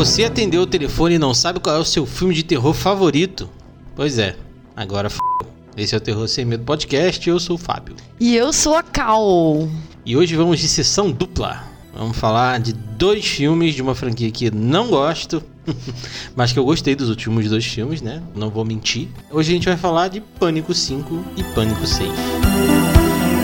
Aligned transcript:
Você 0.00 0.24
atendeu 0.24 0.62
o 0.62 0.66
telefone 0.66 1.16
e 1.16 1.18
não 1.18 1.34
sabe 1.34 1.60
qual 1.60 1.76
é 1.76 1.78
o 1.78 1.84
seu 1.84 2.06
filme 2.06 2.34
de 2.34 2.42
terror 2.42 2.72
favorito? 2.72 3.50
Pois 3.94 4.18
é, 4.18 4.34
agora 4.74 5.10
f... 5.10 5.18
Esse 5.76 5.94
é 5.94 5.98
o 5.98 6.00
Terror 6.00 6.26
Sem 6.26 6.46
Medo 6.46 6.64
Podcast, 6.64 7.28
eu 7.28 7.38
sou 7.38 7.56
o 7.56 7.58
Fábio. 7.58 7.94
E 8.18 8.34
eu 8.34 8.50
sou 8.50 8.74
a 8.74 8.82
Cal. 8.82 9.68
E 10.06 10.16
hoje 10.16 10.34
vamos 10.34 10.58
de 10.58 10.68
sessão 10.68 11.10
dupla. 11.10 11.64
Vamos 11.94 12.16
falar 12.16 12.60
de 12.60 12.72
dois 12.72 13.26
filmes 13.26 13.74
de 13.74 13.82
uma 13.82 13.94
franquia 13.94 14.30
que 14.30 14.50
não 14.50 14.88
gosto, 14.88 15.42
mas 16.34 16.50
que 16.50 16.58
eu 16.58 16.64
gostei 16.64 16.94
dos 16.94 17.10
últimos 17.10 17.46
dois 17.50 17.66
filmes, 17.66 18.00
né? 18.00 18.22
Não 18.34 18.48
vou 18.48 18.64
mentir. 18.64 19.06
Hoje 19.30 19.50
a 19.50 19.54
gente 19.54 19.68
vai 19.68 19.76
falar 19.76 20.08
de 20.08 20.22
Pânico 20.22 20.72
5 20.72 21.24
e 21.36 21.44
Pânico 21.44 21.86
6. 21.86 22.08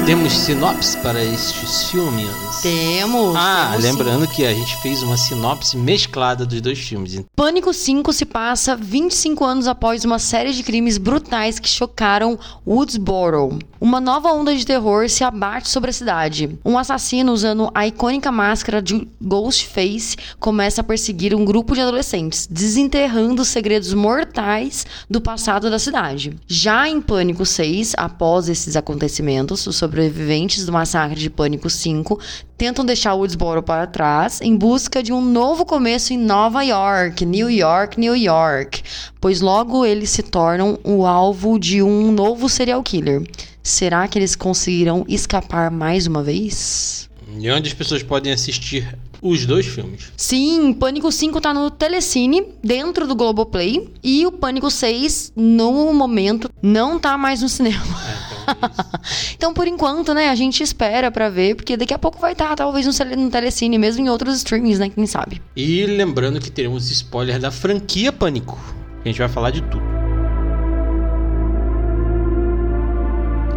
Temos 0.07 0.32
sinopse 0.32 0.96
para 0.98 1.20
estes 1.20 1.90
filmes? 1.90 2.30
Temos. 2.62 3.35
Ah, 3.35 3.71
temos 3.72 3.85
lembrando 3.85 4.25
sim. 4.26 4.32
que 4.35 4.46
a 4.46 4.54
gente 4.54 4.80
fez 4.80 5.03
uma 5.03 5.17
sinopse 5.17 5.76
mesclada 5.76 6.46
dos 6.46 6.61
dois 6.61 6.79
filmes. 6.79 7.25
Pânico 7.35 7.75
5 7.75 8.13
se 8.13 8.25
passa 8.25 8.77
25 8.77 9.44
anos 9.44 9.66
após 9.66 10.04
uma 10.04 10.21
série 10.21 10.53
de 10.53 10.63
crimes 10.63 10.96
brutais 10.96 11.58
que 11.58 11.68
chocaram 11.68 12.39
Woodsboro. 12.64 13.58
Uma 13.79 14.00
nova 14.00 14.32
onda 14.32 14.57
de 14.57 14.64
terror 14.64 15.07
se 15.08 15.22
abate 15.22 15.68
sobre 15.68 15.90
a 15.90 15.93
cidade. 15.93 16.58
Um 16.64 16.79
assassino 16.79 17.30
usando 17.32 17.71
a 17.75 17.86
icônica 17.86 18.32
máscara 18.32 18.80
de 18.80 19.07
Ghostface 19.21 20.16
começa 20.40 20.80
a 20.80 20.85
perseguir 20.85 21.35
um 21.35 21.44
grupo 21.44 21.75
de 21.75 21.82
adolescentes, 21.82 22.49
desenterrando 22.50 23.43
os 23.43 23.49
segredos 23.49 23.93
mortais 23.93 24.86
do 25.11 25.21
passado 25.21 25.71
da 25.71 25.79
cidade. 25.79 26.35
Já 26.46 26.89
em 26.89 27.02
Pânico 27.02 27.44
6, 27.44 27.93
após 27.99 28.49
esses 28.49 28.76
acontecimentos, 28.76 29.66
os 29.66 29.77
sobreviventes 29.77 30.64
do 30.64 30.72
massacre 30.72 31.21
de 31.21 31.29
Pânico 31.29 31.68
5 31.68 32.19
tentam 32.56 32.83
deixar 32.83 33.12
Woodsboro 33.12 33.62
para 33.62 33.86
trás 33.86 34.41
em 34.41 34.56
busca 34.56 35.02
de 35.02 35.12
um 35.12 35.20
novo 35.20 35.66
começo 35.66 36.14
em 36.14 36.16
Nova 36.19 36.62
York, 36.62 37.27
New 37.27 37.50
York, 37.50 38.00
New 38.00 38.16
York, 38.16 38.82
pois 39.20 39.42
logo 39.42 39.84
eles 39.84 40.08
se 40.08 40.22
tornam 40.22 40.78
o 40.82 41.04
alvo 41.04 41.58
de 41.58 41.82
um 41.82 42.10
novo 42.10 42.48
serial 42.48 42.82
killer. 42.82 43.22
Será 43.67 44.06
que 44.06 44.17
eles 44.17 44.36
conseguirão 44.36 45.05
escapar 45.09 45.72
mais 45.72 46.06
uma 46.06 46.22
vez? 46.22 47.11
E 47.36 47.50
onde 47.50 47.69
as 47.69 47.75
pessoas 47.75 48.00
podem 48.00 48.33
assistir 48.33 48.97
os 49.20 49.45
dois 49.45 49.67
filmes. 49.67 50.12
Sim, 50.17 50.72
Pânico 50.72 51.11
5 51.11 51.41
tá 51.41 51.53
no 51.53 51.69
Telecine, 51.69 52.47
dentro 52.62 53.09
do 53.09 53.17
Globoplay, 53.17 53.92
e 54.05 54.25
o 54.25 54.31
Pânico 54.31 54.70
6, 54.70 55.33
no 55.34 55.92
momento, 55.92 56.48
não 56.62 56.97
tá 56.97 57.19
mais 57.19 57.42
no 57.42 57.48
cinema. 57.48 57.83
É, 57.83 58.55
então, 58.55 58.69
é. 58.69 58.97
Então, 59.34 59.53
por 59.53 59.67
enquanto, 59.67 60.14
né, 60.14 60.28
a 60.28 60.37
gente 60.37 60.62
espera 60.62 61.11
pra 61.11 61.28
ver, 61.28 61.56
porque 61.56 61.77
daqui 61.77 61.92
a 61.92 61.98
pouco 61.98 62.20
vai 62.20 62.33
estar, 62.33 62.55
talvez, 62.55 62.87
no, 62.87 63.17
no 63.17 63.31
Telecine, 63.31 63.78
mesmo 63.78 64.06
em 64.06 64.09
outros 64.09 64.37
streamings, 64.37 64.78
né, 64.78 64.89
quem 64.89 65.09
sabe. 65.09 65.42
E 65.56 65.84
lembrando 65.87 66.39
que 66.39 66.53
teremos 66.53 66.89
spoiler 66.89 67.41
da 67.41 67.50
franquia 67.50 68.12
Pânico. 68.12 68.56
A 69.05 69.09
gente 69.09 69.19
vai 69.19 69.28
falar 69.28 69.50
de 69.50 69.61
tudo. 69.62 69.95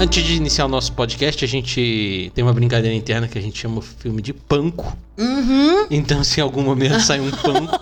Antes 0.01 0.23
de 0.23 0.33
iniciar 0.35 0.65
o 0.65 0.69
nosso 0.69 0.93
podcast, 0.93 1.43
a 1.43 1.47
gente 1.47 2.31
tem 2.33 2.43
uma 2.43 2.53
brincadeira 2.53 2.95
interna 2.95 3.27
que 3.27 3.37
a 3.37 3.41
gente 3.41 3.59
chama 3.59 3.79
o 3.79 3.81
filme 3.81 4.21
de 4.21 4.31
Panco. 4.33 4.95
Uhum, 5.17 5.87
Então, 5.91 6.23
se 6.23 6.39
em 6.39 6.43
algum 6.43 6.61
momento 6.63 6.99
sair 7.01 7.19
um 7.19 7.29
Panco, 7.29 7.77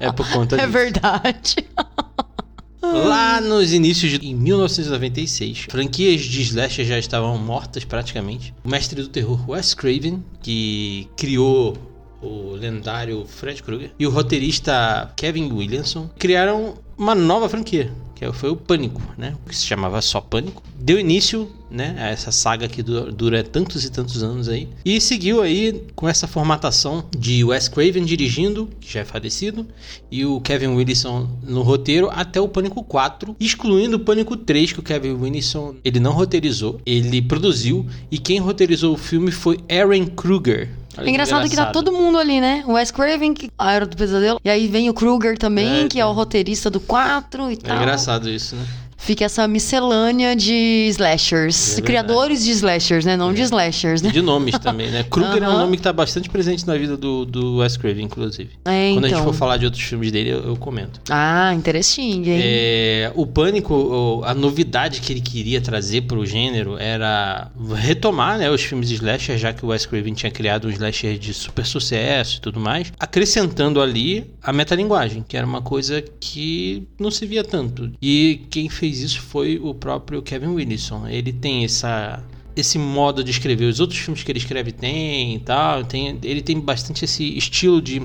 é 0.00 0.10
por 0.10 0.26
conta 0.30 0.56
é 0.56 0.60
disso. 0.60 0.72
verdade. 0.72 1.56
Lá 2.82 3.40
nos 3.40 3.72
inícios 3.72 4.12
de 4.18 4.26
em 4.26 4.34
1996, 4.34 5.66
franquias 5.70 6.22
de 6.22 6.42
slasher 6.42 6.84
já 6.86 6.98
estavam 6.98 7.36
mortas 7.38 7.84
praticamente. 7.84 8.52
O 8.64 8.68
mestre 8.68 9.00
do 9.02 9.08
terror 9.08 9.48
Wes 9.48 9.72
Craven, 9.74 10.22
que 10.42 11.06
criou 11.16 11.76
o 12.22 12.52
lendário 12.54 13.24
Fred 13.26 13.62
Krueger, 13.62 13.90
e 13.98 14.06
o 14.06 14.10
roteirista 14.10 15.12
Kevin 15.16 15.52
Williamson 15.52 16.08
criaram 16.18 16.74
uma 16.96 17.14
nova 17.14 17.48
franquia, 17.48 17.90
que 18.14 18.30
foi 18.32 18.50
o 18.50 18.56
Pânico, 18.56 19.02
né? 19.18 19.34
Que 19.48 19.56
se 19.56 19.66
chamava 19.66 20.00
só 20.00 20.20
Pânico. 20.20 20.62
Deu 20.78 20.98
início, 20.98 21.48
né, 21.70 21.96
a 21.98 22.08
essa 22.10 22.30
saga 22.32 22.68
que 22.68 22.82
du- 22.82 23.10
dura 23.12 23.42
tantos 23.42 23.84
e 23.84 23.90
tantos 23.90 24.22
anos 24.22 24.48
aí, 24.48 24.68
e 24.84 25.00
seguiu 25.00 25.40
aí 25.40 25.84
com 25.96 26.08
essa 26.08 26.26
formatação 26.28 27.04
de 27.16 27.42
Wes 27.44 27.68
Craven 27.68 28.04
dirigindo, 28.04 28.68
que 28.80 28.92
já 28.92 29.00
é 29.00 29.04
falecido, 29.04 29.66
e 30.10 30.24
o 30.26 30.40
Kevin 30.40 30.68
Wilson 30.74 31.28
no 31.42 31.62
roteiro 31.62 32.08
até 32.12 32.40
o 32.40 32.48
Pânico 32.48 32.82
4, 32.84 33.34
excluindo 33.40 33.96
o 33.96 34.00
Pânico 34.00 34.36
3 34.36 34.72
que 34.72 34.80
o 34.80 34.82
Kevin 34.82 35.12
Wilson 35.14 35.76
ele 35.84 35.98
não 36.00 36.12
roteirizou, 36.12 36.80
ele 36.84 37.22
produziu 37.22 37.86
e 38.10 38.18
quem 38.18 38.38
roteirizou 38.38 38.94
o 38.94 38.98
filme 38.98 39.30
foi 39.32 39.58
Aaron 39.70 40.06
Kruger. 40.06 40.68
É 40.98 41.08
engraçado 41.08 41.48
que 41.48 41.56
tá 41.56 41.66
todo 41.66 41.90
mundo 41.92 42.18
ali, 42.18 42.40
né? 42.40 42.62
O 42.66 42.72
Wes 42.72 42.90
Craven, 42.90 43.32
que 43.34 43.50
a 43.58 43.72
Era 43.72 43.86
do 43.86 43.96
Pesadelo. 43.96 44.38
E 44.44 44.50
aí 44.50 44.66
vem 44.68 44.90
o 44.90 44.94
Kruger 44.94 45.38
também, 45.38 45.84
É, 45.84 45.88
que 45.88 45.98
é 46.00 46.04
o 46.06 46.12
roteirista 46.12 46.68
do 46.68 46.80
4 46.80 47.50
e 47.50 47.54
É 47.54 47.56
tal. 47.56 47.76
engraçado 47.76 48.28
isso, 48.28 48.56
né? 48.56 48.64
Fica 49.04 49.24
essa 49.24 49.48
miscelânea 49.48 50.36
de 50.36 50.86
slashers. 50.90 51.78
É 51.78 51.80
criadores 51.82 52.44
de 52.44 52.52
slashers, 52.52 53.04
né? 53.04 53.16
Não 53.16 53.34
de 53.34 53.42
slashers, 53.42 54.00
E 54.00 54.04
né? 54.04 54.10
de 54.12 54.22
nomes 54.22 54.56
também, 54.60 54.92
né? 54.92 55.02
Kruger 55.10 55.42
é 55.42 55.48
um 55.48 55.58
nome 55.58 55.76
que 55.76 55.82
tá 55.82 55.92
bastante 55.92 56.30
presente 56.30 56.64
na 56.64 56.76
vida 56.76 56.96
do, 56.96 57.24
do 57.24 57.56
Wes 57.56 57.76
Craven, 57.76 58.04
inclusive. 58.04 58.50
É, 58.64 58.92
Quando 58.92 59.04
a 59.06 59.08
gente 59.08 59.18
então. 59.18 59.32
for 59.32 59.34
falar 59.36 59.56
de 59.56 59.64
outros 59.64 59.82
filmes 59.82 60.12
dele, 60.12 60.30
eu, 60.30 60.44
eu 60.44 60.56
comento. 60.56 61.00
Ah, 61.10 61.52
interessante, 61.52 62.30
hein? 62.30 62.40
É, 62.44 63.10
o 63.16 63.26
Pânico, 63.26 64.22
a 64.24 64.34
novidade 64.34 65.00
que 65.00 65.12
ele 65.12 65.20
queria 65.20 65.60
trazer 65.60 66.02
pro 66.02 66.24
gênero 66.24 66.78
era 66.78 67.50
retomar 67.74 68.38
né, 68.38 68.48
os 68.52 68.62
filmes 68.62 68.88
de 68.88 68.94
slasher, 68.94 69.36
já 69.36 69.52
que 69.52 69.64
o 69.64 69.70
Wes 69.70 69.84
Craven 69.84 70.14
tinha 70.14 70.30
criado 70.30 70.68
um 70.68 70.70
slasher 70.70 71.18
de 71.18 71.34
super 71.34 71.66
sucesso 71.66 72.36
e 72.36 72.40
tudo 72.40 72.60
mais, 72.60 72.92
acrescentando 73.00 73.80
ali 73.80 74.30
a 74.40 74.52
metalinguagem, 74.52 75.24
que 75.26 75.36
era 75.36 75.44
uma 75.46 75.60
coisa 75.60 76.04
que 76.20 76.86
não 77.00 77.10
se 77.10 77.26
via 77.26 77.42
tanto. 77.42 77.90
E 78.00 78.42
quem 78.48 78.68
fez 78.68 78.91
isso 79.00 79.20
foi 79.20 79.58
o 79.62 79.74
próprio 79.74 80.22
Kevin 80.22 80.48
Wilson. 80.48 81.06
Ele 81.08 81.32
tem 81.32 81.64
essa 81.64 82.22
esse 82.56 82.78
modo 82.78 83.22
de 83.22 83.30
escrever. 83.30 83.66
Os 83.66 83.80
outros 83.80 83.98
filmes 83.98 84.22
que 84.22 84.30
ele 84.30 84.38
escreve 84.38 84.72
tem 84.72 85.36
e 85.36 85.38
tal. 85.40 85.84
Tem, 85.84 86.18
ele 86.22 86.42
tem 86.42 86.58
bastante 86.58 87.04
esse 87.04 87.36
estilo 87.36 87.80
de 87.80 88.02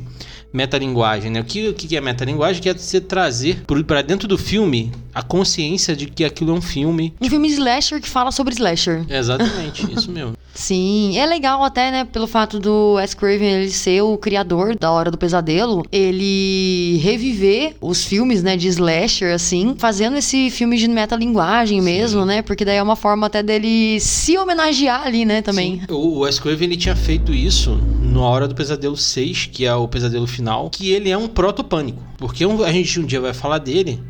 metalinguagem, 0.51 1.31
né? 1.31 1.41
O 1.41 1.43
que, 1.43 1.69
o 1.69 1.73
que 1.73 1.95
é 1.95 2.01
metalinguagem? 2.01 2.61
Que 2.61 2.69
é 2.69 2.73
você 2.73 2.99
trazer 2.99 3.63
para 3.85 4.01
dentro 4.01 4.27
do 4.27 4.37
filme 4.37 4.91
a 5.13 5.21
consciência 5.21 5.95
de 5.95 6.07
que 6.07 6.23
aquilo 6.23 6.51
é 6.51 6.53
um 6.53 6.61
filme. 6.61 7.13
Um 7.21 7.29
filme 7.29 7.47
slasher 7.49 8.01
que 8.01 8.09
fala 8.09 8.31
sobre 8.31 8.53
slasher. 8.53 9.05
É 9.09 9.17
exatamente, 9.17 9.85
isso 9.93 10.11
mesmo. 10.11 10.37
Sim, 10.53 11.15
é 11.17 11.25
legal 11.25 11.63
até, 11.63 11.91
né, 11.91 12.03
pelo 12.03 12.25
fato 12.25 12.59
do 12.59 12.93
Wes 12.95 13.13
Craven 13.13 13.47
ele 13.47 13.69
ser 13.69 14.01
o 14.01 14.17
criador 14.17 14.75
da 14.75 14.91
Hora 14.91 15.11
do 15.11 15.17
Pesadelo, 15.17 15.85
ele 15.91 16.97
reviver 16.97 17.75
os 17.79 18.03
filmes, 18.03 18.41
né, 18.41 18.57
de 18.57 18.67
slasher, 18.67 19.35
assim, 19.35 19.75
fazendo 19.77 20.17
esse 20.17 20.49
filme 20.49 20.77
de 20.77 20.87
metalinguagem 20.87 21.79
mesmo, 21.79 22.25
né, 22.25 22.41
porque 22.41 22.65
daí 22.65 22.77
é 22.77 22.81
uma 22.83 22.95
forma 22.95 23.27
até 23.27 23.43
dele 23.43 23.99
se 23.99 24.36
homenagear 24.39 25.05
ali, 25.05 25.25
né, 25.25 25.41
também. 25.41 25.81
Sim. 25.81 25.93
O 25.93 26.19
Wes 26.19 26.39
Craven 26.39 26.67
ele 26.67 26.77
tinha 26.77 26.95
feito 26.95 27.33
isso 27.33 27.75
no 27.75 28.23
A 28.23 28.29
Hora 28.29 28.47
do 28.47 28.55
Pesadelo 28.55 28.97
6, 28.97 29.49
que 29.51 29.65
é 29.65 29.73
o 29.73 29.87
pesadelo 29.87 30.27
final, 30.27 30.69
que 30.69 30.91
ele 30.91 31.09
é 31.09 31.17
um 31.17 31.27
proto-pânico. 31.27 32.01
Porque 32.17 32.43
a 32.43 32.71
gente 32.71 32.99
um 32.99 33.05
dia 33.05 33.21
vai 33.21 33.33
falar 33.33 33.59
dele. 33.59 34.01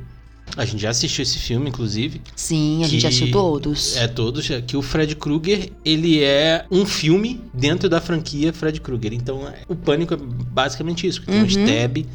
A 0.57 0.66
gente 0.66 0.81
já 0.81 0.90
assistiu 0.90 1.22
esse 1.22 1.38
filme, 1.38 1.69
inclusive. 1.69 2.19
Sim, 2.35 2.84
a 2.84 2.88
gente 2.88 3.01
Que- 3.01 3.07
assistiu 3.07 3.31
todos. 3.31 3.95
É, 3.95 4.07
todos. 4.07 4.47
Que 4.66 4.75
o 4.75 4.81
Fred 4.81 5.16
Krueger, 5.16 5.69
ele 5.85 6.23
é 6.23 6.66
um 6.72 6.85
filme 6.85 7.40
dentro 7.53 7.88
da 7.88 8.01
franquia 8.01 8.51
Fred 8.51 8.81
Krueger. 8.81 9.13
Então, 9.13 9.47
é- 9.47 9.62
o 9.69 9.75
Pânico 9.75 10.13
é 10.13 10.18
basicamente 10.18 11.06
isso. 11.06 11.22
Tem 11.23 11.35
um 11.35 11.40
Uhum. 11.41 11.45
stab 11.45 12.06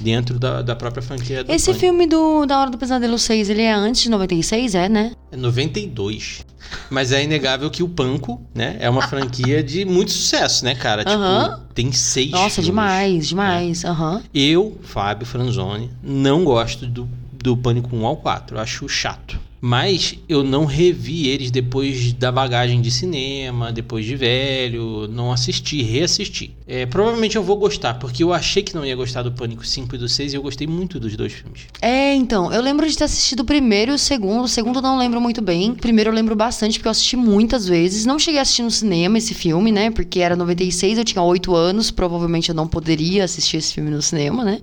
dentro 0.00 0.38
da, 0.38 0.62
da 0.62 0.74
própria 0.74 1.02
franquia 1.02 1.44
do 1.44 1.52
Esse 1.52 1.66
Pânico. 1.66 1.80
filme 1.80 2.06
do 2.06 2.44
da 2.46 2.58
Hora 2.60 2.70
do 2.70 2.78
Pesadelo 2.78 3.18
6, 3.18 3.48
ele 3.50 3.62
é 3.62 3.72
antes 3.72 4.02
de 4.02 4.10
96, 4.10 4.74
é, 4.74 4.88
né? 4.88 5.12
É 5.30 5.36
92. 5.36 6.44
Mas 6.90 7.12
é 7.12 7.22
inegável 7.22 7.70
que 7.70 7.82
o 7.82 7.88
Panco, 7.88 8.40
né, 8.54 8.76
é 8.80 8.88
uma 8.88 9.02
franquia 9.06 9.62
de 9.62 9.84
muito 9.84 10.10
sucesso, 10.10 10.64
né, 10.64 10.74
cara? 10.74 11.04
Aham. 11.06 11.50
Tipo, 11.56 11.74
tem 11.74 11.92
seis 11.92 12.30
Nossa, 12.30 12.48
filmes. 12.56 12.66
demais, 12.66 13.28
demais. 13.28 13.84
Aham. 13.84 14.22
Eu, 14.34 14.78
Fábio 14.82 15.26
Franzoni, 15.26 15.90
não 16.02 16.44
gosto 16.44 16.86
do, 16.86 17.06
do 17.42 17.56
Pânico 17.56 17.96
1 17.96 18.06
ao 18.06 18.16
4. 18.16 18.56
Eu 18.56 18.60
acho 18.60 18.88
chato. 18.88 19.38
Mas 19.64 20.18
eu 20.28 20.42
não 20.42 20.64
revi 20.64 21.28
eles 21.28 21.48
depois 21.48 22.12
da 22.14 22.32
bagagem 22.32 22.82
de 22.82 22.90
cinema, 22.90 23.70
depois 23.70 24.04
de 24.04 24.16
velho, 24.16 25.06
não 25.06 25.30
assisti, 25.30 25.82
reassisti. 25.82 26.52
É, 26.66 26.84
provavelmente 26.84 27.36
eu 27.36 27.44
vou 27.44 27.56
gostar, 27.56 27.94
porque 27.94 28.24
eu 28.24 28.32
achei 28.32 28.64
que 28.64 28.74
não 28.74 28.84
ia 28.84 28.96
gostar 28.96 29.22
do 29.22 29.30
Pânico 29.30 29.64
5 29.64 29.94
e 29.94 29.98
do 29.98 30.08
6 30.08 30.32
e 30.32 30.36
eu 30.36 30.42
gostei 30.42 30.66
muito 30.66 30.98
dos 30.98 31.14
dois 31.16 31.32
filmes. 31.32 31.60
É, 31.80 32.12
então, 32.12 32.52
eu 32.52 32.60
lembro 32.60 32.88
de 32.88 32.98
ter 32.98 33.04
assistido 33.04 33.40
o 33.40 33.44
primeiro 33.44 33.92
e 33.92 33.94
o 33.94 33.98
segundo. 33.98 34.42
O 34.42 34.48
segundo 34.48 34.82
não 34.82 34.98
lembro 34.98 35.20
muito 35.20 35.40
bem. 35.40 35.70
O 35.70 35.76
primeiro 35.76 36.10
eu 36.10 36.14
lembro 36.14 36.34
bastante, 36.34 36.80
porque 36.80 36.88
eu 36.88 36.92
assisti 36.92 37.14
muitas 37.14 37.64
vezes. 37.64 38.04
Não 38.04 38.18
cheguei 38.18 38.40
a 38.40 38.42
assistir 38.42 38.64
no 38.64 38.70
cinema 38.70 39.16
esse 39.16 39.32
filme, 39.32 39.70
né? 39.70 39.92
Porque 39.92 40.18
era 40.18 40.34
96, 40.34 40.98
eu 40.98 41.04
tinha 41.04 41.22
8 41.22 41.54
anos. 41.54 41.92
Provavelmente 41.92 42.48
eu 42.48 42.54
não 42.54 42.66
poderia 42.66 43.22
assistir 43.22 43.58
esse 43.58 43.74
filme 43.74 43.90
no 43.90 44.02
cinema, 44.02 44.42
né? 44.42 44.58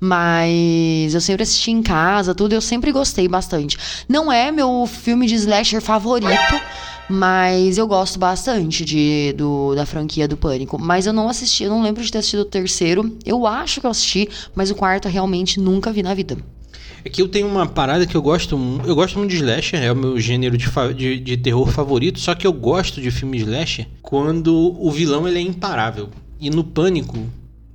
Mas 0.00 1.12
eu 1.12 1.20
sempre 1.20 1.42
assisti 1.42 1.70
em 1.70 1.82
casa, 1.82 2.34
tudo. 2.34 2.54
Eu 2.54 2.62
sempre 2.62 2.90
gostei 2.92 3.28
bastante. 3.28 3.76
Não 4.08 4.32
é 4.32 4.37
meu 4.52 4.86
filme 4.86 5.26
de 5.26 5.34
slasher 5.34 5.80
favorito. 5.80 6.54
Mas 7.08 7.78
eu 7.78 7.86
gosto 7.86 8.18
bastante 8.18 8.84
de, 8.84 9.32
do, 9.32 9.74
da 9.74 9.86
franquia 9.86 10.28
do 10.28 10.36
Pânico. 10.36 10.78
Mas 10.78 11.06
eu 11.06 11.12
não 11.12 11.28
assisti, 11.28 11.64
eu 11.64 11.70
não 11.70 11.82
lembro 11.82 12.02
de 12.02 12.12
ter 12.12 12.18
assistido 12.18 12.40
o 12.40 12.44
terceiro. 12.44 13.16
Eu 13.24 13.46
acho 13.46 13.80
que 13.80 13.86
eu 13.86 13.90
assisti, 13.90 14.28
mas 14.54 14.70
o 14.70 14.74
quarto 14.74 15.08
eu 15.08 15.12
realmente 15.12 15.58
nunca 15.58 15.90
vi 15.90 16.02
na 16.02 16.12
vida. 16.12 16.36
É 17.04 17.08
que 17.08 17.22
eu 17.22 17.28
tenho 17.28 17.46
uma 17.46 17.66
parada 17.66 18.06
que 18.06 18.16
eu 18.16 18.20
gosto 18.20 18.58
Eu 18.84 18.94
gosto 18.94 19.18
muito 19.18 19.30
de 19.30 19.36
slasher, 19.36 19.82
é 19.82 19.90
o 19.90 19.96
meu 19.96 20.20
gênero 20.20 20.58
de, 20.58 20.66
de, 20.94 21.20
de 21.20 21.36
terror 21.38 21.70
favorito. 21.70 22.20
Só 22.20 22.34
que 22.34 22.46
eu 22.46 22.52
gosto 22.52 23.00
de 23.00 23.10
filme 23.10 23.38
slasher 23.38 23.86
quando 24.02 24.76
o 24.78 24.90
vilão 24.90 25.26
ele 25.26 25.38
é 25.38 25.42
imparável. 25.42 26.10
E 26.38 26.50
no 26.50 26.62
Pânico, 26.62 27.18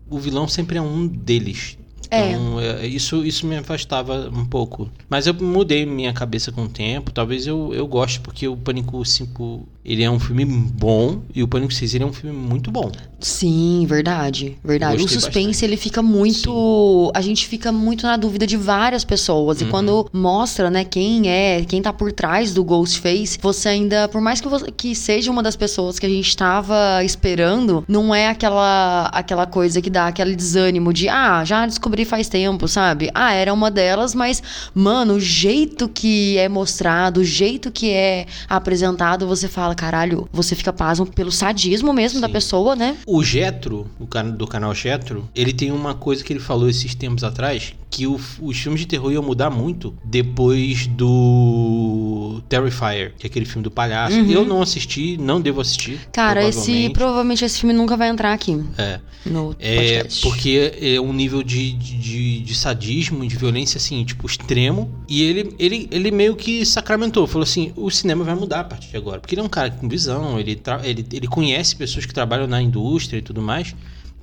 o 0.09 0.19
vilão 0.19 0.47
sempre 0.47 0.77
é 0.77 0.81
um 0.81 1.07
deles. 1.07 1.77
É. 2.09 2.31
Então, 2.31 2.59
é, 2.59 2.85
isso, 2.85 3.25
isso 3.25 3.45
me 3.45 3.57
afastava 3.57 4.29
um 4.29 4.45
pouco. 4.45 4.89
Mas 5.09 5.27
eu 5.27 5.33
mudei 5.33 5.85
minha 5.85 6.13
cabeça 6.13 6.51
com 6.51 6.63
o 6.63 6.69
tempo. 6.69 7.11
Talvez 7.11 7.47
eu, 7.47 7.73
eu 7.73 7.87
goste, 7.87 8.19
porque 8.19 8.47
o 8.47 8.55
Pânico 8.55 9.03
5 9.03 9.67
ele 9.85 10.03
é 10.03 10.09
um 10.09 10.19
filme 10.19 10.45
bom 10.45 11.21
e 11.35 11.43
o 11.43 11.47
Pânico 11.47 11.73
6 11.73 11.95
ele 11.95 12.03
é 12.03 12.07
um 12.07 12.13
filme 12.13 12.35
muito 12.35 12.71
bom. 12.71 12.89
Sim, 13.19 13.85
verdade. 13.87 14.57
Verdade. 14.63 14.97
Gostei 14.97 15.17
o 15.17 15.21
suspense 15.21 15.47
bastante. 15.47 15.65
ele 15.65 15.77
fica 15.77 16.01
muito. 16.01 17.11
A 17.13 17.21
gente 17.21 17.47
fica 17.47 17.71
muito 17.71 18.05
na 18.05 18.17
dúvida 18.17 18.45
de 18.45 18.57
várias 18.57 19.03
pessoas. 19.03 19.61
Uhum. 19.61 19.67
E 19.67 19.69
quando 19.69 20.09
mostra, 20.11 20.69
né, 20.69 20.83
quem 20.83 21.29
é, 21.29 21.63
quem 21.65 21.81
tá 21.81 21.91
por 21.93 22.11
trás 22.11 22.53
do 22.53 22.63
Ghostface, 22.63 23.37
você 23.41 23.69
ainda, 23.69 24.07
por 24.09 24.21
mais 24.21 24.41
que, 24.41 24.47
você, 24.47 24.71
que 24.71 24.93
seja 24.95 25.31
uma 25.31 25.41
das 25.41 25.55
pessoas 25.55 25.99
que 25.99 26.05
a 26.05 26.09
gente 26.09 26.35
tava 26.35 27.03
esperando, 27.03 27.83
não 27.87 28.13
é 28.13 28.27
aquela, 28.27 29.05
aquela 29.07 29.45
coisa 29.45 29.81
que 29.81 29.89
dá 29.89 30.07
aquele 30.07 30.35
desânimo 30.35 30.93
de, 30.93 31.07
ah, 31.07 31.43
já 31.45 31.65
descobri 31.65 32.03
faz 32.03 32.27
tempo, 32.27 32.67
sabe? 32.67 33.09
Ah, 33.13 33.33
era 33.33 33.53
uma 33.53 33.71
delas, 33.71 34.13
mas, 34.13 34.43
mano, 34.73 35.15
o 35.15 35.19
jeito 35.19 35.87
que 35.87 36.37
é 36.37 36.49
mostrado, 36.49 37.21
o 37.21 37.23
jeito 37.23 37.71
que 37.71 37.89
é 37.89 38.25
apresentado, 38.49 39.25
você 39.25 39.47
fala, 39.47 39.72
caralho, 39.75 40.27
você 40.31 40.55
fica 40.55 40.71
pasmo 40.73 41.05
pelo 41.05 41.31
sadismo 41.31 41.93
mesmo 41.93 42.19
da 42.21 42.27
Sim. 42.27 42.33
pessoa, 42.33 42.75
né? 42.75 42.97
O 43.05 43.23
Getro, 43.23 43.87
o 43.99 44.07
cara 44.07 44.31
do 44.31 44.47
canal 44.47 44.73
Getro, 44.73 45.27
ele 45.35 45.53
tem 45.53 45.71
uma 45.71 45.93
coisa 45.93 46.23
que 46.23 46.31
ele 46.33 46.39
falou 46.39 46.69
esses 46.69 46.93
tempos 46.95 47.23
atrás, 47.23 47.73
que 47.89 48.07
o- 48.07 48.19
os 48.41 48.57
filmes 48.57 48.81
de 48.81 48.87
terror 48.87 49.11
iam 49.11 49.21
mudar 49.23 49.49
muito 49.49 49.93
depois 50.03 50.87
do 50.87 52.41
Terrifier, 52.49 53.13
que 53.17 53.25
é 53.25 53.29
aquele 53.29 53.45
filme 53.45 53.63
do 53.63 53.71
palhaço. 53.71 54.15
Uhum. 54.17 54.31
Eu 54.31 54.45
não 54.45 54.61
assisti, 54.61 55.17
não 55.17 55.39
devo 55.41 55.61
assistir. 55.61 55.99
Cara, 56.11 56.41
esse 56.43 56.53
provavelmente. 56.61 56.93
provavelmente 56.93 57.45
esse 57.45 57.59
filme 57.59 57.73
nunca 57.73 57.95
vai 57.97 58.09
entrar 58.09 58.33
aqui 58.33 58.59
É, 58.77 58.99
no 59.25 59.55
é 59.59 60.03
porque 60.21 60.73
é 60.81 60.99
um 60.99 61.13
nível 61.13 61.43
de, 61.43 61.71
de, 61.73 62.39
de 62.39 62.55
sadismo, 62.55 63.25
de 63.27 63.35
violência, 63.35 63.77
assim, 63.77 64.03
tipo, 64.03 64.25
extremo. 64.27 64.89
E 65.07 65.21
ele, 65.23 65.55
ele, 65.59 65.87
ele 65.91 66.11
meio 66.11 66.35
que 66.35 66.65
sacramentou, 66.65 67.27
falou 67.27 67.43
assim: 67.43 67.71
o 67.75 67.89
cinema 67.89 68.23
vai 68.23 68.35
mudar 68.35 68.61
a 68.61 68.63
partir 68.63 68.89
de 68.89 68.97
agora. 68.97 69.19
Porque 69.19 69.35
ele 69.35 69.41
é 69.41 69.43
um 69.43 69.49
cara 69.49 69.62
com 69.69 69.87
visão, 69.87 70.39
ele, 70.39 70.59
ele, 70.83 71.05
ele 71.11 71.27
conhece 71.27 71.75
pessoas 71.75 72.05
que 72.05 72.13
trabalham 72.13 72.47
na 72.47 72.61
indústria 72.61 73.19
e 73.19 73.21
tudo 73.21 73.41
mais. 73.41 73.75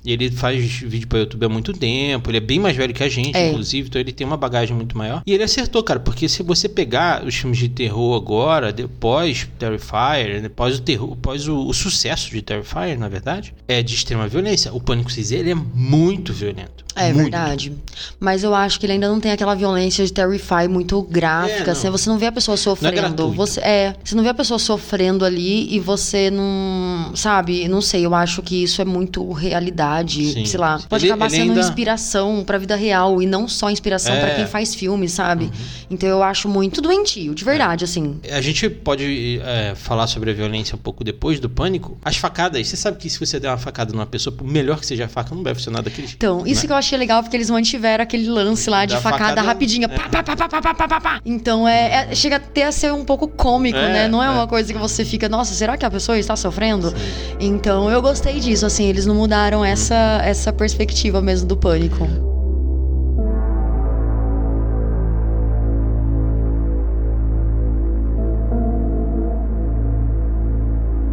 Ele 0.05 0.31
faz 0.31 0.63
vídeo 0.79 1.07
pra 1.07 1.19
YouTube 1.19 1.45
há 1.45 1.49
muito 1.49 1.73
tempo, 1.73 2.29
ele 2.29 2.37
é 2.37 2.41
bem 2.41 2.59
mais 2.59 2.75
velho 2.75 2.93
que 2.93 3.03
a 3.03 3.09
gente, 3.09 3.35
É. 3.37 3.49
inclusive, 3.49 3.87
então 3.87 3.99
ele 4.01 4.11
tem 4.11 4.25
uma 4.25 4.37
bagagem 4.37 4.75
muito 4.75 4.97
maior. 4.97 5.21
E 5.25 5.33
ele 5.33 5.43
acertou, 5.43 5.83
cara, 5.83 5.99
porque 5.99 6.27
se 6.27 6.41
você 6.43 6.67
pegar 6.67 7.23
os 7.25 7.35
filmes 7.35 7.59
de 7.59 7.69
terror 7.69 8.15
agora, 8.15 8.71
depois 8.73 9.47
Terrifier, 9.59 10.41
depois 10.41 10.77
o 10.77 10.81
terror, 10.81 11.13
após 11.13 11.47
o, 11.47 11.67
o 11.67 11.73
sucesso 11.73 12.31
de 12.31 12.41
Terrifier, 12.41 12.97
na 12.97 13.07
verdade, 13.07 13.53
é 13.67 13.81
de 13.83 13.93
extrema 13.93 14.27
violência. 14.27 14.73
O 14.73 14.81
Pânico 14.81 15.11
6 15.11 15.31
ele 15.31 15.51
é 15.51 15.55
muito 15.55 16.33
violento. 16.33 16.81
É 16.93 17.05
Muito. 17.13 17.31
verdade. 17.31 17.71
Mas 18.19 18.43
eu 18.43 18.53
acho 18.53 18.77
que 18.77 18.85
ele 18.85 18.93
ainda 18.93 19.07
não 19.07 19.19
tem 19.19 19.31
aquela 19.31 19.55
violência 19.55 20.05
de 20.05 20.11
Terrify 20.11 20.67
muito 20.69 21.01
gráfica. 21.01 21.61
É, 21.61 21.65
não. 21.67 21.71
assim, 21.71 21.89
você 21.89 22.09
não 22.09 22.17
vê 22.17 22.25
a 22.25 22.31
pessoa 22.33 22.57
sofrendo. 22.57 22.93
gratuito. 22.95 23.33
você, 23.33 23.61
é, 23.61 23.95
você 24.03 24.13
não 24.13 24.21
vê 24.21 24.29
a 24.29 24.33
pessoa 24.33 24.59
sofrendo 24.59 25.23
ali 25.23 25.73
e 25.73 25.79
você 25.79 26.29
não. 26.29 27.15
Sabe? 27.15 27.65
Não 27.69 27.81
sei, 27.81 28.05
eu 28.05 28.13
acho 28.13 28.41
que 28.41 28.61
isso 28.63 28.81
é 28.81 28.85
muito 28.85 29.31
realidade 29.31 29.90
verdade, 29.91 30.33
Sim. 30.33 30.45
sei 30.45 30.59
lá, 30.59 30.79
pode 30.87 31.05
ele, 31.05 31.11
acabar 31.11 31.25
ele 31.27 31.35
sendo 31.35 31.49
ainda... 31.49 31.59
inspiração 31.59 32.43
pra 32.45 32.57
vida 32.57 32.75
real 32.75 33.21
e 33.21 33.25
não 33.25 33.47
só 33.47 33.69
inspiração 33.69 34.13
é. 34.13 34.19
para 34.19 34.35
quem 34.35 34.47
faz 34.47 34.73
filme, 34.73 35.09
sabe? 35.09 35.45
Uhum. 35.45 35.51
Então 35.91 36.07
eu 36.07 36.23
acho 36.23 36.47
muito 36.47 36.81
doentio, 36.81 37.35
de 37.35 37.43
verdade, 37.43 37.83
assim. 37.83 38.19
é. 38.23 38.29
assim. 38.29 38.37
A 38.37 38.41
gente 38.41 38.69
pode 38.69 39.39
é, 39.43 39.73
falar 39.75 40.07
sobre 40.07 40.31
a 40.31 40.33
violência 40.33 40.75
um 40.75 40.79
pouco 40.79 41.03
depois 41.03 41.39
do 41.39 41.49
pânico. 41.49 41.97
As 42.03 42.17
facadas, 42.17 42.67
você 42.67 42.77
sabe 42.77 42.97
que 42.97 43.09
se 43.09 43.19
você 43.19 43.39
der 43.39 43.49
uma 43.49 43.57
facada 43.57 43.91
numa 43.91 44.05
pessoa, 44.05 44.35
por 44.35 44.47
melhor 44.47 44.79
que 44.79 44.85
seja 44.85 45.05
a 45.05 45.07
faca, 45.07 45.35
não 45.35 45.43
vai 45.43 45.53
funcionar 45.53 45.81
daquele 45.81 46.07
Então, 46.07 46.45
isso 46.45 46.61
né? 46.61 46.67
que 46.67 46.73
eu 46.73 46.77
achei 46.77 46.97
legal, 46.97 47.19
é 47.19 47.21
porque 47.23 47.37
eles 47.37 47.49
mantiveram 47.49 48.03
aquele 48.03 48.29
lance 48.29 48.69
lá 48.69 48.85
de 48.85 48.95
facada, 48.95 49.17
facada, 49.17 49.41
rapidinha. 49.41 49.85
É. 49.85 49.87
Pá, 49.87 50.09
pá, 50.09 50.23
pá, 50.23 50.35
pá, 50.35 50.61
pá, 50.61 50.73
pá, 50.73 50.87
pá, 50.87 51.01
pá. 51.01 51.21
Então 51.25 51.67
é, 51.67 52.09
é, 52.11 52.15
chega 52.15 52.37
até 52.37 52.65
a 52.65 52.71
ser 52.71 52.93
um 52.93 53.03
pouco 53.03 53.27
cômico, 53.27 53.77
é, 53.77 53.93
né? 53.93 54.07
Não 54.07 54.23
é, 54.23 54.29
uma 54.29 54.47
coisa 54.47 54.71
que 54.71 54.79
você 54.79 55.03
fica, 55.03 55.27
nossa, 55.27 55.53
será 55.53 55.77
que 55.77 55.85
a 55.85 55.91
pessoa 55.91 56.17
está 56.17 56.35
sofrendo? 56.35 56.89
Sim. 56.89 56.95
Então 57.39 57.89
eu 57.89 58.01
gostei 58.01 58.39
disso, 58.39 58.65
assim, 58.65 58.85
eles 58.85 59.05
não 59.05 59.15
mudaram 59.15 59.63
essa 59.63 59.80
essa 59.89 60.53
perspectiva 60.53 61.21
mesmo 61.21 61.47
do 61.47 61.57
pânico. 61.57 62.07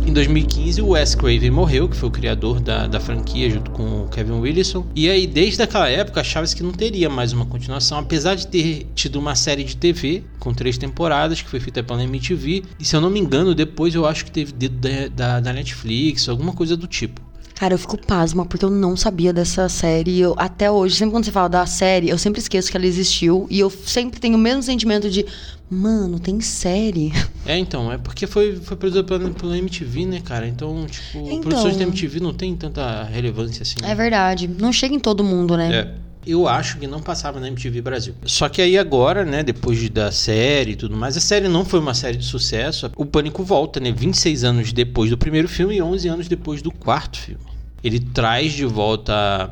Em 0.08 0.12
2015, 0.12 0.80
o 0.80 0.88
Wes 0.88 1.14
Craven 1.14 1.50
morreu, 1.50 1.86
que 1.86 1.94
foi 1.94 2.08
o 2.08 2.10
criador 2.12 2.60
da, 2.60 2.86
da 2.86 2.98
franquia, 2.98 3.50
junto 3.50 3.70
com 3.70 4.04
o 4.04 4.08
Kevin 4.08 4.40
Wilson. 4.40 4.86
E 4.96 5.08
aí, 5.08 5.26
desde 5.26 5.62
aquela 5.62 5.86
época, 5.88 6.22
achava-se 6.22 6.56
que 6.56 6.62
não 6.62 6.72
teria 6.72 7.10
mais 7.10 7.34
uma 7.34 7.44
continuação, 7.44 7.98
apesar 7.98 8.34
de 8.34 8.46
ter 8.46 8.86
tido 8.94 9.16
uma 9.16 9.34
série 9.34 9.62
de 9.64 9.76
TV 9.76 10.24
com 10.38 10.54
três 10.54 10.78
temporadas, 10.78 11.42
que 11.42 11.50
foi 11.50 11.60
feita 11.60 11.82
pela 11.82 12.02
MTV. 12.02 12.64
E 12.80 12.84
se 12.86 12.96
eu 12.96 13.02
não 13.02 13.10
me 13.10 13.20
engano, 13.20 13.54
depois 13.54 13.94
eu 13.94 14.06
acho 14.06 14.24
que 14.24 14.30
teve 14.30 14.52
dedo 14.52 14.78
da, 14.78 15.08
da, 15.08 15.40
da 15.40 15.52
Netflix, 15.52 16.26
alguma 16.26 16.54
coisa 16.54 16.74
do 16.74 16.86
tipo. 16.86 17.27
Cara, 17.58 17.74
eu 17.74 17.78
fico 17.78 17.98
pasma, 17.98 18.46
porque 18.46 18.64
eu 18.64 18.70
não 18.70 18.96
sabia 18.96 19.32
dessa 19.32 19.68
série. 19.68 20.20
Eu, 20.20 20.32
até 20.38 20.70
hoje, 20.70 20.94
sempre 20.94 21.10
quando 21.12 21.24
você 21.24 21.32
fala 21.32 21.48
da 21.48 21.66
série, 21.66 22.08
eu 22.08 22.16
sempre 22.16 22.40
esqueço 22.40 22.70
que 22.70 22.76
ela 22.76 22.86
existiu. 22.86 23.48
E 23.50 23.58
eu 23.58 23.68
sempre 23.68 24.20
tenho 24.20 24.36
o 24.36 24.38
mesmo 24.38 24.62
sentimento 24.62 25.10
de, 25.10 25.26
mano, 25.68 26.20
tem 26.20 26.40
série. 26.40 27.12
É, 27.48 27.56
então, 27.56 27.90
é 27.90 27.96
porque 27.96 28.26
foi, 28.26 28.56
foi 28.56 28.76
produzida 28.76 29.02
pela, 29.02 29.30
pela 29.30 29.56
MTV, 29.56 30.04
né, 30.04 30.20
cara? 30.20 30.46
Então, 30.46 30.84
tipo, 30.86 31.18
Então. 31.30 31.40
produções 31.40 31.78
da 31.78 31.82
MTV 31.84 32.20
não 32.20 32.34
tem 32.34 32.54
tanta 32.54 33.04
relevância 33.04 33.62
assim. 33.62 33.76
É 33.82 33.94
verdade. 33.94 34.46
Não 34.46 34.70
chega 34.70 34.94
em 34.94 34.98
todo 35.00 35.24
mundo, 35.24 35.56
né? 35.56 35.74
É. 35.74 35.94
Eu 36.26 36.46
acho 36.46 36.76
que 36.78 36.86
não 36.86 37.00
passava 37.00 37.40
na 37.40 37.48
MTV 37.48 37.80
Brasil. 37.80 38.14
Só 38.26 38.50
que 38.50 38.60
aí 38.60 38.76
agora, 38.76 39.24
né, 39.24 39.42
depois 39.42 39.78
de- 39.78 39.88
da 39.88 40.12
série 40.12 40.72
e 40.72 40.76
tudo 40.76 40.94
mais, 40.94 41.16
a 41.16 41.20
série 41.20 41.48
não 41.48 41.64
foi 41.64 41.80
uma 41.80 41.94
série 41.94 42.18
de 42.18 42.24
sucesso. 42.26 42.90
O 42.94 43.06
Pânico 43.06 43.42
volta, 43.42 43.80
né, 43.80 43.90
26 43.90 44.44
anos 44.44 44.70
depois 44.70 45.08
do 45.08 45.16
primeiro 45.16 45.48
filme 45.48 45.76
e 45.76 45.80
11 45.80 46.06
anos 46.06 46.28
depois 46.28 46.60
do 46.60 46.70
quarto 46.70 47.16
filme. 47.18 47.40
Ele 47.82 48.00
traz 48.00 48.52
de 48.52 48.64
volta 48.64 49.50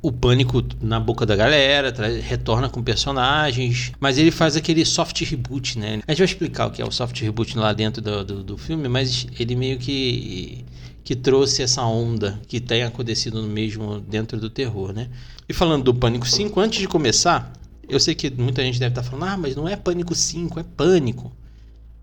o 0.00 0.12
pânico 0.12 0.62
na 0.82 1.00
boca 1.00 1.24
da 1.24 1.34
galera, 1.34 1.90
retorna 2.20 2.68
com 2.68 2.82
personagens, 2.82 3.90
mas 3.98 4.18
ele 4.18 4.30
faz 4.30 4.54
aquele 4.54 4.84
soft 4.84 5.22
reboot, 5.22 5.78
né? 5.78 6.00
A 6.06 6.12
gente 6.12 6.18
vai 6.18 6.26
explicar 6.26 6.66
o 6.66 6.70
que 6.70 6.82
é 6.82 6.84
o 6.84 6.90
soft 6.90 7.18
reboot 7.20 7.56
lá 7.56 7.72
dentro 7.72 8.02
do, 8.02 8.22
do, 8.22 8.44
do 8.44 8.58
filme, 8.58 8.86
mas 8.86 9.26
ele 9.38 9.56
meio 9.56 9.78
que 9.78 10.64
que 11.02 11.14
trouxe 11.14 11.62
essa 11.62 11.82
onda 11.82 12.40
que 12.48 12.58
tem 12.58 12.82
acontecido 12.82 13.42
no 13.42 13.48
mesmo 13.48 14.00
dentro 14.00 14.40
do 14.40 14.48
terror, 14.48 14.92
né? 14.92 15.10
E 15.46 15.52
falando 15.52 15.84
do 15.84 15.94
Pânico 15.94 16.26
5, 16.26 16.58
antes 16.58 16.80
de 16.80 16.88
começar, 16.88 17.52
eu 17.86 18.00
sei 18.00 18.14
que 18.14 18.30
muita 18.30 18.62
gente 18.62 18.80
deve 18.80 18.92
estar 18.92 19.02
falando, 19.02 19.30
ah, 19.30 19.36
mas 19.36 19.54
não 19.54 19.68
é 19.68 19.76
Pânico 19.76 20.14
5, 20.14 20.60
é 20.60 20.62
Pânico. 20.62 21.30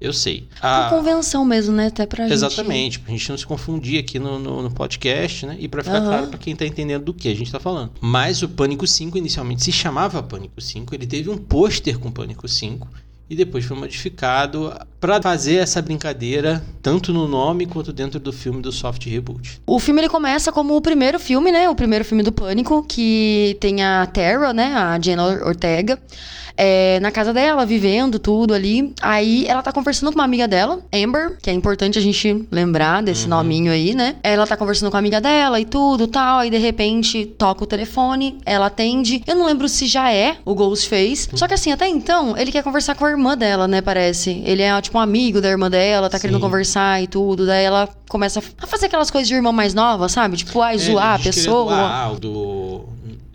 Eu 0.02 0.12
sei. 0.12 0.42
Por 0.42 0.48
Ah, 0.68 0.88
convenção 0.90 1.46
mesmo, 1.46 1.76
né? 1.76 1.88
Até 1.88 2.08
pra 2.08 2.24
gente... 2.24 2.34
Exatamente, 2.34 3.00
pra 3.00 3.12
gente 3.12 3.30
não 3.30 3.38
se 3.38 3.46
confundir 3.46 4.00
aqui 4.00 4.18
no, 4.18 4.40
no, 4.40 4.64
no 4.64 4.72
podcast, 4.72 5.46
né? 5.46 5.56
E 5.60 5.68
pra 5.68 5.84
ficar 5.84 5.98
Aham. 5.98 6.08
claro 6.08 6.28
pra 6.28 6.40
quem 6.40 6.56
tá 6.56 6.66
entendendo 6.66 7.04
do 7.06 7.14
que 7.14 7.28
a 7.30 7.36
gente 7.36 7.52
tá 7.52 7.60
falando. 7.60 7.92
Mas 8.02 8.42
o 8.42 8.50
Pânico 8.50 8.88
5 8.88 9.16
inicialmente 9.18 9.64
se 9.64 9.72
chamava 9.72 10.24
Pânico 10.24 10.60
5, 10.60 10.96
ele 10.96 11.06
teve 11.06 11.30
um 11.30 11.38
pôster 11.38 12.00
com 12.00 12.12
Pânico 12.12 12.48
5 12.48 12.88
e 13.30 13.36
depois 13.36 13.64
foi 13.64 13.78
modificado 13.78 14.74
pra 15.00 15.22
fazer 15.22 15.56
essa 15.56 15.82
brincadeira 15.82 16.62
tanto 16.82 17.14
no 17.14 17.28
nome 17.28 17.66
quanto 17.66 17.94
dentro 17.94 18.20
do 18.20 18.34
filme 18.34 18.62
do 18.62 18.72
soft 18.74 19.06
reboot. 19.06 19.62
O 19.66 19.80
filme 19.80 20.02
ele 20.02 20.10
começa 20.10 20.52
como 20.52 20.76
o 20.76 20.82
primeiro 20.82 21.18
filme, 21.20 21.50
né? 21.52 21.70
O 21.70 21.76
primeiro 21.76 22.04
filme 22.04 22.24
do 22.24 22.32
Pânico, 22.32 22.84
que 22.84 23.56
tem 23.62 23.84
a 23.84 24.06
Tara, 24.08 24.52
né? 24.52 24.74
A 24.74 25.00
Jenna 25.00 25.24
Ortega. 25.46 25.98
É, 26.64 27.00
na 27.00 27.10
casa 27.10 27.34
dela, 27.34 27.66
vivendo 27.66 28.20
tudo 28.20 28.54
ali. 28.54 28.94
Aí 29.02 29.48
ela 29.48 29.64
tá 29.64 29.72
conversando 29.72 30.12
com 30.12 30.20
uma 30.20 30.24
amiga 30.26 30.48
dela, 30.48 30.80
Amber, 30.94 31.38
que 31.42 31.50
é 31.50 31.54
importante 31.54 31.98
a 31.98 32.02
gente 32.02 32.46
lembrar 32.52 33.02
desse 33.02 33.28
nominho 33.28 33.72
aí, 33.72 33.96
né? 33.96 34.16
Ela 34.22 34.46
tá 34.46 34.56
conversando 34.56 34.92
com 34.92 34.96
a 34.98 35.00
amiga 35.00 35.20
dela 35.20 35.60
e 35.60 35.66
tudo 35.66 36.06
tal. 36.06 36.40
Aí 36.40 36.52
de 36.52 36.58
repente 36.60 37.26
toca 37.26 37.64
o 37.64 37.68
telefone, 37.68 38.38
ela 38.46 38.68
atende. 38.68 39.24
Eu 39.26 39.36
não 39.36 39.48
lembro 39.48 39.68
se 39.68 39.88
já 39.88 40.12
é 40.14 40.38
o 40.46 40.54
Ghostface. 40.54 41.30
Só 41.34 41.48
que 41.48 41.56
assim, 41.56 41.72
até 41.72 41.88
então, 41.88 42.38
ele 42.38 42.52
quer 42.52 42.62
conversar 42.64 42.94
com 42.94 43.06
a 43.06 43.10
irmã 43.10 43.36
dela, 43.36 43.68
né? 43.68 43.82
Parece. 43.82 44.44
Ele 44.46 44.62
é 44.62 44.80
tipo 44.82 45.00
um 45.00 45.02
amigo 45.02 45.42
da 45.42 45.50
irmã 45.50 45.68
dela, 45.68 46.10
tá 46.12 46.20
querendo 46.20 46.36
Sim. 46.36 46.42
conversar 46.42 47.02
e 47.02 47.08
tudo. 47.08 47.48
Daí 47.48 47.64
ela 47.64 47.90
começa 48.08 48.40
a 48.62 48.68
fazer 48.68 48.86
aquelas 48.88 49.10
coisas 49.10 49.28
de 49.28 49.34
irmã 49.34 49.52
mais 49.52 49.74
nova, 49.74 50.08
sabe? 50.10 50.38
Tipo, 50.38 50.62
ai, 50.62 50.78
zoar 50.78 51.06
a 51.06 51.12
É, 51.14 51.16
ele 51.16 51.22
é 51.22 51.32
pessoa. 51.32 51.74
do 51.76 51.82
AA, 51.82 52.14
do 52.20 52.61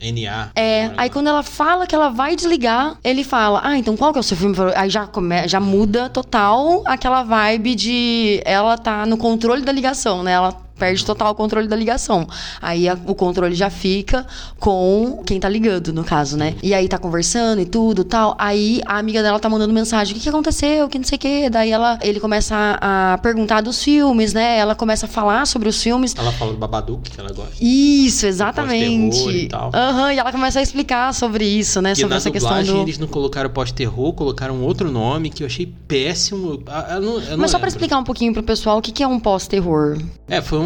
NA. 0.00 0.50
É, 0.55 0.91
aí 0.97 1.09
quando 1.09 1.29
ela 1.29 1.43
fala 1.43 1.87
que 1.87 1.95
ela 1.95 2.09
vai 2.09 2.37
desligar, 2.37 2.97
ele 3.03 3.25
fala: 3.25 3.61
Ah, 3.65 3.76
então 3.79 3.97
qual 3.97 4.12
que 4.12 4.19
é 4.19 4.21
o 4.21 4.25
seu 4.25 4.37
filme? 4.37 4.55
favorito?" 4.55 4.79
Aí 4.79 4.91
já, 4.91 5.07
come, 5.07 5.49
já 5.49 5.61
muda 5.61 6.09
total 6.09 6.83
aquela 6.87 7.23
vibe 7.23 7.75
de 7.75 8.41
ela 8.45 8.76
tá 8.76 9.07
no 9.07 9.17
controle 9.17 9.62
da 9.62 9.73
ligação, 9.73 10.23
né? 10.23 10.33
Ela 10.33 10.65
perde 10.78 11.04
total 11.04 11.33
o 11.33 11.35
controle 11.35 11.66
da 11.68 11.76
ligação. 11.76 12.26
Aí 12.61 12.88
a- 12.88 12.99
o 13.06 13.14
controle 13.14 13.54
já 13.54 13.71
fica 13.71 14.26
com 14.59 15.23
quem 15.25 15.38
tá 15.40 15.49
ligando, 15.49 15.92
no 15.92 16.04
caso, 16.04 16.37
né? 16.37 16.54
E 16.62 16.75
aí 16.75 16.88
tá 16.88 16.99
conversando 16.99 17.61
e 17.61 17.66
tudo 17.66 18.04
tal. 18.04 18.35
Aí 18.38 18.80
a 18.87 18.99
amiga 18.99 19.23
dela 19.23 19.38
tá 19.38 19.49
mandando 19.49 19.73
mensagem: 19.73 20.12
O 20.12 20.16
que, 20.16 20.23
que 20.23 20.28
aconteceu? 20.28 20.88
Que 20.88 20.99
não 20.99 21.04
sei 21.04 21.16
o 21.16 21.18
quê. 21.18 21.50
Daí 21.50 21.71
ela, 21.71 21.99
ele 22.02 22.21
começa 22.21 22.54
a, 22.80 23.14
a 23.14 23.18
perguntar 23.18 23.61
dos 23.61 23.83
filmes, 23.83 24.33
né? 24.33 24.59
Ela 24.59 24.75
começa 24.75 25.06
a 25.06 25.09
falar 25.09 25.47
sobre 25.47 25.68
os 25.68 25.83
filmes. 25.83 26.14
Ela 26.16 26.33
fala 26.33 26.52
do 26.52 26.59
Babadook, 26.59 27.11
que 27.11 27.21
ela 27.21 27.33
gosta. 27.33 27.54
Isso, 27.61 28.26
exatamente. 28.26 29.28
e 29.28 29.49
tal. 29.49 29.71
Aham, 29.75 30.12
e 30.12 30.18
ela 30.18 30.33
começa 30.33 30.59
a 30.59 30.62
explicar 30.62 31.12
sobre 31.14 31.45
isso, 31.45 31.80
né? 31.80 31.95
Que 31.95 32.00
sobre 32.00 32.16
essa 32.16 32.30
questão 32.30 32.50
dublagem 32.50 32.75
do. 32.75 32.80
eles 32.83 32.99
não 32.99 33.06
colocaram 33.09 33.50
pós-terror, 33.50 34.12
colocaram 34.12 34.61
outro 34.62 34.90
nome 34.90 35.30
que 35.30 35.42
eu 35.42 35.47
achei 35.47 35.66
péssimo. 35.88 36.62
Ah, 36.66 36.95
Eu 36.97 37.00
não, 37.00 37.21
eu 37.21 37.38
Mas 37.38 37.50
só 37.50 37.59
pra 37.59 37.66
lembro. 37.66 37.68
explicar 37.68 37.99
um 37.99 38.04
pouquinho 38.04 38.33
pro 38.33 38.42
pessoal 38.42 38.78
o 38.78 38.83
que, 38.83 38.92
que 38.92 39.02
é 39.02 39.06
um 39.06 39.18
pós-terror. 39.21 39.99
É, 40.28 40.40
foi 40.40 40.59
um, 40.59 40.65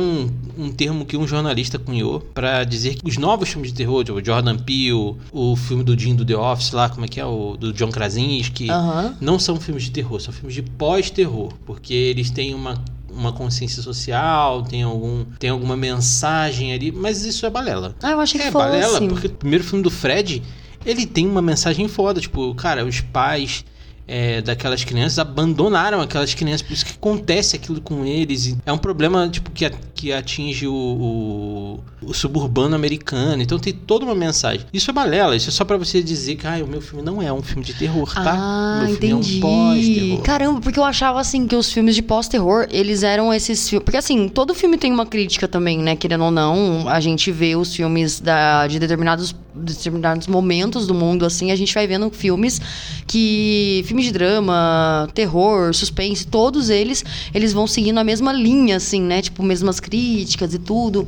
um 0.59 0.71
termo 0.73 1.05
que 1.05 1.17
um 1.17 1.27
jornalista 1.27 1.79
cunhou 1.79 2.21
pra 2.21 2.65
dizer 2.65 2.95
que 2.95 3.09
os 3.09 3.17
novos 3.17 3.49
filmes 3.49 3.71
de 3.71 3.77
terror, 3.77 4.05
tipo 4.05 4.25
Jordan 4.25 4.57
Peele, 4.59 5.17
o 5.33 5.57
filme 5.57 5.83
do 5.85 5.99
Jim 5.99 6.15
do 6.15 6.25
The 6.25 6.37
Office 6.37 6.73
lá, 6.73 6.89
como 6.89 7.05
é 7.05 7.09
que 7.09 7.21
é? 7.21 7.25
O 7.25 7.57
do 7.57 7.73
John 7.73 7.91
Krasinski, 7.91 8.71
Aham. 8.71 9.17
não 9.21 9.39
são 9.39 9.59
filmes 9.61 9.85
de 9.85 9.91
terror, 9.91 10.21
são 10.21 10.33
filmes 10.33 10.55
de 10.55 10.63
pós-terror, 10.63 11.53
porque 11.65 11.95
eles 11.95 12.31
têm 12.31 12.55
uma 12.55 12.83
uma 13.13 13.33
consciência 13.33 13.83
social, 13.83 14.63
tem 14.63 14.85
algum 14.85 15.25
tem 15.39 15.51
alguma 15.51 15.77
mensagem 15.77 16.73
ali, 16.73 16.93
mas 16.93 17.25
isso 17.25 17.45
é 17.45 17.51
balela. 17.51 17.95
Ah, 18.03 18.13
eu 18.13 18.21
achei 18.21 18.41
que 18.41 18.47
É 18.47 18.51
balela, 18.51 19.01
porque 19.01 19.27
o 19.27 19.31
primeiro 19.31 19.65
filme 19.65 19.83
do 19.83 19.91
Fred, 19.91 20.43
ele 20.87 21.05
tem 21.07 21.27
uma 21.27 21.43
mensagem 21.43 21.89
foda, 21.89 22.21
tipo, 22.21 22.55
cara, 22.55 22.85
os 22.85 23.01
pais 23.01 23.65
é, 24.13 24.43
daquelas 24.43 24.83
crianças 24.83 25.19
abandonaram 25.21 26.01
aquelas 26.01 26.35
crianças, 26.35 26.63
por 26.63 26.73
isso 26.73 26.85
que 26.85 26.93
acontece 26.93 27.55
aquilo 27.55 27.81
com 27.81 28.05
eles. 28.05 28.57
É 28.67 28.73
um 28.73 28.79
problema, 28.79 29.29
tipo, 29.29 29.51
que, 29.53 29.65
a- 29.65 29.73
que 29.95 30.13
atinge 30.13 30.67
o, 30.67 30.73
o, 30.75 31.81
o 32.09 32.13
suburbano 32.15 32.75
americano. 32.75 33.41
Então 33.43 33.59
tem 33.59 33.73
toda 33.73 34.05
uma 34.05 34.15
mensagem. 34.15 34.67
Isso 34.73 34.91
é 34.91 34.93
balela, 34.95 35.37
isso 35.37 35.49
é 35.49 35.53
só 35.53 35.65
pra 35.65 35.77
você 35.77 36.03
dizer 36.03 36.35
que, 36.37 36.47
ah, 36.47 36.59
o 36.65 36.67
meu 36.67 36.81
filme 36.81 37.03
não 37.05 37.23
é 37.23 37.33
um 37.33 37.41
filme 37.43 37.63
de 37.65 37.73
terror, 37.75 38.13
tá? 38.13 38.35
Ah, 38.37 38.85
meu 38.87 38.97
filme 38.97 39.15
entendi. 39.15 39.35
é 39.35 39.39
um 39.39 39.41
pós-terror. 39.41 40.23
Caramba, 40.23 40.61
porque 40.61 40.79
eu 40.79 40.85
achava 40.85 41.21
assim 41.21 41.47
que 41.47 41.55
os 41.55 41.73
filmes 41.73 41.95
de 41.95 42.03
pós-terror, 42.03 42.67
eles 42.71 43.03
eram 43.05 43.33
esses 43.33 43.69
filmes. 43.69 43.85
Porque 43.85 43.97
assim, 43.99 44.29
todo 44.29 44.55
filme 44.55 44.77
tem 44.77 44.93
uma 44.93 45.07
crítica 45.07 45.47
também, 45.47 45.79
né? 45.79 45.95
Querendo 45.95 46.25
ou 46.25 46.31
não, 46.33 46.89
a 46.89 46.99
gente 47.01 47.31
vê 47.31 47.55
os 47.55 47.75
filmes 47.75 48.19
da, 48.21 48.67
de 48.67 48.79
determinados, 48.79 49.35
determinados 49.55 50.27
momentos 50.27 50.87
do 50.87 50.95
mundo, 50.95 51.25
assim, 51.25 51.51
a 51.53 51.57
gente 51.57 51.73
vai 51.73 51.87
vendo 51.87 52.11
filmes 52.11 52.61
que. 53.07 53.83
Filmes 54.01 54.07
de 54.07 54.13
drama, 54.13 55.09
terror, 55.15 55.75
suspense, 55.75 56.27
todos 56.27 56.71
eles, 56.71 57.05
eles 57.35 57.53
vão 57.53 57.67
seguindo 57.67 57.99
a 57.99 58.05
mesma 58.05 58.33
linha, 58.33 58.77
assim, 58.77 59.03
né? 59.03 59.21
Tipo, 59.21 59.43
mesmas 59.43 59.79
críticas 59.79 60.55
e 60.55 60.59
tudo. 60.59 61.07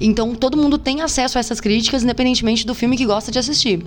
Então 0.00 0.34
todo 0.34 0.56
mundo 0.56 0.78
tem 0.78 1.02
acesso 1.02 1.36
a 1.36 1.40
essas 1.40 1.60
críticas, 1.60 2.02
independentemente 2.02 2.64
do 2.66 2.74
filme 2.74 2.96
que 2.96 3.04
gosta 3.04 3.30
de 3.30 3.38
assistir. 3.38 3.82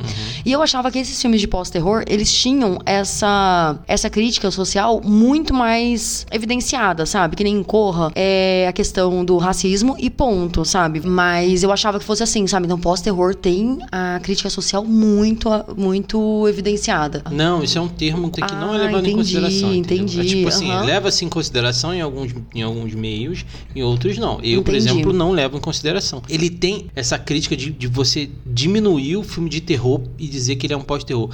E 0.46 0.52
eu 0.52 0.62
achava 0.62 0.92
que 0.92 1.00
esses 1.00 1.20
filmes 1.22 1.42
de 1.42 1.48
pós-terror, 1.48 2.04
eles 2.08 2.32
tinham 2.34 2.78
essa, 2.86 3.80
essa 3.88 4.10
crítica 4.10 4.50
social 4.52 5.02
muito 5.04 5.54
mais 5.54 6.26
evidenciada, 6.32 7.06
sabe? 7.06 7.36
Que 7.36 7.44
nem 7.44 7.56
em 7.58 7.64
Corra, 7.64 8.12
é 8.16 8.66
a 8.70 8.74
questão 8.74 9.24
do 9.26 9.38
racismo 9.38 9.96
e 10.00 10.10
ponto, 10.10 10.64
sabe? 10.66 11.02
Mas 11.06 11.64
eu 11.64 11.72
achava 11.72 12.00
que 12.00 12.06
fosse 12.06 12.24
assim, 12.24 12.46
sabe? 12.48 12.66
Então 12.66 12.80
pós-terror 12.80 13.34
tem 13.36 13.80
a 13.92 14.20
crítica 14.22 14.50
social 14.50 14.84
muito, 14.84 15.50
muito 15.76 16.48
evidenciada. 16.48 17.24
Não, 17.32 17.64
isso 17.64 17.78
é 17.78 17.82
um 17.82 17.88
termo 17.88 18.30
que 18.30 18.42
não 18.42 18.74
é 18.76 18.78
Ah, 18.78 18.86
levado 18.86 19.08
em 19.08 19.12
entendi, 19.12 19.16
consideração. 19.16 19.74
entendeu? 19.74 20.06
entendi, 20.06 20.20
É 20.20 20.24
tipo 20.26 20.48
assim, 20.48 20.70
aham. 20.72 20.84
leva-se 20.86 21.26
em 21.26 21.30
consideração 21.30 21.94
em 21.94 22.02
alguns, 22.02 22.34
em 22.54 22.62
alguns 22.62 22.94
meios, 22.94 23.46
em 23.76 23.82
outros 23.84 24.18
não. 24.18 24.40
Eu, 24.44 24.62
por 24.64 24.74
Entendi. 24.74 24.90
exemplo, 24.90 25.14
não 25.14 25.32
levo 25.32 25.58
em 25.58 25.62
consideração. 25.62 26.03
Ele 26.30 26.50
tem 26.50 26.92
essa 26.96 27.18
crítica 27.18 27.56
de, 27.56 27.72
de 27.72 27.88
você 27.88 28.30
diminuir 28.46 29.18
o 29.18 29.24
filme 29.24 29.50
de 29.50 29.62
terror 29.62 30.02
e 30.18 30.28
dizer 30.28 30.56
que 30.56 30.68
ele 30.68 30.74
é 30.74 30.78
um 30.78 30.82
pós-terror. 30.82 31.30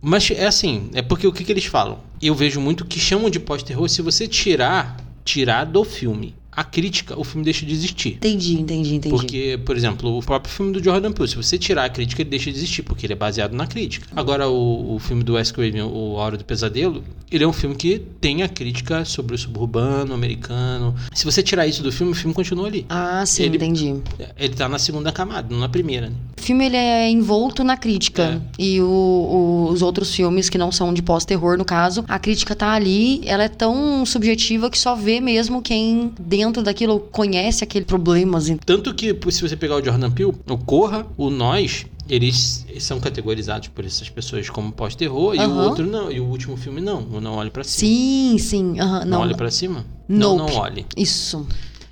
Mas 0.00 0.30
é 0.30 0.46
assim, 0.46 0.90
é 0.94 1.02
porque 1.02 1.26
o 1.26 1.32
que, 1.32 1.42
que 1.42 1.52
eles 1.52 1.64
falam? 1.64 1.98
Eu 2.20 2.34
vejo 2.34 2.60
muito 2.60 2.84
que 2.84 3.00
chamam 3.00 3.28
de 3.28 3.40
pós-terror 3.40 3.88
se 3.88 4.02
você 4.02 4.28
tirar, 4.28 4.96
tirar 5.24 5.64
do 5.64 5.84
filme 5.84 6.34
a 6.56 6.64
crítica, 6.64 7.18
o 7.20 7.22
filme 7.22 7.44
deixa 7.44 7.66
de 7.66 7.72
existir. 7.74 8.14
Entendi, 8.14 8.54
entendi, 8.58 8.94
entendi. 8.94 9.14
Porque, 9.14 9.60
por 9.64 9.76
exemplo, 9.76 10.16
o 10.16 10.22
próprio 10.22 10.52
filme 10.52 10.72
do 10.72 10.82
Jordan 10.82 11.12
Peele, 11.12 11.28
se 11.28 11.36
você 11.36 11.58
tirar 11.58 11.84
a 11.84 11.88
crítica, 11.90 12.22
ele 12.22 12.30
deixa 12.30 12.50
de 12.50 12.56
existir, 12.56 12.82
porque 12.82 13.04
ele 13.04 13.12
é 13.12 13.16
baseado 13.16 13.52
na 13.52 13.66
crítica. 13.66 14.06
Agora, 14.16 14.48
o, 14.48 14.94
o 14.94 14.98
filme 14.98 15.22
do 15.22 15.34
Wes 15.34 15.52
Craven, 15.52 15.82
O 15.82 16.12
Hora 16.14 16.36
do 16.38 16.44
Pesadelo, 16.44 17.04
ele 17.30 17.44
é 17.44 17.46
um 17.46 17.52
filme 17.52 17.76
que 17.76 17.98
tem 18.20 18.42
a 18.42 18.48
crítica 18.48 19.04
sobre 19.04 19.34
o 19.34 19.38
suburbano 19.38 20.14
americano. 20.14 20.94
Se 21.12 21.24
você 21.26 21.42
tirar 21.42 21.66
isso 21.66 21.82
do 21.82 21.92
filme, 21.92 22.12
o 22.12 22.14
filme 22.14 22.32
continua 22.34 22.66
ali. 22.68 22.86
Ah, 22.88 23.24
sim, 23.26 23.42
Ele- 23.44 23.56
entendi. 23.56 23.94
Ele 24.38 24.54
tá 24.54 24.68
na 24.68 24.78
segunda 24.78 25.12
camada, 25.12 25.48
não 25.50 25.60
na 25.60 25.68
primeira. 25.68 26.08
Né? 26.08 26.16
O 26.38 26.40
filme 26.40 26.64
ele 26.66 26.76
é 26.76 27.10
envolto 27.10 27.62
na 27.64 27.76
crítica. 27.76 28.40
E 28.58 28.80
o- 28.80 28.86
o- 28.86 29.68
os 29.70 29.82
outros 29.82 30.14
filmes 30.14 30.48
que 30.48 30.56
não 30.56 30.70
são 30.72 30.94
de 30.94 31.02
pós-terror, 31.02 31.58
no 31.58 31.64
caso, 31.64 32.04
a 32.08 32.18
crítica 32.18 32.54
tá 32.54 32.70
ali, 32.72 33.20
ela 33.26 33.44
é 33.44 33.48
tão 33.48 34.06
subjetiva 34.06 34.70
que 34.70 34.78
só 34.78 34.94
vê 34.94 35.20
mesmo 35.20 35.60
quem 35.60 36.12
dentro 36.18 36.45
daquilo 36.52 37.00
conhece 37.00 37.62
aquele 37.64 37.84
problema. 37.84 38.38
assim. 38.38 38.56
Tanto 38.56 38.92
que, 38.94 39.16
se 39.30 39.42
você 39.42 39.56
pegar 39.56 39.76
o 39.76 39.84
Jordan 39.84 40.10
Peele, 40.10 40.32
o 40.48 40.58
Corra, 40.58 41.06
o 41.16 41.30
Nós, 41.30 41.86
eles 42.08 42.64
são 42.78 43.00
categorizados 43.00 43.68
por 43.68 43.84
essas 43.84 44.08
pessoas 44.08 44.48
como 44.50 44.72
pós-terror, 44.72 45.34
e 45.34 45.38
o 45.40 45.54
outro 45.56 45.86
não. 45.86 46.10
E 46.10 46.20
o 46.20 46.24
último 46.24 46.56
filme 46.56 46.80
não, 46.80 47.00
o 47.10 47.20
Não 47.20 47.34
Olhe 47.36 47.50
Pra 47.50 47.64
Cima. 47.64 47.78
Sim, 47.90 48.36
sim. 48.38 48.80
aham, 48.80 49.00
Não, 49.00 49.06
não, 49.06 49.20
olhe 49.22 49.34
pra 49.34 49.50
cima? 49.50 49.84
Não, 50.08 50.36
Nope. 50.36 50.52
não 50.52 50.60
olhe. 50.60 50.86
Isso. 50.96 51.46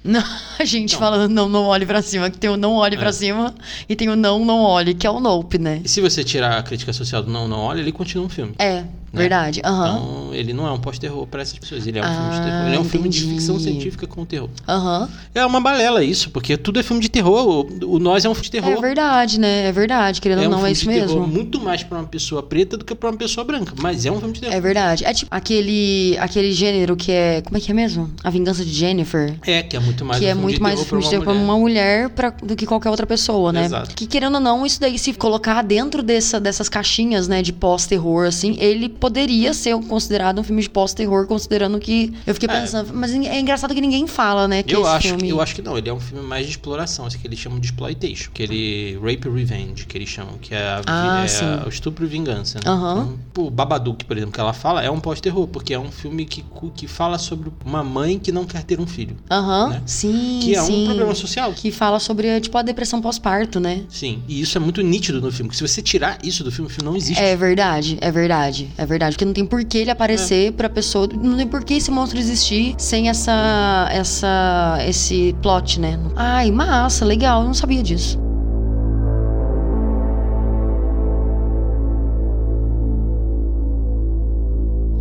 Não, 0.05 0.23
a 0.61 0.65
gente 0.67 0.93
Não. 0.93 0.99
falando 1.01 1.33
não, 1.33 1.49
não 1.49 1.65
olhe 1.65 1.87
pra 1.87 2.03
cima, 2.03 2.29
que 2.31 2.37
tem 2.39 2.51
o 2.51 2.57
não 2.59 2.75
olhe 2.75 2.95
É. 2.95 2.99
pra 2.99 3.11
cima 3.13 3.55
e 3.89 3.97
tem 3.97 4.09
o 4.11 4.15
não, 4.15 4.45
não 4.45 4.61
olhe, 4.61 4.93
que 4.95 5.07
é 5.07 5.11
o 5.11 5.19
nope, 5.19 5.59
né? 5.59 5.81
E 5.83 5.89
se 5.89 6.01
você 6.03 6.23
tirar 6.23 6.59
a 6.59 6.63
crítica 6.63 6.93
social 6.93 7.23
do 7.23 7.31
Não, 7.31 7.49
Não 7.49 7.59
Olhe, 7.61 7.81
ele 7.81 7.91
continua 7.91 8.27
um 8.27 8.29
filme. 8.29 8.53
É, 8.59 8.85
verdade. 9.15 9.61
Aham. 9.65 9.89
Então, 9.97 10.35
ele 10.35 10.53
não 10.53 10.67
é 10.67 10.73
um 10.73 10.79
pós-terror 10.79 11.27
pra 11.27 11.43
essas 11.43 11.59
pessoas. 11.59 11.87
Ele 11.87 11.99
é 11.99 12.03
um 12.03 12.05
filme 12.05 12.31
de 12.31 12.37
Ah, 12.37 12.45
terror. 12.45 12.67
Ele 12.67 12.77
é 12.77 12.81
um 12.81 12.85
filme 12.85 13.09
de 13.09 13.19
entendi. 13.21 13.35
ficção 13.35 13.59
científica 13.59 14.07
com 14.07 14.25
terror. 14.25 14.49
Aham. 14.69 15.09
É 15.35 15.45
uma 15.47 15.61
balela 15.61 16.03
isso, 16.05 16.31
porque 16.31 16.57
tudo 16.57 16.81
é 16.81 16.83
filme 16.83 17.01
de 17.03 17.09
terror. 17.09 17.47
O, 17.83 17.95
o 17.95 17.99
Nós 17.99 18.25
é 18.25 18.29
um 18.29 18.35
filme 18.35 18.45
de 18.45 18.51
terror. 18.51 18.73
É 18.73 18.81
verdade, 18.81 19.39
né? 19.39 19.67
É 19.69 19.73
verdade. 19.73 20.21
Querendo 20.21 20.39
É 20.39 20.43
ou 20.43 20.49
um 20.49 20.51
não, 20.51 20.59
filme 20.59 20.69
é 20.69 20.73
isso 20.73 20.85
de 20.85 20.91
terror 20.93 21.21
mesmo. 21.21 21.27
muito 21.35 21.61
mais 21.61 21.83
pra 21.83 21.99
uma 21.99 22.07
pessoa 22.07 22.43
preta 22.43 22.77
do 22.77 22.85
que 22.85 22.95
pra 22.95 23.11
uma 23.11 23.17
pessoa 23.17 23.45
branca. 23.45 23.75
Mas 23.81 24.05
é 24.05 24.11
um 24.11 24.19
filme 24.19 24.35
de 24.35 24.41
terror. 24.41 24.55
É 24.55 24.61
verdade. 24.61 25.05
É 25.05 25.13
tipo 25.15 25.35
aquele, 25.35 26.17
aquele 26.19 26.53
gênero 26.53 26.97
que 26.97 27.13
é. 27.13 27.41
Como 27.43 27.57
é 27.57 27.61
que 27.61 27.71
é 27.71 27.75
mesmo? 27.75 28.11
A 28.23 28.31
Vingança 28.31 28.65
de 28.65 28.73
Jennifer. 28.73 29.35
É, 29.47 29.63
que 29.63 29.77
é 29.77 29.81
muito 29.81 30.05
mais 30.05 30.19
que 30.21 30.27
um 30.27 30.29
é 30.31 30.35
muito 30.35 30.63
mais 30.63 30.83
filme 30.83 31.03
de 31.05 31.11
terror 31.11 31.25
pra 31.25 31.33
uma 31.33 31.59
mulher 31.59 32.09
pra, 32.11 32.31
do 32.31 32.57
que 32.57 32.67
qualquer 32.67 32.91
outra 32.91 33.07
pessoa, 33.07 33.53
né? 33.53 33.65
Exato. 33.67 33.95
Que 33.95 34.07
querendo 34.07 34.35
ou 34.35 34.41
não, 34.41 34.65
isso 34.67 34.81
daí, 34.81 34.99
se 34.99 35.13
colocar 35.15 35.63
dentro 35.63 36.03
dessa, 36.03 36.41
dessas 36.41 36.69
caixinhas, 36.69 37.29
né, 37.29 37.43
de 37.43 37.53
pós-terror, 37.53 38.27
assim, 38.27 38.57
ele 38.59 38.89
poderia 39.09 39.53
ser 39.53 39.77
considerado 39.83 40.39
um 40.39 40.43
filme 40.43 40.63
de 40.63 40.71
pós-terror, 40.71 41.27
considerando 41.27 41.79
que. 41.79 42.11
Eu 42.27 42.33
fiquei 42.33 42.49
É. 42.49 42.61
pensando, 42.63 42.91
mas 42.95 43.13
é 43.13 43.39
engraçado 43.39 43.75
que 43.75 43.81
ninguém 43.83 44.07
fala, 44.07 44.49
né? 44.49 44.63
Que 44.63 44.75
Eu 44.75 44.87
acho, 44.87 45.09
filme... 45.09 45.25
que, 45.25 45.29
eu 45.29 45.43
acho 45.43 45.55
que 45.55 45.61
não, 45.61 45.77
ele 45.77 45.91
é 45.91 45.93
um 45.93 46.01
filme 46.01 46.27
mais 46.27 46.47
de 46.47 46.53
exploração, 46.53 47.07
esse 47.07 47.19
que 47.19 47.27
eles 47.27 47.39
chamam 47.39 47.61
de 47.61 47.67
exploitation, 47.67 48.31
aquele 48.33 48.99
rape 49.03 49.29
revenge 49.29 49.85
que 49.85 49.99
eles 49.99 50.09
chamam, 50.09 50.39
que 50.41 50.55
é, 50.55 50.59
a, 50.63 50.81
Ah, 50.87 51.27
é 51.27 51.45
a- 51.45 51.67
o 51.67 51.69
estupro 51.69 52.03
e 52.07 52.09
vingança. 52.09 52.59
Né? 52.61 52.71
Aham. 52.71 53.15
Então, 53.31 53.45
o 53.45 53.51
Babadook, 53.51 54.07
por 54.07 54.17
exemplo, 54.17 54.33
que 54.33 54.41
ela 54.41 54.55
fala, 54.55 54.83
é 54.83 54.91
um 54.91 54.99
pós-terror, 55.01 55.47
porque 55.49 55.75
é 55.75 55.79
um 55.79 55.91
filme 55.93 56.25
que, 56.25 56.43
que 56.75 56.87
fala 56.89 57.19
sobre 57.19 57.51
uma 57.63 57.85
mãe 57.85 58.19
que 58.19 58.33
não 58.33 58.47
quer 58.47 58.63
ter 58.63 58.81
um 58.81 58.87
filho, 58.87 59.17
Aham, 59.31 59.69
né? 59.69 59.83
sim, 59.85 60.41
que 60.43 60.55
é 60.55 60.63
sim. 60.63 60.85
um 60.85 60.87
problema 60.87 61.15
social. 61.15 61.53
Que 61.53 61.71
fala 61.71 61.99
sobre, 62.01 62.41
tipo, 62.41 62.57
a 62.57 62.63
depressão 62.63 63.03
pós-parto, 63.03 63.61
né? 63.61 63.83
Sim, 63.91 64.23
e 64.27 64.41
isso 64.41 64.57
é 64.57 64.61
muito 64.63 64.81
nítido 64.81 65.21
no 65.21 65.31
filme, 65.31 65.51
porque 65.51 65.59
se 65.63 65.69
você 65.69 65.83
tirar 65.83 66.17
isso 66.25 66.43
do 66.43 66.51
filme, 66.51 66.71
o 66.71 66.73
filme 66.75 66.89
não 66.91 66.97
existe. 66.97 67.23
É 67.23 67.37
verdade, 67.37 67.99
é 68.01 68.11
verdade, 68.11 68.71
é 68.79 68.87
verdade. 68.87 68.94
Porque 69.15 69.25
não 69.25 69.33
tem 69.33 69.45
por 69.47 69.65
que 69.65 69.79
ele 69.79 69.91
aparecer 69.91 70.49
É. 70.49 70.53
pra 70.53 70.69
pessoa. 70.69 71.09
Não 71.21 71.37
tem 71.37 71.47
por 71.47 71.65
que 71.65 71.75
esse 71.75 71.91
monstro 71.91 72.19
existir 72.19 72.75
sem 72.79 73.09
essa. 73.09 73.89
essa. 73.91 74.79
esse 74.87 75.35
plot, 75.43 75.81
né? 75.81 75.99
Ai, 76.17 76.51
massa, 76.51 77.05
legal, 77.05 77.41
eu 77.41 77.47
não 77.47 77.55
sabia 77.55 77.83
disso. 77.83 78.19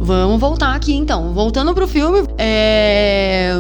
Vamos 0.04 0.40
voltar 0.40 0.76
aqui 0.76 0.94
então. 0.94 1.34
Voltando 1.34 1.74
pro 1.74 1.88
filme. 1.88 2.28
É. 2.38 3.52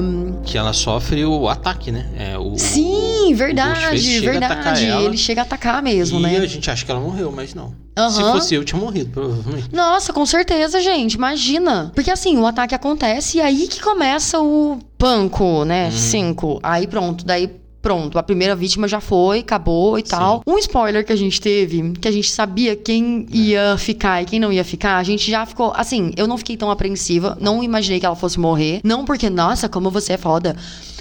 Que 0.43 0.57
ela 0.57 0.73
sofre 0.73 1.23
o 1.25 1.47
ataque, 1.47 1.91
né? 1.91 2.05
É, 2.17 2.37
o, 2.37 2.57
Sim, 2.57 3.33
verdade, 3.33 3.99
chega 3.99 4.31
verdade. 4.31 4.85
Ele 4.85 5.17
chega 5.17 5.41
a 5.41 5.43
atacar 5.45 5.81
mesmo, 5.81 6.19
e 6.19 6.21
né? 6.21 6.37
a 6.37 6.45
gente 6.45 6.69
acha 6.69 6.83
que 6.85 6.91
ela 6.91 6.99
morreu, 6.99 7.31
mas 7.31 7.53
não. 7.53 7.73
Aham. 7.95 8.09
Se 8.11 8.21
fosse 8.21 8.55
eu, 8.55 8.63
tinha 8.65 8.79
morrido, 8.79 9.09
provavelmente. 9.11 9.69
Nossa, 9.71 10.11
com 10.11 10.25
certeza, 10.25 10.81
gente. 10.81 11.13
Imagina. 11.13 11.91
Porque 11.93 12.11
assim, 12.11 12.37
o 12.37 12.45
ataque 12.45 12.75
acontece 12.75 13.37
e 13.37 13.41
aí 13.41 13.67
que 13.67 13.81
começa 13.81 14.39
o 14.39 14.79
panco, 14.97 15.63
né? 15.63 15.85
Uhum. 15.85 15.91
Cinco. 15.91 16.59
Aí 16.63 16.87
pronto. 16.87 17.23
Daí 17.23 17.62
pronto, 17.83 18.17
a 18.17 18.23
primeira 18.23 18.55
vítima 18.55 18.87
já 18.87 19.01
foi, 19.01 19.39
acabou 19.39 19.99
e 19.99 20.01
Sim. 20.01 20.07
tal. 20.07 20.41
Um 20.47 20.57
spoiler 20.57 21.05
que 21.05 21.11
a 21.11 21.15
gente 21.17 21.39
teve, 21.39 21.91
que 21.99 22.07
a 22.07 22.11
gente 22.11 22.31
sabia 22.31 22.77
quem 22.77 23.27
ia 23.29 23.77
ficar 23.77 24.21
e 24.23 24.25
quem 24.25 24.39
não 24.39 24.51
ia 24.51 24.63
ficar, 24.63 24.97
a 24.97 25.03
gente 25.03 25.29
já 25.29 25.45
ficou. 25.45 25.73
Assim, 25.75 26.13
eu 26.15 26.25
não 26.25 26.37
fiquei 26.37 26.55
tão 26.55 26.71
apreensiva, 26.71 27.37
não 27.41 27.61
imaginei 27.61 27.99
que 27.99 28.05
ela 28.05 28.15
fosse 28.15 28.39
morrer. 28.39 28.79
Não 28.83 29.03
porque, 29.03 29.29
nossa, 29.29 29.67
como 29.67 29.91
você 29.91 30.13
é 30.13 30.17
foda. 30.17 30.55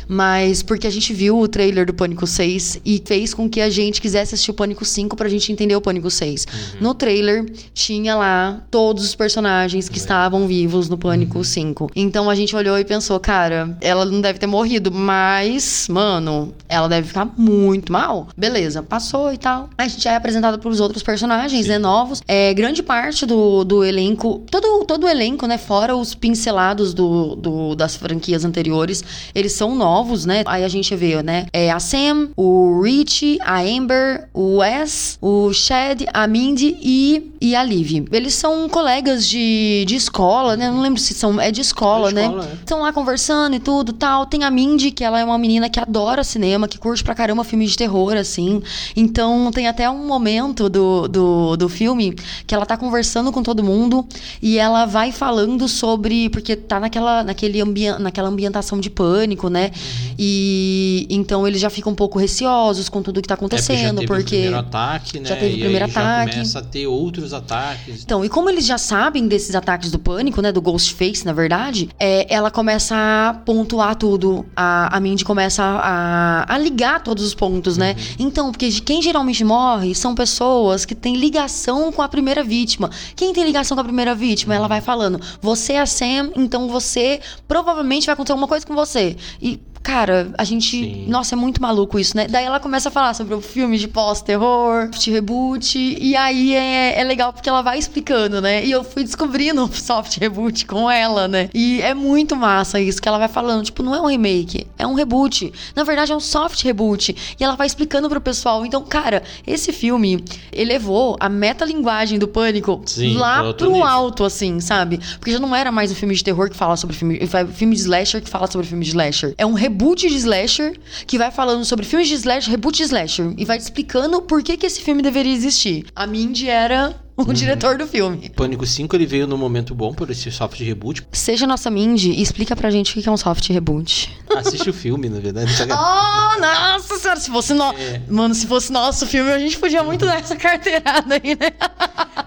Mas 0.09 0.63
porque 0.63 0.87
a 0.87 0.91
gente 0.91 1.13
viu 1.13 1.39
o 1.39 1.49
trailer 1.49 1.87
do 1.87 1.95
Pânico 1.95 2.27
6 2.27 2.81
e 2.85 3.03
fez 3.05 3.33
com 3.35 3.49
que 3.49 3.61
a 3.61 3.71
gente 3.71 4.01
quisesse 4.01 4.35
assistir 4.35 4.51
o 4.51 4.55
Pânico 4.55 4.85
5 4.85 5.17
pra 5.17 5.29
gente 5.29 5.53
entender 5.53 5.77
o 5.77 5.81
Pânico 5.81 6.11
6. 6.11 6.47
No 6.81 6.95
trailer 6.95 7.45
tinha 7.75 8.15
lá 8.15 8.63
todos 8.71 9.05
os 9.05 9.15
personagens 9.15 9.89
que 9.89 9.99
estavam 9.99 10.47
vivos 10.47 10.89
no 10.89 10.99
Pânico 10.99 11.43
5. 11.45 11.91
Então 11.95 12.29
a 12.29 12.35
gente 12.35 12.55
olhou 12.57 12.79
e 12.79 12.85
pensou, 12.85 13.19
cara, 13.21 13.77
ela 13.81 14.05
não 14.05 14.21
deve 14.21 14.39
ter 14.39 14.47
morrido, 14.47 14.91
mas, 14.91 15.87
mano, 15.89 16.53
ela 16.69 16.89
deve 16.89 17.09
ficar 17.09 17.29
muito 17.37 17.93
mal. 17.93 18.29
Beleza, 18.37 18.83
passou 18.83 19.33
e 19.33 19.39
tal. 19.39 19.69
A 19.79 19.87
gente 19.87 20.07
é 20.09 20.17
apresentado 20.17 20.59
pros 20.59 20.81
outros 20.81 21.03
personagens, 21.03 21.67
né, 21.67 21.79
novos. 21.79 22.23
É, 22.27 22.53
grande 22.55 22.83
parte 22.83 23.25
do, 23.27 23.65
do 23.65 23.85
elenco, 23.85 24.43
todo, 24.51 24.85
todo 24.85 25.05
o 25.05 25.09
elenco, 25.09 25.47
né, 25.47 25.59
fora 25.59 25.95
os 25.97 26.15
pincelados 26.15 26.93
do, 26.95 27.37
do- 27.37 27.75
das 27.75 27.95
franquias 27.97 28.45
anteriores, 28.45 29.03
eles 29.35 29.53
são 29.53 29.75
novos, 29.75 29.92
né? 30.27 30.43
Aí 30.47 30.65
a 30.65 30.69
gente 30.69 30.95
vê, 30.97 31.23
né, 31.23 31.47
é 31.53 31.71
a 31.71 31.79
Sam, 31.79 32.29
o 32.37 32.81
Rich, 32.83 33.39
a 33.43 33.61
Amber, 33.61 34.29
o 34.33 34.59
Wes, 34.59 35.19
o 35.21 35.53
Chad, 35.53 36.03
a 36.13 36.27
Mindy 36.27 36.77
e, 36.81 37.31
e 37.41 37.55
a 37.55 37.63
Liv. 37.63 38.07
Eles 38.11 38.35
são 38.35 38.69
colegas 38.69 39.29
de, 39.29 39.85
de 39.87 39.97
escola, 39.97 40.57
né? 40.57 40.71
Não 40.71 40.81
lembro 40.81 41.01
se 41.01 41.15
são. 41.15 41.41
É 41.41 41.51
de 41.51 41.61
escola, 41.61 42.09
É 42.09 42.11
de 42.11 42.15
né? 42.15 42.25
escola, 42.27 42.49
é. 42.51 42.55
Estão 42.55 42.81
lá 42.81 42.93
conversando 42.93 43.57
e 43.57 43.61
tudo 43.61 43.93
tal. 43.93 44.27
Tem 44.27 44.45
a 44.45 44.51
Mindy, 44.51 44.91
que 44.91 45.05
ela 45.05 45.21
é 45.21 45.25
uma 45.25 45.39
menina 45.39 45.69
que 45.69 45.79
adora 45.79 46.25
cinema, 46.25 46.69
que 46.69 46.79
curte 46.79 47.05
pra 47.05 47.15
caramba 47.15 47.45
filme 47.45 47.67
de 47.67 47.77
terror, 47.77 48.15
assim. 48.17 48.63
Então 48.97 49.51
tem 49.53 49.67
até 49.69 49.89
um 49.91 50.07
momento 50.07 50.69
do, 50.69 51.09
do, 51.09 51.57
do 51.57 51.69
filme 51.69 52.15
que 52.47 52.55
ela 52.55 52.65
tá 52.65 52.77
conversando 52.77 53.33
com 53.33 53.43
todo 53.43 53.63
mundo 53.63 54.07
e 54.41 54.59
ela 54.59 54.87
vai 54.87 55.13
falando 55.13 55.69
sobre. 55.69 56.31
Porque 56.31 56.57
tá 56.57 56.81
naquela, 56.81 57.23
naquele 57.25 57.61
ambien, 57.61 57.99
naquela 57.99 58.29
ambientação 58.29 58.79
de 58.81 58.89
pânico, 58.91 59.49
né? 59.49 59.71
Uhum. 59.83 60.15
E 60.19 61.07
então 61.11 61.47
eles 61.47 61.61
já 61.61 61.71
ficam 61.71 61.93
um 61.93 61.95
pouco 61.95 62.19
receosos 62.19 62.89
com 62.89 63.03
tudo 63.03 63.21
que 63.21 63.29
tá 63.29 63.35
É 63.35 63.37
porque 63.37 63.57
já 63.57 63.63
acontecendo, 63.63 64.01
teve 64.01 64.05
o 64.05 64.17
porque. 64.17 64.31
primeiro 64.31 64.57
ataque, 64.59 65.21
né? 65.21 65.29
já 65.29 65.37
teve 65.37 65.55
o 65.55 65.57
e 65.57 65.61
primeiro 65.61 65.85
aí 65.85 65.91
ataque. 65.91 66.31
Já 66.31 66.37
começa 66.37 66.59
a 66.59 66.63
ter 66.63 66.87
outros 66.87 67.33
ataques. 67.33 68.03
Então, 68.03 68.25
e 68.25 68.29
como 68.29 68.49
eles 68.49 68.65
já 68.67 68.79
sabem 68.79 69.27
desses 69.27 69.55
ataques 69.55 69.91
do 69.91 69.99
pânico, 69.99 70.41
né? 70.41 70.53
Do 70.53 70.61
Ghostface, 70.61 71.25
na 71.25 71.33
verdade, 71.33 71.89
é, 71.99 72.33
ela 72.33 72.51
começa 72.51 72.95
a 72.95 73.35
pontuar 73.35 73.97
tudo. 73.97 74.45
A, 74.55 74.97
a 74.97 75.01
Mindy 75.01 75.25
começa 75.25 75.63
a, 75.63 76.55
a 76.55 76.59
ligar 76.59 77.03
todos 77.03 77.25
os 77.25 77.35
pontos, 77.35 77.77
né? 77.77 77.97
Então, 78.19 78.51
porque 78.51 78.71
quem 78.81 79.03
geralmente 79.03 79.45
morre 79.45 79.95
são 79.95 80.15
pessoas 80.15 80.85
que 80.85 80.95
têm 80.95 81.17
ligação 81.17 81.91
com 81.93 82.03
a 82.03 82.09
primeira 82.09 82.43
vítima. 82.45 82.91
Quem 83.17 83.33
tem 83.33 83.45
ligação 83.45 83.77
com 83.77 83.81
a 83.81 83.85
primeira 83.85 84.15
vítima? 84.15 84.55
Ela 84.55 84.69
vai 84.69 84.81
falando, 84.81 85.21
você 85.41 85.75
é 85.75 85.81
a 85.81 85.87
Sam, 85.87 86.31
então 86.37 86.69
você 86.69 87.21
provavelmente 87.49 88.07
vai 88.07 88.13
acontecer 88.15 88.33
alguma 88.33 88.49
coisa 88.49 88.67
com 88.67 88.75
você. 88.75 89.17
E. 89.41 89.61
Cara, 89.83 90.31
a 90.39 90.45
gente. 90.45 90.71
Sim. 90.71 91.07
Nossa, 91.09 91.35
é 91.35 91.37
muito 91.37 91.61
maluco 91.61 91.99
isso, 91.99 92.17
né? 92.17 92.27
Daí 92.29 92.45
ela 92.45 92.61
começa 92.61 92.89
a 92.89 92.93
falar 92.93 93.15
sobre 93.15 93.35
o 93.35 93.41
filme 93.41 93.77
de 93.77 93.89
pós-terror, 93.89 94.89
de 94.91 95.11
reboot. 95.11 95.77
E 95.77 96.15
aí 96.17 96.55
é, 96.55 97.01
é 97.01 97.05
legal 97.05 97.33
porque 97.33 97.49
ela 97.49 97.63
vai 97.63 97.79
explicando, 97.79 98.41
né? 98.41 98.65
E 98.65 98.71
eu 98.71 98.85
fui 98.85 99.03
descobrindo 99.03 99.65
o 99.67 99.73
soft 99.73 100.19
reboot 100.19 100.67
com 100.67 100.89
ela, 100.89 101.27
né? 101.27 101.51
E 101.53 101.81
é 101.83 101.95
muito 101.95 102.37
massa 102.37 102.81
isso 102.81 103.03
que 103.03 103.09
ela 103.09 103.19
vai 103.19 103.29
falando. 103.29 103.65
Tipo, 103.65 103.83
não 103.83 103.95
é 103.95 104.01
um 104.01 104.07
remake, 104.07 104.67
é 104.79 104.87
um 104.87 104.95
reboot. 104.95 105.53
Na 105.75 105.83
verdade, 105.83 106.13
é 106.13 106.17
um 106.17 106.21
soft 106.21 106.63
reboot. 106.63 107.17
E 107.39 107.43
ela 107.43 107.57
vai 107.57 107.67
explicando 107.67 108.09
pro 108.09 108.21
pessoal. 108.21 108.65
Então, 108.65 108.83
cara, 108.83 109.23
esse 109.45 109.73
filme 109.73 110.25
elevou 110.53 111.17
a 111.19 111.29
metalinguagem 111.29 112.19
do 112.21 112.29
pânico 112.29 112.81
Sim, 112.87 113.17
lá 113.17 113.53
pro 113.53 113.73
nível. 113.73 113.85
alto, 113.85 114.25
assim, 114.25 114.61
sabe? 114.61 115.01
Porque 115.19 115.33
já 115.33 115.41
não 115.41 115.55
era 115.55 115.73
mais 115.73 115.91
um 115.91 115.95
filme 115.95 116.15
de 116.15 116.23
terror 116.23 116.49
que 116.49 116.57
fala 116.57 116.77
sobre 116.77 116.95
filme. 116.95 117.21
Filme 117.55 117.75
de 117.75 117.81
slasher 117.83 118.23
que 118.23 118.31
fala 118.31 118.47
sobre 118.47 118.67
filme 118.67 118.85
de 118.85 118.91
slasher. 118.91 119.35
É 119.37 119.45
um 119.45 119.53
reboot 119.53 119.72
de 120.09 120.17
slasher 120.17 120.79
que 121.07 121.19
vai 121.19 121.31
falando 121.31 121.65
sobre 121.65 121.85
filmes 121.85 122.09
de 122.09 122.15
slasher, 122.15 122.51
reboot 122.51 122.77
de 122.77 122.85
slasher. 122.85 123.35
E 123.37 123.45
vai 123.45 123.59
te 123.59 123.63
explicando 123.63 124.23
por 124.23 124.43
que, 124.43 124.57
que 124.57 124.67
esse 124.67 124.81
filme 124.81 125.03
deveria 125.03 125.33
existir. 125.33 125.87
A 125.95 126.07
Mindy 126.07 126.49
era 126.49 126.95
o 127.17 127.23
Uhum. 127.23 127.33
diretor 127.33 127.77
do 127.77 127.87
filme. 127.87 128.31
Pânico 128.31 128.65
5 128.67 128.95
ele 128.97 129.07
veio 129.07 129.27
no 129.27 129.37
momento 129.37 129.75
bom 129.75 129.93
por 129.93 130.11
esse 130.11 130.31
soft 130.31 130.59
reboot. 130.61 131.07
Seja 131.13 131.47
nossa 131.47 131.71
Mindy 131.71 132.11
e 132.11 132.23
explica 132.23 132.55
pra 132.57 132.71
gente 132.71 132.99
o 132.99 133.03
que 133.03 133.09
é 133.09 133.13
um 133.13 133.17
soft 133.17 133.49
reboot. 133.49 134.11
Assiste 134.37 134.71
o 134.71 134.73
filme, 134.73 135.09
na 135.09 135.21
verdade. 135.21 135.53
Oh, 135.73 136.41
nossa 136.41 136.99
senhora, 136.99 137.21
se 137.21 137.31
fosse 137.31 137.53
no... 137.55 137.65
É. 137.73 138.01
Mano, 138.09 138.35
se 138.35 138.47
fosse 138.47 138.73
nosso 138.73 139.07
filme, 139.07 139.31
a 139.31 139.39
gente 139.39 139.59
podia 139.59 139.83
muito 139.83 140.05
dar 140.07 140.19
essa 140.19 140.35
carteirada 140.37 141.15
aí, 141.15 141.37
né? 141.39 141.53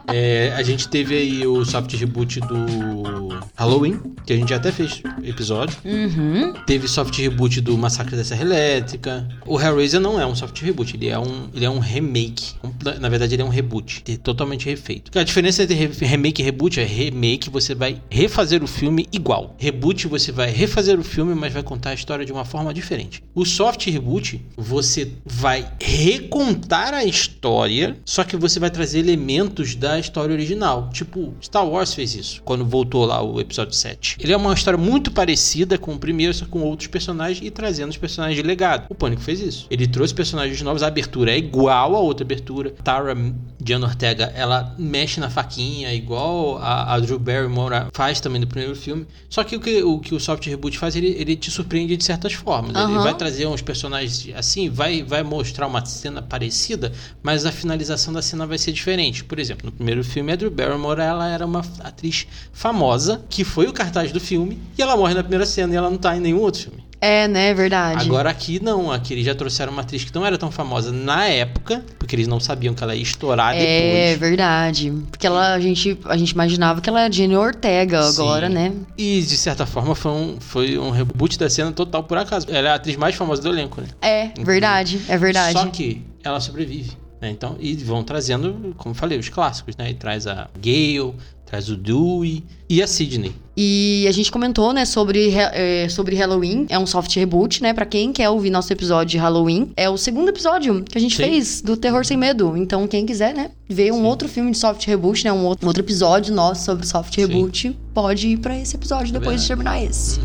É, 0.07 0.53
a 0.55 0.61
gente 0.61 0.87
teve 0.87 1.15
aí 1.15 1.45
o 1.47 1.65
soft 1.65 1.91
reboot 1.95 2.39
do 2.41 3.39
Halloween, 3.55 3.99
que 4.25 4.33
a 4.33 4.35
gente 4.37 4.53
até 4.53 4.71
fez 4.71 5.01
episódio. 5.23 5.77
Uhum. 5.83 6.53
Teve 6.65 6.87
soft 6.87 7.17
reboot 7.17 7.59
do 7.61 7.77
Massacre 7.77 8.15
da 8.15 8.23
Serra 8.23 8.41
Elétrica. 8.43 9.27
O 9.45 9.59
Hellraiser 9.59 9.99
não 9.99 10.19
é 10.21 10.25
um 10.25 10.35
soft 10.35 10.59
reboot, 10.61 10.95
ele 10.95 11.09
é 11.09 11.17
um, 11.19 11.49
ele 11.53 11.65
é 11.65 11.69
um 11.69 11.79
remake. 11.79 12.53
Na 12.99 13.09
verdade, 13.09 13.35
ele 13.35 13.41
é 13.41 13.45
um 13.45 13.49
reboot, 13.49 14.03
ele 14.07 14.17
é 14.17 14.19
totalmente 14.21 14.65
refeito. 14.75 15.17
A 15.17 15.23
diferença 15.23 15.63
entre 15.63 15.75
re- 15.75 16.05
remake 16.05 16.41
e 16.41 16.45
reboot 16.45 16.79
é 16.79 16.83
remake 16.83 17.49
você 17.49 17.73
vai 17.75 18.01
refazer 18.09 18.63
o 18.63 18.67
filme 18.67 19.07
igual. 19.11 19.55
Reboot 19.57 20.07
você 20.07 20.31
vai 20.31 20.49
refazer 20.51 20.99
o 20.99 21.03
filme, 21.03 21.33
mas 21.35 21.53
vai 21.53 21.63
contar 21.63 21.91
a 21.91 21.93
história 21.93 22.25
de 22.25 22.31
uma 22.31 22.45
forma 22.45 22.73
diferente. 22.73 23.23
O 23.33 23.45
soft 23.45 23.85
reboot 23.87 24.41
você 24.57 25.11
vai 25.25 25.67
recontar 25.81 26.93
a 26.93 27.03
história, 27.03 27.97
só 28.05 28.23
que 28.23 28.35
você 28.37 28.59
vai 28.59 28.69
trazer 28.69 28.99
elementos 28.99 29.75
da 29.75 29.99
história 29.99 30.33
original. 30.33 30.89
Tipo, 30.93 31.33
Star 31.41 31.67
Wars 31.67 31.93
fez 31.93 32.15
isso 32.15 32.41
quando 32.43 32.65
voltou 32.65 33.05
lá 33.05 33.21
o 33.21 33.39
episódio 33.39 33.73
7. 33.73 34.17
Ele 34.19 34.33
é 34.33 34.37
uma 34.37 34.53
história 34.53 34.77
muito 34.77 35.11
parecida 35.11 35.77
com 35.77 35.93
o 35.93 35.97
primeiro, 35.99 36.33
só 36.33 36.45
com 36.45 36.61
outros 36.61 36.87
personagens 36.87 37.45
e 37.45 37.49
trazendo 37.49 37.89
os 37.89 37.97
personagens 37.97 38.35
de 38.41 38.43
legado. 38.45 38.85
O 38.89 38.95
Pânico 38.95 39.21
fez 39.21 39.39
isso. 39.39 39.67
Ele 39.69 39.87
trouxe 39.87 40.13
personagens 40.13 40.61
novos, 40.61 40.83
a 40.83 40.87
abertura 40.87 41.31
é 41.31 41.37
igual 41.37 41.95
a 41.95 41.99
outra 41.99 42.23
abertura. 42.25 42.71
Tara 42.83 43.15
Diana 43.61 43.87
Ortega, 43.87 44.31
ela 44.35 44.64
mexe 44.77 45.19
na 45.19 45.29
faquinha, 45.29 45.93
igual 45.93 46.57
a, 46.57 46.93
a 46.93 46.99
Drew 46.99 47.19
Barrymore 47.19 47.87
faz 47.93 48.19
também 48.19 48.39
no 48.41 48.47
primeiro 48.47 48.75
filme. 48.75 49.05
Só 49.29 49.43
que 49.43 49.55
o 49.55 49.59
que 49.59 49.83
o, 49.83 49.99
que 49.99 50.15
o 50.15 50.19
soft 50.19 50.45
reboot 50.45 50.77
faz, 50.77 50.95
ele, 50.95 51.07
ele 51.07 51.35
te 51.35 51.51
surpreende 51.51 51.97
de 51.97 52.03
certas 52.03 52.33
formas. 52.33 52.71
Ele 52.71 52.93
Aham. 52.93 53.03
vai 53.03 53.13
trazer 53.15 53.47
uns 53.47 53.61
personagens 53.61 54.35
assim, 54.35 54.69
vai, 54.69 55.03
vai 55.03 55.23
mostrar 55.23 55.67
uma 55.67 55.83
cena 55.85 56.21
parecida, 56.21 56.91
mas 57.21 57.45
a 57.45 57.51
finalização 57.51 58.13
da 58.13 58.21
cena 58.21 58.45
vai 58.45 58.57
ser 58.57 58.71
diferente. 58.71 59.23
Por 59.23 59.39
exemplo, 59.39 59.65
no 59.65 59.71
primeiro 59.71 60.03
filme, 60.03 60.31
a 60.31 60.35
Drew 60.35 60.51
Barrymore 60.51 61.01
ela 61.01 61.27
era 61.27 61.45
uma 61.45 61.59
atriz 61.79 62.27
famosa, 62.53 63.23
que 63.29 63.43
foi 63.43 63.67
o 63.67 63.73
cartaz 63.73 64.11
do 64.11 64.19
filme, 64.19 64.59
e 64.77 64.81
ela 64.81 64.95
morre 64.95 65.13
na 65.13 65.23
primeira 65.23 65.45
cena 65.45 65.73
e 65.73 65.77
ela 65.77 65.89
não 65.89 65.97
tá 65.97 66.15
em 66.15 66.19
nenhum 66.19 66.39
outro 66.39 66.61
filme. 66.61 66.84
É, 66.99 67.27
né? 67.27 67.53
Verdade. 67.53 68.05
Agora 68.05 68.29
aqui 68.29 68.59
não, 68.61 68.91
aqui 68.91 69.13
eles 69.13 69.25
já 69.25 69.35
trouxeram 69.35 69.71
uma 69.71 69.81
atriz 69.81 70.03
que 70.03 70.13
não 70.15 70.25
era 70.25 70.37
tão 70.37 70.49
famosa 70.51 70.91
na 70.91 71.25
época, 71.27 71.83
porque 71.99 72.15
eles 72.15 72.27
não 72.27 72.39
sabiam 72.39 72.73
que 72.73 72.83
ela 72.83 72.95
ia 72.95 73.03
estourar 73.03 73.55
É 73.55 73.59
depois. 73.59 74.19
verdade. 74.19 74.91
Porque 75.11 75.27
ela, 75.27 75.53
a, 75.53 75.59
gente, 75.59 75.97
a 76.05 76.17
gente 76.17 76.31
imaginava 76.31 76.81
que 76.81 76.89
ela 76.89 77.01
era 77.01 77.11
Jenny 77.13 77.35
Ortega 77.35 78.01
Sim. 78.03 78.21
agora, 78.21 78.49
né? 78.49 78.73
E 78.97 79.21
de 79.21 79.37
certa 79.37 79.65
forma 79.65 79.93
foi 79.95 80.11
um, 80.11 80.37
foi 80.39 80.77
um 80.77 80.89
reboot 80.89 81.37
da 81.37 81.49
cena 81.49 81.71
total 81.71 82.03
por 82.03 82.17
acaso. 82.17 82.47
Ela 82.49 82.69
é 82.69 82.71
a 82.71 82.75
atriz 82.75 82.95
mais 82.95 83.15
famosa 83.15 83.41
do 83.41 83.49
elenco, 83.49 83.81
né? 83.81 83.87
É, 84.01 84.29
verdade. 84.43 84.99
É 85.07 85.17
verdade. 85.17 85.53
Só 85.53 85.65
que 85.67 86.01
ela 86.23 86.39
sobrevive. 86.39 86.91
Né? 87.21 87.29
Então, 87.29 87.55
e 87.59 87.73
vão 87.75 88.03
trazendo, 88.03 88.73
como 88.77 88.93
eu 88.93 88.97
falei, 88.97 89.17
os 89.17 89.29
clássicos, 89.29 89.75
né? 89.77 89.89
E 89.89 89.93
traz 89.93 90.27
a 90.27 90.49
Gale, 90.61 91.13
traz 91.55 91.69
o 91.69 91.77
Dewey 91.77 92.43
e 92.69 92.81
a 92.81 92.87
Sidney. 92.87 93.33
E 93.55 94.05
a 94.09 94.11
gente 94.11 94.29
comentou, 94.29 94.73
né, 94.73 94.83
sobre, 94.83 95.33
é, 95.33 95.87
sobre 95.87 96.15
Halloween. 96.15 96.65
É 96.67 96.77
um 96.77 96.85
soft 96.85 97.15
reboot, 97.15 97.63
né? 97.63 97.73
Pra 97.73 97.85
quem 97.85 98.11
quer 98.11 98.29
ouvir 98.29 98.49
nosso 98.49 98.73
episódio 98.73 99.11
de 99.11 99.17
Halloween. 99.17 99.71
É 99.77 99.89
o 99.89 99.95
segundo 99.95 100.27
episódio 100.27 100.83
que 100.83 100.97
a 100.97 101.01
gente 101.01 101.15
Sim. 101.15 101.23
fez 101.23 101.61
do 101.61 101.77
Terror 101.77 102.05
Sem 102.05 102.17
Medo. 102.17 102.57
Então, 102.57 102.85
quem 102.85 103.05
quiser, 103.05 103.33
né, 103.33 103.51
ver 103.69 103.93
um 103.93 103.99
Sim. 103.99 104.05
outro 104.05 104.27
filme 104.27 104.51
de 104.51 104.57
soft 104.57 104.85
reboot, 104.85 105.23
né? 105.23 105.31
Um 105.31 105.45
outro, 105.45 105.65
um 105.65 105.69
outro 105.69 105.81
episódio 105.81 106.35
nosso 106.35 106.65
sobre 106.65 106.85
soft 106.85 107.15
Sim. 107.15 107.21
reboot, 107.21 107.77
pode 107.93 108.27
ir 108.27 108.37
pra 108.37 108.59
esse 108.59 108.75
episódio 108.75 109.15
É 109.15 109.19
depois 109.19 109.41
de 109.41 109.47
terminar 109.47 109.81
esse. 109.81 110.19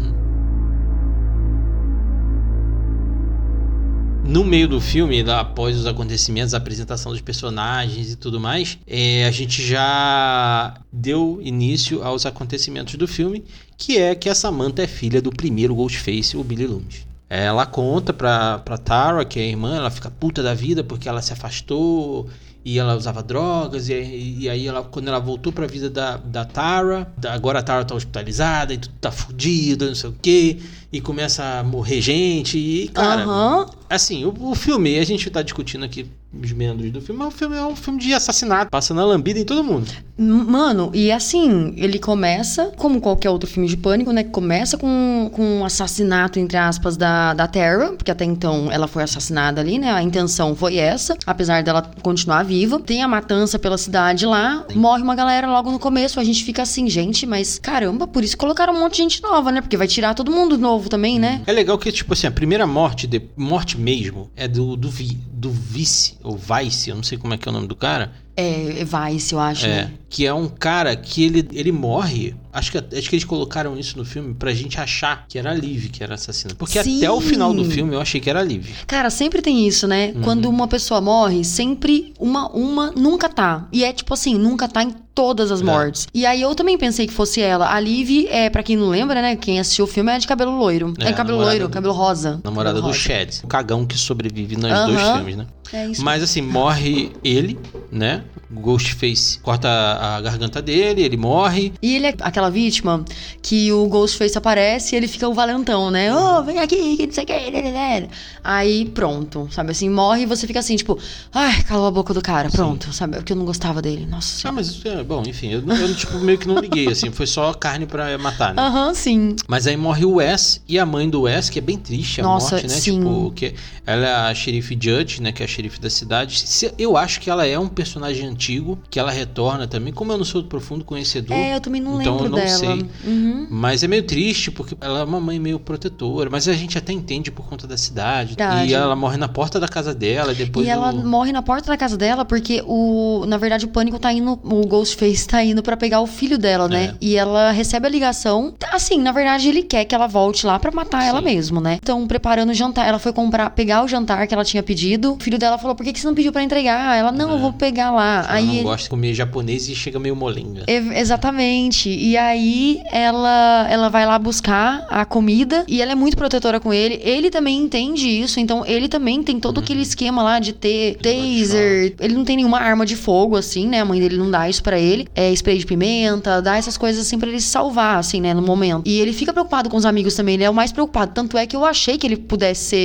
No 4.30 4.44
meio 4.44 4.68
do 4.68 4.80
filme, 4.80 5.24
lá, 5.24 5.40
após 5.40 5.76
os 5.76 5.86
acontecimentos, 5.86 6.54
a 6.54 6.58
apresentação 6.58 7.10
dos 7.10 7.20
personagens 7.20 8.12
e 8.12 8.16
tudo 8.16 8.38
mais, 8.38 8.78
é, 8.86 9.26
a 9.26 9.30
gente 9.32 9.60
já 9.60 10.72
deu 10.92 11.40
início 11.42 12.04
aos 12.04 12.24
acontecimentos 12.24 12.94
do 12.94 13.08
filme, 13.08 13.44
que 13.76 13.98
é 13.98 14.14
que 14.14 14.28
a 14.28 14.34
Samantha 14.36 14.84
é 14.84 14.86
filha 14.86 15.20
do 15.20 15.32
primeiro 15.32 15.74
Ghostface, 15.74 16.36
o 16.36 16.44
Billy 16.44 16.68
Loomis. 16.68 17.04
Ela 17.28 17.66
conta 17.66 18.12
pra, 18.12 18.60
pra 18.60 18.78
Tara, 18.78 19.24
que 19.24 19.40
é 19.40 19.42
a 19.42 19.46
irmã, 19.46 19.74
ela 19.74 19.90
fica 19.90 20.08
puta 20.08 20.44
da 20.44 20.54
vida 20.54 20.84
porque 20.84 21.08
ela 21.08 21.22
se 21.22 21.32
afastou 21.32 22.28
e 22.64 22.78
ela 22.78 22.94
usava 22.94 23.24
drogas, 23.24 23.88
e, 23.88 23.94
e 24.42 24.48
aí 24.48 24.68
ela, 24.68 24.84
quando 24.84 25.08
ela 25.08 25.18
voltou 25.18 25.52
pra 25.52 25.66
vida 25.66 25.90
da, 25.90 26.18
da 26.18 26.44
Tara, 26.44 27.12
agora 27.26 27.58
a 27.58 27.62
Tara 27.62 27.84
tá 27.84 27.96
hospitalizada 27.96 28.74
e 28.74 28.78
tudo 28.78 28.94
tá 29.00 29.10
fudido, 29.10 29.86
não 29.86 29.94
sei 29.96 30.10
o 30.10 30.16
quê, 30.22 30.58
e 30.92 31.00
começa 31.00 31.42
a 31.42 31.62
morrer 31.62 32.00
gente, 32.00 32.58
e 32.58 32.88
cara, 32.88 33.22
Aham. 33.22 33.66
assim, 33.88 34.24
o, 34.24 34.34
o 34.40 34.54
filme, 34.54 34.98
a 34.98 35.04
gente 35.04 35.28
tá 35.30 35.42
discutindo 35.42 35.84
aqui 35.84 36.06
os 36.32 36.52
membros 36.52 36.90
do 36.92 37.00
filme, 37.00 37.18
mas 37.18 37.34
o 37.34 37.36
filme 37.36 37.56
é 37.56 37.64
um 37.64 37.74
filme 37.74 38.00
de 38.00 38.14
assassinato, 38.14 38.70
passando 38.70 39.00
a 39.00 39.04
lambida 39.04 39.38
em 39.38 39.44
todo 39.44 39.64
mundo. 39.64 39.90
Mano, 40.16 40.90
e 40.94 41.10
assim, 41.10 41.74
ele 41.76 41.98
começa, 41.98 42.72
como 42.76 43.00
qualquer 43.00 43.30
outro 43.30 43.48
filme 43.48 43.68
de 43.68 43.76
pânico, 43.76 44.12
né? 44.12 44.22
que 44.22 44.30
Começa 44.30 44.78
com, 44.78 45.30
com 45.32 45.42
um 45.42 45.64
assassinato, 45.64 46.38
entre 46.38 46.56
aspas, 46.56 46.96
da, 46.96 47.34
da 47.34 47.46
Terra, 47.48 47.92
porque 47.92 48.10
até 48.10 48.24
então 48.24 48.70
ela 48.70 48.86
foi 48.86 49.02
assassinada 49.02 49.60
ali, 49.60 49.78
né? 49.78 49.90
A 49.90 50.02
intenção 50.02 50.54
foi 50.54 50.76
essa, 50.76 51.16
apesar 51.26 51.62
dela 51.62 51.90
continuar 52.02 52.44
viva. 52.44 52.78
Tem 52.80 53.02
a 53.02 53.08
matança 53.08 53.58
pela 53.58 53.76
cidade 53.76 54.24
lá, 54.24 54.64
morre 54.74 55.02
uma 55.02 55.14
galera 55.14 55.50
logo 55.50 55.70
no 55.70 55.78
começo. 55.78 56.20
A 56.20 56.24
gente 56.24 56.44
fica 56.44 56.62
assim, 56.62 56.88
gente, 56.88 57.26
mas 57.26 57.58
caramba, 57.58 58.06
por 58.06 58.22
isso 58.22 58.36
colocaram 58.36 58.72
um 58.74 58.80
monte 58.80 58.92
de 58.92 58.98
gente 58.98 59.22
nova, 59.22 59.50
né? 59.50 59.60
Porque 59.60 59.76
vai 59.76 59.88
tirar 59.88 60.14
todo 60.14 60.30
mundo 60.30 60.56
novo 60.56 60.79
também, 60.88 61.18
né? 61.18 61.42
É 61.46 61.52
legal 61.52 61.76
que, 61.78 61.90
tipo 61.92 62.12
assim, 62.12 62.26
a 62.26 62.30
primeira 62.30 62.66
morte, 62.66 63.06
de, 63.06 63.22
morte 63.36 63.78
mesmo, 63.78 64.30
é 64.36 64.46
do, 64.48 64.76
do, 64.76 64.88
vi- 64.90 65.18
do 65.32 65.50
vice, 65.50 66.14
ou 66.22 66.36
vice, 66.38 66.90
eu 66.90 66.96
não 66.96 67.02
sei 67.02 67.18
como 67.18 67.34
é 67.34 67.38
que 67.38 67.48
é 67.48 67.50
o 67.50 67.52
nome 67.54 67.66
do 67.66 67.76
cara. 67.76 68.12
É, 68.36 68.80
é 68.80 68.84
Vice, 68.84 69.34
eu 69.34 69.40
acho, 69.40 69.66
É, 69.66 69.68
né? 69.84 69.92
que 70.08 70.24
é 70.24 70.32
um 70.32 70.48
cara 70.48 70.96
que 70.96 71.22
ele, 71.24 71.46
ele 71.52 71.72
morre. 71.72 72.34
Acho 72.52 72.72
que, 72.72 72.78
acho 72.78 73.08
que 73.08 73.14
eles 73.16 73.24
colocaram 73.24 73.78
isso 73.78 73.96
no 73.96 74.04
filme 74.04 74.34
pra 74.34 74.52
gente 74.52 74.80
achar 74.80 75.24
que 75.28 75.38
era 75.38 75.50
a 75.50 75.54
Liv 75.54 75.88
que 75.90 76.02
era 76.02 76.14
assassina. 76.14 76.54
Porque 76.56 76.82
Sim. 76.82 76.98
até 76.98 77.10
o 77.10 77.20
final 77.20 77.52
do 77.54 77.64
filme 77.64 77.94
eu 77.94 78.00
achei 78.00 78.20
que 78.20 78.28
era 78.28 78.40
a 78.40 78.42
Liv. 78.42 78.68
Cara, 78.86 79.08
sempre 79.10 79.40
tem 79.40 79.66
isso, 79.68 79.86
né? 79.86 80.12
Uhum. 80.14 80.22
Quando 80.22 80.48
uma 80.48 80.66
pessoa 80.66 81.00
morre, 81.00 81.44
sempre 81.44 82.12
uma, 82.18 82.48
uma 82.50 82.90
nunca 82.92 83.28
tá. 83.28 83.68
E 83.72 83.84
é 83.84 83.92
tipo 83.92 84.12
assim, 84.14 84.34
nunca 84.34 84.66
tá 84.68 84.82
em 84.82 84.94
todas 85.14 85.50
as 85.52 85.60
É. 85.60 85.64
mortes. 85.64 86.06
E 86.14 86.24
aí 86.24 86.40
eu 86.40 86.54
também 86.54 86.78
pensei 86.78 87.06
que 87.06 87.12
fosse 87.12 87.40
ela. 87.40 87.72
A 87.72 87.78
Liv, 87.78 88.26
é, 88.30 88.48
pra 88.48 88.62
quem 88.62 88.76
não 88.76 88.88
lembra, 88.88 89.20
né? 89.20 89.36
Quem 89.36 89.60
assistiu 89.60 89.84
o 89.84 89.88
filme 89.88 90.10
é 90.12 90.18
de 90.18 90.26
cabelo 90.26 90.56
loiro. 90.56 90.94
É, 90.98 91.08
É, 91.08 91.12
cabelo 91.12 91.38
loiro, 91.38 91.68
do- 91.68 91.70
cabelo 91.72 91.92
rosa. 91.92 92.40
Namorada 92.42 92.76
Cabelo 92.76 92.92
do. 92.92 92.98
Chad. 92.98 93.34
O 93.44 93.46
cagão 93.46 93.84
que 93.86 93.98
sobrevive 93.98 94.56
nos 94.56 94.70
Aham. 94.70 94.86
dois 94.92 95.08
filmes, 95.16 95.36
né? 95.36 95.46
É 95.72 95.86
isso. 95.88 96.02
Mas 96.04 96.22
assim, 96.22 96.40
morre 96.42 97.12
ele, 97.22 97.58
né? 97.92 98.24
O 98.50 98.58
Ghostface 98.60 99.38
corta 99.40 99.68
a 99.68 100.20
garganta 100.20 100.60
dele, 100.60 101.02
ele 101.02 101.16
morre. 101.16 101.72
E 101.80 101.94
ele 101.96 102.06
é 102.06 102.14
aquela 102.20 102.39
vítima 102.48 103.04
que 103.42 103.70
o 103.72 103.86
Ghostface 103.88 104.38
aparece 104.38 104.94
e 104.94 104.96
ele 104.96 105.08
fica 105.08 105.28
o 105.28 105.34
valentão, 105.34 105.90
né? 105.90 106.14
Ô, 106.14 106.42
vem 106.42 106.58
aqui, 106.60 106.96
que 106.96 107.06
não 107.06 107.12
sei 107.12 107.24
o 107.24 107.26
que. 107.26 107.50
né, 107.50 107.62
né, 107.62 107.70
né. 108.00 108.08
Aí 108.42 108.86
pronto, 108.86 109.48
sabe 109.50 109.72
assim, 109.72 109.90
morre 109.90 110.22
e 110.22 110.26
você 110.26 110.46
fica 110.46 110.60
assim, 110.60 110.76
tipo, 110.76 110.98
ai, 111.34 111.62
calou 111.64 111.86
a 111.86 111.90
boca 111.90 112.14
do 112.14 112.22
cara, 112.22 112.48
pronto, 112.50 112.92
sabe? 112.92 113.16
Porque 113.16 113.32
eu 113.32 113.36
não 113.36 113.44
gostava 113.44 113.82
dele. 113.82 114.06
Nossa 114.06 114.48
Ah, 114.48 114.52
mas 114.52 114.84
é 114.86 115.02
bom, 115.02 115.22
enfim, 115.26 115.48
eu, 115.52 115.62
eu 115.66 115.94
tipo, 115.94 116.18
meio 116.18 116.38
que 116.38 116.46
não 116.48 116.58
liguei, 116.58 116.88
assim, 116.90 117.10
foi 117.10 117.26
só 117.26 117.52
carne 117.52 117.84
pra 117.86 118.16
matar, 118.16 118.54
né? 118.54 118.62
Aham, 118.62 118.94
sim. 118.94 119.36
Mas 119.48 119.66
aí 119.66 119.76
morre 119.76 120.04
o 120.04 120.14
Wes 120.14 120.62
e 120.68 120.78
a 120.78 120.86
mãe 120.86 121.08
do 121.10 121.22
Wes, 121.22 121.50
que 121.50 121.58
é 121.58 121.62
bem 121.62 121.76
triste 121.76 122.20
a 122.20 122.24
Nossa, 122.24 122.52
morte, 122.56 122.66
né? 122.66 122.74
sim. 122.74 122.98
Tipo, 122.98 123.32
que 123.32 123.54
ela 123.86 124.06
é 124.06 124.14
a 124.30 124.34
xerife 124.34 124.78
Judge, 124.80 125.20
né? 125.20 125.32
Que 125.32 125.42
é 125.42 125.44
a 125.44 125.48
xerife 125.48 125.80
da 125.80 125.90
cidade. 125.90 126.44
Eu 126.78 126.96
acho 126.96 127.20
que 127.20 127.28
ela 127.28 127.44
é 127.46 127.58
um 127.58 127.68
personagem 127.68 128.26
antigo, 128.26 128.78
que 128.88 128.98
ela 128.98 129.10
retorna 129.10 129.66
também. 129.66 129.92
Como 129.92 130.12
eu 130.12 130.18
não 130.18 130.24
sou 130.24 130.42
profundo 130.44 130.84
conhecedor, 130.84 131.36
É, 131.36 131.56
eu 131.56 131.60
também 131.60 131.80
não 131.80 132.00
então 132.00 132.14
lembro 132.14 132.26
eu 132.26 132.29
não 132.30 132.38
dela. 132.38 132.48
sei. 132.48 132.86
Uhum. 133.04 133.46
Mas 133.50 133.82
é 133.82 133.88
meio 133.88 134.02
triste, 134.02 134.50
porque 134.50 134.76
ela 134.80 135.00
é 135.00 135.04
uma 135.04 135.20
mãe 135.20 135.38
meio 135.38 135.58
protetora. 135.58 136.30
Mas 136.30 136.48
a 136.48 136.52
gente 136.52 136.78
até 136.78 136.92
entende 136.92 137.30
por 137.30 137.46
conta 137.46 137.66
da 137.66 137.76
cidade. 137.76 138.36
Verdade. 138.36 138.70
E 138.70 138.74
ela 138.74 138.96
morre 138.96 139.16
na 139.16 139.28
porta 139.28 139.58
da 139.58 139.68
casa 139.68 139.94
dela, 139.94 140.34
depois 140.34 140.66
E 140.66 140.70
ela 140.70 140.92
morre 140.92 141.32
na 141.32 141.42
porta 141.42 141.68
da 141.68 141.76
casa 141.76 141.96
dela 141.96 142.24
porque 142.24 142.62
o, 142.66 143.24
na 143.26 143.36
verdade, 143.36 143.64
o 143.64 143.68
pânico 143.68 143.98
tá 143.98 144.12
indo, 144.12 144.38
o 144.42 144.66
Ghostface 144.66 145.26
tá 145.26 145.42
indo 145.42 145.62
pra 145.62 145.76
pegar 145.76 146.00
o 146.00 146.06
filho 146.06 146.38
dela, 146.38 146.68
né? 146.68 146.84
É. 146.84 146.94
E 147.00 147.16
ela 147.16 147.50
recebe 147.50 147.86
a 147.86 147.90
ligação. 147.90 148.54
Assim, 148.72 148.98
na 149.00 149.12
verdade, 149.12 149.48
ele 149.48 149.62
quer 149.62 149.84
que 149.84 149.94
ela 149.94 150.06
volte 150.06 150.46
lá 150.46 150.58
pra 150.58 150.70
matar 150.70 151.04
ela 151.04 151.18
Sim. 151.18 151.24
mesmo, 151.24 151.60
né? 151.60 151.78
Então, 151.82 152.06
preparando 152.06 152.50
o 152.50 152.54
jantar, 152.54 152.86
ela 152.88 152.98
foi 152.98 153.12
comprar, 153.12 153.50
pegar 153.50 153.84
o 153.84 153.88
jantar 153.88 154.26
que 154.26 154.34
ela 154.34 154.44
tinha 154.44 154.62
pedido. 154.62 155.14
O 155.14 155.20
filho 155.20 155.38
dela 155.38 155.58
falou: 155.58 155.74
"Por 155.74 155.84
que, 155.84 155.92
que 155.92 156.00
você 156.00 156.06
não 156.06 156.14
pediu 156.14 156.32
pra 156.32 156.42
entregar?" 156.42 156.96
Ela: 156.96 157.12
"Não, 157.12 157.30
eu 157.30 157.38
vou 157.38 157.52
pegar 157.52 157.90
lá". 157.90 158.20
ela 158.20 158.32
Aí 158.32 158.56
não 158.58 158.62
gosta 158.64 158.84
de 158.84 158.90
comer 158.90 159.14
japonês 159.14 159.68
e 159.68 159.74
chega 159.74 159.98
meio 159.98 160.14
molenga. 160.16 160.64
Exatamente. 160.68 161.88
E 161.88 162.16
aí 162.20 162.80
ela 162.92 163.66
ela 163.70 163.88
vai 163.88 164.06
lá 164.06 164.18
buscar 164.18 164.86
a 164.88 165.04
comida 165.04 165.64
e 165.66 165.80
ela 165.82 165.92
é 165.92 165.94
muito 165.94 166.16
protetora 166.16 166.60
com 166.60 166.72
ele. 166.72 167.00
Ele 167.02 167.30
também 167.30 167.56
entende 167.58 168.08
isso, 168.08 168.38
então 168.40 168.64
ele 168.66 168.88
também 168.88 169.22
tem 169.22 169.38
todo 169.40 169.60
aquele 169.60 169.82
esquema 169.82 170.22
lá 170.22 170.38
de 170.38 170.52
ter 170.52 170.96
taser. 170.96 171.94
Ele 172.00 172.14
não 172.14 172.24
tem 172.24 172.36
nenhuma 172.36 172.58
arma 172.58 172.84
de 172.86 172.96
fogo 172.96 173.36
assim, 173.36 173.66
né? 173.66 173.80
A 173.80 173.84
mãe 173.84 174.00
dele 174.00 174.16
não 174.16 174.30
dá 174.30 174.48
isso 174.48 174.62
pra 174.62 174.78
ele. 174.78 175.08
É 175.14 175.32
spray 175.32 175.58
de 175.58 175.66
pimenta, 175.66 176.40
dá 176.42 176.56
essas 176.56 176.76
coisas 176.76 177.06
assim 177.06 177.18
pra 177.18 177.28
ele 177.28 177.40
se 177.40 177.48
salvar 177.48 177.98
assim, 177.98 178.20
né, 178.20 178.34
no 178.34 178.42
momento. 178.42 178.82
E 178.86 178.98
ele 179.00 179.12
fica 179.12 179.32
preocupado 179.32 179.68
com 179.70 179.76
os 179.76 179.84
amigos 179.86 180.14
também, 180.14 180.34
ele 180.34 180.44
é 180.44 180.50
o 180.50 180.54
mais 180.54 180.72
preocupado, 180.72 181.12
tanto 181.14 181.36
é 181.38 181.46
que 181.46 181.56
eu 181.56 181.64
achei 181.64 181.96
que 181.98 182.06
ele 182.06 182.16
pudesse 182.16 182.64
ser 182.70 182.76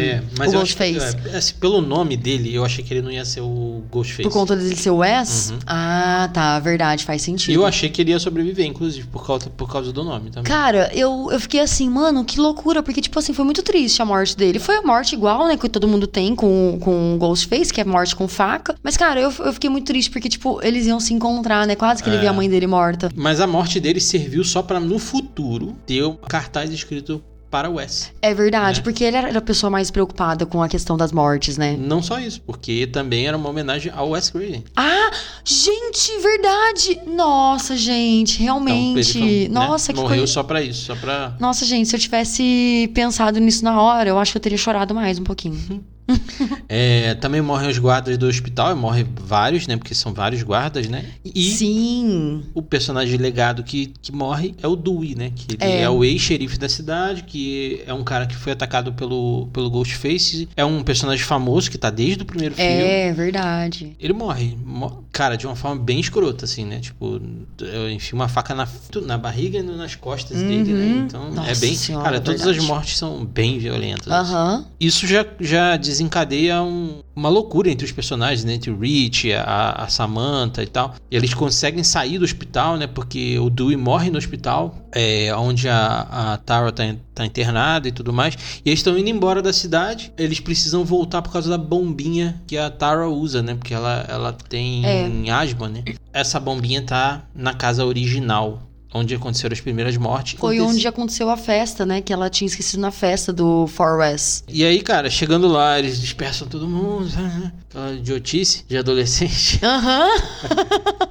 É, 0.00 0.22
mas 0.38 0.48
o 0.48 0.52
que, 0.52 0.58
Ghostface. 0.58 1.16
é, 1.32 1.36
assim, 1.36 1.54
pelo 1.60 1.80
nome 1.80 2.16
dele, 2.16 2.54
eu 2.54 2.64
achei 2.64 2.84
que 2.84 2.92
ele 2.92 3.02
não 3.02 3.10
ia 3.10 3.24
ser 3.24 3.40
o 3.40 3.82
Ghostface. 3.90 4.22
Por 4.22 4.32
conta 4.32 4.56
dele 4.56 4.76
ser 4.76 4.90
o 4.90 4.96
Wes? 4.98 5.50
Uhum. 5.50 5.58
Ah, 5.66 6.28
tá, 6.32 6.58
verdade, 6.60 7.04
faz 7.04 7.22
sentido. 7.22 7.54
eu 7.54 7.64
achei 7.66 7.88
que 7.88 8.02
ele 8.02 8.10
ia 8.10 8.18
sobreviver, 8.18 8.66
inclusive, 8.74 9.06
por 9.08 9.26
causa, 9.26 9.48
por 9.50 9.70
causa 9.70 9.92
do 9.92 10.02
nome 10.04 10.30
também. 10.30 10.44
Cara, 10.50 10.90
eu, 10.94 11.28
eu 11.30 11.40
fiquei 11.40 11.60
assim, 11.60 11.88
mano, 11.88 12.24
que 12.24 12.38
loucura, 12.40 12.82
porque, 12.82 13.00
tipo 13.00 13.18
assim, 13.18 13.32
foi 13.32 13.44
muito 13.44 13.62
triste 13.62 14.02
a 14.02 14.04
morte 14.04 14.36
dele. 14.36 14.58
Foi 14.58 14.76
a 14.76 14.82
morte 14.82 15.14
igual, 15.14 15.46
né, 15.46 15.56
que 15.56 15.68
todo 15.68 15.88
mundo 15.88 16.06
tem 16.06 16.34
com, 16.34 16.78
com 16.80 17.14
o 17.14 17.18
Ghostface, 17.18 17.72
que 17.72 17.80
é 17.80 17.84
morte 17.84 18.14
com 18.14 18.26
faca. 18.28 18.74
Mas, 18.82 18.96
cara, 18.96 19.20
eu, 19.20 19.32
eu 19.38 19.52
fiquei 19.52 19.70
muito 19.70 19.86
triste, 19.86 20.10
porque, 20.10 20.28
tipo, 20.28 20.60
eles 20.62 20.86
iam 20.86 21.00
se 21.00 21.14
encontrar, 21.14 21.66
né? 21.66 21.74
Quase 21.74 22.02
que 22.02 22.08
ele 22.08 22.16
É. 22.16 22.20
vê 22.20 22.26
a 22.26 22.32
mãe 22.32 22.48
dele 22.50 22.66
morta. 22.66 23.08
Mas 23.14 23.40
a 23.40 23.46
morte 23.46 23.78
dele 23.80 24.00
serviu 24.00 24.44
só 24.44 24.62
pra 24.62 24.78
no 24.80 24.98
futuro 24.98 25.74
ter 25.86 26.04
um 26.04 26.14
cartaz 26.16 26.70
escrito 26.72 27.22
para 27.54 27.70
o 27.70 27.74
Wes. 27.74 28.10
É 28.20 28.34
verdade, 28.34 28.80
É. 28.80 28.82
porque 28.82 29.04
ele 29.04 29.16
era 29.16 29.38
a 29.38 29.40
pessoa 29.40 29.70
mais 29.70 29.88
preocupada 29.88 30.44
com 30.44 30.60
a 30.60 30.68
questão 30.68 30.96
das 30.96 31.12
mortes, 31.12 31.56
né? 31.56 31.76
Não 31.78 32.02
só 32.02 32.18
isso, 32.18 32.40
porque 32.40 32.84
também 32.88 33.28
era 33.28 33.36
uma 33.36 33.48
homenagem 33.48 33.92
ao 33.94 34.10
Wes 34.10 34.28
Craven. 34.28 34.64
Ah, 34.74 35.10
gente, 35.44 36.18
verdade! 36.20 37.00
Nossa, 37.06 37.76
gente, 37.76 38.42
Então, 38.42 38.56
ele 38.56 38.70
realmente. 38.72 39.12
foi, 39.12 39.48
né, 39.48 39.48
Nossa, 39.50 39.92
que 39.92 40.00
morreu 40.00 40.18
coisa. 40.18 40.32
só 40.32 40.42
pra 40.42 40.60
isso, 40.62 40.86
só 40.86 40.96
pra 40.96 41.36
Nossa, 41.38 41.64
gente, 41.64 41.88
se 41.88 41.94
eu 41.94 42.00
tivesse 42.00 42.90
pensado 42.92 43.38
nisso 43.38 43.62
na 43.62 43.80
hora, 43.80 44.08
eu 44.08 44.18
acho 44.18 44.32
que 44.32 44.38
eu 44.38 44.42
teria 44.42 44.58
chorado 44.58 44.92
mais 44.92 45.20
um 45.20 45.22
pouquinho. 45.24 45.84
É, 46.68 47.14
também 47.14 47.40
morrem 47.40 47.68
os 47.70 47.78
guardas 47.78 48.16
do 48.18 48.26
hospital, 48.26 48.72
e 48.72 48.74
morrem 48.74 49.06
vários, 49.20 49.66
né? 49.66 49.76
Porque 49.76 49.94
são 49.94 50.12
vários 50.12 50.42
guardas, 50.42 50.88
né? 50.88 51.04
E 51.24 51.50
Sim. 51.52 52.42
o 52.54 52.62
personagem 52.62 53.16
legado 53.18 53.62
que, 53.62 53.92
que 54.02 54.10
morre 54.12 54.54
é 54.62 54.66
o 54.66 54.74
Dewey, 54.74 55.14
né? 55.14 55.32
Que 55.34 55.54
ele 55.54 55.58
É. 55.62 55.82
é, 55.82 55.90
o 55.90 56.02
ex-xerife 56.04 56.58
da 56.58 56.68
cidade, 56.68 57.22
que 57.24 57.82
é 57.86 57.92
um 57.94 58.02
cara 58.02 58.26
que 58.26 58.34
foi 58.34 58.52
atacado 58.52 58.92
pelo, 58.92 59.48
pelo 59.52 59.70
Ghostface. 59.70 60.48
É 60.56 60.64
um 60.64 60.82
personagem 60.82 61.24
famoso 61.24 61.70
que 61.70 61.78
tá 61.78 61.90
desde 61.90 62.22
o 62.22 62.26
primeiro 62.26 62.54
filme. 62.54 62.70
É, 62.70 63.12
verdade. 63.12 63.94
Ele 64.00 64.12
morre, 64.12 64.56
mo- 64.64 65.04
cara, 65.12 65.36
de 65.36 65.46
uma 65.46 65.56
forma 65.56 65.80
bem 65.80 66.00
escrota, 66.00 66.44
assim, 66.44 66.64
né? 66.64 66.80
Tipo, 66.80 67.20
eu 67.60 67.90
enfio 67.90 68.16
uma 68.16 68.28
faca 68.28 68.54
na, 68.54 68.66
na 69.04 69.18
barriga 69.18 69.58
e 69.58 69.62
nas 69.62 69.94
costas 69.94 70.38
dele, 70.42 70.72
né? 70.72 70.84
Uhum. 70.86 71.04
Então 71.04 71.26
é 71.28 71.30
Nossa 71.30 71.60
bem. 71.60 71.74
Senhora, 71.76 72.04
cara, 72.04 72.20
todas 72.20 72.40
verdade. 72.40 72.58
as 72.60 72.64
mortes 72.66 72.98
são 72.98 73.24
bem 73.24 73.58
violentas. 73.58 74.08
assim. 74.08 74.32
Aham. 74.32 74.64
Isso 74.80 75.06
já, 75.06 75.24
já 75.40 75.76
desencadeia 75.94 76.60
um- 76.62 77.00
uma 77.14 77.28
loucura 77.28 77.70
entre 77.70 77.84
os 77.86 77.92
personagens, 77.92 78.44
né? 78.44 78.54
Entre 78.54 78.70
o 78.70 78.78
Rich, 78.78 79.32
a, 79.32 79.84
a 79.84 79.88
Samantha 79.88 80.62
e 80.62 80.66
tal. 80.66 80.94
E 81.10 81.16
eles 81.16 81.32
conseguem 81.32 81.84
sair 81.84 82.18
do 82.18 82.24
hospital, 82.24 82.76
né? 82.76 82.86
Porque 82.86 83.38
o 83.38 83.48
Dewey 83.48 83.76
morre 83.76 84.10
no 84.10 84.18
hospital, 84.18 84.74
é, 84.92 85.34
onde 85.36 85.68
a, 85.68 86.32
a 86.32 86.36
Tara 86.38 86.72
tá, 86.72 86.82
tá 87.14 87.24
internada 87.24 87.88
e 87.88 87.92
tudo 87.92 88.12
mais. 88.12 88.34
E 88.64 88.68
eles 88.68 88.80
estão 88.80 88.98
indo 88.98 89.08
embora 89.08 89.40
da 89.40 89.52
cidade. 89.52 90.12
Eles 90.18 90.40
precisam 90.40 90.84
voltar 90.84 91.22
por 91.22 91.32
causa 91.32 91.48
da 91.48 91.58
bombinha 91.58 92.42
que 92.46 92.58
a 92.58 92.68
Tara 92.68 93.08
usa, 93.08 93.42
né? 93.42 93.54
Porque 93.54 93.72
ela, 93.72 94.04
ela 94.08 94.32
tem 94.32 94.84
É. 94.84 95.30
asma, 95.30 95.68
né? 95.68 95.82
Essa 96.12 96.38
bombinha 96.40 96.82
tá 96.82 97.22
na 97.34 97.54
casa 97.54 97.84
original. 97.84 98.62
Onde 98.96 99.12
aconteceram 99.16 99.52
as 99.52 99.60
primeiras 99.60 99.96
mortes. 99.96 100.38
Foi 100.38 100.56
Acontece- 100.56 100.76
onde 100.76 100.86
aconteceu 100.88 101.28
a 101.28 101.36
festa, 101.36 101.84
né? 101.84 102.00
Que 102.00 102.12
ela 102.12 102.30
tinha 102.30 102.46
esquecido 102.46 102.78
na 102.80 102.92
festa 102.92 103.32
do 103.32 103.66
Far 103.66 103.98
West. 103.98 104.44
E 104.48 104.64
aí, 104.64 104.80
cara, 104.80 105.10
chegando 105.10 105.48
lá, 105.48 105.76
eles 105.78 106.00
dispersam 106.00 106.46
todo 106.46 106.68
mundo, 106.68 107.08
aquela 107.74 107.92
idiotice 107.92 108.64
de 108.68 108.76
adolescente. 108.78 109.58
Aham. 109.64 110.08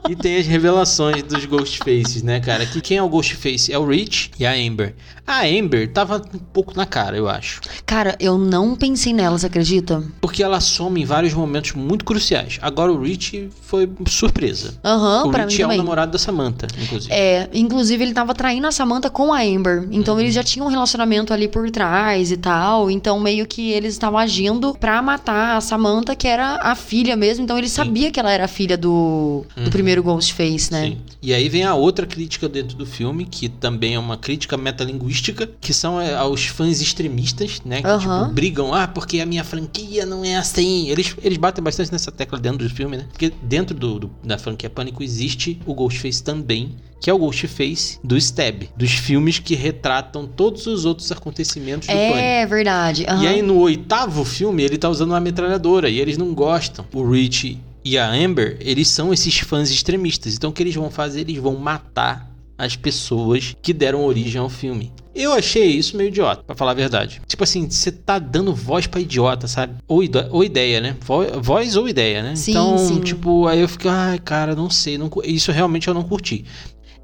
e 0.10 0.16
tem 0.16 0.38
as 0.38 0.48
revelações 0.48 1.22
dos 1.24 1.44
Ghostfaces, 1.46 2.24
né, 2.24 2.40
cara? 2.40 2.66
Que 2.66 2.80
quem 2.82 2.98
é 2.98 3.04
o 3.04 3.10
Ghostface? 3.10 3.72
É 3.72 3.78
o 3.78 3.86
Rich 3.86 4.32
e 4.40 4.46
a 4.46 4.54
Amber. 4.54 4.96
A 5.28 5.46
Amber 5.46 5.92
tava 5.92 6.22
um 6.34 6.40
pouco 6.40 6.76
na 6.76 6.86
cara, 6.86 7.16
eu 7.16 7.30
acho. 7.30 7.62
Cara, 7.86 8.16
eu 8.20 8.38
não 8.38 8.76
pensei 8.76 9.14
nela, 9.14 9.38
você 9.38 9.46
acredita? 9.48 10.04
Porque 10.22 10.44
ela 10.44 10.60
some 10.60 11.02
em 11.02 11.06
vários 11.06 11.34
momentos 11.34 11.74
muito 11.74 12.04
cruciais. 12.06 12.60
Agora 12.62 12.92
o 12.92 13.02
Rich 13.02 13.50
foi 13.62 13.90
surpresa. 14.08 14.74
Aham, 14.84 15.28
o 15.28 15.32
pra 15.32 15.44
Rich 15.44 15.56
mim 15.58 15.62
é 15.62 15.66
o 15.66 15.68
também. 15.68 15.78
namorado 15.78 16.12
da 16.14 16.18
Samantha, 16.18 16.68
inclusive. 16.82 17.14
É, 17.14 17.50
inclusive 17.54 18.04
ele 18.04 18.14
tava 18.14 18.34
traindo 18.34 18.68
a 18.68 18.72
Samantha 18.72 19.10
com 19.10 19.34
a 19.34 19.42
Amber. 19.42 19.88
Então 19.92 20.20
eles 20.20 20.34
já 20.34 20.44
tinham 20.44 20.68
um 20.68 20.70
relacionamento 20.70 21.34
ali 21.34 21.48
por 21.48 21.70
trás 21.72 22.32
e 22.32 22.38
tal. 22.38 22.90
Então 22.92 23.20
meio 23.20 23.46
que 23.48 23.72
eles 23.72 23.94
estavam 23.94 24.20
agindo 24.20 24.76
pra 24.78 25.02
matar 25.02 25.56
a 25.58 25.62
Samantha, 25.62 26.16
que 26.16 26.28
era 26.28 26.53
era 26.54 26.72
a 26.72 26.76
filha 26.76 27.16
mesmo, 27.16 27.44
então 27.44 27.58
ele 27.58 27.70
sabia 27.70 28.12
que 28.12 28.20
ela 28.20 28.32
era 28.32 28.46
a 28.46 28.48
filha 28.48 28.78
do, 28.78 29.46
do 29.56 29.70
primeiro 29.70 30.02
Ghostface, 30.04 30.72
né? 30.72 30.88
Sim. 30.90 30.98
E 31.22 31.34
aí 31.34 31.48
vem 31.50 31.64
a 31.64 31.74
outra 31.76 32.06
crítica 32.06 32.48
dentro 32.50 32.76
do 32.78 32.86
filme, 32.86 33.26
que 33.26 33.48
também 33.50 33.96
é 33.96 34.00
uma 34.00 34.18
crítica 34.18 34.58
metalinguística, 34.58 35.50
que 35.62 35.74
são 35.74 36.00
é, 36.00 36.14
aos 36.16 36.46
fãs 36.46 36.82
extremistas, 36.82 37.62
né? 37.66 37.82
Que 37.82 37.88
Aham. 37.88 38.22
tipo, 38.24 38.34
brigam, 38.34 38.74
ah, 38.74 38.88
porque 38.88 39.20
a 39.20 39.26
minha 39.26 39.44
franquia 39.44 40.06
não 40.06 40.24
é 40.24 40.36
assim. 40.36 40.90
Eles, 40.90 41.16
eles 41.24 41.38
batem 41.38 41.64
bastante 41.64 41.92
nessa 41.92 42.12
tecla 42.12 42.40
dentro 42.40 42.68
do 42.68 42.74
filme, 42.74 42.98
né? 42.98 43.06
Porque 43.12 43.32
dentro 43.44 43.76
do, 43.76 44.00
do- 44.00 44.12
da 44.24 44.38
franquia 44.38 44.70
Pânico 44.70 45.02
existe 45.04 45.60
o 45.66 45.74
Ghostface 45.74 46.24
também, 46.24 46.76
que 47.04 47.10
é 47.10 47.14
o 47.14 47.18
Ghostface 47.18 48.00
do 48.02 48.16
Stab, 48.18 48.64
dos 48.78 48.92
filmes 48.94 49.38
que 49.38 49.56
retratam 49.56 50.26
todos 50.26 50.66
os 50.68 50.86
outros 50.86 51.12
acontecimentos 51.12 51.86
do 51.88 51.94
Pânico. 51.94 52.18
É 52.18 52.46
verdade. 52.46 53.06
aham. 53.08 53.24
E 53.24 53.28
aí 53.28 53.42
no 53.42 53.58
oitavo 53.60 54.24
filme 54.24 54.64
ele 54.64 54.78
tá 54.78 54.88
usando 54.90 55.12
uma 55.12 55.20
metralhadora 55.20 55.90
e 55.90 56.00
eles 56.00 56.18
não 56.18 56.34
gostam. 56.34 56.86
O 56.94 57.04
Rich 57.12 57.58
e 57.84 57.98
a 57.98 58.10
Amber, 58.10 58.56
eles 58.62 58.88
são 58.88 59.14
esses 59.14 59.38
fãs 59.40 59.70
extremistas. 59.70 60.34
Então 60.34 60.50
o 60.50 60.54
que 60.54 60.64
eles 60.64 60.74
vão 60.76 60.90
fazer? 60.90 61.22
Eles 61.22 61.38
vão 61.40 61.56
matar 61.58 62.32
as 62.58 62.78
pessoas 62.78 63.54
que 63.62 63.74
deram 63.74 64.06
origem 64.06 64.40
ao 64.40 64.48
filme. 64.48 64.90
Eu 65.14 65.32
achei 65.34 65.66
isso 65.68 65.96
meio 65.98 66.08
idiota, 66.08 66.42
pra 66.44 66.56
falar 66.56 66.72
a 66.72 66.76
verdade. 66.76 67.22
Tipo 67.28 67.44
assim, 67.44 67.70
você 67.70 67.92
tá 67.92 68.18
dando 68.18 68.54
voz 68.56 68.88
pra 68.88 69.00
idiota, 69.00 69.48
sabe? 69.48 69.76
Ou, 69.88 70.02
ou 70.32 70.44
ideia, 70.44 70.80
né? 70.82 70.96
Vo- 71.02 71.40
Voz 71.40 71.76
ou 71.76 71.88
ideia, 71.88 72.24
né? 72.24 72.36
Sim, 72.36 72.52
então, 72.52 72.78
sim. 72.80 73.00
tipo, 73.00 73.46
aí 73.48 73.60
eu 73.60 73.68
fico, 73.68 73.88
ai, 73.90 74.18
cara, 74.18 74.56
não 74.56 74.72
sei. 74.72 74.98
não 74.98 75.12
isso 75.24 75.52
realmente 75.52 75.88
eu 75.88 75.94
não 75.94 76.04
curti. 76.04 76.46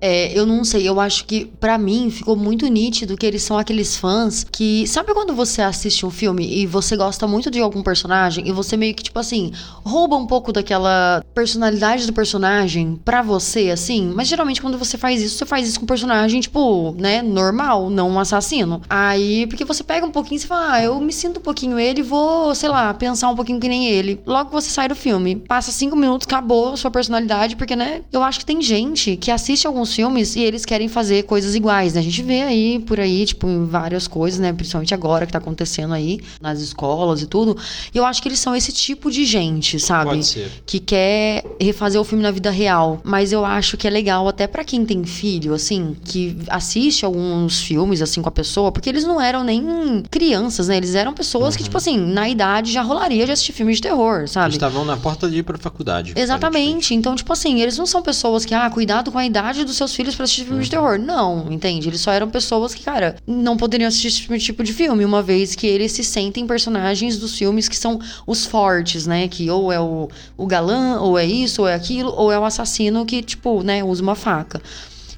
É, 0.01 0.37
eu 0.37 0.45
não 0.45 0.63
sei, 0.63 0.87
eu 0.87 0.99
acho 0.99 1.25
que 1.25 1.45
pra 1.45 1.77
mim 1.77 2.09
ficou 2.09 2.35
muito 2.35 2.67
nítido 2.67 3.17
que 3.17 3.25
eles 3.25 3.43
são 3.43 3.57
aqueles 3.57 3.95
fãs 3.97 4.45
que. 4.49 4.87
Sabe 4.87 5.13
quando 5.13 5.33
você 5.33 5.61
assiste 5.61 6.05
um 6.05 6.09
filme 6.09 6.61
e 6.61 6.65
você 6.65 6.95
gosta 6.95 7.27
muito 7.27 7.51
de 7.51 7.59
algum 7.59 7.83
personagem 7.83 8.47
e 8.47 8.51
você 8.51 8.77
meio 8.77 8.93
que, 8.93 9.03
tipo 9.03 9.19
assim, 9.19 9.51
rouba 9.83 10.15
um 10.15 10.25
pouco 10.25 10.51
daquela 10.51 11.23
personalidade 11.33 12.05
do 12.05 12.13
personagem 12.13 12.99
pra 13.03 13.21
você, 13.21 13.69
assim? 13.71 14.11
Mas 14.15 14.27
geralmente 14.27 14.61
quando 14.61 14.77
você 14.77 14.97
faz 14.97 15.21
isso, 15.21 15.37
você 15.37 15.45
faz 15.45 15.67
isso 15.67 15.79
com 15.79 15.85
um 15.85 15.87
personagem, 15.87 16.39
tipo, 16.39 16.95
né, 16.97 17.21
normal, 17.21 17.89
não 17.89 18.09
um 18.09 18.19
assassino. 18.19 18.81
Aí, 18.89 19.47
porque 19.47 19.65
você 19.65 19.83
pega 19.83 20.05
um 20.05 20.11
pouquinho 20.11 20.37
e 20.37 20.39
você 20.39 20.47
fala, 20.47 20.73
ah, 20.73 20.83
eu 20.83 20.99
me 20.99 21.11
sinto 21.11 21.39
um 21.39 21.43
pouquinho 21.43 21.79
ele 21.79 22.01
vou, 22.01 22.53
sei 22.55 22.69
lá, 22.69 22.93
pensar 22.93 23.29
um 23.29 23.35
pouquinho 23.35 23.59
que 23.59 23.67
nem 23.67 23.87
ele. 23.87 24.21
Logo 24.25 24.49
você 24.49 24.69
sai 24.69 24.87
do 24.87 24.95
filme, 24.95 25.35
passa 25.35 25.71
cinco 25.71 25.95
minutos, 25.95 26.27
acabou 26.27 26.73
a 26.73 26.77
sua 26.77 26.91
personalidade, 26.91 27.55
porque, 27.55 27.75
né, 27.75 28.01
eu 28.11 28.23
acho 28.23 28.39
que 28.39 28.45
tem 28.45 28.61
gente 28.61 29.17
que 29.17 29.31
assiste 29.31 29.67
alguns 29.67 29.88
filmes 29.93 30.35
e 30.35 30.41
eles 30.41 30.65
querem 30.65 30.87
fazer 30.87 31.23
coisas 31.23 31.55
iguais, 31.55 31.93
né? 31.93 31.99
A 31.99 32.03
gente 32.03 32.21
vê 32.21 32.41
aí, 32.41 32.79
por 32.79 32.99
aí, 32.99 33.25
tipo, 33.25 33.47
várias 33.65 34.07
coisas, 34.07 34.39
né? 34.39 34.53
Principalmente 34.53 34.93
agora 34.93 35.25
que 35.25 35.31
tá 35.31 35.37
acontecendo 35.39 35.93
aí, 35.93 36.19
nas 36.41 36.59
escolas 36.61 37.21
e 37.21 37.27
tudo. 37.27 37.57
E 37.93 37.97
eu 37.97 38.05
acho 38.05 38.21
que 38.21 38.27
eles 38.27 38.39
são 38.39 38.55
esse 38.55 38.71
tipo 38.71 39.09
de 39.11 39.25
gente, 39.25 39.79
sabe? 39.79 40.11
Pode 40.11 40.25
ser. 40.25 40.51
que 40.65 40.79
quer 40.79 41.43
refazer 41.59 41.99
o 41.99 42.03
filme 42.03 42.23
na 42.23 42.31
vida 42.31 42.49
real. 42.51 42.99
Mas 43.03 43.31
eu 43.31 43.43
acho 43.45 43.77
que 43.77 43.87
é 43.87 43.89
legal 43.89 44.27
até 44.27 44.47
pra 44.47 44.63
quem 44.63 44.85
tem 44.85 45.03
filho, 45.03 45.53
assim, 45.53 45.95
que 46.03 46.37
assiste 46.49 47.05
alguns 47.05 47.61
filmes, 47.61 48.01
assim, 48.01 48.21
com 48.21 48.29
a 48.29 48.31
pessoa, 48.31 48.71
porque 48.71 48.89
eles 48.89 49.03
não 49.03 49.19
eram 49.21 49.43
nem 49.43 50.03
crianças, 50.09 50.67
né? 50.67 50.77
Eles 50.77 50.95
eram 50.95 51.13
pessoas 51.13 51.55
que, 51.55 51.63
tipo 51.63 51.77
assim, 51.77 51.97
na 51.97 52.29
idade 52.29 52.71
já 52.71 52.81
rolaria 52.81 53.25
de 53.25 53.31
assistir 53.31 53.53
filmes 53.53 53.77
de 53.77 53.83
terror, 53.83 54.19
Eles 54.19 54.31
sabe? 54.31 54.53
estavam 54.53 54.85
na 54.85 54.97
porta 54.97 55.29
de 55.29 55.37
ir 55.37 55.43
pra 55.43 55.57
faculdade. 55.57 56.13
Exatamente. 56.15 56.93
Então, 56.93 57.15
tipo 57.15 57.31
assim, 57.33 57.61
eles 57.61 57.77
não 57.77 57.85
são 57.85 58.01
pessoas 58.01 58.45
que, 58.45 58.53
ah, 58.53 58.69
cuidado 58.69 59.11
com 59.11 59.17
a 59.17 59.25
idade 59.25 59.63
dos 59.63 59.75
seus 59.79 59.95
filhos 59.95 60.15
pra 60.15 60.25
assistir 60.25 60.45
filmes 60.45 60.65
de 60.65 60.71
terror. 60.71 60.99
Não, 60.99 61.51
entende? 61.51 61.89
Eles 61.89 62.01
só 62.01 62.11
eram 62.11 62.29
pessoas 62.29 62.75
que, 62.75 62.83
cara, 62.83 63.15
não 63.25 63.57
poderiam 63.57 63.87
assistir 63.87 64.07
esse 64.07 64.39
tipo 64.39 64.63
de 64.63 64.73
filme, 64.73 65.03
uma 65.03 65.23
vez 65.23 65.55
que 65.55 65.65
eles 65.65 65.91
se 65.91 66.03
sentem 66.03 66.45
personagens 66.45 67.17
dos 67.17 67.37
filmes 67.37 67.67
que 67.67 67.75
são 67.75 67.99
os 68.27 68.45
fortes, 68.45 69.07
né? 69.07 69.27
Que 69.27 69.49
ou 69.49 69.71
é 69.71 69.79
o, 69.79 70.09
o 70.37 70.45
galã, 70.45 70.99
ou 70.99 71.17
é 71.17 71.25
isso, 71.25 71.63
ou 71.63 71.67
é 71.67 71.73
aquilo, 71.73 72.13
ou 72.15 72.31
é 72.31 72.37
o 72.37 72.45
assassino 72.45 73.05
que, 73.05 73.23
tipo, 73.23 73.63
né, 73.63 73.83
usa 73.83 74.03
uma 74.03 74.15
faca. 74.15 74.61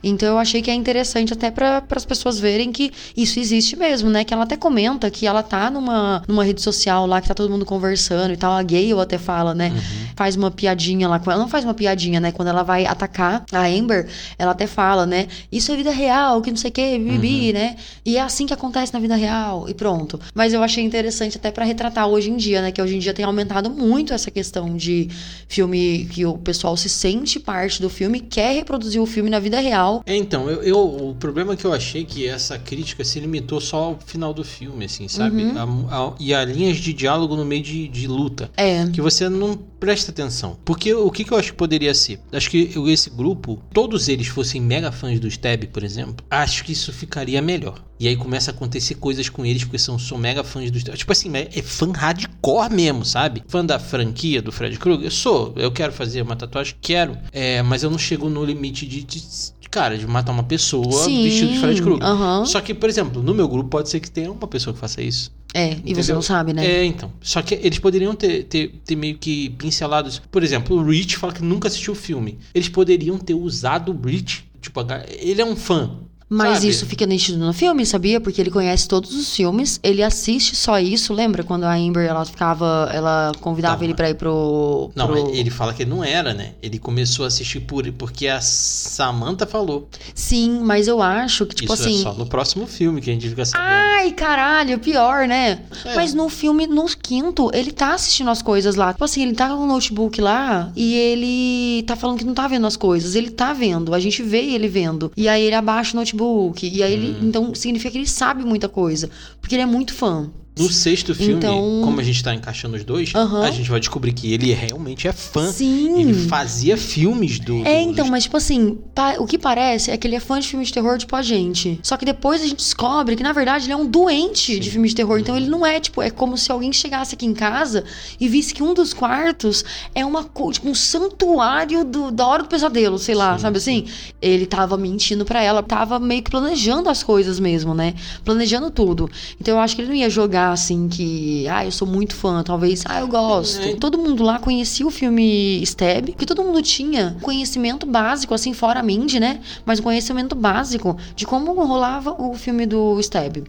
Então 0.03 0.29
eu 0.29 0.37
achei 0.37 0.61
que 0.61 0.71
é 0.71 0.73
interessante 0.73 1.33
até 1.33 1.51
para 1.51 1.83
as 1.95 2.05
pessoas 2.05 2.39
verem 2.39 2.71
que 2.71 2.91
isso 3.15 3.39
existe 3.39 3.75
mesmo, 3.75 4.09
né? 4.09 4.23
Que 4.23 4.33
ela 4.33 4.43
até 4.43 4.57
comenta 4.57 5.09
que 5.09 5.27
ela 5.27 5.43
tá 5.43 5.69
numa, 5.69 6.23
numa 6.27 6.43
rede 6.43 6.61
social 6.61 7.05
lá 7.05 7.21
que 7.21 7.27
tá 7.27 7.33
todo 7.33 7.49
mundo 7.49 7.65
conversando 7.65 8.33
e 8.33 8.37
tal. 8.37 8.53
A 8.53 8.63
Gale 8.63 8.93
até 8.99 9.17
fala, 9.17 9.53
né? 9.53 9.71
Faz 10.15 10.35
uma 10.35 10.51
piadinha 10.51 11.07
lá 11.07 11.19
com 11.19 11.31
ela. 11.31 11.41
Não 11.41 11.49
faz 11.49 11.63
uma 11.63 11.73
piadinha, 11.73 12.19
né? 12.19 12.31
Quando 12.31 12.49
ela 12.49 12.63
vai 12.63 12.85
atacar 12.85 13.43
a 13.51 13.65
Amber, 13.65 14.07
ela 14.37 14.51
até 14.51 14.67
fala, 14.67 15.05
né? 15.05 15.27
Isso 15.51 15.71
é 15.71 15.75
vida 15.75 15.91
real, 15.91 16.41
que 16.41 16.49
não 16.49 16.57
sei 16.57 16.69
o 16.69 16.73
que, 16.73 16.99
bibi, 16.99 17.53
né? 17.53 17.75
E 18.05 18.17
é 18.17 18.21
assim 18.21 18.45
que 18.45 18.53
acontece 18.53 18.93
na 18.93 18.99
vida 18.99 19.15
real 19.15 19.67
e 19.69 19.73
pronto. 19.73 20.19
Mas 20.33 20.53
eu 20.53 20.63
achei 20.63 20.83
interessante 20.83 21.37
até 21.37 21.51
para 21.51 21.65
retratar 21.65 22.07
hoje 22.07 22.29
em 22.29 22.37
dia, 22.37 22.61
né? 22.61 22.71
Que 22.71 22.81
hoje 22.81 22.95
em 22.95 22.99
dia 22.99 23.13
tem 23.13 23.25
aumentado 23.25 23.69
muito 23.69 24.13
essa 24.13 24.31
questão 24.31 24.75
de 24.75 25.09
filme 25.47 26.07
que 26.11 26.25
o 26.25 26.37
pessoal 26.37 26.75
se 26.77 26.89
sente 26.89 27.39
parte 27.39 27.81
do 27.81 27.89
filme, 27.89 28.19
quer 28.19 28.53
reproduzir 28.53 29.01
o 29.01 29.05
filme 29.05 29.29
na 29.29 29.39
vida 29.39 29.59
real. 29.59 29.90
É, 30.05 30.15
então, 30.15 30.49
eu, 30.49 30.61
eu- 30.63 31.09
o 31.09 31.15
problema 31.15 31.53
é 31.53 31.55
que 31.57 31.65
eu 31.65 31.73
achei 31.73 32.05
que 32.05 32.27
essa 32.27 32.57
crítica 32.57 33.03
se 33.03 33.19
limitou 33.19 33.59
só 33.59 33.77
ao 33.83 33.99
final 34.05 34.33
do 34.33 34.43
filme, 34.43 34.85
assim, 34.85 35.07
sabe? 35.07 35.43
Uhum. 35.43 35.87
A- 35.89 35.97
a- 36.09 36.13
e 36.19 36.33
a 36.33 36.45
linhas 36.45 36.77
de 36.77 36.93
diálogo 36.93 37.35
no 37.35 37.43
meio 37.43 37.61
de, 37.63 37.87
de 37.87 38.07
luta. 38.07 38.49
É. 38.55 38.87
Que 38.87 39.01
você 39.01 39.27
não 39.27 39.55
presta 39.79 40.11
atenção. 40.11 40.57
Porque 40.63 40.93
o 40.93 41.09
que, 41.09 41.23
que 41.23 41.31
eu 41.33 41.37
acho 41.37 41.51
que 41.51 41.57
poderia 41.57 41.93
ser? 41.93 42.19
Acho 42.31 42.49
que 42.49 42.71
esse 42.87 43.09
grupo, 43.09 43.59
todos 43.73 44.07
eles 44.07 44.27
fossem 44.27 44.61
mega 44.61 44.91
fãs 44.91 45.19
do 45.19 45.27
Stab, 45.27 45.63
por 45.73 45.83
exemplo, 45.83 46.23
acho 46.29 46.63
que 46.63 46.71
isso 46.71 46.93
ficaria 46.93 47.41
melhor. 47.41 47.83
E 47.99 48.07
aí 48.07 48.15
começa 48.15 48.49
a 48.51 48.53
acontecer 48.53 48.95
coisas 48.95 49.27
com 49.29 49.45
eles, 49.45 49.63
porque 49.63 49.77
são, 49.79 49.97
são 49.99 50.17
mega 50.17 50.43
fãs 50.43 50.69
do 50.71 50.77
Stab. 50.77 50.95
Tipo 50.97 51.11
assim, 51.11 51.31
é 51.35 51.49
é 51.53 51.61
fã 51.61 51.91
hardcore 51.91 52.71
mesmo, 52.73 53.03
sabe? 53.05 53.43
Fã 53.47 53.65
da 53.65 53.79
franquia 53.79 54.41
do 54.41 54.51
Fred 54.51 54.77
Krueger. 54.77 55.05
Eu 55.05 55.11
sou, 55.11 55.53
eu 55.55 55.71
quero 55.71 55.91
fazer 55.91 56.21
uma 56.21 56.35
tatuagem, 56.35 56.75
quero. 56.81 57.17
É, 57.31 57.61
mas 57.63 57.81
eu 57.83 57.89
não 57.89 57.97
chego 57.97 58.29
no 58.29 58.43
limite 58.45 58.85
de- 58.85 59.03
de, 59.03 59.23
cara, 59.71 59.97
de 59.97 60.05
matar 60.05 60.33
uma 60.33 60.43
pessoa 60.43 61.05
Sim, 61.05 61.23
vestido 61.23 61.53
de 61.53 61.59
Fred 61.59 61.81
Krueger. 61.81 62.05
Só 62.45 62.59
que, 62.59 62.73
por 62.73 62.89
exemplo, 62.89 63.23
no 63.23 63.33
meu 63.33 63.47
grupo 63.47 63.69
pode 63.69 63.89
ser 63.89 64.01
que 64.01 64.11
tenha 64.11 64.29
uma 64.29 64.47
pessoa 64.47 64.73
que 64.73 64.79
faça 64.79 65.01
isso. 65.01 65.31
É, 65.53 65.71
e 65.71 65.93
você 65.93 66.01
Entendeu? 66.01 66.15
não 66.15 66.21
sabe, 66.21 66.53
né? 66.53 66.65
É, 66.65 66.85
então. 66.85 67.11
Só 67.21 67.41
que 67.41 67.55
eles 67.55 67.79
poderiam 67.79 68.13
ter, 68.13 68.43
ter, 68.43 68.69
ter 68.85 68.95
meio 68.95 69.17
que 69.17 69.49
pincelado 69.51 70.09
isso. 70.09 70.21
Por 70.31 70.43
exemplo, 70.43 70.77
o 70.77 70.83
Rich 70.83 71.17
fala 71.17 71.33
que 71.33 71.43
nunca 71.43 71.67
assistiu 71.67 71.93
o 71.93 71.95
filme. 71.95 72.37
Eles 72.53 72.69
poderiam 72.69 73.17
ter 73.17 73.33
usado 73.33 73.91
o 73.91 74.07
Rich. 74.07 74.45
Tipo, 74.61 74.81
ele 75.19 75.41
é 75.41 75.45
um 75.45 75.55
fã. 75.55 75.97
Mas 76.33 76.59
sabe? 76.59 76.69
isso 76.69 76.85
fica 76.85 77.05
nítido 77.05 77.37
no 77.37 77.51
filme, 77.51 77.85
sabia? 77.85 78.21
Porque 78.21 78.39
ele 78.39 78.49
conhece 78.49 78.87
todos 78.87 79.13
os 79.13 79.35
filmes, 79.35 79.81
ele 79.83 80.01
assiste 80.01 80.55
só 80.55 80.79
isso. 80.79 81.13
Lembra 81.13 81.43
quando 81.43 81.65
a 81.65 81.73
Amber 81.73 82.05
ela 82.07 82.23
ficava, 82.23 82.89
ela 82.93 83.33
convidava 83.41 83.83
ele 83.83 83.93
pra 83.93 84.09
ir 84.09 84.15
pro. 84.15 84.89
Não, 84.95 85.07
pro- 85.07 85.25
mas 85.27 85.37
ele 85.37 85.49
fala 85.49 85.73
que 85.73 85.83
não 85.83 86.01
era, 86.01 86.33
né? 86.33 86.53
Ele 86.63 86.79
começou 86.79 87.25
a 87.25 87.27
assistir 87.27 87.59
por, 87.59 87.85
porque 87.91 88.29
a 88.29 88.39
Samantha 88.39 89.45
falou. 89.45 89.89
Sim, 90.15 90.61
mas 90.63 90.87
eu 90.87 91.01
acho 91.01 91.45
que, 91.45 91.53
tipo 91.55 91.73
isso 91.73 91.83
assim. 91.83 91.99
é 91.99 92.03
só 92.03 92.13
no 92.13 92.25
próximo 92.25 92.65
filme 92.65 93.01
que 93.01 93.09
a 93.09 93.13
gente 93.13 93.27
fica 93.27 93.43
sabendo. 93.43 93.67
Ai, 93.69 94.11
caralho, 94.13 94.79
pior, 94.79 95.27
né? 95.27 95.59
É. 95.83 95.95
Mas 95.95 96.13
no 96.13 96.29
filme, 96.29 96.65
no 96.65 96.85
quinto, 96.85 97.51
ele 97.53 97.73
tá 97.73 97.93
assistindo 97.93 98.29
as 98.29 98.41
coisas 98.41 98.75
lá. 98.75 98.93
Tipo 98.93 99.03
assim, 99.03 99.23
ele 99.23 99.33
tá 99.33 99.49
com 99.49 99.55
o 99.63 99.67
notebook 99.67 100.21
lá 100.21 100.71
e 100.77 100.95
ele 100.95 101.83
tá 101.83 101.97
falando 101.97 102.19
que 102.19 102.23
não 102.25 102.33
tá 102.33 102.47
vendo 102.47 102.65
as 102.65 102.77
coisas. 102.77 103.15
Ele 103.15 103.29
tá 103.31 103.51
vendo, 103.51 103.93
a 103.93 103.99
gente 103.99 104.23
vê 104.23 104.39
ele 104.53 104.69
vendo. 104.69 105.11
E 105.17 105.27
aí 105.27 105.41
ele 105.43 105.55
abaixa 105.55 105.91
o 105.91 105.99
notebook. 105.99 106.20
E 106.67 106.83
aí 106.83 106.93
Hum. 106.95 107.03
ele. 107.03 107.27
Então 107.27 107.55
significa 107.55 107.91
que 107.91 107.97
ele 107.97 108.07
sabe 108.07 108.43
muita 108.43 108.69
coisa. 108.69 109.09
Porque 109.39 109.55
ele 109.55 109.63
é 109.63 109.65
muito 109.65 109.93
fã. 109.93 110.29
No 110.59 110.69
sexto 110.69 111.15
filme, 111.15 111.35
Então- 111.35 111.81
como 111.83 111.99
a 112.01 112.03
gente 112.03 112.21
tá 112.21 112.35
encaixando 112.35 112.75
os 112.75 112.83
dois, 112.83 113.13
Aham. 113.15 113.41
a 113.43 113.51
gente 113.51 113.69
vai 113.69 113.79
descobrir 113.79 114.11
que 114.11 114.33
ele 114.33 114.51
realmente 114.53 115.07
é 115.07 115.13
fã. 115.13 115.49
Sim. 115.49 115.99
Ele 116.01 116.13
fazia 116.27 116.75
filmes 116.75 117.39
do. 117.39 117.65
É, 117.65 117.83
do- 117.85 117.89
então, 117.91 118.07
mas 118.07 118.23
tipo 118.23 118.35
assim, 118.35 118.77
o 119.17 119.25
que 119.25 119.37
parece 119.37 119.91
é 119.91 119.97
que 119.97 120.05
ele 120.05 120.15
é 120.15 120.19
fã 120.19 120.39
de 120.41 120.47
filme 120.49 120.65
de 120.65 120.73
terror, 120.73 120.97
tipo 120.97 121.15
a 121.15 121.21
gente. 121.21 121.79
Só 121.81 121.95
que 121.95 122.03
depois 122.03 122.41
a 122.41 122.45
gente 122.45 122.57
descobre 122.57 123.15
que, 123.15 123.23
na 123.23 123.31
verdade, 123.31 123.65
ele 123.65 123.71
é 123.73 123.77
um 123.77 123.87
doente 123.87 124.59
de 124.59 124.69
filme 124.69 124.89
de 124.89 124.93
terror. 124.95 125.17
Então 125.19 125.37
ele 125.37 125.47
não 125.47 125.65
é, 125.65 125.79
tipo, 125.79 126.01
é 126.01 126.09
como 126.09 126.37
se 126.37 126.51
alguém 126.51 126.73
chegasse 126.73 127.15
aqui 127.15 127.25
em 127.25 127.33
casa 127.33 127.85
e 128.19 128.27
visse 128.27 128.53
que 128.53 128.61
um 128.61 128.73
dos 128.73 128.93
quartos 128.93 129.63
é 129.95 130.05
uma, 130.05 130.21
tipo, 130.51 130.67
um 130.69 130.75
santuário 130.75 131.85
do- 131.85 132.11
da 132.11 132.27
hora 132.27 132.43
do 132.43 132.49
pesadelo, 132.49 132.99
sei 132.99 133.15
lá, 133.15 133.35
Sim, 133.37 133.41
sabe 133.41 133.57
assim? 133.57 133.85
Ele 134.21 134.45
tava 134.45 134.75
mentindo 134.77 135.23
pra 135.23 135.41
ela, 135.41 135.63
tava 135.63 135.97
meio 135.97 136.21
que 136.21 136.29
planejando 136.29 136.89
as 136.89 137.01
coisas 137.03 137.39
mesmo, 137.39 137.73
né? 137.73 137.93
Planejando 138.25 138.69
tudo. 138.69 139.09
Então 139.39 139.55
eu 139.55 139.59
acho 139.61 139.75
que 139.75 139.81
ele 139.81 139.89
não 139.89 139.95
ia 139.95 140.09
jogar 140.09 140.40
assim 140.49 140.87
que, 140.87 141.47
ah, 141.47 141.65
eu 141.65 141.71
sou 141.71 141.87
muito 141.87 142.15
fã, 142.15 142.41
talvez, 142.43 142.83
ah, 142.85 142.99
eu 142.99 143.07
gosto. 143.07 143.61
É. 143.61 143.75
Todo 143.75 143.97
mundo 143.97 144.23
lá 144.23 144.39
conhecia 144.39 144.85
o 144.85 144.91
filme 144.91 145.61
Stab, 145.63 146.07
porque 146.07 146.25
todo 146.25 146.43
mundo 146.43 146.61
tinha 146.61 147.17
conhecimento 147.21 147.85
básico, 147.85 148.33
assim, 148.33 148.53
fora 148.53 148.79
a 148.79 148.83
Mindy, 148.83 149.19
né? 149.19 149.39
Mas 149.65 149.79
um 149.79 149.83
conhecimento 149.83 150.35
básico 150.35 150.97
de 151.15 151.25
como 151.25 151.53
rolava 151.53 152.15
o 152.19 152.33
filme 152.33 152.65
do 152.65 152.99
Stab. 152.99 153.43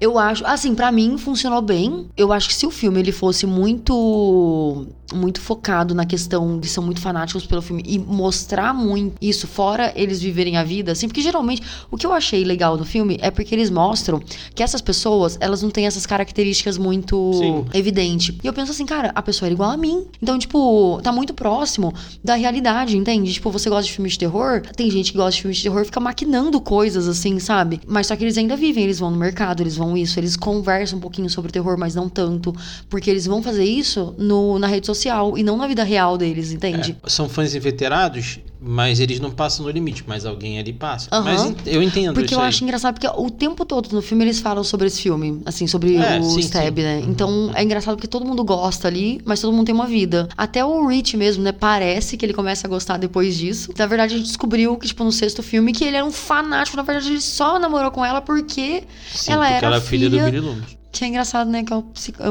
Eu 0.00 0.16
acho, 0.16 0.46
assim, 0.46 0.74
pra 0.74 0.92
mim 0.92 1.18
funcionou 1.18 1.60
bem. 1.60 2.08
Eu 2.16 2.32
acho 2.32 2.48
que 2.48 2.54
se 2.54 2.64
o 2.66 2.70
filme 2.70 3.00
ele 3.00 3.12
fosse 3.12 3.46
muito 3.46 4.86
muito 5.14 5.40
focado 5.40 5.94
na 5.94 6.04
questão 6.04 6.58
de 6.58 6.68
são 6.68 6.84
muito 6.84 7.00
fanáticos 7.00 7.46
pelo 7.46 7.62
filme 7.62 7.82
e 7.86 7.98
mostrar 7.98 8.74
muito 8.74 9.16
isso 9.22 9.46
fora 9.46 9.90
eles 9.96 10.20
viverem 10.20 10.56
a 10.56 10.64
vida, 10.64 10.92
assim, 10.92 11.08
porque 11.08 11.22
geralmente 11.22 11.62
o 11.90 11.96
que 11.96 12.04
eu 12.04 12.12
achei 12.12 12.44
legal 12.44 12.76
do 12.76 12.84
filme 12.84 13.16
é 13.22 13.30
porque 13.30 13.54
eles 13.54 13.70
mostram 13.70 14.20
que 14.54 14.62
essas 14.62 14.82
pessoas, 14.82 15.38
elas 15.40 15.62
não 15.62 15.70
têm 15.70 15.86
essas 15.86 16.04
características 16.04 16.37
muito 16.78 17.32
Sim. 17.34 17.64
evidentes. 17.74 18.34
E 18.42 18.46
eu 18.46 18.52
penso 18.52 18.72
assim, 18.72 18.86
cara, 18.86 19.12
a 19.14 19.22
pessoa 19.22 19.46
era 19.46 19.54
igual 19.54 19.70
a 19.70 19.76
mim. 19.76 20.06
Então, 20.22 20.38
tipo, 20.38 21.00
tá 21.02 21.12
muito 21.12 21.34
próximo 21.34 21.92
da 22.22 22.34
realidade, 22.34 22.96
entende? 22.96 23.32
Tipo, 23.32 23.50
você 23.50 23.68
gosta 23.68 23.84
de 23.84 23.92
filmes 23.92 24.12
de 24.12 24.20
terror? 24.20 24.62
Tem 24.76 24.90
gente 24.90 25.12
que 25.12 25.18
gosta 25.18 25.32
de 25.32 25.42
filmes 25.42 25.58
de 25.58 25.64
terror 25.64 25.82
e 25.82 25.84
fica 25.84 26.00
maquinando 26.00 26.60
coisas 26.60 27.08
assim, 27.08 27.38
sabe? 27.38 27.80
Mas 27.86 28.06
só 28.06 28.16
que 28.16 28.24
eles 28.24 28.36
ainda 28.38 28.56
vivem, 28.56 28.84
eles 28.84 28.98
vão 28.98 29.10
no 29.10 29.16
mercado, 29.16 29.62
eles 29.62 29.76
vão 29.76 29.96
isso, 29.96 30.18
eles 30.18 30.36
conversam 30.36 30.98
um 30.98 31.00
pouquinho 31.00 31.28
sobre 31.30 31.50
o 31.50 31.52
terror, 31.52 31.76
mas 31.78 31.94
não 31.94 32.08
tanto. 32.08 32.54
Porque 32.88 33.10
eles 33.10 33.26
vão 33.26 33.42
fazer 33.42 33.64
isso 33.64 34.14
no, 34.18 34.58
na 34.58 34.66
rede 34.66 34.86
social 34.86 35.36
e 35.36 35.42
não 35.42 35.56
na 35.56 35.66
vida 35.66 35.82
real 35.82 36.18
deles, 36.18 36.52
entende? 36.52 36.96
É, 37.02 37.08
são 37.08 37.28
fãs 37.28 37.54
inveterados, 37.54 38.40
mas 38.60 38.98
eles 39.00 39.20
não 39.20 39.30
passam 39.30 39.64
no 39.64 39.70
limite, 39.70 40.02
mas 40.06 40.26
alguém 40.26 40.58
ali 40.58 40.72
passa. 40.72 41.08
Aham. 41.12 41.24
Mas 41.24 41.54
eu 41.66 41.82
entendo 41.82 42.14
Porque 42.14 42.34
eu 42.34 42.40
aí. 42.40 42.48
acho 42.48 42.64
engraçado, 42.64 42.94
porque 42.98 43.06
o 43.20 43.30
tempo 43.30 43.64
todo 43.64 43.92
no 43.92 44.02
filme 44.02 44.24
eles 44.24 44.40
falam 44.40 44.64
sobre 44.64 44.86
esse 44.88 45.00
filme, 45.00 45.40
assim, 45.46 45.66
sobre 45.66 45.94
É, 45.96 46.18
o 46.18 46.24
sim, 46.24 46.40
Stab, 46.40 46.76
sim. 46.76 46.82
né? 46.82 47.00
Então 47.06 47.50
é 47.54 47.62
engraçado 47.62 47.94
porque 47.94 48.08
todo 48.08 48.24
mundo 48.26 48.42
gosta 48.44 48.88
ali, 48.88 49.20
mas 49.24 49.40
todo 49.40 49.52
mundo 49.52 49.66
tem 49.66 49.74
uma 49.74 49.86
vida. 49.86 50.28
Até 50.36 50.64
o 50.64 50.86
Rich 50.86 51.16
mesmo, 51.16 51.42
né? 51.42 51.52
Parece 51.52 52.16
que 52.16 52.26
ele 52.26 52.34
começa 52.34 52.66
a 52.66 52.70
gostar 52.70 52.96
depois 52.96 53.36
disso. 53.36 53.72
Na 53.78 53.86
verdade, 53.86 54.14
a 54.14 54.16
gente 54.18 54.26
descobriu 54.26 54.76
que, 54.76 54.86
tipo, 54.88 55.04
no 55.04 55.12
sexto 55.12 55.42
filme, 55.42 55.72
que 55.72 55.84
ele 55.84 55.96
era 55.96 56.04
um 56.04 56.10
fanático. 56.12 56.76
Na 56.76 56.82
verdade, 56.82 57.08
ele 57.10 57.20
só 57.20 57.58
namorou 57.58 57.90
com 57.90 58.04
ela 58.04 58.20
porque 58.20 58.82
Sim, 59.12 59.32
ela 59.32 59.44
porque 59.44 59.56
era 59.56 59.66
ela 59.68 59.76
é 59.76 59.80
filha, 59.80 60.08
filha- 60.10 60.24
do 60.24 60.30
Billy 60.30 60.40
Loomis. 60.40 60.77
Que 60.90 61.04
é 61.04 61.08
engraçado, 61.08 61.48
né? 61.50 61.62
Que 61.62 61.72
é 61.72 61.76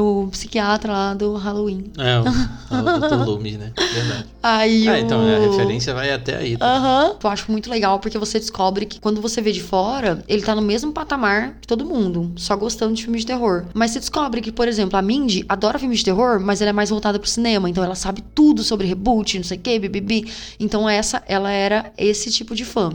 o, 0.00 0.24
o 0.24 0.28
psiquiatra 0.28 0.92
lá 0.92 1.14
do 1.14 1.34
Halloween. 1.36 1.84
É, 1.98 2.18
o, 2.18 2.24
o 2.96 3.00
Dr. 3.00 3.24
Loomis, 3.26 3.56
né? 3.56 3.72
Verdade. 3.76 4.26
Aí 4.42 4.88
Ah, 4.88 4.92
o... 4.92 4.96
então 4.96 5.20
a 5.20 5.38
referência 5.38 5.94
vai 5.94 6.12
até 6.12 6.36
aí. 6.36 6.56
tá? 6.56 6.66
Aham. 6.66 7.16
Eu 7.22 7.30
acho 7.30 7.50
muito 7.50 7.70
legal 7.70 7.98
porque 8.00 8.18
você 8.18 8.38
descobre 8.38 8.84
que 8.86 9.00
quando 9.00 9.20
você 9.20 9.40
vê 9.40 9.52
de 9.52 9.62
fora, 9.62 10.22
ele 10.28 10.42
tá 10.42 10.54
no 10.54 10.62
mesmo 10.62 10.92
patamar 10.92 11.54
que 11.60 11.66
todo 11.66 11.84
mundo, 11.84 12.32
só 12.36 12.56
gostando 12.56 12.94
de 12.94 13.02
filmes 13.04 13.22
de 13.22 13.28
terror. 13.28 13.64
Mas 13.74 13.92
você 13.92 14.00
descobre 14.00 14.40
que, 14.40 14.52
por 14.52 14.68
exemplo, 14.68 14.98
a 14.98 15.02
Mindy 15.02 15.44
adora 15.48 15.78
filmes 15.78 16.00
de 16.00 16.04
terror, 16.06 16.40
mas 16.40 16.60
ela 16.60 16.70
é 16.70 16.72
mais 16.72 16.90
voltada 16.90 17.18
pro 17.18 17.28
cinema, 17.28 17.70
então 17.70 17.82
ela 17.82 17.94
sabe 17.94 18.22
tudo 18.34 18.62
sobre 18.62 18.86
reboot, 18.86 19.36
não 19.38 19.44
sei 19.44 19.56
o 19.56 19.60
que, 19.60 19.78
bibibi. 19.78 20.30
Então 20.58 20.88
essa, 20.88 21.22
ela 21.26 21.50
era 21.50 21.92
esse 21.96 22.30
tipo 22.30 22.54
de 22.54 22.64
fã. 22.64 22.90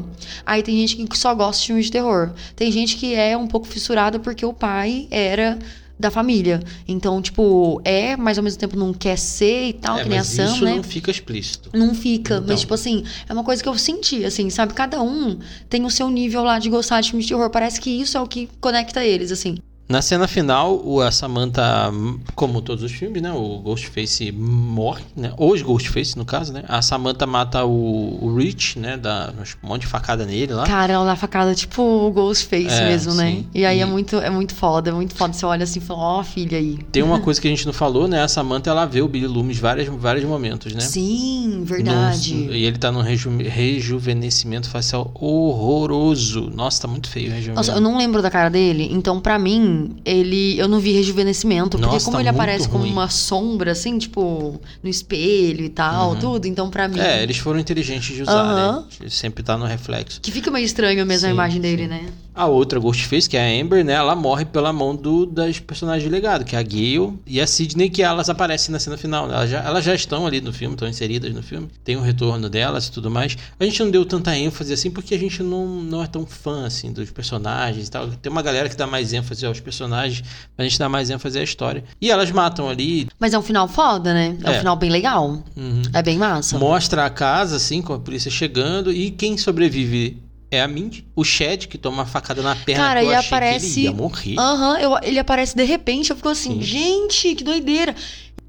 Aí 0.45 0.62
tem 0.62 0.76
gente 0.76 0.97
que 1.08 1.17
só 1.17 1.34
gosta 1.34 1.62
de 1.62 1.67
filmes 1.67 1.86
de 1.86 1.91
terror. 1.91 2.32
Tem 2.56 2.71
gente 2.71 2.97
que 2.97 3.15
é 3.15 3.36
um 3.38 3.47
pouco 3.47 3.67
fissurada 3.67 4.19
porque 4.19 4.45
o 4.45 4.54
pai 4.54 5.08
era 5.10 5.58
da 5.99 6.10
família. 6.12 6.60
Então, 6.88 7.21
tipo, 7.21 7.79
é, 7.86 8.17
mas 8.17 8.38
ao 8.38 8.43
mesmo 8.43 8.60
tempo 8.60 8.75
não 8.75 8.93
quer 8.93 9.17
ser 9.17 9.67
e 9.69 9.73
tal, 9.73 9.97
É, 9.99 10.03
que 10.03 10.10
nem 10.10 10.17
mas 10.17 10.39
ação, 10.39 10.56
isso 10.56 10.65
né? 10.65 10.75
não 10.75 10.84
fica 10.84 11.12
explícito. 11.12 11.69
Não 11.73 11.93
fica, 11.93 12.36
Então. 12.36 12.47
mas 12.47 12.60
tipo 12.62 12.73
assim, 12.73 13.03
é 13.27 13.32
uma 13.34 13.43
coisa 13.43 13.62
que 13.62 13.69
eu 13.69 13.77
senti, 13.77 14.25
assim, 14.25 14.49
sabe? 14.49 14.73
Cada 14.73 15.01
um 15.01 15.38
tem 15.69 15.86
o 15.86 15.89
seu 15.89 16.10
nível 16.10 16.43
lá 16.43 16.60
de 16.60 16.69
gostar 16.69 16.99
de 17.01 17.10
filmes 17.12 17.25
de 17.25 17.34
terror. 17.34 17.49
Parece 17.49 17.79
que 17.79 17.89
isso 17.89 18.17
é 18.17 18.21
o 18.21 18.27
que 18.27 18.49
conecta 18.60 19.03
eles, 19.06 19.32
assim. 19.32 19.58
Na 19.87 20.01
cena 20.01 20.27
final, 20.27 20.81
o, 20.83 21.01
a 21.01 21.11
Samantha, 21.11 21.91
como 22.35 22.61
todos 22.61 22.83
os 22.83 22.91
filmes, 22.91 23.21
né? 23.21 23.31
O 23.33 23.59
Ghostface 23.59 24.31
morre, 24.31 25.03
né? 25.15 25.33
Os 25.37 25.61
Ghostface, 25.61 26.17
no 26.17 26.23
caso, 26.25 26.53
né? 26.53 26.63
A 26.69 26.81
Samantha 26.81 27.27
mata 27.27 27.65
o, 27.65 28.17
o 28.21 28.35
Rich, 28.35 28.79
né? 28.79 28.95
Dá 28.97 29.33
um 29.61 29.67
monte 29.67 29.81
de 29.81 29.87
facada 29.87 30.25
nele 30.25 30.53
lá. 30.53 30.65
Cara, 30.65 30.93
ela 30.93 31.05
dá 31.05 31.15
facada 31.17 31.53
tipo 31.53 31.81
o 31.83 32.09
Ghostface 32.11 32.67
É, 32.81 32.85
mesmo, 32.85 33.13
né? 33.13 33.31
sim. 33.31 33.47
E 33.53 33.65
aí 33.65 33.79
E- 33.79 33.81
é 33.81 33.85
muito, 33.85 34.15
é 34.15 34.29
muito 34.29 34.55
foda, 34.55 34.89
é 34.89 34.93
muito 34.93 35.13
foda. 35.15 35.33
Você 35.33 35.45
olha 35.45 35.63
assim 35.65 35.79
e 35.79 35.81
fala, 35.81 35.99
ó, 35.99 36.23
filha 36.23 36.57
aí. 36.57 36.77
Tem 36.91 37.03
uma 37.03 37.19
coisa 37.21 37.39
que 37.41 37.47
a 37.47 37.51
gente 37.51 37.65
não 37.65 37.73
falou, 37.73 38.07
né? 38.07 38.21
A 38.23 38.27
Samantha, 38.29 38.69
ela 38.69 38.85
vê 38.85 39.01
o 39.01 39.07
Billy 39.07 39.27
Loomis 39.27 39.59
vários, 39.59 39.87
vários 39.89 40.25
momentos, 40.25 40.73
né? 40.73 40.79
Sim, 40.79 41.61
verdade. 41.65 42.33
Num- 42.33 42.51
e 42.53 42.63
ele 42.63 42.77
tá 42.77 42.89
num 42.91 43.01
reju 43.01 43.29
rejuvenescimento 43.37 44.69
facial 44.69 45.11
horroroso. 45.13 46.49
Nossa, 46.55 46.83
tá 46.83 46.87
muito 46.87 47.09
feio 47.09 47.27
o 47.27 47.33
rejuvenescimento. 47.33 47.57
Nossa, 47.67 47.71
eu 47.77 47.81
não 47.81 47.97
lembro 47.97 48.21
da 48.21 48.31
cara 48.31 48.49
dele, 48.49 48.87
então 48.91 49.19
pra 49.19 49.37
mim, 49.37 49.72
ele. 50.05 50.57
Eu 50.57 50.67
não 50.67 50.79
vi 50.79 50.91
rejuvenescimento. 50.93 51.71
Porque 51.77 51.86
Nossa, 51.86 52.05
como 52.05 52.17
tá 52.17 52.21
ele 52.21 52.29
aparece 52.29 52.67
como 52.67 52.83
ruim. 52.83 52.91
uma 52.91 53.09
sombra, 53.09 53.71
assim, 53.71 53.97
tipo, 53.97 54.59
no 54.81 54.89
espelho 54.89 55.63
e 55.65 55.69
tal, 55.69 56.15
tudo, 56.15 56.45
então 56.47 56.69
pra 56.69 56.88
mim. 56.88 56.99
É, 56.99 57.23
eles 57.23 57.38
foram 57.38 57.59
inteligentes 57.59 58.15
de 58.15 58.21
usar, 58.23 58.33
Aham. 58.41 58.79
né? 58.81 58.86
Ele 59.01 59.09
sempre 59.09 59.43
tá 59.43 59.57
no 59.57 59.65
reflexo. 59.65 60.19
Que 60.21 60.31
fica 60.31 60.49
meio 60.51 60.65
estranho 60.65 61.05
mesmo 61.05 61.27
a 61.27 61.29
Sim, 61.29 61.33
imagem 61.36 61.62
dele, 61.62 61.83
sim. 61.83 61.89
né? 61.89 62.05
A 62.36 62.47
outra 62.47 62.79
Ghostface, 62.79 63.29
que 63.29 63.38
é 63.38 63.41
a 63.59 63.62
Amber, 63.63 63.86
né? 63.86 63.93
Ela 63.93 64.15
morre 64.15 64.43
pela 64.43 64.73
mão 64.73 64.95
do, 64.95 65.23
das 65.23 65.59
personagens 65.59 66.03
de 66.03 66.09
legado, 66.09 66.43
que 66.43 66.55
é 66.55 66.59
a 66.59 66.63
Gale 66.63 67.13
e 67.27 67.39
a 67.39 67.45
Sidney, 67.45 67.91
que 67.91 68.01
elas 68.01 68.27
aparecem 68.27 68.71
na 68.71 68.79
cena 68.79 68.97
final. 68.97 69.27
né? 69.27 69.36
Elas 69.36 69.49
já, 69.51 69.59
elas 69.59 69.86
já 69.86 69.93
estão 69.93 70.25
ali 70.25 70.41
no 70.41 70.51
filme, 70.51 70.73
estão 70.73 70.88
inseridas 70.88 71.31
no 71.31 71.43
filme. 71.43 71.67
Tem 71.83 71.95
o 71.95 72.01
retorno 72.01 72.49
delas 72.49 72.88
e 72.88 72.91
tudo 72.91 73.12
mais. 73.12 73.38
A 73.59 73.63
gente 73.63 73.83
não 73.83 73.91
deu 73.91 74.03
tanta 74.03 74.36
ênfase 74.36 74.73
assim, 74.73 74.89
porque 74.89 75.13
a 75.13 75.19
gente 75.19 75.43
não, 75.43 75.67
não 75.83 76.01
é 76.03 76.07
tão 76.07 76.25
fã, 76.25 76.65
assim, 76.65 76.91
dos 76.91 77.12
personagens 77.12 77.88
e 77.88 77.91
tal. 77.91 78.07
Tem 78.07 78.31
uma 78.31 78.41
galera 78.41 78.67
que 78.67 78.75
dá 78.75 78.88
mais 78.88 79.13
ênfase 79.13 79.45
aos 79.45 79.59
personagens, 79.63 80.21
mas 80.58 80.65
a 80.65 80.69
gente 80.69 80.78
dá 80.80 80.88
mais 80.89 81.10
ênfase 81.10 81.39
à 81.39 81.43
história. 81.43 81.84
E 82.02 82.12
elas 82.12 82.30
matam 82.32 82.69
ali, 82.69 83.08
Mas 83.19 83.34
é 83.34 83.39
um 83.39 83.41
final 83.41 83.67
foda, 83.67 84.13
né? 84.13 84.38
É, 84.43 84.49
um 84.49 84.54
É. 84.54 84.60
final 84.60 84.76
bem 84.76 84.89
legal. 84.89 85.43
uhum, 85.56 85.82
É 85.93 86.04
bem 86.04 86.17
massa. 86.17 86.60
mostra 86.60 87.06
a 87.06 87.10
casa, 87.10 87.56
assim, 87.56 87.82
com 87.82 87.93
a 87.93 87.99
polícia 87.99 88.30
chegando, 88.30 88.91
e 88.91 89.10
quem 89.12 89.38
sobrevive 89.38 90.21
é 90.52 90.62
a 90.62 90.67
Mindy. 90.67 91.08
O 91.15 91.23
Chad, 91.23 91.65
que 91.65 91.78
toma 91.80 91.97
uma 91.97 92.06
facada 92.06 92.41
na 92.43 92.56
perna, 92.56 92.84
Cara, 92.84 92.99
que 92.99 93.06
eu 93.08 93.12
e 93.12 93.15
achei 93.15 93.30
que 93.30 93.36
aparece- 93.36 93.80
ele 93.80 93.86
ia 93.88 93.91
morrer. 93.91 94.36
Aham, 94.38 94.78
eu- 94.80 94.99
ele 95.02 95.17
aparece 95.19 95.56
de 95.56 95.63
repente, 95.63 96.10
eu 96.12 96.15
fico 96.15 96.30
assim, 96.30 96.54
Sim. 96.56 96.62
gente, 96.62 97.34
que 97.34 97.43
doideira. 97.43 97.95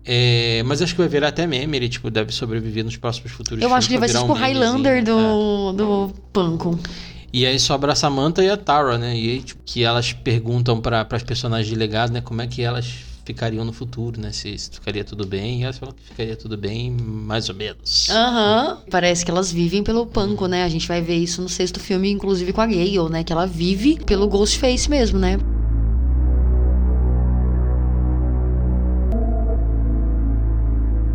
É, 0.07 0.62
mas 0.66 0.83
acho 0.83 0.92
que 0.94 0.98
vai 1.00 1.09
virar 1.09 1.29
até 1.29 1.46
meme, 1.46 1.79
ele 1.79 1.88
tipo, 1.88 2.11
deve 2.11 2.31
sobreviver 2.31 2.85
nos 2.85 2.94
próximos 2.98 3.33
futuros 3.33 3.64
eu 3.64 3.72
acho 3.74 3.88
que 3.88 3.94
ele 3.94 4.00
vai 4.00 4.09
ser 4.11 4.18
tipo 4.18 4.31
o 4.33 4.35
virar 4.35 4.48
um 4.48 4.50
memezinho, 4.50 4.83
Highlander 4.83 4.98
é. 4.98 5.03
do, 5.03 5.72
do 5.72 6.14
Panko. 6.31 6.79
E 7.34 7.44
aí 7.44 7.58
sobra 7.58 7.90
a 7.90 7.96
Samantha 7.96 8.44
e 8.44 8.48
a 8.48 8.56
Tara, 8.56 8.96
né? 8.96 9.16
E 9.16 9.30
aí, 9.32 9.42
tipo, 9.42 9.60
que 9.66 9.82
elas 9.82 10.12
perguntam 10.12 10.80
para 10.80 11.04
as 11.10 11.22
personagens 11.24 11.66
de 11.66 11.74
legado, 11.74 12.12
né? 12.12 12.20
Como 12.20 12.40
é 12.40 12.46
que 12.46 12.62
elas 12.62 12.86
ficariam 13.24 13.64
no 13.64 13.72
futuro, 13.72 14.20
né? 14.20 14.30
Se, 14.30 14.56
se 14.56 14.70
ficaria 14.70 15.02
tudo 15.02 15.26
bem. 15.26 15.58
E 15.58 15.64
elas 15.64 15.76
falam 15.76 15.92
que 15.92 16.04
ficaria 16.04 16.36
tudo 16.36 16.56
bem, 16.56 16.92
mais 16.92 17.48
ou 17.48 17.56
menos. 17.56 18.08
Aham. 18.08 18.78
Parece 18.88 19.24
que 19.24 19.32
elas 19.32 19.50
vivem 19.50 19.82
pelo 19.82 20.06
Panko, 20.06 20.46
né? 20.46 20.62
A 20.62 20.68
gente 20.68 20.86
vai 20.86 21.02
ver 21.02 21.16
isso 21.16 21.42
no 21.42 21.48
sexto 21.48 21.80
filme, 21.80 22.08
inclusive 22.08 22.52
com 22.52 22.60
a 22.60 22.66
Gale, 22.66 23.10
né? 23.10 23.24
Que 23.24 23.32
ela 23.32 23.46
vive 23.46 23.98
pelo 24.06 24.28
Ghostface 24.28 24.88
mesmo, 24.88 25.18
né? 25.18 25.36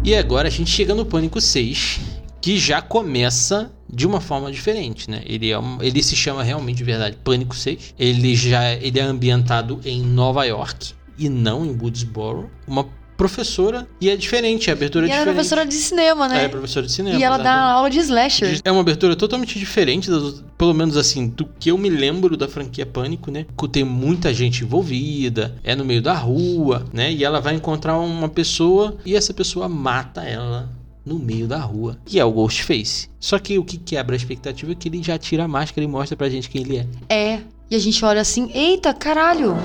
E 0.04 0.14
agora 0.14 0.50
a 0.50 0.52
gente 0.52 0.70
chega 0.70 0.94
no 0.94 1.06
Pânico 1.06 1.40
6, 1.40 2.02
que 2.42 2.60
já 2.60 2.82
começa 2.82 3.72
de 3.92 4.06
uma 4.08 4.22
forma 4.22 4.52
diferente, 4.52 5.10
né? 5.10 5.22
Ele, 5.26 5.50
é 5.50 5.58
um- 5.60 5.82
ele 5.82 6.02
se 6.04 6.16
chama 6.16 6.44
realmente 6.44 6.78
de 6.78 6.84
verdade 6.84 7.18
Pânico 7.24 7.56
6. 7.56 7.94
Ele 7.98 8.36
já 8.36 8.72
ele 8.74 9.00
é 9.00 9.04
ambientado 9.04 9.80
em 9.84 10.02
Nova 10.02 10.44
York 10.46 10.94
e 11.18 11.28
não 11.30 11.66
em 11.66 11.76
Woodsboro. 11.78 12.50
Uma 12.68 12.86
professora 13.18 13.86
e 14.00 14.10
é 14.10 14.16
diferente, 14.16 14.70
a 14.70 14.74
abertura 14.74 15.06
E 15.06 15.10
é 15.10 15.12
ela 15.12 15.16
é 15.16 15.26
diferente. 15.26 15.36
professora 15.36 15.66
de 15.66 15.74
cinema, 15.74 16.26
É, 16.28 16.30
né? 16.30 16.48
professora 16.48 16.86
de 16.86 16.92
cinema. 16.94 17.20
e 17.20 17.24
ela 17.24 17.36
dá 17.36 17.44
exatamente. 17.44 17.74
aula 17.76 17.90
de 17.90 18.00
slasher. 18.00 18.62
É 18.64 18.72
uma 18.72 18.80
abertura 18.80 19.14
totalmente 19.16 19.60
diferente, 19.60 20.10
das 20.10 20.42
pelo 20.58 20.74
menos 20.74 20.96
assim, 20.96 21.28
do 21.28 21.46
que 21.60 21.70
eu 21.70 21.78
me 21.78 21.90
lembro 21.90 22.38
da 22.38 22.48
franquia 22.48 22.86
Pânico, 22.86 23.30
né? 23.30 23.46
Que 23.58 23.68
Tem 23.68 23.84
muita 23.84 24.34
gente 24.34 24.64
envolvida, 24.64 25.56
é 25.66 25.76
no 25.76 25.84
meio 25.84 26.02
da 26.02 26.14
rua, 26.14 26.86
né? 26.94 27.12
E 27.12 27.24
ela 27.26 27.42
vai 27.42 27.56
encontrar 27.56 27.98
uma 28.00 28.30
pessoa 28.30 28.96
e 29.06 29.16
essa 29.16 29.34
pessoa 29.34 29.68
mata 29.68 30.24
ela 30.24 30.70
no 31.10 31.18
meio 31.18 31.48
da 31.48 31.58
rua, 31.58 31.98
que 32.06 32.20
é 32.20 32.24
o 32.24 32.32
Ghostface. 32.32 33.10
Só 33.20 33.40
que 33.40 33.58
o 33.58 33.64
que 33.64 33.78
quebra 33.78 34.16
a 34.16 34.18
expectativa 34.18 34.72
é 34.72 34.76
que 34.76 34.88
ele 34.88 35.02
já 35.02 35.18
tira 35.18 35.46
a 35.46 35.48
máscara 35.48 35.84
e 35.84 35.88
mostra 35.88 36.16
pra 36.16 36.30
gente 36.30 36.48
quem 36.48 36.62
ele 36.62 36.78
é. 36.78 36.88
É. 37.10 37.40
E 37.72 37.76
a 37.76 37.80
gente 37.80 38.06
olha 38.06 38.22
assim, 38.22 38.52
eita, 38.54 38.94
caralho. 38.94 39.58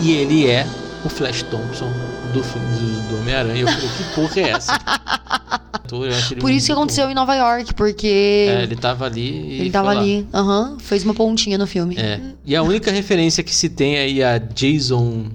E 0.00 0.10
ele 0.10 0.48
é 0.48 0.66
o 1.04 1.08
Flash 1.08 1.42
Thompson 1.44 1.90
do 2.32 2.42
filme 2.42 2.66
do, 3.08 3.18
Homem-Aranha. 3.20 3.60
Eu 3.60 3.68
falei, 3.68 3.88
que 3.88 4.14
porra 4.14 4.40
é 4.40 4.50
essa? 4.50 4.72
Por 6.40 6.50
isso 6.50 6.66
que 6.66 6.72
aconteceu 6.72 7.10
em 7.10 7.14
Nova 7.14 7.34
York, 7.34 7.74
porque 7.74 8.46
É, 8.48 8.62
ele 8.62 8.76
tava 8.76 9.04
ali 9.04 9.28
e 9.28 9.60
ele 9.60 9.70
tava 9.70 9.90
ali. 9.90 10.26
Aham. 10.32 10.78
Fez 10.80 11.04
uma 11.04 11.12
pontinha 11.12 11.58
no 11.58 11.66
filme. 11.66 11.96
É. 11.98 12.18
E 12.46 12.56
a 12.56 12.62
única 12.62 12.90
referência 12.90 13.44
que 13.44 13.54
se 13.54 13.68
tem 13.68 13.98
aí 13.98 14.22
a 14.22 14.38
Jason 14.38 15.26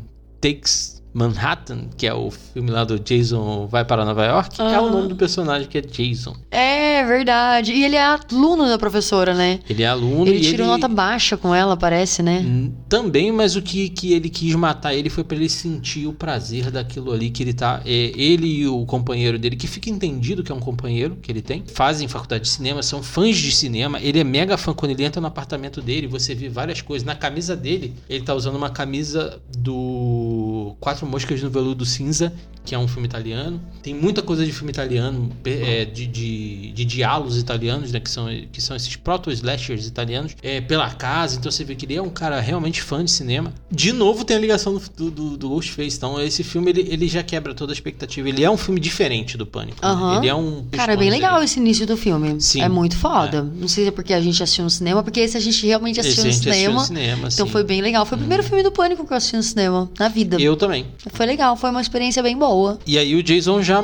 Takes 0.42 0.97
Manhattan, 1.18 1.86
que 1.98 2.06
é 2.06 2.14
o 2.14 2.30
filme 2.30 2.70
lá 2.70 2.84
do 2.84 3.00
Jason 3.00 3.66
Vai 3.68 3.84
para 3.84 4.06
Nova 4.06 4.24
York, 4.24 4.62
é 4.62 4.64
o 4.80 4.86
Ah. 4.86 4.92
nome 4.92 5.08
do 5.10 5.16
personagem 5.16 5.68
que 5.68 5.78
é 5.78 5.82
Jason. 5.82 6.36
É 6.52 7.04
verdade. 7.06 7.72
E 7.74 7.84
ele 7.84 7.96
é 7.96 8.04
aluno 8.04 8.68
da 8.68 8.78
professora, 8.78 9.34
né? 9.34 9.60
Ele 9.68 9.82
é 9.84 9.88
aluno 9.88 10.28
Ele 10.28 10.38
e 10.38 10.42
tirou 10.42 10.68
ele... 10.68 10.74
nota 10.74 10.88
baixa 10.88 11.36
com 11.36 11.54
ela, 11.56 11.76
parece, 11.76 12.22
né? 12.22 12.46
Também, 12.88 13.32
mas 13.32 13.56
o 13.56 13.62
que, 13.62 13.90
que 13.90 14.14
ele 14.14 14.30
quis 14.30 14.54
matar 14.56 14.94
ele 14.94 15.10
foi 15.10 15.24
pra 15.24 15.36
ele 15.36 15.50
sentir 15.50 16.06
o 16.08 16.14
prazer 16.14 16.70
daquilo 16.70 17.12
ali 17.12 17.30
que 17.32 17.42
ele 17.44 17.54
tá. 17.54 17.82
é, 17.86 17.90
ele 18.16 18.48
e 18.48 18.68
o 18.68 18.86
companheiro 18.86 19.40
dele, 19.40 19.56
que 19.56 19.68
fica 19.68 19.90
entendido 19.90 20.44
que 20.44 20.52
é 20.52 20.56
um 20.56 20.60
companheiro 20.60 21.18
que 21.22 21.32
ele 21.32 21.42
tem, 21.42 21.64
fazem 21.74 22.08
faculdade 22.08 22.44
de 22.44 22.50
cinema, 22.50 22.84
são 22.84 23.02
fãs 23.02 23.36
de 23.38 23.52
cinema. 23.52 24.00
Ele 24.02 24.20
é 24.20 24.24
mega 24.24 24.58
fã 24.58 24.74
quando 24.74 24.92
ele 24.92 25.04
entra 25.04 25.20
no 25.20 25.28
apartamento 25.28 25.82
dele, 25.82 26.06
você 26.08 26.36
vê 26.36 26.48
várias 26.48 26.82
coisas. 26.82 27.06
Na 27.06 27.16
camisa 27.16 27.56
dele, 27.56 27.96
ele 28.10 28.24
tá 28.24 28.34
usando 28.36 28.56
uma 28.56 28.70
camisa 28.70 29.40
do 29.58 30.47
o 30.68 30.76
Quatro 30.76 31.06
Moscas 31.06 31.42
no 31.42 31.50
Veludo 31.50 31.86
Cinza, 31.86 32.34
que 32.68 32.76
é 32.76 32.80
um 32.80 32.88
filme 32.88 33.08
italiano. 33.08 33.62
Tem 33.82 33.94
muita 33.94 34.22
coisa 34.22 34.46
de 34.46 34.52
filme 34.52 34.72
italiano, 34.72 35.32
é, 35.46 35.86
de, 35.86 36.06
de, 36.06 36.72
de, 36.74 36.86
diálogos 36.86 37.38
italianos, 37.38 37.94
né? 37.94 38.00
Que 38.00 38.10
são, 38.10 38.28
que 38.52 38.62
são 38.62 38.76
esses 38.76 38.96
proto-slashers 38.98 39.88
italianos. 39.88 40.36
É, 40.44 40.60
pela 40.60 40.90
casa, 40.92 41.38
então 41.38 41.50
você 41.50 41.64
vê 41.64 41.76
que 41.76 41.86
ele 41.86 41.96
é 41.96 42.02
um 42.02 42.10
cara 42.10 42.42
realmente 42.42 42.82
fã 42.82 43.04
de 43.04 43.10
cinema. 43.10 43.54
De 43.72 43.94
novo 43.94 44.26
tem 44.26 44.36
a 44.36 44.40
ligação 44.40 44.80
do, 44.98 45.10
do, 45.10 45.38
do 45.38 45.50
Ghostface. 45.50 45.96
Então 45.96 46.22
esse 46.22 46.44
filme, 46.44 46.72
ele, 46.72 46.82
ele 46.90 47.08
já 47.08 47.24
quebra 47.24 47.54
toda 47.54 47.72
a 47.72 47.76
expectativa. 47.76 48.28
Ele 48.28 48.44
é 48.44 48.52
um 48.52 48.58
filme 48.58 48.82
diferente 48.82 49.38
do 49.38 49.46
Pânico. 49.46 49.86
Uhum. 49.86 50.12
Né? 50.12 50.18
Ele 50.18 50.28
é 50.28 50.36
um... 50.36 50.66
Cara, 50.72 50.94
é 50.94 50.98
bem 50.98 51.10
legal 51.10 51.42
esse 51.42 51.60
início 51.60 51.88
do 51.88 51.96
filme. 51.96 52.42
Sim. 52.42 52.62
É 52.62 52.68
muito 52.68 52.98
foda. 52.98 53.38
É. 53.38 53.60
Não 53.62 53.70
sei 53.70 53.86
se 53.86 53.90
é 53.90 53.92
porque 53.92 54.14
a 54.14 54.20
gente 54.20 54.44
assistiu 54.44 54.66
no 54.66 54.70
cinema, 54.70 55.02
porque 55.02 55.22
esse 55.22 55.38
a 55.38 55.40
gente 55.40 55.66
realmente 55.66 56.02
assistiu 56.02 56.28
esse 56.28 56.40
no 56.40 56.54
cinema. 56.54 56.82
Assistiu 56.82 56.96
no 56.96 57.02
cinema 57.02 57.30
então 57.32 57.46
sim. 57.46 57.52
foi 57.52 57.64
bem 57.64 57.82
legal. 57.82 58.06
Foi 58.06 58.18
o 58.18 58.20
primeiro 58.20 58.44
filme 58.44 58.62
do 58.62 58.72
Pânico 58.74 59.06
que 59.06 59.14
eu 59.14 59.18
assisti 59.18 59.38
no 59.38 59.44
cinema, 59.44 59.90
na 59.98 60.10
vida. 60.10 60.36
Eu 60.38 60.57
também. 60.58 60.88
Foi 61.12 61.26
legal, 61.26 61.56
foi 61.56 61.70
uma 61.70 61.82
experiência 61.82 62.22
bem 62.22 62.38
boa. 62.38 62.80
E 62.86 62.98
aí 62.98 63.16
o 63.16 63.24
Jason 63.24 63.62
já, 63.62 63.84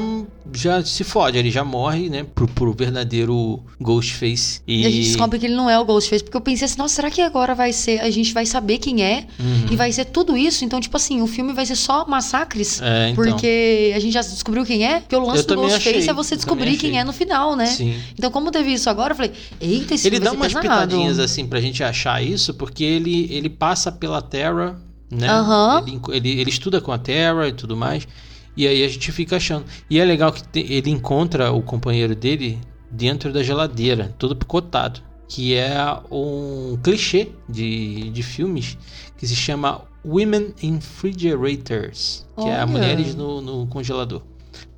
já 0.54 0.84
se 0.84 1.04
fode, 1.04 1.38
ele 1.38 1.50
já 1.52 1.64
morre, 1.64 2.10
né? 2.10 2.26
Pro, 2.36 2.48
pro 2.48 2.74
verdadeiro 2.74 3.62
Ghostface. 3.80 4.62
E... 4.68 4.82
e... 4.82 4.86
a 4.86 4.90
gente 4.90 5.08
descobre 5.08 5.40
que 5.40 5.46
ele 5.46 5.56
não 5.56 5.70
é 5.70 5.80
o 5.80 5.86
Ghostface, 5.86 6.24
porque 6.24 6.38
eu 6.38 6.42
pensei 6.42 6.66
assim, 6.66 6.78
nossa, 6.78 6.96
será 6.96 7.10
que 7.10 7.22
agora 7.22 7.56
vai 7.56 7.72
ser, 7.72 8.00
a 8.02 8.10
gente 8.10 8.34
vai 8.34 8.46
saber 8.46 8.78
quem 8.78 9.04
é? 9.04 9.28
Uhum. 9.40 9.68
E 9.72 9.76
vai 9.76 9.92
ser 9.92 10.06
tudo 10.06 10.36
isso? 10.36 10.66
Então, 10.66 10.80
tipo 10.80 10.96
assim, 10.98 11.22
o 11.22 11.28
filme 11.28 11.54
vai 11.54 11.66
ser 11.66 11.76
só 11.76 12.06
massacres? 12.08 12.82
É, 12.82 13.10
então. 13.10 13.24
Porque 13.24 13.94
a 13.96 14.00
gente 14.00 14.14
já 14.14 14.22
descobriu 14.22 14.66
quem 14.66 14.86
é? 14.86 15.00
Porque 15.00 15.16
o 15.16 15.26
lance 15.26 15.44
Eu 15.44 15.48
do 15.48 15.56
Ghostface 15.56 15.90
achei, 15.90 16.10
é 16.10 16.14
você 16.14 16.36
descobrir 16.36 16.78
quem 16.78 17.00
é 17.00 17.04
no 17.04 17.14
final, 17.14 17.56
né? 17.56 17.68
Sim. 17.68 17.96
Então, 18.18 18.32
como 18.32 18.52
teve 18.52 18.74
isso 18.74 18.90
agora, 18.90 19.14
eu 19.14 19.16
falei, 19.16 19.32
eita, 19.60 19.94
esse 19.94 20.08
Ele 20.08 20.20
dá 20.20 20.32
vai 20.32 20.38
umas 20.38 20.54
pitadinhas 20.54 21.20
assim 21.20 21.46
pra 21.46 21.60
gente 21.60 21.84
achar 21.84 22.24
isso, 22.24 22.54
porque 22.54 22.84
ele, 22.84 23.28
ele 23.32 23.50
passa 23.50 23.92
pela 23.92 24.22
Terra, 24.22 24.80
né? 25.14 25.28
Aham. 25.30 25.84
Ele, 25.88 26.00
ele, 26.10 26.40
ele 26.42 26.50
estuda 26.50 26.82
com 26.82 26.92
a 26.92 26.98
Terra 26.98 27.48
e 27.48 27.54
tudo 27.54 27.76
mais. 27.78 28.08
E 28.56 28.68
aí 28.68 28.84
a 28.84 28.88
gente 28.88 29.12
fica 29.12 29.38
achando. 29.38 29.66
E 29.90 30.00
é 30.00 30.06
legal 30.06 30.32
que 30.32 30.44
te- 30.44 30.60
ele 30.72 30.90
encontra 30.92 31.52
o 31.52 31.62
companheiro 31.62 32.16
dele 32.16 32.60
dentro 32.92 33.32
da 33.34 33.42
geladeira, 33.42 34.14
todo 34.20 34.36
picotado. 34.36 35.00
Que 35.28 35.56
é 35.56 35.76
um 36.12 36.78
clichê 36.84 37.30
de, 37.50 38.10
de 38.12 38.22
filmes 38.22 38.78
que 39.18 39.26
se 39.26 39.36
chama 39.36 39.82
Women 40.06 40.54
in 40.62 40.76
Refrigerators. 40.76 42.26
Que 42.36 42.48
é 42.48 42.54
Olha. 42.58 42.68
mulheres 42.68 43.16
no, 43.16 43.42
no 43.42 43.68
congelador. 43.68 44.22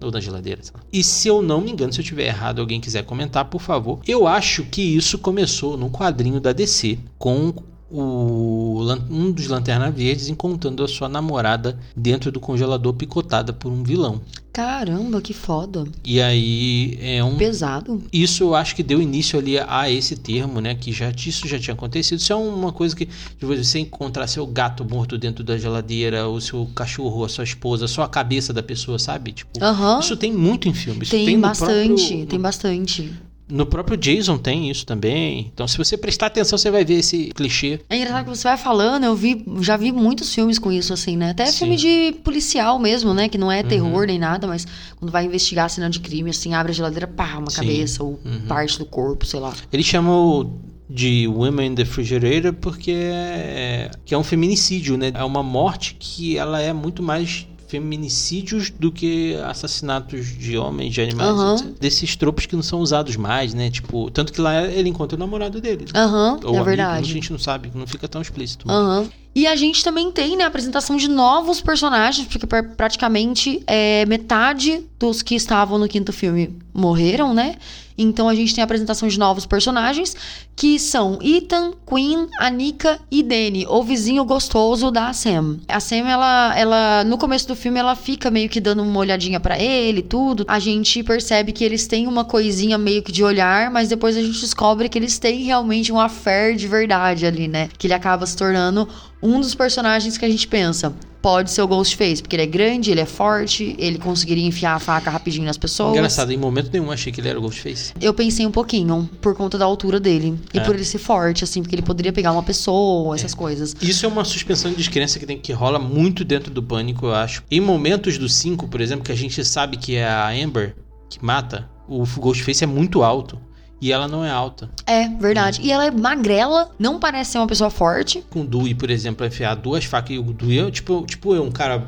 Ou 0.01 0.09
na 0.11 0.19
geladeira, 0.21 0.61
sei 0.63 0.71
lá. 0.75 0.81
E 0.93 1.03
se 1.03 1.27
eu 1.27 1.41
não 1.41 1.59
me 1.59 1.71
engano, 1.71 1.91
se 1.91 1.99
eu 1.99 2.05
tiver 2.05 2.27
errado, 2.27 2.59
alguém 2.59 2.79
quiser 2.79 3.03
comentar, 3.03 3.43
por 3.45 3.59
favor. 3.59 3.99
Eu 4.07 4.25
acho 4.27 4.63
que 4.63 4.81
isso 4.81 5.17
começou 5.17 5.75
num 5.75 5.89
quadrinho 5.89 6.39
da 6.39 6.53
DC 6.53 6.97
com 7.17 7.53
o, 8.01 8.85
um 9.09 9.31
dos 9.31 9.47
Lanterna 9.47 9.89
Verdes 9.91 10.29
encontrando 10.29 10.83
a 10.83 10.87
sua 10.87 11.07
namorada 11.09 11.77
dentro 11.95 12.31
do 12.31 12.39
congelador 12.39 12.93
picotada 12.93 13.53
por 13.53 13.71
um 13.71 13.83
vilão. 13.83 14.21
Caramba, 14.51 15.19
que 15.21 15.33
foda. 15.33 15.83
E 16.03 16.21
aí 16.21 16.97
é 17.01 17.21
um 17.21 17.35
Pesado. 17.35 18.01
isso 18.13 18.41
eu 18.43 18.55
acho 18.55 18.73
que 18.73 18.81
deu 18.81 19.01
início 19.01 19.37
ali 19.37 19.59
a 19.59 19.91
esse 19.91 20.15
termo, 20.15 20.61
né? 20.61 20.73
Que 20.75 20.93
já 20.93 21.11
isso 21.11 21.45
já 21.45 21.59
tinha 21.59 21.73
acontecido. 21.73 22.19
Isso 22.19 22.31
é 22.31 22.35
uma 22.37 22.71
coisa 22.71 22.95
que 22.95 23.05
de 23.05 23.45
você 23.45 23.79
encontrar 23.79 24.27
seu 24.27 24.47
gato 24.47 24.85
morto 24.85 25.17
dentro 25.17 25.43
da 25.43 25.57
geladeira, 25.57 26.29
o 26.29 26.39
seu 26.39 26.65
cachorro, 26.73 27.25
a 27.25 27.29
sua 27.29 27.43
esposa, 27.43 27.85
só 27.85 28.03
a 28.03 28.07
cabeça 28.07 28.53
da 28.53 28.63
pessoa, 28.63 28.97
sabe? 28.97 29.33
Tipo, 29.33 29.61
Aham. 29.61 29.99
isso 29.99 30.15
tem 30.15 30.31
muito 30.31 30.69
em 30.69 30.73
filme. 30.73 31.03
Isso 31.03 31.11
Tem, 31.11 31.35
no 31.35 31.41
bastante, 31.41 32.05
próprio- 32.07 32.25
tem 32.27 32.39
bastante. 32.39 33.13
No 33.47 33.65
próprio 33.65 33.95
Jason 33.95 34.37
tem 34.39 34.69
isso 34.71 34.85
também. 34.85 35.51
Então, 35.53 35.67
se 35.67 35.77
você 35.77 35.95
prestar 35.97 36.25
atenção, 36.27 36.57
você 36.57 36.71
vai 36.71 36.83
ver 36.83 36.95
esse 36.95 37.25
clichê. 37.35 37.79
É 37.89 37.95
engraçado 37.97 38.23
que 38.23 38.29
você 38.35 38.47
vai 38.47 38.57
falando, 38.57 39.03
eu 39.03 39.15
vi, 39.15 39.45
já 39.61 39.77
vi 39.77 39.91
muitos 39.91 40.33
filmes 40.33 40.57
com 40.57 40.71
isso, 40.71 40.91
assim, 40.93 41.15
né? 41.15 41.29
Até 41.29 41.45
Sim. 41.45 41.59
filme 41.59 41.75
de 41.75 42.13
policial 42.23 42.79
mesmo, 42.79 43.13
né? 43.13 43.29
Que 43.29 43.37
não 43.37 43.51
é 43.51 43.61
terror 43.61 44.01
Uhum. 44.01 44.05
nem 44.07 44.17
nada, 44.17 44.47
mas 44.47 44.65
quando 44.95 45.11
vai 45.11 45.25
investigar 45.25 45.65
a 45.65 45.69
cena 45.69 45.89
de 45.89 45.99
crime, 45.99 46.31
assim, 46.31 46.53
abre 46.55 46.71
a 46.71 46.75
geladeira, 46.75 47.05
pá, 47.07 47.37
uma 47.37 47.51
Sim. 47.51 47.57
cabeça 47.57 48.03
ou 48.03 48.19
Uhum. 48.25 48.41
parte 48.47 48.79
do 48.79 48.85
corpo, 48.85 49.25
sei 49.25 49.39
lá. 49.39 49.53
Eles 49.71 49.85
chamam 49.85 50.51
de 50.89 51.27
Women 51.27 51.67
in 51.71 51.75
the 51.75 51.83
Refrigerator 51.83 52.53
porque 52.53 52.91
é, 52.91 53.91
que 54.05 54.13
é 54.13 54.17
um 54.17 54.23
feminicídio, 54.23 54.97
né? 54.97 55.11
É 55.13 55.23
uma 55.23 55.43
morte 55.43 55.95
que 55.99 56.37
ela 56.37 56.59
é 56.61 56.71
muito 56.73 57.01
mais 57.03 57.47
feminicídios 57.67 58.69
do 58.69 58.91
que 58.91 59.35
assassinatos 59.45 60.27
de 60.37 60.57
homens, 60.57 60.93
de 60.93 61.01
animais, 61.01 61.61
etc. 61.61 61.79
desses 61.79 62.15
tropos 62.15 62.45
que 62.45 62.55
não 62.55 62.63
são 62.63 62.79
usados 62.79 63.15
mais, 63.15 63.53
né? 63.53 63.69
Tipo, 63.69 64.09
tanto 64.11 64.31
que 64.33 64.41
lá 64.41 64.63
ele 64.63 64.89
encontra 64.89 65.15
o 65.15 65.19
namorado 65.19 65.59
dele. 65.59 65.85
Aham, 65.93 66.39
Ou 66.43 66.49
é 66.49 66.49
amigo, 66.49 66.63
verdade. 66.63 67.09
A 67.09 67.13
gente 67.13 67.31
não 67.31 67.39
sabe, 67.39 67.71
não 67.73 67.87
fica 67.87 68.07
tão 68.07 68.21
explícito. 68.21 68.69
Aham. 68.69 69.09
E 69.35 69.45
a 69.45 69.55
gente 69.55 69.83
também 69.83 70.09
tem, 70.11 70.37
né, 70.37 70.45
a 70.45 70.47
apresentação 70.47 70.95
de 70.95 71.09
novos 71.09 71.59
personagens, 71.59 72.25
porque 72.25 72.47
pra- 72.47 72.63
praticamente 72.63 73.61
é, 73.67 74.05
metade 74.05 74.85
dos 74.97 75.21
que 75.21 75.35
estavam 75.35 75.77
no 75.77 75.89
quinto 75.89 76.13
filme 76.13 76.57
morreram, 76.73 77.33
né? 77.33 77.55
Então 77.97 78.27
a 78.27 78.35
gente 78.35 78.53
tem 78.53 78.61
a 78.61 78.65
apresentação 78.65 79.07
de 79.07 79.17
novos 79.17 79.45
personagens, 79.45 80.15
que 80.55 80.77
são 80.77 81.17
Ethan, 81.21 81.71
Queen, 81.87 82.27
Anika 82.39 82.99
e 83.09 83.23
Danny, 83.23 83.65
o 83.69 83.83
vizinho 83.83 84.23
gostoso 84.25 84.91
da 84.91 85.13
Sam. 85.13 85.59
A 85.67 85.79
Sam, 85.79 86.07
ela, 86.07 86.53
ela 86.57 87.03
no 87.05 87.17
começo 87.17 87.47
do 87.47 87.55
filme, 87.55 87.79
ela 87.79 87.95
fica 87.95 88.29
meio 88.29 88.49
que 88.49 88.59
dando 88.59 88.83
uma 88.83 88.99
olhadinha 88.99 89.39
pra 89.39 89.57
ele, 89.57 90.01
tudo. 90.01 90.43
A 90.47 90.59
gente 90.59 91.03
percebe 91.03 91.53
que 91.53 91.63
eles 91.63 91.87
têm 91.87 92.05
uma 92.07 92.25
coisinha 92.25 92.77
meio 92.77 93.01
que 93.01 93.11
de 93.13 93.23
olhar, 93.23 93.71
mas 93.71 93.87
depois 93.87 94.17
a 94.17 94.21
gente 94.21 94.41
descobre 94.41 94.89
que 94.89 94.97
eles 94.97 95.17
têm 95.17 95.43
realmente 95.43 95.91
um 95.91 95.99
affair 95.99 96.55
de 96.55 96.67
verdade 96.67 97.25
ali, 97.25 97.47
né? 97.47 97.69
Que 97.77 97.87
ele 97.87 97.93
acaba 97.93 98.25
se 98.25 98.35
tornando 98.35 98.87
um 99.25 99.41
dos 99.41 99.55
personagens 99.55 100.17
que 100.17 100.25
a 100.25 100.29
gente 100.29 100.47
pensa. 100.47 100.93
Pode 101.21 101.49
ser 101.49 101.63
o 101.63 101.67
Ghostface, 101.67 102.21
porque 102.21 102.35
ele 102.35 102.43
é 102.43 102.45
grande, 102.45 102.91
ele 102.91 103.01
é 103.01 103.05
forte, 103.05 103.75
ele 103.79 103.97
conseguiria 103.97 104.45
enfiar 104.45 104.75
a 104.75 104.79
faca 104.79 105.09
rapidinho 105.09 105.43
nas 105.43 105.57
pessoas. 105.57 105.93
Engraçado, 105.93 106.31
em 106.31 106.37
momento 106.37 106.69
nenhum 106.71 106.91
achei 106.91 107.11
que 107.11 107.19
ele 107.19 107.27
era 107.29 107.39
o 107.39 107.41
Ghostface. 107.41 107.93
Eu 107.99 108.13
pensei 108.13 108.45
um 108.45 108.51
pouquinho, 108.51 109.09
por 109.21 109.33
conta 109.33 109.57
da 109.57 109.65
altura 109.65 109.99
dele. 109.99 110.37
E 110.53 110.59
É. 110.59 110.61
por 110.61 110.75
ele 110.75 110.85
ser 110.85 110.99
forte, 110.99 111.43
assim, 111.43 111.63
porque 111.63 111.73
ele 111.73 111.81
poderia 111.81 112.13
pegar 112.13 112.31
uma 112.31 112.43
pessoa, 112.43 113.15
essas 113.15 113.33
coisas. 113.33 113.75
Isso 113.81 114.05
é 114.05 114.09
uma 114.09 114.23
suspensão 114.23 114.69
de 114.69 114.77
descrença 114.77 115.17
que, 115.17 115.25
tem, 115.25 115.39
que 115.39 115.51
rola 115.51 115.79
muito 115.79 116.23
dentro 116.23 116.53
do 116.53 116.61
pânico, 116.61 117.07
eu 117.07 117.15
acho. 117.15 117.43
Em 117.49 117.59
momentos 117.59 118.19
do 118.19 118.29
5, 118.29 118.67
por 118.67 118.79
exemplo, 118.79 119.03
que 119.03 119.11
a 119.11 119.15
gente 119.15 119.43
sabe 119.43 119.77
que 119.77 119.95
é 119.95 120.07
a 120.07 120.29
Amber 120.29 120.75
que 121.09 121.23
mata, 121.25 121.67
o 121.87 122.03
Ghostface 122.19 122.63
é 122.63 122.67
muito 122.67 123.01
alto. 123.01 123.39
E 123.85 123.91
ela 123.91 124.07
não 124.07 124.25
é 124.25 124.31
alta. 124.31 124.67
É, 124.87 125.07
verdade. 125.07 125.61
E 125.61 125.71
ela 125.71 125.85
é 125.85 125.91
magrela, 125.91 126.71
não 126.79 126.99
parece 126.99 127.33
ser 127.33 127.37
uma 127.37 127.45
pessoa 127.45 127.69
forte. 127.69 128.25
Com 128.31 128.41
o 128.41 128.43
Dewey, 128.43 128.73
por 128.73 128.89
exemplo, 128.89 129.23
enfiar 129.23 129.53
duas 129.53 129.85
facas 129.85 130.09
e 130.15 130.17
o 130.17 130.23
Dewey 130.23 130.57
é 130.57 130.71
tipo, 130.71 131.05
tipo 131.05 131.35
eu, 131.35 131.43
um 131.43 131.51
cara 131.51 131.85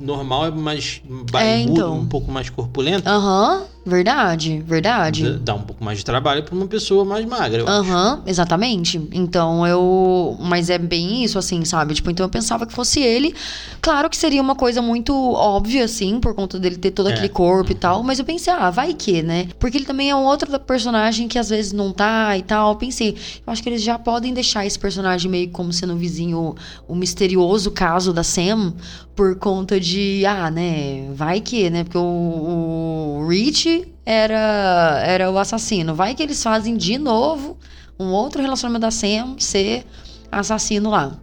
normal, 0.00 0.46
é 0.46 0.50
mais 0.50 1.02
barrigudo, 1.30 1.80
então. 1.80 1.98
um 1.98 2.06
pouco 2.06 2.32
mais 2.32 2.48
corpulento. 2.48 3.06
Aham, 3.06 3.64
verdade, 3.84 4.62
verdade. 4.66 5.38
Dá- 5.38 5.54
um 5.54 5.62
pouco 5.62 5.84
mais 5.84 5.98
de 5.98 6.04
trabalho 6.04 6.42
pra 6.42 6.54
uma 6.54 6.66
pessoa 6.66 7.04
mais 7.04 7.24
magra. 7.24 7.64
Aham, 7.68 8.22
exatamente. 8.26 9.00
Então 9.12 9.66
eu. 9.66 10.36
Mas 10.40 10.70
é 10.70 10.78
bem 10.78 11.22
isso, 11.24 11.38
assim, 11.38 11.64
sabe? 11.64 11.94
Tipo, 11.94 12.10
então 12.10 12.24
eu 12.26 12.30
pensava 12.30 12.66
que 12.66 12.72
fosse 12.72 13.00
ele. 13.00 13.34
Claro 13.80 14.08
que 14.08 14.16
seria 14.16 14.40
uma 14.40 14.54
coisa 14.54 14.80
muito 14.80 15.14
óbvia, 15.14 15.84
assim, 15.84 16.18
por 16.20 16.34
conta 16.34 16.58
dele 16.58 16.76
ter 16.76 16.90
todo 16.90 17.08
É. 17.08 17.12
aquele 17.12 17.28
corpo 17.28 17.72
e 17.72 17.74
tal. 17.74 18.02
Mas 18.02 18.18
eu 18.18 18.24
pensei, 18.24 18.52
ah, 18.52 18.70
vai 18.70 18.94
que, 18.94 19.22
né? 19.22 19.48
Porque 19.58 19.76
ele 19.78 19.84
também 19.86 20.10
é 20.10 20.14
um 20.16 20.24
outro 20.24 20.58
personagem 20.60 21.28
que 21.28 21.38
às 21.38 21.48
vezes 21.50 21.72
não 21.72 21.92
tá 21.92 22.36
e 22.36 22.42
tal. 22.42 22.70
Eu 22.72 22.76
pensei, 22.76 23.10
eu 23.46 23.52
acho 23.52 23.62
que 23.62 23.68
eles 23.68 23.82
já 23.82 23.98
podem 23.98 24.32
deixar 24.32 24.64
esse 24.66 24.78
personagem 24.78 25.30
meio 25.30 25.50
como 25.50 25.72
sendo 25.72 25.94
o 25.94 25.96
vizinho, 25.96 26.54
o 26.88 26.94
misterioso 26.94 27.70
caso 27.70 28.12
da 28.12 28.22
Sam, 28.22 28.72
por 29.14 29.36
conta 29.36 29.78
de, 29.78 30.24
ah, 30.26 30.50
né? 30.50 31.08
Vai 31.14 31.40
que, 31.40 31.70
né? 31.70 31.84
Porque 31.84 31.98
o, 31.98 33.20
o 33.20 33.26
Rich 33.28 33.73
era, 34.04 35.02
era 35.04 35.30
o 35.30 35.38
assassino. 35.38 35.94
Vai 35.94 36.14
que 36.14 36.22
eles 36.22 36.42
fazem 36.42 36.76
de 36.76 36.98
novo 36.98 37.58
um 37.98 38.06
outro 38.06 38.42
relacionamento 38.42 38.82
da 38.82 38.90
Sam 38.90 39.36
ser 39.38 39.86
assassino 40.30 40.90
lá. 40.90 41.18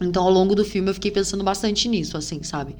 Então, 0.00 0.24
ao 0.24 0.30
longo 0.30 0.54
do 0.54 0.64
filme, 0.64 0.90
eu 0.90 0.94
fiquei 0.94 1.10
pensando 1.10 1.44
bastante 1.44 1.88
nisso, 1.88 2.16
assim, 2.16 2.42
sabe? 2.42 2.76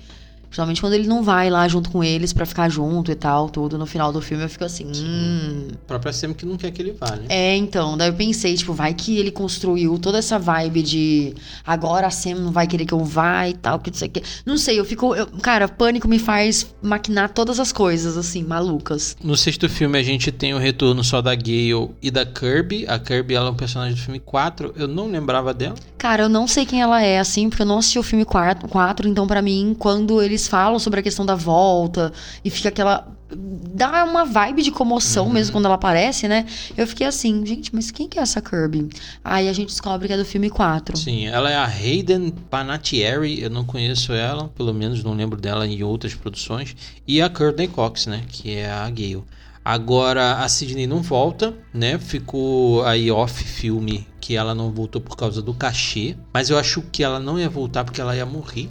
Principalmente 0.55 0.81
quando 0.81 0.93
ele 0.93 1.09
não 1.09 1.21
vai 1.21 1.51
lá 1.51 1.67
junto 1.67 1.91
com 1.91 2.05
eles 2.05 2.33
pra 2.33 2.47
ficar 2.47 2.69
junto 2.69 3.11
e 3.11 3.15
tal, 3.17 3.51
tudo. 3.51 3.77
No 3.77 3.87
final 3.87 4.13
do 4.13 4.21
filme, 4.21 4.45
eu 4.45 4.49
fico 4.49 4.65
assim, 4.65 4.87
hum. 4.95 5.67
A 5.73 5.87
própria 5.89 6.13
Sam 6.13 6.33
que 6.33 6.47
não 6.47 6.57
quer 6.57 6.71
que 6.71 6.81
ele 6.81 6.93
vá, 6.93 7.11
né? 7.17 7.25
É, 7.29 7.57
então, 7.57 7.97
daí 7.97 8.09
eu 8.09 8.15
pensei, 8.15 8.55
tipo, 8.55 8.73
vai 8.73 8.95
que 8.95 9.19
ele 9.19 9.33
construiu 9.33 9.99
toda 9.99 10.17
essa 10.19 10.39
vibe 10.39 10.83
de 10.85 11.35
agora 11.67 12.07
a 12.07 12.11
Sam 12.11 12.37
não 12.37 12.53
vai 12.53 12.69
querer 12.69 12.87
que 12.87 12.95
eu 12.95 13.05
vá 13.05 13.49
e 13.49 13.55
tal, 13.55 13.81
que 13.81 13.91
não 13.91 13.99
sei 13.99 14.07
o 14.07 14.11
quê. 14.13 14.23
Não 14.47 14.57
sei, 14.57 14.79
eu 14.79 14.85
fico. 14.85 15.13
eu- 15.17 15.27
cara, 15.43 15.67
pânico 15.67 16.07
me 16.07 16.21
faz 16.21 16.73
maquinar 16.81 17.31
todas 17.31 17.59
as 17.59 17.73
coisas, 17.73 18.17
assim, 18.17 18.45
malucas. 18.45 19.17
No 19.25 19.37
sexto 19.37 19.69
filme 19.69 19.99
a 19.99 20.05
gente 20.05 20.31
tem 20.31 20.55
o 20.55 20.59
retorno 20.59 21.03
só 21.03 21.21
da 21.21 21.35
Gale 21.35 21.91
e 22.01 22.13
da 22.13 22.25
Kirby. 22.25 22.85
A 22.87 22.97
Kirby 23.01 23.35
ela 23.35 23.49
é 23.49 23.51
um 23.51 23.57
personagem 23.57 23.97
do 23.97 24.01
filme 24.01 24.21
4. 24.21 24.73
Eu 24.77 24.87
não 24.87 25.11
lembrava 25.11 25.53
dela. 25.53 25.75
Cara, 25.99 26.23
eu 26.25 26.29
não 26.29 26.47
sei 26.47 26.65
quem 26.65 26.81
ela 26.81 27.03
é, 27.03 27.19
assim, 27.19 27.49
porque 27.49 27.63
eu 27.63 27.67
não 27.67 27.79
assisti 27.79 27.99
o 27.99 28.03
filme 28.05 28.25
4, 28.25 28.69
4 28.69 29.09
então 29.09 29.27
pra 29.27 29.41
mim, 29.43 29.75
quando 29.77 30.23
eles 30.23 30.44
falam 30.49 30.79
sobre 30.79 31.01
a 31.01 31.03
questão 31.03 31.25
da 31.25 31.35
volta 31.35 32.13
e 32.45 32.51
fica 32.51 32.69
aquela. 32.69 33.07
dá 33.31 34.05
uma 34.05 34.25
vibe 34.25 34.63
de 34.63 34.71
comoção 34.71 35.29
mesmo 35.29 35.53
quando 35.53 35.67
ela 35.67 35.75
aparece, 35.75 36.29
né? 36.29 36.47
Eu 36.77 36.87
fiquei 36.87 37.07
assim, 37.07 37.45
gente, 37.45 37.75
mas 37.75 37.91
quem 37.91 38.09
que 38.09 38.19
é 38.19 38.23
essa 38.23 38.41
Kirby? 38.41 38.89
Aí 39.25 39.49
a 39.49 39.53
gente 39.53 39.69
descobre 39.69 40.07
que 40.07 40.15
é 40.15 40.17
do 40.17 40.25
filme 40.25 40.51
4. 40.51 40.97
Sim, 40.97 41.27
ela 41.27 41.51
é 41.51 41.57
a 41.57 41.65
Hayden 41.65 42.33
Panettiere, 42.51 43.41
eu 43.41 43.51
não 43.51 43.65
conheço 43.65 44.13
ela, 44.13 44.49
pelo 44.49 44.73
menos 44.73 45.03
não 45.03 45.15
lembro 45.15 45.41
dela 45.41 45.67
em 45.67 45.83
outras 45.83 46.15
produções. 46.15 46.77
E 47.07 47.21
a 47.21 47.29
Courtney 47.29 47.69
Cox, 47.69 48.07
né, 48.07 48.23
que 48.29 48.55
é 48.55 48.71
a 48.71 48.89
Gale. 48.91 49.25
Agora 49.65 50.41
a 50.41 50.49
Sidney 50.49 50.87
não 50.87 51.01
volta, 51.01 51.55
né? 51.73 51.99
Ficou 51.99 52.85
aí 52.85 53.11
off 53.11 53.43
filme 53.43 54.07
que 54.21 54.37
ela 54.37 54.55
não 54.55 54.71
voltou 54.71 55.01
por 55.01 55.17
causa 55.17 55.41
do 55.41 55.55
cachê. 55.55 56.15
Mas 56.35 56.51
eu 56.51 56.59
acho 56.59 56.83
que 56.83 57.03
ela 57.03 57.19
não 57.19 57.39
ia 57.39 57.49
voltar 57.49 57.83
porque 57.83 57.99
ela 57.99 58.15
ia 58.15 58.27
morrer. 58.27 58.69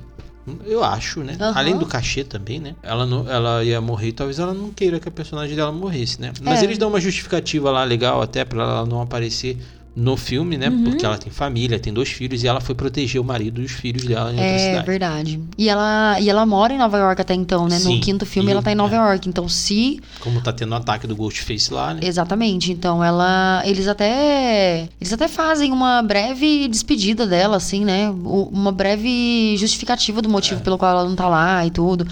Eu 0.66 0.84
acho, 0.84 1.24
né? 1.24 1.38
Aham. 1.40 1.54
Além 1.56 1.78
do 1.78 1.86
cachê 1.86 2.24
também, 2.24 2.60
né? 2.60 2.76
Ela, 2.84 3.06
não, 3.06 3.30
ela 3.30 3.64
ia 3.64 3.80
morrer 3.80 4.12
talvez 4.12 4.40
ela 4.40 4.54
não 4.54 4.72
queira 4.72 5.00
que 5.00 5.08
a 5.08 5.12
personagem 5.12 5.56
dela 5.56 5.72
morresse, 5.72 6.20
né? 6.20 6.34
Mas 6.42 6.62
É. 6.62 6.66
eles 6.66 6.78
dão 6.78 6.90
uma 6.90 7.00
justificativa 7.00 7.72
lá 7.72 7.84
legal 7.84 8.22
até 8.22 8.44
pra 8.44 8.62
ela 8.62 8.86
não 8.86 9.02
aparecer 9.02 9.58
no 9.96 10.18
filme, 10.18 10.58
né? 10.58 10.70
Uhum. 10.70 10.86
Porque 10.86 11.06
ela 11.06 11.18
tem 11.20 11.32
família, 11.32 11.78
tem 11.80 11.94
dois 11.94 12.10
filhos 12.10 12.44
e 12.44 12.48
ela 12.48 12.60
foi 12.60 12.74
proteger 12.74 13.22
o 13.22 13.24
marido 13.24 13.62
e 13.62 13.66
os 13.66 13.72
filhos 13.74 14.04
dela 14.06 14.32
em 14.32 14.36
outra 14.38 14.44
É 14.46 14.58
cidade. 14.58 14.86
verdade. 14.88 15.40
E 15.56 15.70
ela, 15.70 16.20
e 16.20 16.30
ela 16.30 16.46
mora 16.48 16.74
em 16.74 16.78
Nova 16.80 16.98
York 16.98 17.22
até 17.22 17.36
então, 17.36 17.68
né? 17.68 17.78
Sim, 17.78 17.96
No 17.96 18.02
quinto 18.02 18.26
filme 18.26 18.50
e 18.50 18.52
ela 18.54 18.64
tá 18.64 18.72
em 18.72 18.76
Nova 18.76 18.96
é. 18.96 18.98
York. 18.98 19.30
Então, 19.30 19.48
se 19.48 20.00
Como 20.20 20.42
tá 20.42 20.52
tendo 20.52 20.72
o 20.72 20.76
ataque 20.76 21.06
do 21.06 21.16
Ghostface 21.16 21.72
lá, 21.72 21.94
né? 21.94 22.00
Exatamente. 22.04 22.72
Então 22.72 23.04
ela. 23.04 23.62
Eles 23.66 23.88
até. 23.88 24.90
Eles 25.00 25.14
até 25.14 25.28
fazem 25.28 25.72
uma 25.72 26.02
breve 26.02 26.68
despedida 26.68 27.28
dela, 27.28 27.58
assim, 27.58 27.86
né? 27.86 28.10
Uma 28.10 28.72
breve 28.72 29.56
justificativa 29.58 30.22
do 30.22 30.30
motivo 30.30 30.60
É. 30.60 30.64
pelo 30.64 30.78
qual 30.78 30.90
ela 30.92 31.04
não 31.08 31.16
tá 31.16 31.28
lá 31.30 31.66
e 31.66 31.70
tudo. 31.70 32.08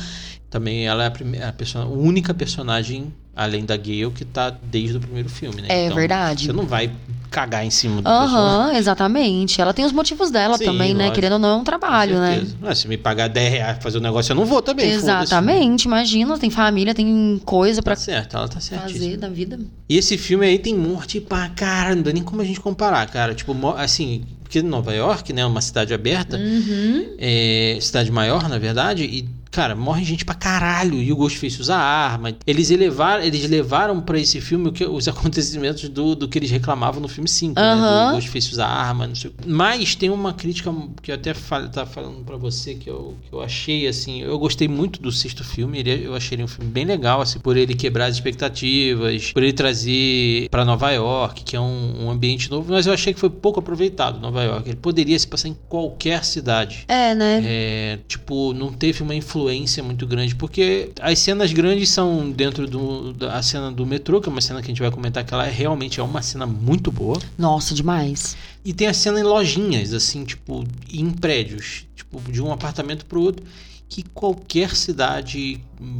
Também 0.52 0.86
ela 0.86 1.04
é 1.04 1.08
a, 1.08 1.12
primeira, 1.12 1.48
a, 1.50 1.52
perso- 1.54 1.78
a 1.80 1.86
única 1.86 2.34
personagem, 2.34 3.12
além 3.36 3.66
da 3.66 3.78
Gale, 3.78 4.12
que 4.14 4.26
tá 4.26 4.50
desde 4.52 4.98
o 4.98 5.00
primeiro 5.00 5.30
filme, 5.30 5.62
né? 5.62 5.68
É 5.70 5.86
Então, 5.86 5.96
verdade. 5.96 6.46
Você 6.46 6.52
não 6.54 6.66
vai 6.68 6.92
cagar 7.32 7.66
em 7.66 7.72
cima 7.72 8.02
do. 8.02 8.08
Aham, 8.08 8.74
exatamente. 8.76 9.60
Ela 9.62 9.74
tem 9.74 9.86
os 9.86 9.94
motivos 9.94 10.30
dela 10.30 10.58
Sim, 10.58 10.66
também, 10.66 10.94
né? 10.94 11.06
lógico. 11.06 11.16
Querendo 11.16 11.34
ou 11.34 11.40
não, 11.40 11.50
é 11.50 11.56
um 11.62 11.64
trabalho, 11.64 12.20
né? 12.20 12.34
certeza. 12.36 12.58
Ah, 12.62 12.76
se 12.76 12.88
me 12.90 12.98
pagar 12.98 13.30
10 13.30 13.52
reais 13.54 13.74
pra 13.76 13.82
fazer 13.84 13.98
o 13.98 14.02
negócio, 14.02 14.32
eu 14.34 14.36
não 14.36 14.46
vou 14.46 14.62
também. 14.62 14.92
Exatamente, 14.92 15.86
imagina, 15.86 16.38
tem 16.38 16.50
família, 16.50 16.94
tem 16.94 17.42
coisa 17.46 17.82
pra 17.82 17.96
Tá 17.96 18.02
certo, 18.02 18.36
ela 18.36 18.48
tá 18.48 18.60
fazer 18.60 19.18
da 19.18 19.30
vida. 19.30 19.58
E 19.90 19.98
esse 19.98 20.18
filme 20.18 20.46
aí 20.46 20.60
tem 20.60 20.76
morte 20.76 21.20
pra 21.22 21.48
cara, 21.50 21.96
não 21.96 22.04
dá 22.04 22.12
nem 22.12 22.22
como 22.24 22.42
a 22.42 22.46
gente 22.46 22.60
comparar, 22.60 23.08
cara. 23.10 23.34
Tipo, 23.34 23.56
assim, 23.78 24.24
porque 24.44 24.62
Nova 24.62 24.94
York, 24.94 25.32
né, 25.32 25.42
é 25.42 25.46
uma 25.46 25.62
cidade 25.62 25.94
aberta, 25.94 26.38
Uhum. 26.38 27.06
é, 27.18 27.78
cidade 27.80 28.12
maior, 28.12 28.50
na 28.50 28.58
verdade, 28.60 29.04
e, 29.06 29.30
cara, 29.52 29.76
morre 29.76 30.04
gente 30.04 30.24
pra 30.24 30.34
caralho. 30.34 31.02
E 31.02 31.12
o 31.12 31.16
Ghostface 31.16 31.60
usa 31.62 31.76
arma. 31.76 32.34
Eles 32.48 32.72
elevaram, 32.72 33.22
eles 33.22 33.48
levaram 33.48 34.00
pra 34.00 34.18
esse 34.18 34.40
filme 34.40 34.72
que, 34.72 34.86
os 34.86 35.08
acontecimentos 35.10 35.90
do, 35.90 36.16
do 36.16 36.28
que 36.28 36.40
eles 36.40 36.50
reclamavam 36.50 37.02
no 37.02 37.08
filme 37.08 37.28
5, 37.28 37.60
né? 37.60 37.62
Aham. 37.62 38.08
Do 38.08 38.16
Ghostface 38.16 38.52
usa 38.52 38.66
arma, 38.66 39.06
não 39.06 39.16
sei. 39.16 39.32
Mas 39.46 39.94
tem 39.94 40.10
uma 40.10 40.34
crítica 40.34 40.74
que 41.02 41.12
eu 41.12 41.16
até 41.16 41.34
fal, 41.34 41.68
tá 41.68 41.86
falando 41.86 42.24
pra 42.24 42.38
você 42.38 42.76
que 42.76 42.90
eu, 42.90 43.18
que 43.28 43.34
eu 43.34 43.42
achei, 43.42 43.88
assim, 43.88 44.22
eu 44.22 44.40
gostei 44.40 44.68
muito 44.68 45.02
do 45.02 45.12
sexto 45.12 45.44
filme. 45.44 45.80
Ele, 45.80 46.06
eu 46.06 46.16
achei 46.16 46.36
ele 46.36 46.44
um 46.44 46.48
filme 46.48 46.72
bem 46.72 46.86
legal, 46.86 47.20
assim, 47.20 47.40
por 47.40 47.58
ele 47.58 47.76
quebrar 47.76 48.06
as 48.06 48.16
expectativas, 48.16 49.34
por 49.34 49.44
ele 49.44 49.54
trazer 49.54 50.48
pra 50.50 50.64
Nova 50.64 50.90
York, 50.92 51.44
que 51.44 51.58
é 51.58 51.60
um, 51.60 52.06
um 52.06 52.10
ambiente 52.10 52.50
novo. 52.50 52.72
Mas 52.72 52.88
eu 52.88 52.94
achei 52.94 53.14
que 53.14 53.20
foi 53.20 53.30
pouco 53.30 53.60
aproveitado, 53.60 54.20
Nova 54.20 54.42
York. 54.42 54.70
Ele 54.70 54.78
poderia 54.78 55.20
se 55.20 55.28
passar 55.28 55.50
em 55.50 55.58
qualquer 55.68 56.24
cidade. 56.24 56.86
É, 56.88 57.14
né? 57.14 57.42
É, 57.44 58.00
tipo, 58.08 58.54
não 58.54 58.72
teve 58.72 59.04
uma 59.04 59.14
influência 59.14 59.41
muito 59.84 60.06
grande, 60.06 60.36
porque 60.36 60.92
as 61.00 61.20
cenas 61.20 61.54
grandes 61.54 61.90
são 61.90 62.30
dentro 62.30 62.68
do, 62.68 63.14
da 63.14 63.42
cena 63.42 63.72
do 63.72 63.86
metrô, 63.86 64.20
que 64.20 64.30
é 64.30 64.32
uma 64.32 64.42
cena 64.42 64.62
que 64.62 64.66
a 64.66 64.70
gente 64.70 64.82
vai 64.82 64.92
comentar 64.92 65.24
que 65.24 65.34
ela 65.34 65.48
é, 65.48 65.52
realmente 65.52 66.00
é 66.00 66.04
uma 66.04 66.22
cena 66.22 66.46
muito 66.46 66.92
boa. 66.92 67.20
Nossa, 67.38 67.74
demais. 67.74 68.36
E 68.64 68.74
tem 68.74 68.88
a 68.88 68.94
cena 68.94 69.20
em 69.20 69.24
lojinhas, 69.24 69.94
assim, 69.94 70.24
tipo, 70.24 70.64
em 70.92 71.10
prédios, 71.12 71.86
tipo, 71.96 72.20
de 72.32 72.42
um 72.42 72.52
apartamento 72.52 73.06
pro 73.06 73.22
outro, 73.22 73.46
que 73.92 74.04
qualquer 74.04 74.74
cidade 74.74 75.60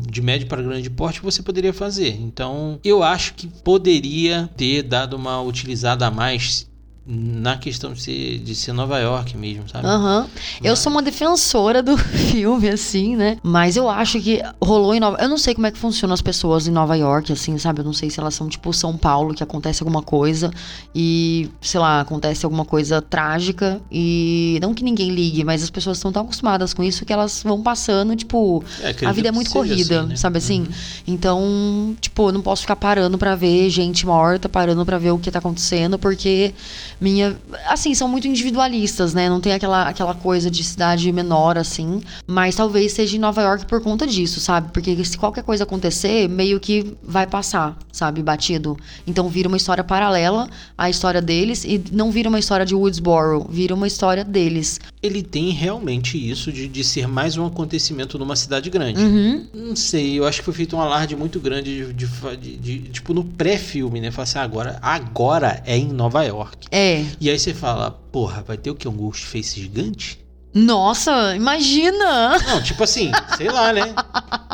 de 0.10 0.22
médio 0.22 0.48
para 0.48 0.62
grande 0.62 0.90
porte 0.90 1.22
você 1.22 1.44
poderia 1.44 1.74
fazer. 1.74 2.16
Então, 2.22 2.80
eu 2.86 3.04
acho 3.04 3.34
que 3.34 3.48
poderia 3.48 4.50
ter 4.56 4.82
dado 4.84 5.16
uma 5.16 5.42
utilizada 5.42 6.08
a 6.08 6.12
mais 6.12 6.71
na 7.04 7.58
questão 7.58 7.94
de 7.94 8.02
ser, 8.02 8.40
de 8.40 8.54
ser 8.54 8.74
Nova 8.74 9.00
York 9.00 9.36
mesmo, 9.36 9.68
sabe? 9.68 9.88
Aham. 9.88 10.28
Eu 10.64 10.76
sou 10.76 10.92
uma 10.92 11.02
defensora 11.02 11.82
do 11.82 11.98
filme, 12.32 12.70
assim, 12.70 13.16
né? 13.16 13.38
Mas 13.42 13.76
eu 13.76 13.90
acho 13.90 14.22
que 14.22 14.40
rolou 14.62 14.94
em 14.94 15.00
Nova... 15.00 15.18
Eu 15.20 15.28
não 15.28 15.38
sei 15.38 15.56
como 15.56 15.66
é 15.66 15.72
que 15.72 15.80
funcionam 15.80 16.14
as 16.14 16.22
pessoas 16.22 16.68
em 16.68 16.72
Nova 16.72 16.96
York, 16.96 17.34
assim, 17.34 17.58
sabe? 17.58 17.82
Eu 17.82 17.86
não 17.86 17.94
sei 17.94 18.12
se 18.12 18.20
elas 18.20 18.36
são 18.36 18.48
tipo 18.48 18.72
São 18.72 18.96
Paulo, 18.96 19.34
que 19.34 19.42
acontece 19.42 19.82
alguma 19.82 20.04
coisa 20.04 20.52
e, 20.94 21.50
sei 21.60 21.80
lá, 21.80 22.02
acontece 22.02 22.46
alguma 22.46 22.66
coisa 22.66 23.02
trágica 23.02 23.82
e... 23.92 24.60
Não 24.62 24.74
que 24.74 24.84
ninguém 24.84 25.10
ligue, 25.10 25.44
mas 25.44 25.64
as 25.64 25.72
pessoas 25.72 25.98
estão 25.98 26.12
tão 26.12 26.22
acostumadas 26.22 26.72
com 26.72 26.84
isso 26.84 27.04
que 27.04 27.12
elas 27.12 27.42
vão 27.44 27.64
passando, 27.64 28.16
tipo... 28.16 28.64
É, 28.80 29.06
A 29.06 29.12
vida 29.12 29.30
é 29.30 29.32
muito 29.32 29.48
seja 29.50 29.60
corrida, 29.60 30.00
assim, 30.02 30.10
né? 30.10 30.16
sabe 30.16 30.38
assim? 30.38 30.68
Então, 31.08 31.96
tipo, 32.00 32.30
eu 32.30 32.32
não 32.32 32.42
posso 32.42 32.62
ficar 32.62 32.76
parando 32.76 33.18
pra 33.18 33.36
ver 33.36 33.72
gente 33.72 34.06
morta, 34.06 34.48
parando 34.48 34.86
pra 34.86 35.00
ver 35.00 35.12
o 35.12 35.18
que 35.18 35.32
tá 35.32 35.40
acontecendo, 35.40 35.98
porque 35.98 36.54
minha. 37.02 37.36
Assim, 37.68 37.94
são 37.96 38.08
muito 38.08 38.28
individualistas, 38.28 39.14
né? 39.14 39.28
Não 39.28 39.42
tem 39.42 39.54
aquela, 39.54 39.90
aquela 39.90 40.14
coisa 40.14 40.50
de 40.52 40.64
cidade 40.64 41.12
menor, 41.12 41.58
assim. 41.58 42.02
Mas 42.28 42.56
talvez 42.56 42.94
seja 42.94 43.18
em 43.18 43.20
Nova 43.20 43.42
York 43.42 43.66
por 43.66 43.82
conta 43.82 44.06
disso, 44.06 44.40
sabe? 44.40 44.72
Porque 44.72 45.04
se 45.04 45.18
qualquer 45.18 45.44
coisa 45.44 45.64
acontecer, 45.64 46.30
meio 46.30 46.60
que 46.60 46.94
vai 47.04 47.26
passar, 47.26 47.76
sabe? 47.92 48.22
Batido. 48.22 48.78
Então 49.08 49.28
vira 49.28 49.48
uma 49.48 49.58
história 49.58 49.84
paralela 49.84 50.48
à 50.78 50.90
história 50.90 51.22
deles 51.22 51.64
e 51.64 51.82
não 51.92 52.12
vira 52.12 52.30
uma 52.30 52.38
história 52.40 52.66
de 52.66 52.76
Woodsboro, 52.76 53.48
vira 53.50 53.74
uma 53.74 53.88
história 53.88 54.24
deles. 54.24 54.80
Ele 55.02 55.24
tem 55.24 55.50
realmente 55.50 56.18
isso 56.18 56.52
de, 56.52 56.68
de 56.68 56.84
ser 56.84 57.08
mais 57.08 57.36
um 57.36 57.46
acontecimento 57.48 58.20
numa 58.20 58.36
cidade 58.36 58.70
grande. 58.70 59.02
Uhum. 59.02 59.48
Não 59.54 59.76
sei, 59.76 60.20
eu 60.20 60.28
acho 60.28 60.40
que 60.40 60.46
foi 60.46 60.54
feito 60.54 60.76
um 60.76 60.82
alarde 60.82 61.16
muito 61.16 61.40
grande 61.40 61.94
de, 61.94 61.94
de- 61.94 62.38
de- 62.38 62.58
de- 62.58 62.80
tipo 62.90 63.14
no 63.14 63.24
pré-filme, 63.24 64.00
né? 64.00 64.12
Falar 64.12 64.24
assim, 64.24 64.38
agora, 64.40 64.78
agora 64.82 65.64
é 65.66 65.76
em 65.78 65.88
Nova 65.88 66.22
York. 66.24 66.68
É. 66.70 66.91
E 67.20 67.30
aí 67.30 67.38
você 67.40 67.54
fala, 67.54 67.92
porra, 67.92 68.42
vai 68.42 68.58
ter 68.58 68.70
o 68.72 68.76
que? 68.76 68.88
Um 68.88 68.96
Ghostface 68.96 69.60
gigante? 69.60 70.20
Nossa, 70.54 71.36
imagina! 71.36 72.38
Não, 72.40 72.62
tipo 72.62 72.84
assim, 72.84 73.12
sei 73.38 73.50
lá, 73.50 73.72
né? 73.72 73.94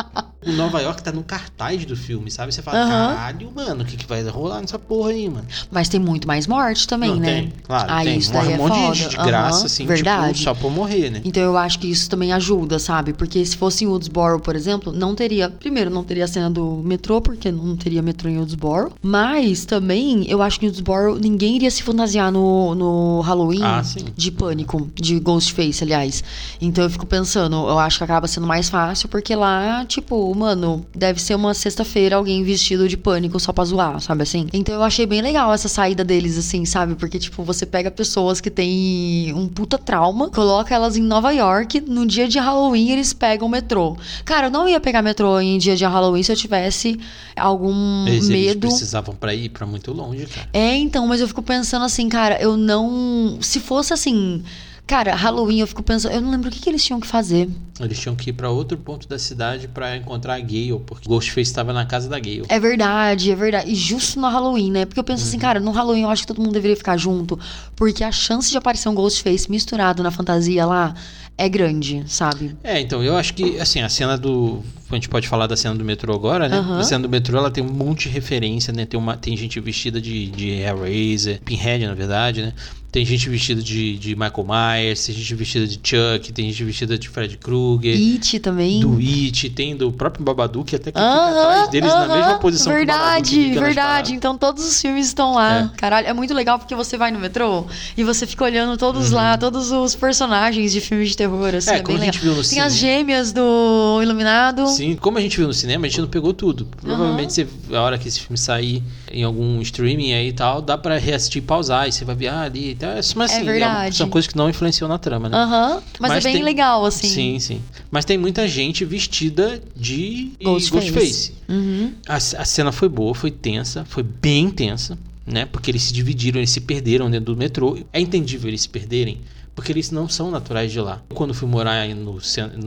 O 0.47 0.51
Nova 0.53 0.81
York 0.81 1.03
tá 1.03 1.11
no 1.11 1.23
cartaz 1.23 1.83
do 1.85 1.95
filme, 1.95 2.31
sabe? 2.31 2.53
Você 2.53 2.61
fala, 2.61 2.79
Aham. 2.79 3.07
caralho, 3.07 3.51
mano, 3.53 3.83
o 3.83 3.85
que, 3.85 3.97
que 3.97 4.05
vai 4.07 4.23
rolar 4.27 4.61
nessa 4.61 4.79
porra 4.79 5.09
aí, 5.11 5.29
mano? 5.29 5.45
Mas 5.69 5.89
tem 5.89 5.99
muito 5.99 6.27
mais 6.27 6.47
morte 6.47 6.87
também, 6.87 7.11
Não, 7.11 7.19
né? 7.19 7.27
Tem, 7.41 7.53
claro, 7.63 7.91
Ah, 7.91 8.03
tem. 8.03 8.17
isso 8.17 8.31
Morre 8.31 8.47
um 8.49 8.51
é 8.51 8.57
monte 8.57 8.73
foda. 8.75 8.95
de, 8.95 9.09
de 9.09 9.15
graça, 9.17 9.57
Aham, 9.57 9.65
assim, 9.65 9.85
verdade. 9.85 10.33
tipo, 10.33 10.43
só 10.43 10.53
por 10.53 10.71
morrer, 10.71 11.09
né? 11.09 11.21
Então 11.25 11.43
eu 11.43 11.57
acho 11.57 11.79
que 11.79 11.87
isso 11.87 12.09
também 12.09 12.31
ajuda, 12.33 12.79
sabe? 12.79 13.13
Porque 13.13 13.43
se 13.45 13.57
fosse 13.57 13.83
em 13.83 13.87
Woodsboro, 13.87 14.39
por 14.39 14.55
exemplo, 14.55 14.91
não 14.93 15.13
teria. 15.13 15.49
Primeiro, 15.49 15.89
não 15.89 16.03
teria 16.03 16.25
a 16.25 16.27
cena 16.27 16.49
do 16.49 16.81
metrô, 16.83 17.19
porque 17.21 17.51
não 17.51 17.75
teria 17.75 18.01
metrô 18.01 18.29
em 18.29 18.37
Woodsboro. 18.37 18.93
Mas 19.01 19.65
também, 19.65 20.25
eu 20.29 20.41
acho 20.41 20.59
que 20.59 20.65
em 20.65 20.69
Woodsboro 20.69 21.17
ninguém 21.19 21.55
iria 21.57 21.71
se 21.71 21.83
fantasiar 21.83 22.31
no, 22.31 22.73
no 22.75 23.21
Halloween 23.21 23.61
Ah, 23.63 23.81
de 24.15 24.31
pânico, 24.31 24.89
de 24.95 25.19
Ghostface, 25.19 25.83
aliás. 25.83 26.23
Então 26.61 26.83
eu 26.83 26.89
fico 26.89 27.05
pensando, 27.05 27.55
eu 27.67 27.77
acho 27.79 27.97
que 27.97 28.03
acaba 28.03 28.27
sendo 28.27 28.47
mais 28.47 28.69
fácil, 28.69 29.09
porque 29.09 29.35
lá, 29.35 29.85
tipo, 29.85 30.15
mano, 30.37 30.85
deve 30.95 31.21
ser 31.21 31.35
uma 31.35 31.53
sexta-feira 31.53 32.15
alguém 32.15 32.43
vestido 32.43 32.87
de 32.87 32.95
pânico 32.95 33.39
só 33.39 33.51
pra 33.51 33.65
zoar, 33.65 33.99
sabe 33.99 34.23
assim? 34.23 34.47
Então 34.53 34.75
eu 34.75 34.83
achei 34.83 35.05
bem 35.05 35.21
legal 35.21 35.53
essa 35.53 35.67
saída 35.67 36.03
deles, 36.03 36.37
assim, 36.37 36.63
sabe? 36.65 36.95
Porque, 36.95 37.17
tipo, 37.19 37.43
você 37.43 37.65
pega 37.65 37.89
pessoas 37.91 38.39
que 38.39 38.49
têm 38.49 39.33
um 39.33 39.47
puta 39.47 39.77
trauma, 39.77 40.29
coloca 40.29 40.73
elas 40.73 40.95
em 40.95 41.01
Nova 41.01 41.31
York, 41.31 41.81
no 41.81 42.05
dia 42.05 42.27
de 42.27 42.37
Halloween 42.39 42.91
eles 42.91 43.11
pegam 43.13 43.47
o 43.47 43.51
metrô. 43.51 43.97
Cara, 44.23 44.47
eu 44.47 44.51
não 44.51 44.69
ia 44.69 44.79
pegar 44.79 45.01
metrô 45.01 45.39
em 45.39 45.57
dia 45.57 45.75
de 45.75 45.83
Halloween 45.85 46.23
se 46.23 46.31
eu 46.31 46.35
tivesse 46.35 46.99
algum 47.35 48.05
Eles, 48.07 48.29
eles 48.29 48.47
medo. 48.47 48.67
precisavam 48.67 49.15
pra 49.15 49.33
ir 49.33 49.49
pra 49.49 49.65
muito 49.65 49.91
longe, 49.91 50.25
cara. 50.27 50.47
É, 50.53 50.75
então, 50.75 51.07
mas 51.07 51.19
eu 51.21 51.27
fico 51.27 51.41
pensando 51.41 51.83
assim, 51.85 52.07
cara, 52.07 52.39
eu 52.41 52.55
não. 52.55 53.37
Se 53.41 53.59
fosse 53.59 53.93
assim. 53.93 54.43
Cara, 54.87 55.13
Halloween, 55.13 55.59
eu 55.59 55.67
fico 55.67 55.83
pensando. 55.83 56.13
Eu 56.13 56.21
não 56.21 56.31
lembro 56.31 56.47
o 56.47 56.51
que, 56.51 56.61
que 56.61 56.69
eles 56.69 56.81
tinham 56.83 56.97
que 57.01 57.05
fazer. 57.05 57.49
Eles 57.77 57.99
tinham 57.99 58.15
que 58.15 58.29
ir 58.29 58.33
pra 58.33 58.49
outro 58.49 58.77
ponto 58.77 59.05
da 59.05 59.19
cidade 59.19 59.67
pra 59.67 59.97
encontrar 59.97 60.35
a 60.35 60.39
Gale, 60.39 60.79
porque 60.85 61.09
Ghostface 61.09 61.41
estava 61.41 61.73
na 61.73 61.85
casa 61.85 62.07
da 62.07 62.17
Gale. 62.17 62.45
É 62.47 62.57
verdade, 62.57 63.29
é 63.29 63.35
verdade. 63.35 63.69
E 63.69 63.75
justo 63.75 64.17
no 64.17 64.29
Halloween, 64.29 64.71
né? 64.71 64.85
Porque 64.85 64.97
eu 64.97 65.03
penso 65.03 65.23
assim, 65.25 65.37
cara, 65.37 65.59
no 65.59 65.71
Halloween 65.71 66.03
eu 66.03 66.09
acho 66.09 66.21
que 66.21 66.27
todo 66.27 66.41
mundo 66.41 66.53
deveria 66.53 66.77
ficar 66.77 66.95
junto. 66.95 67.37
Porque 67.75 68.01
a 68.01 68.11
chance 68.13 68.49
de 68.49 68.57
aparecer 68.57 68.87
um 68.87 68.95
Ghostface 68.95 69.51
misturado 69.51 70.01
na 70.01 70.09
fantasia 70.09 70.65
lá 70.65 70.95
é 71.37 71.49
grande, 71.49 72.05
sabe? 72.07 72.55
É, 72.63 72.79
então, 72.79 73.03
eu 73.03 73.17
acho 73.17 73.33
que, 73.33 73.59
assim, 73.59 73.81
a 73.81 73.89
cena 73.89 74.17
do. 74.17 74.63
A 74.89 74.95
gente 74.95 75.09
pode 75.09 75.27
falar 75.27 75.47
da 75.47 75.57
cena 75.57 75.75
do 75.75 75.83
metrô 75.83 76.13
agora, 76.13 76.47
né? 76.47 76.57
Aham. 76.57 76.79
A 76.79 76.83
cena 76.83 77.01
do 77.03 77.09
metrô, 77.09 77.37
ela 77.37 77.51
tem 77.51 77.63
um 77.63 77.67
monte 77.71 78.07
de 78.07 78.09
referência, 78.15 78.71
né? 78.71 78.85
Tem, 78.85 78.97
uma, 78.99 79.17
tem 79.17 79.35
gente 79.35 79.59
vestida 79.59 79.99
de, 79.99 80.27
de 80.27 80.49
Hellraiser, 80.51 81.41
Pinhead, 81.43 81.85
na 81.85 81.93
verdade, 81.93 82.41
né? 82.41 82.53
Tem 82.89 83.05
gente 83.05 83.29
vestida 83.29 83.61
de, 83.61 83.97
de 83.97 84.15
Michael 84.15 84.47
Myers, 84.47 85.05
tem 85.05 85.13
gente 85.13 85.35
vestida 85.35 85.67
de 85.67 85.73
Chuck, 85.83 86.31
tem 86.31 86.49
gente 86.49 86.63
vestida 86.63 86.97
de 86.97 87.09
Fred 87.09 87.37
Krueger. 87.37 87.93
It 87.93 88.39
também. 88.39 88.79
Do 88.79 88.97
It, 88.97 89.49
tem 89.49 89.75
do 89.75 89.91
próprio 89.91 90.23
Babadook, 90.23 90.73
até 90.73 90.89
que 90.91 90.97
fica 90.97 91.01
Aham, 91.01 91.29
atrás 91.51 91.69
deles 91.69 91.93
na 91.93 92.05
aham, 92.05 92.15
mesma 92.17 92.39
posição 92.39 92.73
que 92.73 92.81
o 92.81 92.85
Babadook 92.87 93.13
Verdade, 93.13 93.29
fica 93.49 93.55
nas 93.59 93.63
verdade. 93.75 94.13
Então 94.15 94.37
todos 94.37 94.65
os 94.65 94.81
filmes 94.81 95.05
estão 95.05 95.33
lá. 95.33 95.69
É. 95.73 95.77
Caralho, 95.77 96.07
é 96.07 96.13
muito 96.13 96.33
legal 96.33 96.57
porque 96.57 96.73
você 96.73 96.97
vai 96.97 97.11
no 97.11 97.19
metrô 97.19 97.65
e 97.95 98.03
você 98.05 98.25
fica 98.25 98.45
olhando 98.45 98.77
todos 98.77 99.11
lá, 99.11 99.37
todos 99.37 99.69
os 99.69 99.93
personagens 99.93 100.71
de 100.71 100.79
filmes 100.79 101.09
de 101.09 101.17
terror, 101.17 101.53
assim, 101.53 101.69
Uhum. 101.69 101.75
É, 101.75 101.79
é, 101.79 101.83
como 101.83 101.99
bem 101.99 102.09
a 102.09 102.11
gente 102.11 102.21
legal. 102.23 102.35
viu 102.35 102.41
no 102.43 102.49
Tem 102.49 102.61
as 102.61 102.73
cinema. 102.73 102.97
gêmeas 102.97 103.31
do 103.33 103.99
Iluminado. 104.01 104.65
Sim, 104.77 104.95
como 104.95 105.17
a 105.17 105.21
gente 105.21 105.37
viu 105.37 105.47
no 105.47 105.53
cinema, 105.53 105.85
a 105.85 105.89
gente 105.89 106.01
não 106.01 106.07
pegou 106.07 106.33
tudo. 106.33 106.65
Provavelmente 106.65 107.33
você, 107.33 107.47
a 107.71 107.81
hora 107.81 107.97
que 107.97 108.07
esse 108.07 108.19
filme 108.19 108.37
sair 108.37 108.83
em 109.11 109.23
algum 109.23 109.61
streaming 109.61 110.13
aí 110.13 110.29
e 110.29 110.33
tal, 110.33 110.61
dá 110.61 110.77
pra 110.77 110.97
reassistir 110.97 111.41
e 111.41 111.45
pausar, 111.45 111.87
e 111.87 111.91
você 111.91 112.05
vai 112.05 112.15
ver 112.15 112.27
ah, 112.27 112.41
ali. 112.41 112.77
É- 112.79 113.01
mas 113.15 113.31
assim, 113.31 113.43
verdade. 113.43 113.95
são 113.95 114.09
coisas 114.09 114.27
que 114.29 114.37
não 114.37 114.49
influenciam 114.49 114.87
na 114.87 114.97
trama, 114.97 115.29
né? 115.29 115.37
Aham, 115.37 115.81
mas, 115.99 116.11
Mas 116.11 116.25
é 116.25 116.27
bem 116.27 116.35
tem- 116.35 116.43
legal, 116.43 116.85
assim. 116.85 117.07
Sim, 117.07 117.39
sim. 117.39 117.61
Mas 117.89 118.05
tem 118.05 118.17
muita 118.17 118.47
gente 118.47 118.85
vestida 118.85 119.61
de 119.75 120.31
Ghostface. 120.43 120.91
Ghostface. 120.91 121.33
Uhum. 121.49 121.93
A, 122.07 122.15
a 122.15 122.19
cena 122.45 122.71
foi 122.71 122.89
boa, 122.89 123.13
foi 123.15 123.31
tensa, 123.31 123.85
foi 123.85 124.03
bem 124.03 124.49
tensa, 124.49 124.97
né? 125.25 125.45
Porque 125.45 125.71
eles 125.71 125.83
se 125.83 125.93
dividiram, 125.93 126.39
eles 126.39 126.51
se 126.51 126.61
perderam 126.61 127.09
dentro 127.09 127.33
do 127.33 127.37
metrô. 127.37 127.77
É 127.91 127.99
entendível 127.99 128.49
eles 128.49 128.61
se 128.61 128.69
perderem, 128.69 129.19
porque 129.57 129.71
eles 129.71 129.89
não 129.89 130.07
são 130.07 130.29
naturais 130.29 130.71
de 130.71 130.79
lá. 130.79 131.01
Quando 131.15 131.33
fui 131.33 131.47
morar 131.49 131.87
no, 131.87 132.19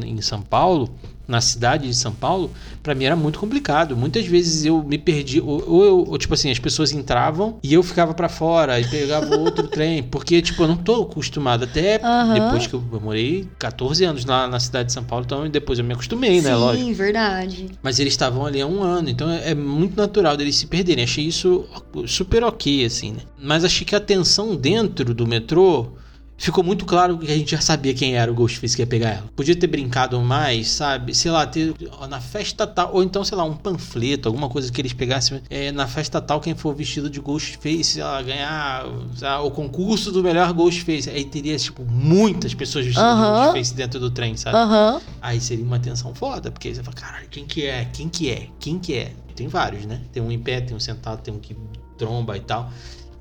em 0.04 0.20
São 0.20 0.42
Paulo, 0.42 0.92
na 1.26 1.40
cidade 1.40 1.86
de 1.86 1.94
São 1.94 2.12
Paulo, 2.12 2.50
pra 2.82 2.96
mim 2.96 3.04
era 3.04 3.14
muito 3.14 3.38
complicado. 3.38 3.96
Muitas 3.96 4.26
vezes 4.26 4.64
eu 4.64 4.82
me 4.82 4.98
perdi, 4.98 5.40
ou, 5.40 5.62
ou 5.68 5.84
eu, 5.84 5.98
ou, 5.98 6.18
tipo 6.18 6.34
assim, 6.34 6.50
as 6.50 6.58
pessoas 6.58 6.90
entravam 6.90 7.58
e 7.62 7.72
eu 7.72 7.84
ficava 7.84 8.12
pra 8.12 8.28
fora 8.28 8.80
e 8.80 8.84
pegava 8.88 9.32
outro 9.32 9.68
trem, 9.70 10.02
porque 10.02 10.42
tipo, 10.42 10.64
eu 10.64 10.66
não 10.66 10.76
tô 10.76 11.02
acostumado 11.02 11.62
até 11.62 12.00
Aham. 12.02 12.34
depois 12.34 12.66
que 12.66 12.74
eu, 12.74 12.82
eu 12.92 13.00
morei 13.00 13.46
14 13.56 14.04
anos 14.04 14.24
lá 14.24 14.48
na 14.48 14.58
cidade 14.58 14.86
de 14.88 14.92
São 14.92 15.04
Paulo, 15.04 15.24
então 15.24 15.48
depois 15.48 15.78
eu 15.78 15.84
me 15.84 15.92
acostumei, 15.92 16.42
né, 16.42 16.52
Sim, 16.52 16.60
lógico. 16.60 16.94
verdade. 16.94 17.66
Mas 17.80 18.00
eles 18.00 18.14
estavam 18.14 18.44
ali 18.44 18.60
há 18.60 18.66
um 18.66 18.82
ano, 18.82 19.08
então 19.08 19.30
é 19.30 19.50
é 19.50 19.54
muito 19.54 19.96
natural 19.96 20.36
deles 20.36 20.56
se 20.56 20.66
perderem. 20.66 21.04
Achei 21.04 21.24
isso 21.24 21.64
super 22.08 22.42
ok, 22.42 22.84
assim, 22.84 23.12
né? 23.12 23.20
Mas 23.40 23.64
achei 23.64 23.86
que 23.86 23.94
a 23.94 24.00
tensão 24.00 24.56
dentro 24.56 25.14
do 25.14 25.24
metrô 25.26 25.92
ficou 26.40 26.64
muito 26.64 26.86
claro 26.86 27.18
que 27.18 27.30
a 27.30 27.36
gente 27.36 27.50
já 27.50 27.60
sabia 27.60 27.92
quem 27.92 28.16
era 28.16 28.32
o 28.32 28.34
Ghostface 28.34 28.74
que 28.74 28.82
ia 28.82 28.86
pegar 28.86 29.10
ela. 29.10 29.26
Podia 29.36 29.54
ter 29.54 29.66
brincado 29.66 30.18
mais, 30.20 30.68
sabe? 30.68 31.14
Sei 31.14 31.30
lá, 31.30 31.46
ter 31.46 31.74
na 32.08 32.20
festa 32.20 32.66
tal, 32.66 32.94
ou 32.94 33.02
então, 33.02 33.22
sei 33.22 33.36
lá, 33.36 33.44
um 33.44 33.54
panfleto, 33.54 34.28
alguma 34.28 34.48
coisa 34.48 34.72
que 34.72 34.80
eles 34.80 34.94
pegassem. 34.94 35.42
É, 35.50 35.70
na 35.70 35.86
festa 35.86 36.20
tal, 36.20 36.40
quem 36.40 36.54
for 36.54 36.74
vestido 36.74 37.10
de 37.10 37.20
Ghostface, 37.20 37.84
sei 37.84 38.02
lá, 38.02 38.22
ganhar 38.22 38.86
lá, 39.20 39.42
o 39.42 39.50
concurso 39.50 40.10
do 40.10 40.22
melhor 40.22 40.50
Ghostface. 40.54 41.10
Aí 41.10 41.24
teria, 41.24 41.56
tipo, 41.58 41.84
muitas 41.84 42.54
pessoas 42.54 42.86
vestidas 42.86 43.16
de. 43.16 43.22
Ghostface 43.22 43.74
dentro 43.74 44.00
do 44.00 44.10
trem, 44.10 44.36
sabe? 44.36 44.56
Aham. 44.56 45.00
Aí 45.20 45.40
seria 45.40 45.64
uma 45.64 45.78
tensão 45.78 46.14
foda, 46.14 46.50
porque 46.50 46.68
aí 46.68 46.74
você 46.74 46.82
fala, 46.82 46.96
caralho, 46.96 47.28
quem 47.30 47.44
que 47.44 47.66
é? 47.66 47.84
Quem 47.92 48.08
que 48.08 48.30
é? 48.30 48.48
Quem 48.58 48.78
que 48.78 48.94
é? 48.94 49.12
Tem 49.36 49.46
vários, 49.46 49.84
né? 49.84 50.00
Tem 50.10 50.22
um 50.22 50.32
em 50.32 50.38
pé, 50.38 50.60
tem 50.60 50.74
um 50.74 50.80
sentado, 50.80 51.20
tem 51.20 51.34
um 51.34 51.38
que 51.38 51.54
tromba 51.98 52.36
e 52.36 52.40
tal. 52.40 52.70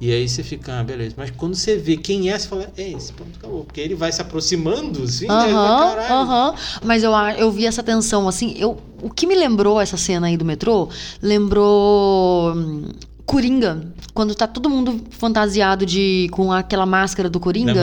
E 0.02 0.14
aí 0.14 0.30
você 0.30 0.44
fica, 0.44 0.80
ah, 0.80 0.84
beleza. 0.84 1.14
Mas 1.18 1.30
quando 1.32 1.56
você 1.56 1.76
vê 1.76 1.98
quem 1.98 2.30
é, 2.32 2.40
você 2.40 2.48
fala, 2.48 2.72
é 2.78 2.92
esse, 2.92 3.12
pronto, 3.12 3.32
acabou. 3.38 3.66
Porque 3.66 3.82
ele 3.82 3.96
vai 3.96 4.12
se 4.12 4.22
aproximando, 4.22 5.04
assim, 5.04 5.28
né? 5.28 5.34
Aham, 5.34 5.80
Caralho. 5.80 6.14
aham. 6.14 6.56
Mas 6.84 7.04
eu, 7.04 7.12
eu 7.38 7.52
vi 7.52 7.66
essa 7.66 7.84
tensão, 7.84 8.28
assim, 8.28 8.56
eu, 8.58 8.78
o 9.02 9.10
que 9.10 9.28
me 9.28 9.36
lembrou 9.36 9.80
essa 9.80 9.98
cena 9.98 10.28
aí 10.28 10.38
do 10.38 10.46
metrô, 10.46 10.88
lembrou 11.22 12.54
hum, 12.56 12.86
Coringa, 13.30 13.94
quando 14.12 14.34
tá 14.34 14.48
todo 14.48 14.68
mundo 14.72 15.02
fantasiado 15.12 15.86
de 15.86 16.28
com 16.32 16.52
aquela 16.52 16.84
máscara 16.86 17.30
do 17.30 17.40
Coringa. 17.40 17.74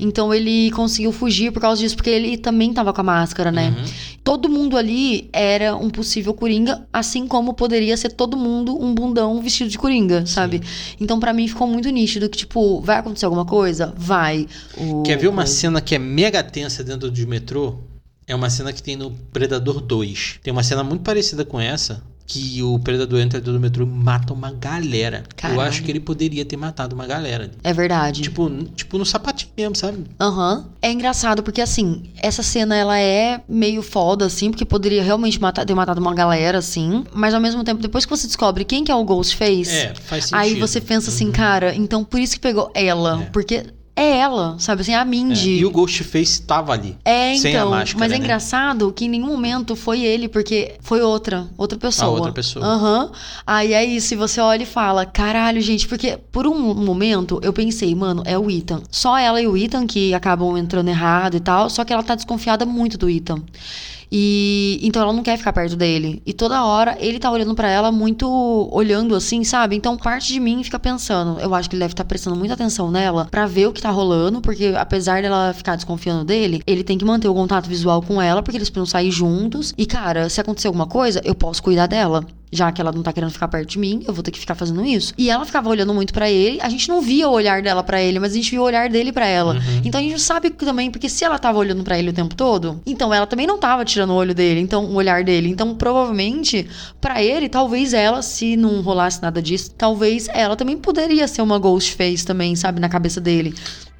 Então 0.00 0.34
ele 0.34 0.72
conseguiu 0.72 1.12
fugir 1.12 1.52
por 1.52 1.60
causa 1.60 1.80
disso, 1.80 1.94
porque 1.94 2.10
ele 2.10 2.36
também 2.36 2.72
tava 2.74 2.92
com 2.92 3.00
a 3.00 3.04
máscara, 3.04 3.52
né? 3.52 3.68
Uhum. 3.78 3.84
Todo 4.24 4.48
mundo 4.48 4.76
ali 4.76 5.30
era 5.32 5.76
um 5.76 5.88
possível 5.88 6.34
Coringa, 6.34 6.84
assim 6.92 7.28
como 7.28 7.54
poderia 7.54 7.96
ser 7.96 8.08
todo 8.10 8.36
mundo 8.36 8.76
um 8.76 8.92
bundão 8.92 9.40
vestido 9.40 9.70
de 9.70 9.78
Coringa, 9.78 10.26
sabe? 10.26 10.60
Então 11.00 11.20
pra 11.20 11.32
mim 11.32 11.46
ficou 11.46 11.68
muito 11.68 11.88
nítido 11.90 12.28
que, 12.28 12.38
tipo, 12.38 12.80
vai 12.80 12.96
acontecer 12.98 13.24
alguma 13.26 13.44
coisa? 13.44 13.94
Vai. 13.96 14.48
O- 14.76 15.04
Quer 15.04 15.16
ver 15.16 15.28
uma 15.28 15.46
cena 15.46 15.80
que 15.80 15.94
é 15.94 15.98
mega 16.00 16.42
tensa 16.42 16.82
dentro 16.82 17.08
de 17.08 17.24
metrô? 17.24 17.76
É 18.26 18.34
uma 18.34 18.50
cena 18.50 18.72
que 18.72 18.82
tem 18.82 18.96
no 18.96 19.12
Predador 19.32 19.80
2. 19.80 20.40
Tem 20.42 20.52
uma 20.52 20.64
cena 20.64 20.82
muito 20.82 21.02
parecida 21.02 21.44
com 21.44 21.60
essa. 21.60 22.02
Que 22.28 22.62
o 22.62 22.78
Predador 22.78 23.18
entra 23.20 23.40
dentro 23.40 23.54
do 23.54 23.58
metrô 23.60 23.84
e 23.84 23.88
mata 23.88 24.34
uma 24.34 24.52
galera. 24.52 25.24
Eu 25.26 25.34
Caralho. 25.34 25.60
acho 25.62 25.82
que 25.82 25.90
ele 25.90 25.98
poderia 25.98 26.44
ter 26.44 26.58
matado 26.58 26.94
uma 26.94 27.06
galera. 27.06 27.50
É 27.64 27.72
verdade. 27.72 28.20
Tipo, 28.20 28.50
tipo 28.76 28.98
no 28.98 29.06
sapatinho 29.06 29.50
mesmo, 29.56 29.74
sabe? 29.74 30.04
Aham. 30.20 30.66
É 30.82 30.92
engraçado 30.92 31.42
porque, 31.42 31.62
assim, 31.62 32.02
essa 32.22 32.42
cena 32.42 32.76
ela 32.76 32.98
é 33.00 33.40
meio 33.48 33.80
foda, 33.82 34.26
assim, 34.26 34.50
porque 34.50 34.66
poderia 34.66 35.02
realmente 35.02 35.40
matar, 35.40 35.64
ter 35.64 35.74
matado 35.74 36.00
uma 36.02 36.14
galera, 36.14 36.58
assim. 36.58 37.02
Mas 37.14 37.32
ao 37.32 37.40
mesmo 37.40 37.64
tempo, 37.64 37.80
depois 37.80 38.04
que 38.04 38.10
você 38.10 38.26
descobre 38.26 38.62
quem 38.62 38.84
que 38.84 38.92
é 38.92 38.94
o 38.94 39.04
Ghostface, 39.04 39.70
É, 39.70 39.94
faz 39.94 40.24
sentido. 40.26 40.38
aí 40.38 40.54
você 40.60 40.80
pensa 40.82 41.08
assim, 41.10 41.32
cara, 41.32 41.74
então 41.74 42.04
por 42.04 42.20
isso 42.20 42.34
que 42.34 42.40
pegou 42.40 42.70
ela. 42.74 43.22
É. 43.22 43.24
Porque 43.30 43.64
é 43.98 44.18
ela, 44.18 44.56
sabe 44.58 44.82
assim, 44.82 44.94
a 44.94 45.00
É, 45.00 45.04
Mindy. 45.04 45.58
E 45.58 45.66
o 45.66 45.70
Ghostface 45.70 46.42
tava 46.42 46.72
ali. 46.72 46.96
É, 47.04 47.34
sem 47.34 47.56
a 47.56 47.58
então. 47.58 47.70
máscara, 47.70 47.98
mas 47.98 48.12
é 48.12 48.18
né? 48.18 48.24
engraçado 48.24 48.92
que 48.92 49.06
em 49.06 49.08
nenhum 49.08 49.26
momento 49.26 49.74
foi 49.74 50.02
ele, 50.02 50.28
porque 50.28 50.76
foi 50.80 51.00
outra, 51.00 51.48
outra 51.56 51.76
pessoa. 51.76 52.10
outra 52.10 52.32
pessoa. 52.32 52.64
Aham. 52.64 53.10
Aí 53.46 53.72
é 53.72 53.84
isso, 53.84 54.14
e 54.14 54.16
você 54.16 54.40
olha 54.40 54.62
e 54.62 54.66
fala, 54.66 55.04
caralho, 55.04 55.60
gente, 55.60 55.88
porque 55.88 56.18
por 56.30 56.46
um 56.46 56.74
momento 56.74 57.40
eu 57.42 57.52
pensei, 57.52 57.94
mano, 57.94 58.22
é 58.24 58.38
o 58.38 58.50
Ethan. 58.50 58.82
Só 58.90 59.18
ela 59.18 59.40
e 59.40 59.48
o 59.48 59.56
Ethan 59.56 59.86
que 59.86 60.14
acabam 60.14 60.56
entrando 60.56 60.88
errado 60.88 61.36
e 61.36 61.40
tal, 61.40 61.68
só 61.68 61.84
que 61.84 61.92
ela 61.92 62.02
tá 62.02 62.14
desconfiada 62.14 62.64
muito 62.64 62.96
do 62.96 63.10
Ethan. 63.10 63.42
E 64.10 64.80
então 64.82 65.02
ela 65.02 65.12
não 65.12 65.22
quer 65.22 65.36
ficar 65.36 65.52
perto 65.52 65.76
dele. 65.76 66.22
E 66.24 66.32
toda 66.32 66.64
hora 66.64 66.96
ele 67.00 67.18
tá 67.18 67.30
olhando 67.30 67.54
pra 67.54 67.68
ela 67.68 67.92
muito 67.92 68.68
olhando 68.72 69.14
assim, 69.14 69.44
sabe? 69.44 69.76
Então 69.76 69.96
parte 69.96 70.32
de 70.32 70.40
mim 70.40 70.62
fica 70.62 70.78
pensando, 70.78 71.40
eu 71.40 71.54
acho 71.54 71.68
que 71.68 71.76
ele 71.76 71.80
deve 71.80 71.92
estar 71.92 72.04
prestando 72.04 72.36
muita 72.36 72.54
atenção 72.54 72.90
nela 72.90 73.26
pra 73.30 73.46
ver 73.46 73.66
o 73.66 73.72
que 73.72 73.82
tá 73.82 73.90
rolando, 73.90 74.40
porque 74.40 74.74
apesar 74.76 75.22
dela 75.22 75.52
ficar 75.52 75.76
desconfiando 75.76 76.24
dele, 76.24 76.62
ele 76.66 76.82
tem 76.82 76.96
que 76.98 77.04
manter 77.04 77.28
o 77.28 77.34
contato 77.34 77.68
visual 77.68 78.02
com 78.02 78.20
ela, 78.20 78.42
porque 78.42 78.56
eles 78.56 78.70
precisam 78.70 78.86
sair 78.86 79.10
juntos. 79.10 79.74
E 79.76 79.86
cara, 79.86 80.28
se 80.28 80.40
acontecer 80.40 80.68
alguma 80.68 80.86
coisa, 80.86 81.20
eu 81.24 81.34
posso 81.34 81.62
cuidar 81.62 81.86
dela. 81.86 82.24
Já 82.50 82.72
que 82.72 82.80
ela 82.80 82.92
não 82.92 83.02
tá 83.02 83.12
querendo 83.12 83.30
ficar 83.30 83.48
perto 83.48 83.68
de 83.68 83.78
mim, 83.78 84.02
eu 84.06 84.14
vou 84.14 84.22
ter 84.22 84.30
que 84.30 84.38
ficar 84.38 84.54
fazendo 84.54 84.84
isso. 84.84 85.12
E 85.18 85.30
ela 85.30 85.44
ficava 85.44 85.68
olhando 85.68 85.92
muito 85.92 86.12
pra 86.12 86.30
ele. 86.30 86.58
A 86.60 86.68
gente 86.68 86.88
não 86.88 87.00
via 87.00 87.28
o 87.28 87.32
olhar 87.32 87.62
dela 87.62 87.82
pra 87.82 88.00
ele, 88.00 88.18
mas 88.18 88.32
a 88.32 88.34
gente 88.36 88.50
via 88.50 88.60
o 88.60 88.64
olhar 88.64 88.88
dele 88.88 89.12
pra 89.12 89.26
ela. 89.26 89.54
Uhum. 89.54 89.82
Então 89.84 90.00
a 90.00 90.02
gente 90.02 90.20
sabe 90.20 90.50
também, 90.50 90.90
porque 90.90 91.08
se 91.08 91.24
ela 91.24 91.38
tava 91.38 91.58
olhando 91.58 91.82
pra 91.82 91.98
ele 91.98 92.10
o 92.10 92.12
tempo 92.12 92.34
todo, 92.34 92.80
então 92.86 93.12
ela 93.12 93.26
também 93.26 93.46
não 93.46 93.58
tava 93.58 93.84
tirando 93.84 94.10
o 94.10 94.14
olho 94.14 94.34
dele, 94.34 94.60
então 94.60 94.84
o 94.84 94.94
olhar 94.94 95.24
dele. 95.24 95.48
Então 95.48 95.74
provavelmente 95.74 96.66
pra 97.00 97.22
ele, 97.22 97.48
talvez 97.48 97.92
ela, 97.92 98.22
se 98.22 98.56
não 98.56 98.80
rolasse 98.80 99.20
nada 99.22 99.42
disso, 99.42 99.70
talvez 99.76 100.28
ela 100.32 100.56
também 100.56 100.76
poderia 100.76 101.28
ser 101.28 101.42
uma 101.42 101.58
ghost 101.58 101.94
face 101.94 102.24
também, 102.24 102.54
sabe, 102.56 102.80
na 102.80 102.88
cabeça 102.88 103.20
dele. 103.20 103.54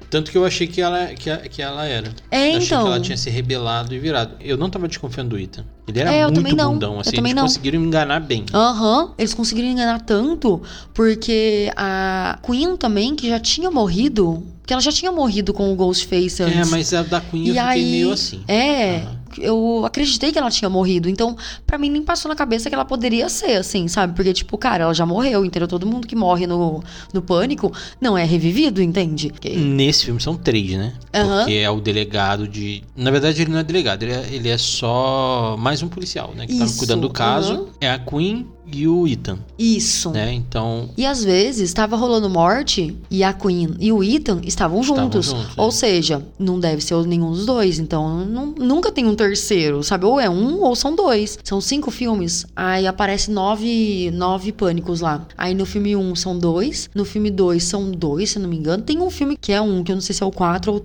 Tanto 0.09 0.31
que 0.31 0.37
eu 0.37 0.43
achei 0.45 0.65
que 0.65 0.81
ela, 0.81 1.07
que, 1.07 1.35
que 1.49 1.61
ela 1.61 1.85
era. 1.85 2.09
É, 2.31 2.53
eu 2.53 2.57
achei 2.57 2.65
então. 2.67 2.81
que 2.81 2.87
ela 2.87 2.99
tinha 2.99 3.15
se 3.17 3.29
rebelado 3.29 3.93
e 3.93 3.99
virado. 3.99 4.35
Eu 4.39 4.57
não 4.57 4.69
tava 4.69 4.87
desconfiando 4.87 5.29
do 5.31 5.37
Ethan. 5.39 5.63
Ele 5.87 5.99
era 5.99 6.11
É, 6.13 6.23
eu 6.23 6.31
muito 6.31 6.55
bundão, 6.55 6.95
Eu 6.95 6.99
assim. 7.01 7.11
também 7.11 7.31
Eles 7.31 7.35
não. 7.35 7.43
conseguiram 7.47 7.79
enganar 7.79 8.19
bem. 8.19 8.45
Aham, 8.53 9.13
eles 9.17 9.33
conseguiram 9.33 9.67
enganar 9.69 10.01
tanto 10.01 10.61
porque 10.93 11.71
a 11.75 12.39
Queen 12.45 12.75
também, 12.77 13.15
que 13.15 13.29
já 13.29 13.39
tinha 13.39 13.69
morrido, 13.71 14.43
que 14.65 14.73
ela 14.73 14.81
já 14.81 14.91
tinha 14.91 15.11
morrido 15.11 15.53
com 15.53 15.71
o 15.71 15.75
Ghostface 15.75 16.41
antes. 16.43 16.57
É, 16.57 16.65
mas 16.65 16.93
a 16.93 17.03
da 17.03 17.21
Queen 17.21 17.47
eu 17.47 17.53
E 17.53 17.57
fiquei 17.57 17.67
aí, 17.83 17.91
meio 17.91 18.11
assim. 18.11 18.43
É, 18.47 18.97
Aham. 18.97 19.18
Eu 19.37 19.83
acreditei 19.85 20.31
que 20.31 20.37
ela 20.37 20.49
tinha 20.49 20.69
morrido. 20.69 21.09
Então, 21.09 21.35
pra 21.65 21.77
mim, 21.77 21.89
nem 21.89 22.01
passou 22.03 22.29
na 22.29 22.35
cabeça 22.35 22.69
que 22.69 22.75
ela 22.75 22.85
poderia 22.85 23.29
ser, 23.29 23.57
assim, 23.57 23.87
sabe? 23.87 24.13
Porque, 24.15 24.33
tipo, 24.33 24.57
cara, 24.57 24.83
ela 24.85 24.93
já 24.93 25.05
morreu, 25.05 25.45
entendeu? 25.45 25.67
Todo 25.67 25.85
mundo 25.85 26.07
que 26.07 26.15
morre 26.15 26.47
no, 26.47 26.83
no 27.13 27.21
pânico 27.21 27.71
não 28.01 28.17
é 28.17 28.23
revivido, 28.23 28.81
entende? 28.81 29.29
Que- 29.29 29.55
Nesse 29.55 30.05
filme 30.05 30.19
são 30.21 30.35
três, 30.35 30.71
né? 30.71 30.93
Aham. 31.13 31.39
Porque 31.39 31.53
é 31.53 31.69
o 31.69 31.79
delegado 31.79 32.47
de. 32.47 32.83
Na 32.95 33.11
verdade, 33.11 33.41
ele 33.41 33.51
não 33.51 33.59
é 33.59 33.63
delegado, 33.63 34.03
ele 34.03 34.13
é, 34.13 34.27
ele 34.31 34.49
é 34.49 34.57
só 34.57 35.55
mais 35.57 35.81
um 35.83 35.87
policial, 35.87 36.33
né? 36.35 36.47
Que 36.47 36.57
tá 36.57 36.65
Isso, 36.65 36.77
cuidando 36.77 37.01
do 37.01 37.09
caso. 37.09 37.53
aham. 37.53 37.65
É 37.81 37.89
a 37.91 37.99
Queen 37.99 38.47
e 38.71 38.87
o 38.87 39.07
Ethan, 39.07 39.39
Isso. 39.57 40.09
né? 40.11 40.31
Então. 40.33 40.89
E 40.97 41.05
às 41.05 41.23
vezes 41.23 41.61
estava 41.69 41.95
rolando 41.95 42.29
morte 42.29 42.95
e 43.09 43.23
a 43.23 43.33
Queen 43.33 43.75
e 43.79 43.91
o 43.91 44.03
Ethan 44.03 44.41
estavam 44.43 44.79
Estavam 44.81 44.83
juntos. 44.83 45.25
juntos, 45.27 45.57
ou 45.57 45.69
é. 45.69 45.71
seja, 45.71 46.25
não 46.37 46.59
deve 46.59 46.81
ser 46.81 46.95
nenhum 47.07 47.31
dos 47.31 47.45
dois. 47.45 47.79
Então 47.79 48.25
não- 48.25 48.53
nunca 48.57 48.91
tem 48.91 49.05
um 49.05 49.15
terceiro, 49.15 49.83
sabe? 49.83 50.05
Ou 50.05 50.19
é 50.19 50.29
um 50.29 50.61
ou 50.61 50.75
são 50.75 50.95
dois. 50.95 51.37
São 51.43 51.59
cinco 51.61 51.89
filmes. 51.91 52.45
Aí 52.55 52.85
aparece 52.87 53.31
nove, 53.31 54.11
nove 54.11 54.51
pânicos 54.51 55.01
lá. 55.01 55.25
Aí 55.37 55.53
no 55.53 55.65
filme 55.65 55.95
um 55.95 56.15
são 56.15 56.37
dois. 56.37 56.89
No 56.93 57.05
filme 57.05 57.31
dois 57.31 57.63
são 57.63 57.91
dois, 57.91 58.31
se 58.31 58.39
não 58.39 58.49
me 58.49 58.57
engano. 58.57 58.83
Tem 58.83 58.99
um 58.99 59.09
filme 59.09 59.37
que 59.39 59.51
é 59.51 59.61
um, 59.61 59.83
que 59.83 59.91
eu 59.91 59.95
não 59.95 60.01
sei 60.01 60.13
se 60.15 60.23
é 60.23 60.25
o 60.25 60.31
quatro 60.31 60.71
ou 60.71 60.79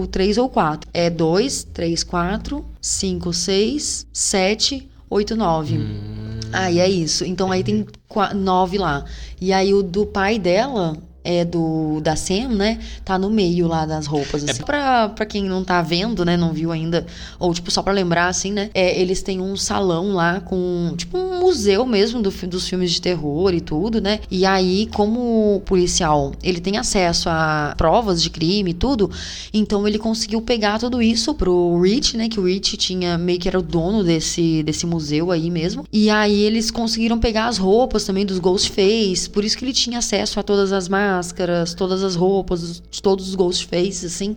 o, 0.00 0.06
três 0.06 0.38
ou 0.38 0.48
quatro. 0.48 0.88
É 0.92 1.08
dois, 1.08 1.64
três, 1.72 2.02
quatro, 2.02 2.64
cinco, 2.80 3.32
seis, 3.32 4.06
sete, 4.12 4.88
oito, 5.08 5.34
nove. 5.36 5.78
hum, 5.78 6.19
Aí 6.52 6.78
é 6.78 6.88
isso. 6.88 7.24
Então 7.24 7.50
aí 7.52 7.62
tem 7.62 7.86
nove 8.34 8.78
lá. 8.78 9.04
E 9.40 9.52
aí 9.52 9.72
o 9.72 9.82
do 9.82 10.06
pai 10.06 10.38
dela 10.38 10.96
é 11.24 11.44
do 11.44 12.00
da 12.00 12.16
Sam, 12.16 12.48
né? 12.48 12.78
Tá 13.04 13.18
no 13.18 13.30
meio 13.30 13.66
lá 13.66 13.86
das 13.86 14.06
roupas, 14.06 14.44
assim. 14.44 14.62
É... 14.62 14.64
Pra, 14.64 15.08
pra 15.08 15.26
quem 15.26 15.44
não 15.44 15.64
tá 15.64 15.82
vendo, 15.82 16.24
né? 16.24 16.36
Não 16.36 16.52
viu 16.52 16.72
ainda. 16.72 17.06
Ou, 17.38 17.52
tipo, 17.52 17.70
só 17.70 17.82
pra 17.82 17.92
lembrar, 17.92 18.28
assim, 18.28 18.52
né? 18.52 18.70
É, 18.74 19.00
eles 19.00 19.22
têm 19.22 19.40
um 19.40 19.56
salão 19.56 20.12
lá 20.12 20.40
com, 20.40 20.94
tipo, 20.96 21.18
um 21.18 21.40
museu 21.40 21.84
mesmo 21.86 22.22
do, 22.22 22.30
dos 22.30 22.68
filmes 22.68 22.92
de 22.92 23.00
terror 23.00 23.52
e 23.54 23.60
tudo, 23.60 24.00
né? 24.00 24.20
E 24.30 24.46
aí, 24.46 24.88
como 24.94 25.62
policial, 25.64 26.32
ele 26.42 26.60
tem 26.60 26.76
acesso 26.76 27.28
a 27.28 27.74
provas 27.76 28.22
de 28.22 28.30
crime 28.30 28.70
e 28.70 28.74
tudo, 28.74 29.10
então 29.52 29.86
ele 29.86 29.98
conseguiu 29.98 30.40
pegar 30.40 30.78
tudo 30.78 31.02
isso 31.02 31.34
pro 31.34 31.80
Rich, 31.80 32.16
né? 32.16 32.28
Que 32.28 32.40
o 32.40 32.44
Rich 32.44 32.76
tinha 32.76 33.18
meio 33.18 33.38
que 33.38 33.48
era 33.48 33.58
o 33.58 33.62
dono 33.62 34.02
desse, 34.04 34.62
desse 34.62 34.86
museu 34.86 35.30
aí 35.30 35.50
mesmo. 35.50 35.84
E 35.92 36.10
aí 36.10 36.40
eles 36.42 36.70
conseguiram 36.70 37.18
pegar 37.18 37.46
as 37.46 37.58
roupas 37.58 38.04
também 38.04 38.24
dos 38.24 38.38
Ghostface, 38.38 39.28
por 39.30 39.44
isso 39.44 39.56
que 39.56 39.64
ele 39.64 39.72
tinha 39.72 39.98
acesso 39.98 40.38
a 40.38 40.42
todas 40.42 40.72
as 40.72 40.88
máscaras, 41.10 41.74
todas 41.74 42.02
as 42.02 42.14
roupas, 42.14 42.82
todos 43.02 43.28
os 43.28 43.34
Ghostfaces, 43.34 44.14
assim. 44.14 44.34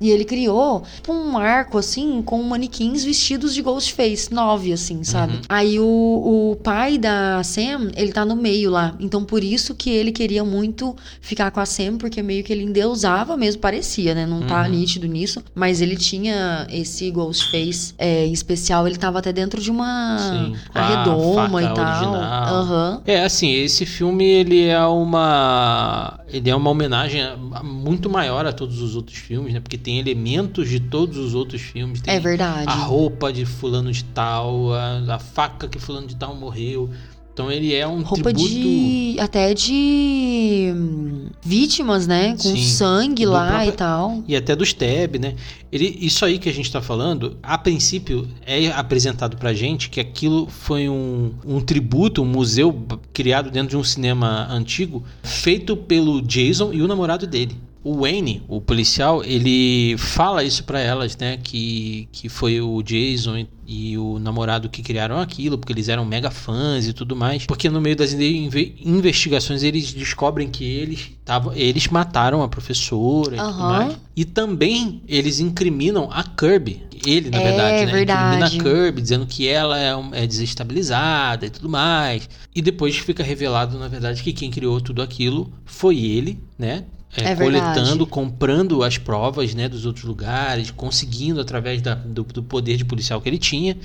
E 0.00 0.10
ele 0.10 0.24
criou 0.24 0.82
um 1.08 1.36
arco, 1.36 1.76
assim, 1.76 2.22
com 2.22 2.42
manequins 2.42 3.04
vestidos 3.04 3.52
de 3.52 3.60
Ghostface, 3.60 4.32
nove, 4.32 4.72
assim, 4.72 5.04
sabe? 5.04 5.34
Uhum. 5.34 5.40
Aí 5.48 5.78
o, 5.78 6.52
o 6.52 6.56
pai 6.56 6.96
da 6.96 7.42
Sam, 7.42 7.90
ele 7.94 8.10
tá 8.10 8.24
no 8.24 8.34
meio 8.34 8.70
lá. 8.70 8.94
Então, 8.98 9.24
por 9.24 9.44
isso 9.44 9.74
que 9.74 9.90
ele 9.90 10.10
queria 10.10 10.44
muito 10.44 10.96
ficar 11.20 11.50
com 11.50 11.60
a 11.60 11.66
Sam, 11.66 11.98
porque 11.98 12.22
meio 12.22 12.42
que 12.42 12.52
ele 12.52 12.62
endeusava 12.62 13.36
mesmo, 13.36 13.60
parecia, 13.60 14.14
né? 14.14 14.24
Não 14.24 14.40
tá 14.40 14.62
uhum. 14.62 14.70
nítido 14.70 15.06
nisso. 15.06 15.42
Mas 15.54 15.82
ele 15.82 15.96
tinha 15.96 16.66
esse 16.70 17.10
Ghostface 17.10 17.92
é, 17.98 18.24
especial, 18.26 18.86
ele 18.86 18.96
tava 18.96 19.18
até 19.18 19.32
dentro 19.32 19.60
de 19.60 19.70
uma 19.70 20.16
Sim, 20.18 20.56
arredoma 20.74 21.62
e 21.62 21.74
tal. 21.74 22.64
Uhum. 22.64 23.00
É, 23.04 23.22
assim, 23.22 23.52
esse 23.52 23.84
filme, 23.84 24.24
ele 24.24 24.64
é 24.64 24.84
uma... 24.86 26.20
Ele 26.32 26.48
é 26.48 26.54
uma 26.54 26.70
homenagem 26.70 27.22
muito 27.64 28.08
maior 28.08 28.46
a 28.46 28.52
todos 28.52 28.80
os 28.80 28.94
outros 28.94 29.18
filmes, 29.18 29.52
né? 29.52 29.58
Porque 29.58 29.76
tem 29.76 29.89
tem 29.90 29.98
elementos 29.98 30.68
de 30.68 30.78
todos 30.78 31.16
os 31.16 31.34
outros 31.34 31.60
filmes. 31.60 32.00
Tem 32.00 32.14
é 32.14 32.20
verdade. 32.20 32.68
A 32.68 32.74
roupa 32.74 33.32
de 33.32 33.44
fulano 33.44 33.90
de 33.90 34.04
tal, 34.04 34.72
a, 34.72 35.16
a 35.16 35.18
faca 35.18 35.66
que 35.66 35.80
fulano 35.80 36.06
de 36.06 36.14
tal 36.14 36.36
morreu. 36.36 36.88
Então 37.32 37.50
ele 37.50 37.74
é 37.74 37.88
um 37.88 38.02
roupa 38.02 38.32
tributo... 38.32 38.48
de 38.48 39.16
até 39.18 39.52
de 39.52 40.72
hum, 40.76 41.26
vítimas, 41.42 42.06
né, 42.06 42.32
com 42.32 42.38
Sim, 42.38 42.62
sangue 42.62 43.24
lá 43.26 43.48
próprio... 43.48 43.68
e 43.68 43.72
tal. 43.72 44.24
E 44.28 44.36
até 44.36 44.54
do 44.54 44.64
Steb, 44.64 45.18
né? 45.18 45.34
Ele 45.72 45.98
isso 46.00 46.24
aí 46.24 46.38
que 46.38 46.48
a 46.48 46.52
gente 46.52 46.66
está 46.66 46.80
falando, 46.80 47.36
a 47.42 47.58
princípio 47.58 48.28
é 48.46 48.68
apresentado 48.68 49.36
pra 49.38 49.52
gente 49.52 49.90
que 49.90 49.98
aquilo 49.98 50.46
foi 50.46 50.88
um, 50.88 51.32
um 51.44 51.60
tributo, 51.60 52.22
um 52.22 52.26
museu 52.26 52.86
criado 53.12 53.50
dentro 53.50 53.70
de 53.70 53.76
um 53.76 53.84
cinema 53.84 54.46
antigo, 54.50 55.02
feito 55.24 55.76
pelo 55.76 56.22
Jason 56.22 56.72
e 56.72 56.80
o 56.80 56.86
namorado 56.86 57.26
dele 57.26 57.69
o 57.82 58.02
Wayne, 58.02 58.42
o 58.46 58.60
policial, 58.60 59.24
ele 59.24 59.96
fala 59.96 60.44
isso 60.44 60.64
para 60.64 60.80
elas, 60.80 61.16
né? 61.16 61.38
Que, 61.42 62.08
que 62.12 62.28
foi 62.28 62.60
o 62.60 62.82
Jason 62.82 63.46
e, 63.66 63.96
o 63.96 64.18
namorado 64.18 64.68
que 64.68 64.82
criaram 64.82 65.18
aquilo, 65.18 65.56
porque 65.56 65.72
eles 65.72 65.88
eram 65.88 66.04
mega 66.04 66.30
fãs 66.30 66.86
e 66.86 66.92
tudo 66.92 67.16
mais. 67.16 67.46
Porque 67.46 67.70
no 67.70 67.80
meio 67.80 67.96
das 67.96 68.12
investigações 68.12 69.62
eles 69.62 69.94
descobrem 69.94 70.50
que 70.50 70.64
eles, 70.64 71.12
tavam, 71.24 71.54
eles 71.54 71.88
mataram 71.88 72.42
a 72.42 72.48
professora 72.48 73.36
e 73.36 73.40
uhum. 73.40 73.46
tudo 73.46 73.62
mais. 73.62 73.96
E 74.14 74.24
também 74.26 75.02
eles 75.08 75.40
incriminam 75.40 76.10
a 76.12 76.22
Kirby. 76.22 76.82
Ele, 77.06 77.30
na 77.30 77.40
é, 77.40 77.44
verdade, 77.44 77.86
né? 77.86 77.92
Verdade. 77.92 78.36
Incrimina 78.36 78.46
a 78.46 78.50
Kirby, 78.50 79.00
dizendo 79.00 79.26
que 79.26 79.48
ela 79.48 79.80
é, 79.80 79.94
é 80.12 80.26
desestabilizada 80.26 81.46
e 81.46 81.50
tudo 81.50 81.66
mais. 81.66 82.28
E 82.54 82.60
depois 82.60 82.98
fica 82.98 83.22
revelado, 83.22 83.78
na 83.78 83.88
verdade, 83.88 84.22
que 84.22 84.34
quem 84.34 84.50
criou 84.50 84.82
tudo 84.82 85.00
aquilo 85.00 85.50
foi 85.64 85.98
ele, 85.98 86.38
né? 86.58 86.84
É, 87.16 87.32
é 87.32 87.36
coletando, 87.36 88.06
comprando 88.06 88.82
as 88.82 88.96
provas 88.96 89.54
né, 89.54 89.68
dos 89.68 89.84
outros 89.84 90.04
lugares, 90.04 90.70
conseguindo 90.70 91.40
através 91.40 91.82
da, 91.82 91.94
do, 91.94 92.22
do, 92.22 92.42
poder 92.42 92.76
de 92.76 92.84
policial 92.84 93.20
que 93.20 93.28
ele 93.28 93.38
tinha, 93.38 93.76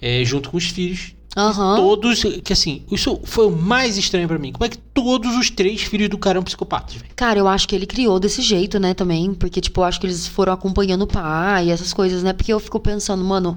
é, 0.00 0.24
junto 0.24 0.50
com 0.50 0.56
os 0.56 0.64
filhos. 0.64 1.14
Uhum. 1.36 1.76
Todos, 1.76 2.22
que 2.42 2.52
assim, 2.52 2.82
isso 2.90 3.20
foi 3.24 3.46
o 3.46 3.50
mais 3.50 3.98
estranho 3.98 4.26
para 4.26 4.38
mim. 4.38 4.52
Como 4.52 4.64
é 4.64 4.70
que 4.70 4.78
todos 4.78 5.36
os 5.36 5.50
três 5.50 5.82
filhos 5.82 6.08
do 6.08 6.16
cara 6.16 6.38
são 6.38 6.42
psicopatas, 6.42 6.94
velho? 6.94 7.12
Cara, 7.14 7.38
eu 7.38 7.46
acho 7.46 7.68
que 7.68 7.76
ele 7.76 7.84
criou 7.84 8.18
desse 8.18 8.40
jeito, 8.40 8.80
né, 8.80 8.94
também. 8.94 9.34
Porque, 9.34 9.60
tipo, 9.60 9.82
eu 9.82 9.84
acho 9.84 10.00
que 10.00 10.06
eles 10.06 10.26
foram 10.26 10.54
acompanhando 10.54 11.02
o 11.02 11.06
pai 11.06 11.66
e 11.66 11.70
essas 11.70 11.92
coisas, 11.92 12.22
né? 12.22 12.32
Porque 12.32 12.50
eu 12.50 12.58
fico 12.58 12.80
pensando, 12.80 13.22
mano, 13.22 13.54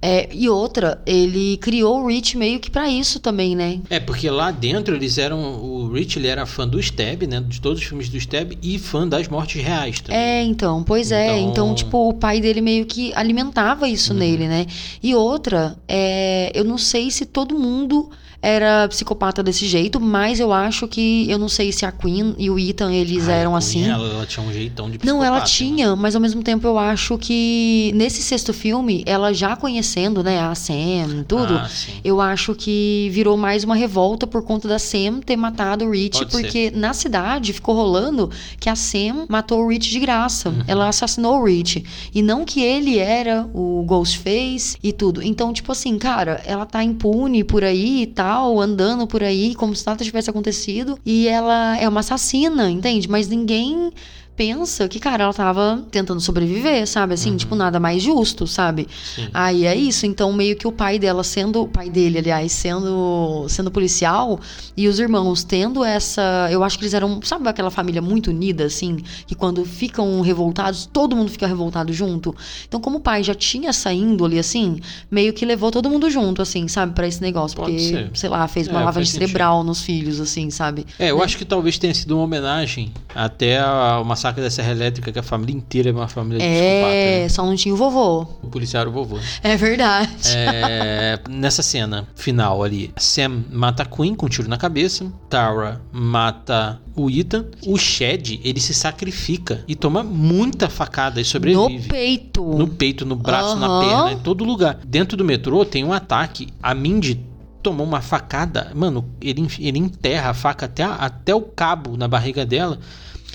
é, 0.00 0.28
e 0.32 0.48
outra, 0.48 1.00
ele 1.04 1.56
criou 1.56 2.02
o 2.02 2.06
Rich 2.06 2.36
meio 2.36 2.60
que 2.60 2.70
para 2.70 2.88
isso 2.88 3.18
também, 3.18 3.56
né? 3.56 3.80
É, 3.90 3.98
porque 3.98 4.30
lá 4.30 4.50
dentro 4.50 4.94
eles 4.94 5.18
eram. 5.18 5.60
O 5.60 5.92
Rich 5.92 6.18
ele 6.18 6.28
era 6.28 6.46
fã 6.46 6.68
do 6.68 6.78
Stab, 6.78 7.22
né? 7.26 7.40
De 7.40 7.60
todos 7.60 7.80
os 7.80 7.86
filmes 7.86 8.08
do 8.08 8.16
Stab 8.16 8.56
e 8.62 8.78
fã 8.78 9.06
das 9.06 9.26
mortes 9.26 9.62
reais 9.62 10.00
também. 10.00 10.20
É, 10.20 10.42
então, 10.42 10.84
pois 10.84 11.10
é. 11.10 11.38
então... 11.38 11.48
é. 11.48 11.50
Então, 11.58 11.74
tipo, 11.74 12.08
o 12.08 12.14
pai 12.14 12.40
dele 12.40 12.60
meio 12.60 12.86
que 12.86 13.12
alimentava 13.14 13.88
isso 13.88 14.12
uhum. 14.12 14.20
nele, 14.20 14.46
né? 14.46 14.66
E 15.02 15.14
outra, 15.14 15.76
é, 15.88 16.52
eu 16.54 16.64
não 16.64 16.78
sei 16.78 17.10
se 17.10 17.26
todo 17.26 17.58
mundo 17.58 18.08
era 18.40 18.86
psicopata 18.88 19.42
desse 19.42 19.66
jeito, 19.66 20.00
mas 20.00 20.38
eu 20.38 20.52
acho 20.52 20.86
que 20.86 21.28
eu 21.28 21.38
não 21.38 21.48
sei 21.48 21.72
se 21.72 21.84
a 21.84 21.90
Queen 21.90 22.34
e 22.38 22.48
o 22.48 22.58
Ethan 22.58 22.92
eles 22.92 23.28
ah, 23.28 23.32
eram 23.32 23.56
assim. 23.56 23.88
Ela, 23.88 24.08
ela, 24.08 24.26
tinha 24.26 24.46
um 24.46 24.52
jeitão 24.52 24.88
de 24.88 24.98
psicopata. 24.98 25.12
Não, 25.12 25.24
ela 25.24 25.44
tinha, 25.44 25.90
né? 25.90 25.96
mas 25.98 26.14
ao 26.14 26.20
mesmo 26.20 26.42
tempo 26.42 26.66
eu 26.66 26.78
acho 26.78 27.18
que 27.18 27.92
nesse 27.94 28.22
sexto 28.22 28.52
filme, 28.52 29.02
ela 29.06 29.32
já 29.32 29.56
conhecendo, 29.56 30.22
né, 30.22 30.40
a 30.40 30.54
Sam, 30.54 31.24
tudo, 31.26 31.54
ah, 31.54 31.68
eu 32.04 32.20
acho 32.20 32.54
que 32.54 33.08
virou 33.10 33.36
mais 33.36 33.64
uma 33.64 33.74
revolta 33.74 34.26
por 34.26 34.44
conta 34.44 34.68
da 34.68 34.78
Sam 34.78 35.20
ter 35.24 35.36
matado 35.36 35.84
o 35.84 35.90
Rich, 35.90 36.18
Pode 36.18 36.30
porque 36.30 36.70
ser. 36.70 36.76
na 36.76 36.92
cidade 36.92 37.52
ficou 37.52 37.74
rolando 37.74 38.30
que 38.60 38.68
a 38.68 38.76
Sam 38.76 39.26
matou 39.28 39.64
o 39.64 39.68
Rich 39.68 39.90
de 39.90 39.98
graça. 39.98 40.50
Uhum. 40.50 40.62
Ela 40.66 40.88
assassinou 40.88 41.40
o 41.40 41.44
Rich 41.44 41.84
e 42.14 42.22
não 42.22 42.44
que 42.44 42.62
ele 42.62 42.98
era 42.98 43.48
o 43.52 43.82
Ghostface 43.84 44.76
e 44.82 44.92
tudo. 44.92 45.22
Então, 45.22 45.52
tipo 45.52 45.72
assim, 45.72 45.98
cara, 45.98 46.40
ela 46.46 46.64
tá 46.64 46.84
impune 46.84 47.42
por 47.42 47.64
aí 47.64 48.02
e 48.02 48.06
tá 48.28 48.60
andando 48.60 49.06
por 49.06 49.22
aí 49.22 49.54
como 49.54 49.74
se 49.74 49.86
nada 49.86 50.04
tivesse 50.04 50.28
acontecido. 50.28 50.98
E 51.04 51.28
ela 51.28 51.76
é 51.78 51.88
uma 51.88 52.00
assassina, 52.00 52.70
entende? 52.70 53.08
Mas 53.08 53.28
ninguém 53.28 53.90
pensa 54.38 54.88
que, 54.88 55.00
cara, 55.00 55.24
ela 55.24 55.34
tava 55.34 55.84
tentando 55.90 56.20
sobreviver, 56.20 56.86
sabe? 56.86 57.14
Assim, 57.14 57.32
uhum. 57.32 57.36
tipo, 57.36 57.56
nada 57.56 57.80
mais 57.80 58.00
justo, 58.00 58.46
sabe? 58.46 58.86
Sim. 59.16 59.28
Aí 59.34 59.66
é 59.66 59.74
isso. 59.74 60.06
Então, 60.06 60.32
meio 60.32 60.54
que 60.54 60.68
o 60.68 60.70
pai 60.70 60.96
dela 60.96 61.24
sendo, 61.24 61.62
o 61.62 61.66
pai 61.66 61.90
dele, 61.90 62.18
aliás, 62.18 62.52
sendo, 62.52 63.46
sendo 63.48 63.68
policial 63.68 64.38
e 64.76 64.86
os 64.86 65.00
irmãos 65.00 65.42
tendo 65.42 65.84
essa. 65.84 66.48
Eu 66.52 66.62
acho 66.62 66.78
que 66.78 66.84
eles 66.84 66.94
eram, 66.94 67.20
sabe, 67.20 67.48
aquela 67.48 67.68
família 67.68 68.00
muito 68.00 68.30
unida, 68.30 68.66
assim, 68.66 68.98
que 69.26 69.34
quando 69.34 69.64
ficam 69.64 70.20
revoltados, 70.20 70.86
todo 70.86 71.16
mundo 71.16 71.32
fica 71.32 71.48
revoltado 71.48 71.92
junto. 71.92 72.32
Então, 72.68 72.80
como 72.80 72.98
o 72.98 73.00
pai 73.00 73.24
já 73.24 73.34
tinha 73.34 73.70
essa 73.70 73.92
índole, 73.92 74.38
assim, 74.38 74.78
meio 75.10 75.32
que 75.32 75.44
levou 75.44 75.72
todo 75.72 75.90
mundo 75.90 76.08
junto, 76.08 76.40
assim, 76.40 76.68
sabe, 76.68 76.94
para 76.94 77.08
esse 77.08 77.20
negócio. 77.20 77.56
Pode 77.56 77.72
porque, 77.72 77.88
ser. 77.88 78.10
sei 78.14 78.30
lá, 78.30 78.46
fez 78.46 78.68
uma 78.68 78.82
é, 78.82 78.84
lavagem 78.84 79.10
cerebral 79.10 79.64
nos 79.64 79.82
filhos, 79.82 80.20
assim, 80.20 80.48
sabe? 80.48 80.86
É, 80.96 81.10
eu 81.10 81.18
né? 81.18 81.24
acho 81.24 81.36
que 81.36 81.44
talvez 81.44 81.76
tenha 81.76 81.92
sido 81.92 82.14
uma 82.14 82.22
homenagem 82.22 82.92
até 83.12 83.58
a 83.58 84.00
uma 84.00 84.14
massacre 84.28 84.42
da 84.42 84.50
Serra 84.50 84.70
Elétrica, 84.70 85.12
que 85.12 85.18
a 85.18 85.22
família 85.22 85.54
inteira 85.54 85.90
é 85.90 85.92
uma 85.92 86.08
família 86.08 86.38
de 86.38 86.44
É, 86.44 87.22
né? 87.22 87.28
só 87.28 87.44
não 87.44 87.56
tinha 87.56 87.74
o 87.74 87.76
vovô. 87.76 88.26
O 88.42 88.48
policial 88.48 88.82
era 88.82 88.90
o 88.90 88.92
vovô. 88.92 89.18
É 89.42 89.56
verdade. 89.56 90.10
É, 90.34 91.18
nessa 91.28 91.62
cena 91.62 92.06
final 92.14 92.62
ali, 92.62 92.92
Sam 92.96 93.44
mata 93.50 93.82
a 93.82 93.86
Queen 93.86 94.14
com 94.14 94.26
um 94.26 94.28
tiro 94.28 94.48
na 94.48 94.56
cabeça, 94.56 95.10
Tara 95.28 95.80
mata 95.92 96.80
o 96.94 97.08
Ethan, 97.08 97.46
o 97.66 97.78
Shed, 97.78 98.40
ele 98.42 98.60
se 98.60 98.74
sacrifica 98.74 99.64
e 99.68 99.74
toma 99.74 100.02
muita 100.02 100.68
facada 100.68 101.20
e 101.20 101.24
sobrevive. 101.24 101.78
No 101.78 101.88
peito. 101.88 102.42
No 102.42 102.68
peito, 102.68 103.06
no 103.06 103.16
braço, 103.16 103.54
uhum. 103.54 103.60
na 103.60 103.80
perna, 103.80 104.12
em 104.12 104.18
todo 104.18 104.44
lugar. 104.44 104.78
Dentro 104.84 105.16
do 105.16 105.24
metrô 105.24 105.64
tem 105.64 105.84
um 105.84 105.92
ataque. 105.92 106.48
A 106.62 106.74
Mindy 106.74 107.20
tomou 107.62 107.86
uma 107.86 108.00
facada. 108.00 108.72
Mano, 108.74 109.04
ele, 109.20 109.46
ele 109.60 109.78
enterra 109.78 110.30
a 110.30 110.34
faca 110.34 110.66
até, 110.66 110.82
até 110.82 111.34
o 111.34 111.42
cabo 111.42 111.96
na 111.96 112.08
barriga 112.08 112.44
dela. 112.44 112.78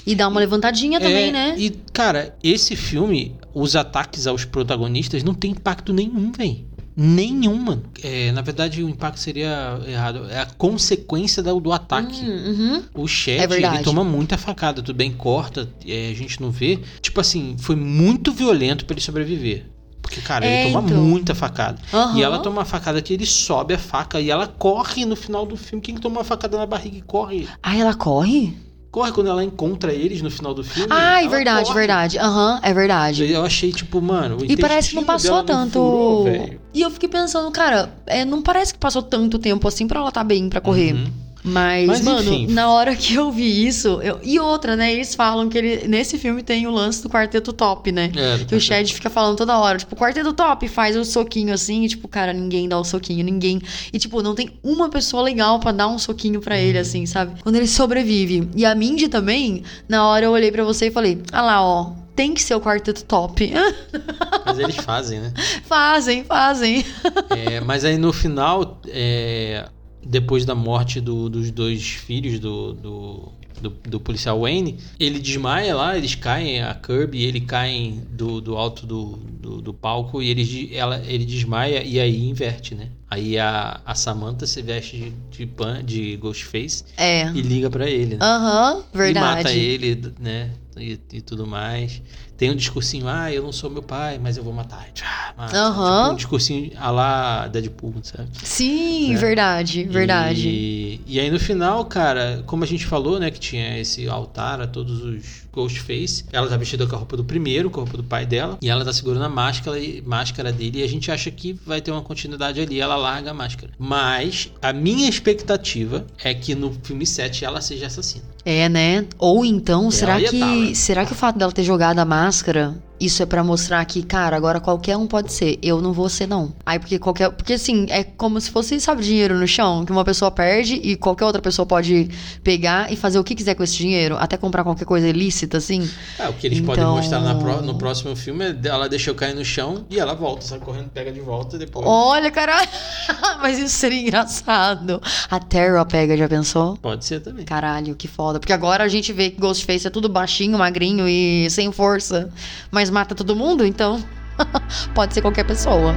E 0.06 0.16
dá 0.16 0.28
uma 0.28 0.40
levantadinha 0.40 1.00
também, 1.00 1.30
é, 1.30 1.32
né? 1.32 1.56
E, 1.58 1.70
cara, 1.92 2.36
esse 2.44 2.76
filme, 2.76 3.36
os 3.54 3.76
ataques 3.76 4.28
aos 4.28 4.46
protagonistas 4.46 5.24
não 5.24 5.34
tem 5.34 5.52
impacto 5.52 5.94
nenhum, 5.94 6.32
velho. 6.32 6.74
Nenhum, 6.96 7.56
mano. 7.56 7.84
É, 8.04 8.32
na 8.32 8.42
verdade, 8.42 8.84
o 8.84 8.90
impacto 8.90 9.20
seria 9.20 9.80
errado. 9.88 10.28
É 10.30 10.40
a 10.40 10.46
consequência 10.46 11.42
do, 11.42 11.60
do 11.60 11.72
ataque. 11.72 12.24
Hum, 12.24 12.30
uhum. 12.30 12.84
O 12.94 13.08
Shed, 13.08 13.40
é 13.40 13.56
ele 13.56 13.84
toma 13.84 14.04
muita 14.04 14.38
facada. 14.38 14.82
Tudo 14.82 14.96
bem, 14.96 15.12
corta, 15.12 15.68
é, 15.88 16.10
a 16.10 16.14
gente 16.14 16.40
não 16.40 16.52
vê. 16.52 16.80
Tipo 17.02 17.20
assim, 17.20 17.56
foi 17.58 17.76
muito 17.76 18.32
violento 18.32 18.86
para 18.86 18.94
ele 18.94 19.02
sobreviver. 19.02 19.66
Porque, 20.04 20.22
cara, 20.22 20.46
é, 20.46 20.66
ele 20.66 20.74
toma 20.74 20.88
então. 20.88 21.02
muita 21.02 21.34
facada. 21.34 21.82
Uhum. 21.92 22.18
E 22.18 22.22
ela 22.22 22.38
toma 22.40 22.60
uma 22.60 22.66
facada 22.66 23.02
que 23.02 23.14
ele 23.14 23.26
sobe 23.26 23.74
a 23.74 23.80
faca 23.80 24.20
e 24.20 24.30
ela 24.30 24.46
corre 24.46 25.06
no 25.06 25.16
final 25.16 25.46
do 25.46 25.58
filme. 25.58 25.82
Quem 25.82 25.96
toma 25.96 26.18
uma 26.20 26.24
facada 26.24 26.58
na 26.58 26.66
barriga 26.66 26.98
e 26.98 27.02
corre? 27.02 27.48
Ah, 27.64 27.76
ela 27.76 27.96
corre? 27.96 28.54
Corre 28.94 29.12
quando 29.12 29.28
ela 29.28 29.44
encontra 29.44 29.92
eles 29.92 30.22
no 30.22 30.30
final 30.30 30.54
do 30.54 30.64
filme. 30.64 30.88
Ah, 30.92 31.24
é 31.24 31.28
verdade, 31.28 31.66
corre. 31.66 31.80
verdade. 31.80 32.20
Aham, 32.20 32.54
uhum, 32.54 32.60
é 32.62 32.74
verdade. 32.76 33.32
Eu 33.32 33.44
achei, 33.44 33.72
tipo, 33.72 34.00
mano. 34.00 34.38
E 34.48 34.56
parece 34.56 34.92
que 34.92 34.96
não 34.96 35.04
passou 35.04 35.44
tanto. 35.44 35.74
Furou, 35.74 36.50
e 36.72 36.82
eu 36.82 36.92
fiquei 36.92 37.10
pensando, 37.10 37.50
cara, 37.52 37.92
é, 38.06 38.24
não 38.24 38.40
parece 38.40 38.72
que 38.72 38.80
passou 38.80 39.02
tanto 39.02 39.40
tempo 39.40 39.68
assim 39.68 39.88
pra 39.88 40.00
ela 40.00 40.12
tá 40.12 40.24
bem 40.24 40.48
pra 40.48 40.62
correr. 40.62 40.94
Uhum. 40.94 41.12
Mas, 41.44 41.88
Mas, 41.88 42.02
mano, 42.02 42.22
enfim. 42.34 42.48
na 42.54 42.72
hora 42.72 42.96
que 42.96 43.16
eu 43.16 43.30
vi 43.32 43.68
isso. 43.68 44.00
eu- 44.02 44.20
E 44.24 44.40
outra, 44.40 44.76
né? 44.78 44.94
Eles 44.94 45.14
falam 45.14 45.50
que 45.50 45.58
ele, 45.58 45.88
nesse 45.88 46.18
filme 46.18 46.42
tem 46.42 46.66
o 46.68 46.72
lance 46.72 47.04
do 47.04 47.10
quarteto 47.10 47.52
top, 47.52 47.92
né? 47.92 48.12
É, 48.16 48.46
Que 48.46 48.56
o 48.56 48.62
Chad 48.62 48.88
fica 48.92 49.10
falando 49.10 49.36
toda 49.38 49.58
hora, 49.58 49.78
tipo, 49.78 49.96
quarteto 49.96 50.32
top, 50.34 50.68
faz 50.70 50.96
o 50.96 51.04
soquinho 51.04 51.54
assim, 51.54 51.84
e 51.84 51.90
tipo, 51.90 52.08
cara, 52.08 52.32
ninguém 52.32 52.70
dá 52.70 52.80
o 52.80 52.84
soquinho, 52.86 53.24
ninguém. 53.26 53.62
E 53.92 54.00
tipo, 54.00 54.22
não 54.22 54.34
tem 54.34 54.52
uma 54.64 54.90
pessoa 54.90 55.22
legal 55.22 55.60
pra 55.60 55.72
dar 55.74 55.88
um 55.90 56.00
soquinho 56.00 56.40
pra 56.40 56.58
ele, 56.58 56.78
assim, 56.78 57.06
sabe? 57.06 57.42
Quando 57.44 57.56
ele 57.58 57.68
sobrevive. 57.68 58.50
E 58.56 58.66
a 58.66 58.74
Mindy 58.74 59.10
também, 59.10 59.64
na 59.90 60.08
hora 60.08 60.26
eu 60.26 60.32
olhei 60.32 60.52
pra 60.52 60.64
você 60.64 60.88
e 60.88 60.92
falei, 60.92 61.22
ah 61.32 61.42
lá, 61.42 61.62
ó. 61.62 61.92
Tem 62.16 62.32
que 62.34 62.44
ser 62.44 62.54
o 62.54 62.62
quarteto 62.62 63.04
top. 63.06 63.52
Mas 64.46 64.60
eles 64.60 64.76
fazem, 64.76 65.20
né? 65.20 65.34
fazem, 65.66 66.24
fazem. 66.24 66.86
É, 67.32 67.60
mas 67.60 67.84
aí 67.84 67.98
no 67.98 68.14
final, 68.14 68.80
é, 68.88 69.66
depois 70.06 70.46
da 70.46 70.56
morte 70.56 71.00
do- 71.02 71.30
dos 71.30 71.50
dois 71.52 71.82
filhos 71.84 72.40
do, 72.40 72.74
do, 72.74 73.32
do- 73.62 73.70
do 73.90 74.00
policial 74.00 74.42
Wayne, 74.42 74.78
ele 75.00 75.20
desmaia 75.20 75.76
lá, 75.76 75.98
eles 75.98 76.16
caem, 76.16 76.62
a 76.62 76.74
Kirby 76.74 77.20
e 77.20 77.24
ele 77.26 77.42
caem 77.42 78.02
do, 78.12 78.42
do 78.42 78.56
alto 78.58 78.86
do, 78.86 79.18
do, 79.42 79.62
do 79.62 79.74
palco 79.74 80.22
e 80.22 80.30
ele, 80.30 80.76
ela, 80.76 81.02
ele 81.06 81.26
desmaia 81.26 81.84
e 81.84 82.00
aí 82.00 82.28
inverte, 82.28 82.76
né? 82.76 82.90
Aí 83.10 83.38
a, 83.38 83.80
a 83.86 83.94
Samantha 83.96 84.46
se 84.48 84.62
veste 84.62 84.98
de, 84.98 85.14
de, 85.38 85.46
pan, 85.46 85.84
de 85.84 86.18
Ghostface 86.18 86.84
É. 86.98 87.28
e 87.28 87.42
liga 87.42 87.70
pra 87.70 87.88
ele, 87.90 88.16
né? 88.16 88.20
Aham, 88.26 88.84
E 88.94 88.98
verdade. 88.98 89.38
mata 89.44 89.52
ele, 89.54 90.12
né? 90.20 90.50
E, 90.78 91.00
e 91.12 91.22
tudo 91.22 91.46
mais. 91.46 92.02
Tem 92.38 92.52
um 92.52 92.56
discursinho, 92.56 93.08
ah, 93.08 93.32
eu 93.32 93.44
não 93.44 93.52
sou 93.52 93.70
meu 93.70 93.84
pai, 93.84 94.20
mas 94.22 94.38
eu 94.38 94.44
vou 94.44 94.54
matar. 94.54 94.92
Tchá, 94.94 95.34
mata. 95.38 95.58
Aham. 95.58 96.02
Tipo, 96.02 96.14
um 96.14 96.16
discursinho 96.16 96.72
a 96.78 96.92
lá 96.92 97.48
Deadpool, 97.48 97.94
sabe? 98.04 98.30
Sim, 98.44 99.14
né? 99.14 99.20
verdade, 99.20 99.84
verdade. 99.84 100.50
E, 100.50 101.02
e 101.06 101.20
aí 101.20 101.30
no 101.30 101.40
final, 101.40 101.86
cara, 101.86 102.44
como 102.46 102.64
a 102.64 102.68
gente 102.68 102.86
falou, 102.86 103.20
né, 103.20 103.30
que 103.32 103.40
tinha 103.40 103.80
esse 103.80 104.08
altar 104.08 104.62
a 104.62 104.68
todos 104.68 105.02
os 105.04 105.43
Ghostface, 105.54 106.26
ela 106.32 106.48
tá 106.48 106.58
vestida 106.58 106.88
com 106.88 106.96
a 106.96 106.98
roupa 107.00 107.16
do 107.16 107.24
primeiro, 107.24 107.70
com 107.70 107.80
a 107.80 107.84
roupa 107.84 107.98
do 107.98 108.04
pai 108.04 108.26
dela, 108.26 108.58
e 108.62 108.70
ela 108.70 108.84
tá 108.84 108.92
segurando 108.92 109.26
a 109.26 109.30
máscara, 109.30 109.80
e- 109.80 110.02
máscara 110.02 110.52
dele, 110.52 110.80
e 110.80 110.84
a 110.84 110.88
gente 110.88 111.12
acha 111.12 111.30
que 111.30 111.54
vai 111.66 111.80
ter 111.80 111.92
uma 111.92 112.02
continuidade 112.02 112.60
ali, 112.60 112.80
ela 112.80 112.96
larga 112.96 113.32
a 113.32 113.34
máscara. 113.34 113.72
Mas 113.78 114.52
a 114.62 114.74
minha 114.74 115.08
expectativa 115.08 116.06
é 116.24 116.34
que 116.34 116.56
no 116.56 116.74
filme 116.84 117.06
7 117.06 117.46
ela 117.46 117.62
seja 117.62 117.88
assassina. 117.88 118.26
É, 118.46 118.68
né? 118.68 119.06
Ou 119.18 119.46
então, 119.46 119.90
será 119.90 120.20
que 120.20 120.40
tá, 120.40 120.56
né? 120.56 120.74
será 120.74 121.06
que 121.06 121.14
o 121.14 121.16
fato 121.16 121.38
dela 121.38 121.52
ter 121.52 121.64
jogado 121.64 122.00
a 122.00 122.06
máscara, 122.06 122.76
isso 123.06 123.22
é 123.24 123.26
pra 123.26 123.44
mostrar 123.44 123.84
que, 123.86 124.04
cara, 124.04 124.36
agora 124.38 124.60
qualquer 124.60 124.96
um 124.98 125.06
pode 125.08 125.32
ser, 125.34 125.58
eu 125.62 125.82
não 125.82 125.92
vou 125.94 126.10
ser 126.10 126.28
não. 126.28 126.54
Aí 126.66 126.80
porque 126.80 126.98
qualquer, 127.00 127.30
porque 127.32 127.54
assim, 127.54 127.86
é 127.90 128.04
como 128.04 128.40
se 128.40 128.50
fosse, 128.52 128.80
sabe, 128.80 129.04
dinheiro 129.04 129.38
no 129.38 129.48
chão, 129.48 129.86
que 129.86 129.92
uma 129.92 130.04
pessoa 130.06 130.30
perde 130.32 130.76
e 130.76 130.96
qualquer 130.96 131.26
outra 131.26 131.42
pessoa 131.42 131.66
pode 131.66 132.10
pegar 132.44 132.92
e 132.92 132.96
fazer 132.96 133.20
o 133.20 133.24
que 133.24 133.36
quiser 133.36 133.56
com 133.56 133.64
esse 133.64 133.76
dinheiro, 133.76 134.16
até 134.20 134.38
comprar 134.38 134.64
qualquer 134.64 134.86
coisa 134.86 135.08
ilícita 135.08 135.58
assim. 135.58 135.90
É, 136.20 136.28
o 136.30 136.34
que 136.34 136.48
eles 136.48 136.62
podem 136.62 136.84
Então- 136.84 136.96
mostrar 136.96 137.20
na 137.20 137.36
pró- 137.36 137.62
no 137.62 137.78
próximo 137.78 138.16
filme 138.16 138.46
é 138.46 138.56
ela 138.68 138.88
deixa 138.90 139.10
eu 139.12 139.16
cair 139.16 139.36
no 139.36 139.44
chão 139.46 139.86
e 139.90 140.00
ela 140.00 140.14
volta, 140.14 140.42
sai 140.42 140.60
correndo, 140.60 140.90
pega 140.90 141.12
de 141.12 141.20
volta 141.20 141.56
e 141.56 141.60
depois. 141.60 141.86
Olha, 141.88 142.32
caralho. 142.32 142.70
Mas 143.42 143.60
isso 143.60 143.76
seria 143.76 144.00
engraçado. 144.02 145.02
A 145.30 145.40
Terra 145.40 145.84
pega, 145.86 146.16
já 146.16 146.28
pensou? 146.28 146.78
Pode 146.78 147.06
ser 147.06 147.20
também. 147.20 147.46
Caralho, 147.46 147.96
que 147.96 148.08
foda. 148.08 148.40
Porque 148.40 148.54
agora 148.54 148.84
a 148.84 148.88
gente 148.88 149.12
vê 149.14 149.30
que 149.30 149.40
Ghostface 149.40 149.88
é 149.88 149.90
tudo 149.90 150.08
baixinho, 150.10 150.58
magrinho 150.58 151.08
e 151.08 151.50
sem 151.50 151.72
força, 151.72 152.30
mas 152.72 152.90
mata 152.94 153.16
todo 153.16 153.36
mundo, 153.36 153.66
então 153.66 154.02
pode 154.94 155.14
ser 155.14 155.22
qualquer 155.22 155.44
pessoa. 155.44 155.94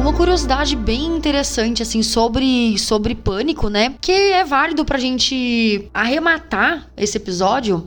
Uma 0.00 0.12
curiosidade 0.12 0.76
bem 0.76 1.06
interessante, 1.06 1.82
assim, 1.82 2.02
sobre, 2.02 2.78
sobre 2.78 3.14
pânico, 3.14 3.68
né? 3.68 3.94
Que 4.00 4.12
é 4.12 4.44
válido 4.44 4.84
pra 4.84 4.98
gente 4.98 5.88
arrematar 5.94 6.86
esse 6.94 7.16
episódio. 7.16 7.86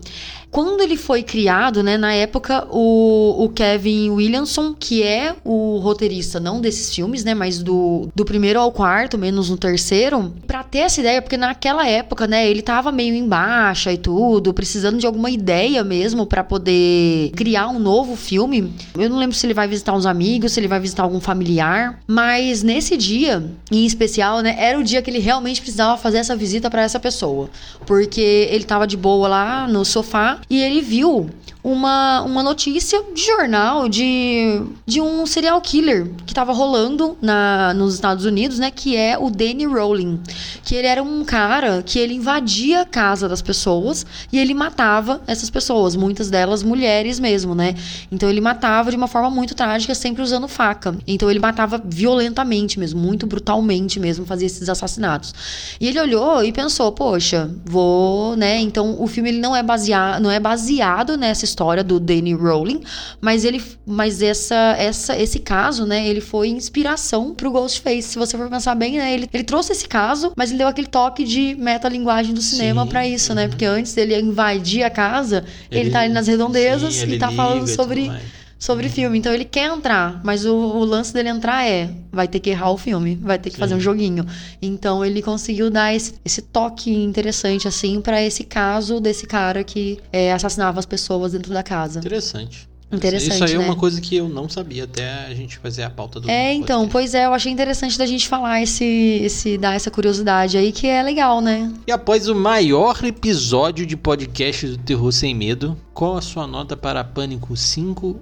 Quando 0.50 0.82
ele 0.82 0.98
foi 0.98 1.24
criado, 1.24 1.84
né, 1.84 1.98
na 1.98 2.14
época, 2.14 2.68
o, 2.72 3.43
o 3.43 3.50
Kevin 3.50 4.10
Williamson, 4.12 4.74
que 4.74 5.04
é 5.04 5.36
o 5.43 5.78
roteirista, 5.78 6.39
não 6.39 6.62
desses 6.62 6.93
filmes, 6.93 7.24
né, 7.24 7.34
mas 7.34 7.62
do, 7.62 8.10
do 8.16 8.26
primeiro 8.26 8.60
ao 8.60 8.72
quarto, 8.72 9.18
menos 9.18 9.50
no 9.50 9.58
terceiro, 9.58 10.34
pra 10.48 10.64
ter 10.64 10.80
essa 10.80 11.00
ideia, 11.00 11.22
porque 11.22 11.38
naquela 11.38 11.88
época, 11.88 12.26
né, 12.28 12.50
ele 12.50 12.62
tava 12.62 12.91
meio 12.91 13.14
em 13.14 13.28
baixa 13.28 13.91
e 13.91 13.98
tudo, 13.98 14.54
precisando 14.54 14.98
de 14.98 15.06
alguma 15.06 15.30
ideia 15.30 15.84
mesmo 15.84 16.26
pra 16.26 16.43
poder 16.43 17.32
criar 17.36 17.68
um 17.68 17.80
novo 17.80 18.16
filme. 18.16 18.74
Eu 18.98 19.10
não 19.10 19.18
lembro 19.18 19.36
se 19.36 19.45
ele 19.45 19.54
vai 19.54 19.68
visitar 19.68 19.93
uns 19.93 20.06
amigos, 20.06 20.54
se 20.54 20.60
ele 20.60 20.68
vai 20.68 20.80
visitar 20.80 21.04
algum 21.04 21.20
familiar, 21.20 22.00
mas 22.08 22.64
nesse 22.64 22.95
dia, 22.95 23.43
em 23.72 23.86
especial, 23.86 24.39
né, 24.39 24.56
era 24.58 24.80
o 24.80 24.84
dia 24.84 25.02
que 25.02 25.12
ele 25.12 25.20
realmente 25.20 25.62
precisava 25.62 25.98
fazer 25.98 26.18
essa 26.18 26.36
visita 26.36 26.70
pra 26.70 26.82
essa 26.82 27.00
pessoa, 27.00 27.50
porque 27.86 28.48
ele 28.50 28.64
tava 28.64 28.88
de 28.88 28.98
boa 28.98 29.28
lá 29.28 29.68
no 29.68 29.84
sofá 29.84 30.37
e 30.50 30.62
ele 30.62 30.82
viu 30.82 31.30
uma, 31.68 32.22
uma 32.22 32.41
notícia 32.41 33.03
de 33.13 33.26
jornal 33.26 33.89
de, 33.89 34.61
de 34.86 35.01
um 35.01 35.26
serial 35.26 35.59
killer 35.59 36.09
que 36.26 36.34
tava 36.34 36.53
rolando 36.53 37.18
na, 37.22 37.74
nos 37.74 37.93
Estados 37.93 38.24
Unidos, 38.24 38.57
né? 38.57 38.72
Que 38.72 38.95
é 38.95 39.18
o 39.18 39.30
Danny 39.30 39.65
Rowling. 39.65 40.18
Que 40.63 40.76
ele 40.76 40.88
era 40.88 41.03
um 41.03 41.26
cara 41.26 41.84
que 41.84 41.99
ele 41.99 42.13
invadia 42.13 42.84
a 42.84 42.86
casa 42.86 43.28
das 43.28 43.41
pessoas 43.41 44.05
e 44.32 44.39
ele 44.39 44.53
matava 44.53 45.22
essas 45.28 45.49
pessoas, 45.49 45.93
muitas 45.97 46.30
delas 46.30 46.63
mulheres 46.63 47.20
mesmo, 47.20 47.53
né? 47.53 47.76
Então 48.09 48.30
ele 48.30 48.39
matava 48.39 48.89
de 48.89 48.95
uma 48.95 49.07
forma 49.07 49.30
muito 49.30 49.53
trágica, 49.53 49.93
sempre 49.93 50.22
usando 50.22 50.47
faca. 50.47 50.95
Então 51.05 51.30
ele 51.30 51.39
matava 51.39 51.82
violentamente 51.84 52.80
mesmo, 52.80 52.97
muito 53.01 53.28
brutalmente 53.28 53.99
mesmo, 53.99 54.26
fazia 54.26 54.47
esses 54.47 54.70
assassinatos. 54.70 55.36
E 55.82 55.88
ele 55.89 55.99
olhou 55.99 56.45
e 56.45 56.53
pensou, 56.53 56.93
poxa, 56.93 57.51
vou, 57.65 58.38
né? 58.38 58.57
Então 58.57 58.95
o 59.01 59.05
filme 59.05 59.32
ele 59.32 59.39
não 59.39 59.53
é 59.53 59.61
baseado, 59.61 60.22
não 60.22 60.32
é 60.32 60.39
baseado 60.39 61.18
nessa 61.18 61.43
história 61.43 61.57
do 61.84 61.99
Danny 61.99 62.34
Rowling, 62.34 62.82
mas 63.20 63.43
ele, 63.43 63.62
mas 63.86 64.22
essa, 64.22 64.76
essa, 64.78 65.18
esse 65.18 65.39
caso, 65.39 65.86
né? 65.86 66.08
Ele 66.08 66.22
foi 66.22 66.49
inspiração 66.49 67.34
pro 67.34 67.51
Ghostface. 67.51 68.03
Se 68.03 68.20
você 68.20 68.38
for 68.38 68.49
pensar 68.49 68.76
bem, 68.76 68.97
né? 68.97 69.14
Ele, 69.14 69.30
ele 69.34 69.43
trouxe 69.43 69.72
esse 69.72 69.88
caso, 69.88 70.32
mas 70.36 70.49
ele 70.49 70.60
deu 70.60 70.68
aquele 70.68 70.88
toque 70.88 71.24
de 71.24 71.55
metalinguagem 71.55 72.34
do 72.34 72.41
cinema 72.41 72.86
pra 72.86 73.08
isso, 73.08 73.34
né? 73.34 73.47
Porque 73.47 73.66
antes 73.66 73.93
dele 73.93 74.20
invadir 74.20 74.84
a 74.84 74.89
casa, 74.89 75.45
ele, 75.72 75.89
tá 75.89 76.01
ali 76.01 76.14
nas 76.14 76.28
redondezas 76.28 76.93
sim, 76.93 76.99
e 76.99 77.03
ele 77.03 77.20
tá 77.20 77.32
falando 77.32 77.68
sobre. 77.68 78.12
Sobre 78.60 78.89
filme. 78.89 79.18
Então 79.18 79.34
ele 79.34 79.45
quer 79.45 79.72
entrar, 79.72 80.22
mas 80.24 80.45
o, 80.45 80.55
o 80.55 80.84
lance 80.84 81.14
dele 81.14 81.30
entrar 81.30 81.66
é: 81.68 81.89
vai 82.12 82.28
ter 82.28 82.39
que 82.39 82.49
errar 82.49 82.72
o 82.72 82.78
filme, 82.78 83.16
vai 83.16 83.38
ter 83.38 83.49
que 83.49 83.55
Sim. 83.55 83.62
fazer 83.62 83.76
um 83.76 83.80
joguinho. 83.80 84.26
Então 84.62 85.03
ele 85.03 85.22
conseguiu 85.22 85.70
dar 85.70 85.93
esse, 85.93 86.16
esse 86.26 86.41
toque 86.41 86.91
interessante, 86.91 87.68
assim, 87.68 88.01
pra 88.01 88.22
esse 88.22 88.43
caso 88.43 88.99
desse 88.99 89.26
cara 89.28 89.64
que 89.64 89.99
é, 90.12 90.34
assassinava 90.34 90.80
as 90.80 90.86
pessoas 90.86 91.34
dentro 91.34 91.53
da 91.53 91.64
casa. 91.64 91.99
Interessante. 91.99 92.68
Interessante, 92.89 93.34
Isso 93.34 93.43
aí 93.43 93.53
é 93.53 93.58
né? 93.58 93.66
uma 93.66 93.76
coisa 93.76 93.99
que 93.99 94.16
eu 94.16 94.30
não 94.30 94.47
sabia 94.47 94.86
até 94.86 95.26
a 95.26 95.34
gente 95.34 95.58
fazer 95.58 95.84
a 95.84 95.89
pauta 95.89 96.22
do 96.22 96.30
É, 96.30 96.53
então, 96.53 96.88
podcast. 96.88 96.91
pois 96.93 97.14
é, 97.14 97.26
eu 97.26 97.34
achei 97.34 97.51
interessante 97.51 97.97
da 97.97 98.05
gente 98.05 98.26
falar 98.30 98.62
esse, 98.62 98.86
esse, 99.22 99.58
dar 99.58 99.74
essa 99.76 99.91
curiosidade 99.91 100.58
aí, 100.58 100.72
que 100.72 100.88
é 100.88 101.03
legal, 101.03 101.41
né? 101.41 101.70
E 101.86 101.91
após 101.91 102.30
o 102.30 102.36
maior 102.36 103.03
episódio 103.03 103.86
de 103.86 103.97
podcast 103.97 104.68
do 104.68 104.78
Terror 104.78 105.12
Sem 105.12 105.36
Medo, 105.36 105.78
qual 105.93 106.16
a 106.16 106.22
sua 106.22 106.47
nota 106.47 106.78
para 106.78 107.03
Pânico 107.03 107.58
5 107.58 108.22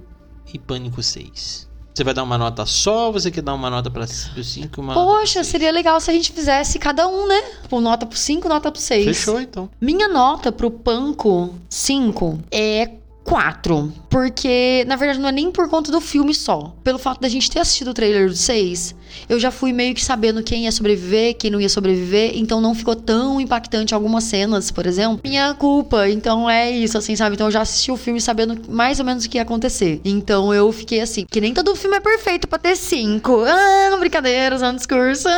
e 0.56 0.58
Pânico 0.58 1.02
6? 1.02 1.66
Você 1.94 2.04
vai 2.04 2.12
dar 2.12 2.24
uma 2.24 2.36
nota 2.36 2.66
só 2.66 3.06
ou 3.06 3.12
você 3.14 3.30
quer 3.30 3.40
dar 3.40 3.54
uma 3.54 3.70
nota 3.70 3.90
para 3.90 4.04
o 4.04 4.44
5 4.44 4.80
e 4.80 4.80
uma 4.80 4.94
nota 4.94 5.18
Poxa, 5.18 5.42
seria 5.42 5.72
legal 5.72 5.98
se 5.98 6.10
a 6.10 6.14
gente 6.14 6.30
fizesse 6.30 6.78
cada 6.78 7.08
um, 7.08 7.26
né? 7.26 7.40
Tipo, 7.62 7.80
nota 7.80 8.04
pro 8.04 8.18
5, 8.18 8.46
nota 8.48 8.70
pro 8.70 8.80
6. 8.80 9.04
6? 9.04 9.16
Fechou 9.16 9.40
então. 9.40 9.70
Minha 9.80 10.06
nota 10.06 10.52
pro 10.52 10.70
Panco 10.70 11.54
5 11.70 12.40
é 12.50 12.90
4. 13.26 13.92
Porque, 14.08 14.84
na 14.86 14.96
verdade, 14.96 15.18
não 15.18 15.28
é 15.28 15.32
nem 15.32 15.50
por 15.50 15.68
conta 15.68 15.90
do 15.90 16.00
filme 16.00 16.32
só. 16.32 16.74
Pelo 16.82 16.98
fato 16.98 17.20
da 17.20 17.28
gente 17.28 17.50
ter 17.50 17.58
assistido 17.58 17.88
o 17.88 17.94
trailer 17.94 18.28
do 18.28 18.36
6, 18.36 18.94
eu 19.28 19.38
já 19.38 19.50
fui 19.50 19.72
meio 19.72 19.94
que 19.94 20.04
sabendo 20.04 20.42
quem 20.42 20.64
ia 20.64 20.72
sobreviver, 20.72 21.36
quem 21.36 21.50
não 21.50 21.60
ia 21.60 21.68
sobreviver. 21.68 22.32
Então 22.34 22.60
não 22.60 22.74
ficou 22.74 22.94
tão 22.94 23.40
impactante 23.40 23.94
algumas 23.94 24.24
cenas, 24.24 24.70
por 24.70 24.86
exemplo. 24.86 25.20
Minha 25.24 25.52
culpa. 25.54 26.08
Então 26.08 26.48
é 26.48 26.70
isso, 26.70 26.96
assim, 26.96 27.16
sabe? 27.16 27.34
Então 27.34 27.48
eu 27.48 27.50
já 27.50 27.62
assisti 27.62 27.90
o 27.90 27.96
filme 27.96 28.20
sabendo 28.20 28.58
mais 28.70 29.00
ou 29.00 29.04
menos 29.04 29.24
o 29.24 29.28
que 29.28 29.38
ia 29.38 29.42
acontecer. 29.42 30.00
Então 30.04 30.54
eu 30.54 30.70
fiquei 30.72 31.00
assim, 31.00 31.26
que 31.28 31.40
nem 31.40 31.52
todo 31.52 31.74
filme 31.74 31.96
é 31.96 32.00
perfeito 32.00 32.46
pra 32.46 32.58
ter 32.58 32.76
5. 32.76 33.44
Ah, 33.44 33.96
brincadeira, 33.98 34.54
usando 34.54 34.76
discurso. 34.76 35.28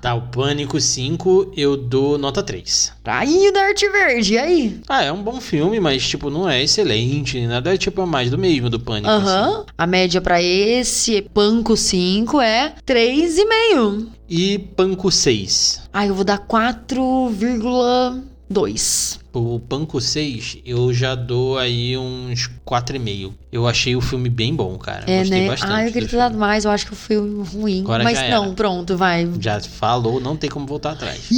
Tá, 0.00 0.14
o 0.14 0.22
Pânico 0.22 0.80
5 0.80 1.52
eu 1.56 1.76
dou 1.76 2.18
nota 2.18 2.42
3. 2.42 2.92
Aí 3.04 3.48
o 3.48 3.52
Dart 3.52 3.80
Verde, 3.80 4.34
e 4.34 4.38
aí? 4.38 4.80
Ah, 4.88 5.04
é 5.04 5.12
um 5.12 5.22
bom 5.22 5.40
filme, 5.40 5.78
mas 5.78 6.04
tipo, 6.04 6.28
não 6.28 6.48
é 6.48 6.51
excelente, 6.60 7.38
nem 7.38 7.46
nada, 7.46 7.72
é 7.74 7.76
tipo 7.76 8.02
é 8.02 8.06
mais 8.06 8.30
do 8.30 8.38
mesmo 8.38 8.68
do 8.68 8.80
Pânico. 8.80 9.08
assim. 9.08 9.26
Aham. 9.26 9.64
A 9.78 9.86
média 9.86 10.20
pra 10.20 10.42
esse 10.42 11.22
Panco 11.22 11.76
5 11.76 12.40
é 12.40 12.74
3,5. 12.86 14.08
E 14.28 14.58
Pânico 14.58 15.10
6. 15.10 15.82
Ai, 15.92 16.08
eu 16.08 16.14
vou 16.14 16.24
dar 16.24 16.38
4,25. 16.38 18.32
2. 18.52 19.20
O 19.32 19.58
Panco 19.58 19.98
6, 19.98 20.58
eu 20.64 20.92
já 20.92 21.14
dou 21.14 21.56
aí 21.56 21.96
uns 21.96 22.50
4,5. 22.66 23.32
Eu 23.50 23.66
achei 23.66 23.96
o 23.96 24.00
filme 24.00 24.28
bem 24.28 24.54
bom, 24.54 24.76
cara. 24.76 25.04
É, 25.10 25.20
Gostei 25.20 25.40
né? 25.40 25.48
bastante. 25.48 25.72
Ah, 25.72 25.86
eu 25.86 25.92
queria 25.92 26.08
ter 26.08 26.16
dado 26.16 26.36
mais, 26.36 26.64
eu 26.66 26.70
acho 26.70 26.86
que 26.86 26.92
o 26.92 26.96
filme 26.96 27.42
ruim. 27.46 27.80
Agora 27.80 28.04
Mas 28.04 28.28
não, 28.28 28.54
pronto, 28.54 28.96
vai. 28.96 29.26
Já 29.40 29.58
falou, 29.60 30.20
não 30.20 30.36
tem 30.36 30.50
como 30.50 30.66
voltar 30.66 30.92
atrás. 30.92 31.30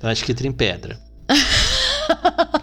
Tá 0.00 0.12
escrito 0.12 0.46
em 0.46 0.52
pedra. 0.52 0.98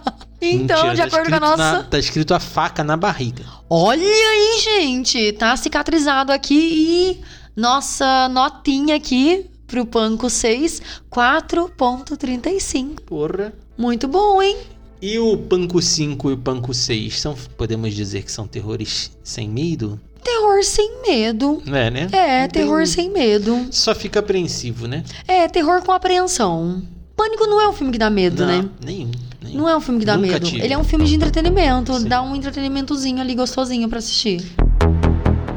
Então, 0.53 0.87
Mentira, 0.87 0.93
de 0.95 0.97
tá 1.01 1.07
acordo 1.07 1.29
com 1.29 1.35
a 1.35 1.39
nossa. 1.39 1.57
na- 1.57 1.83
tá 1.83 1.97
escrito 1.99 2.33
a 2.33 2.39
faca 2.39 2.83
na 2.83 2.95
barriga. 2.97 3.43
Olha 3.69 4.01
aí, 4.03 4.59
gente! 4.63 5.31
Tá 5.33 5.55
cicatrizado 5.57 6.31
aqui 6.31 6.55
e 6.55 7.21
nossa 7.55 8.27
notinha 8.29 8.95
aqui 8.95 9.49
pro 9.67 9.85
Panco 9.85 10.29
6, 10.29 10.81
4.35. 11.09 13.01
Porra. 13.05 13.53
Muito 13.77 14.07
bom, 14.07 14.41
hein? 14.41 14.57
E 15.01 15.19
o 15.19 15.37
Panco 15.37 15.81
5 15.81 16.29
e 16.29 16.33
o 16.33 16.37
Panco 16.37 16.73
6 16.73 17.19
são, 17.19 17.35
podemos 17.57 17.93
dizer 17.93 18.23
que 18.23 18.31
são 18.31 18.47
terrores 18.47 19.11
sem 19.23 19.47
medo? 19.49 19.99
Terror 20.23 20.63
sem 20.63 21.01
medo. 21.07 21.61
É, 21.67 21.91
né? 21.91 22.07
É, 22.11 22.47
tem- 22.47 22.63
terror 22.63 22.87
sem 22.87 23.11
medo. 23.11 23.67
Só 23.71 23.93
fica 23.93 24.19
apreensivo, 24.19 24.87
né? 24.87 25.03
É, 25.27 25.47
terror 25.47 25.83
com 25.83 25.91
apreensão. 25.91 26.81
Pânico 27.15 27.45
não 27.45 27.61
é 27.61 27.67
um 27.69 27.73
filme 27.73 27.91
que 27.93 27.99
dá 27.99 28.09
medo, 28.09 28.45
não, 28.45 28.63
né? 28.63 28.69
nenhum. 28.83 29.11
Nenhum. 29.45 29.59
Não 29.59 29.69
é 29.69 29.77
um 29.77 29.81
filme 29.81 29.99
que 29.99 30.05
dá 30.05 30.17
Nunca 30.17 30.33
medo. 30.33 30.45
tive. 30.45 30.61
Ele 30.63 30.73
é 30.73 30.77
um 30.77 30.83
filme 30.83 31.05
de 31.05 31.15
entretenimento. 31.15 31.93
Sim. 31.97 32.07
Dá 32.07 32.21
um 32.21 32.35
entretenimentozinho 32.35 33.21
ali 33.21 33.35
gostosinho 33.35 33.87
pra 33.87 33.99
assistir. 33.99 34.43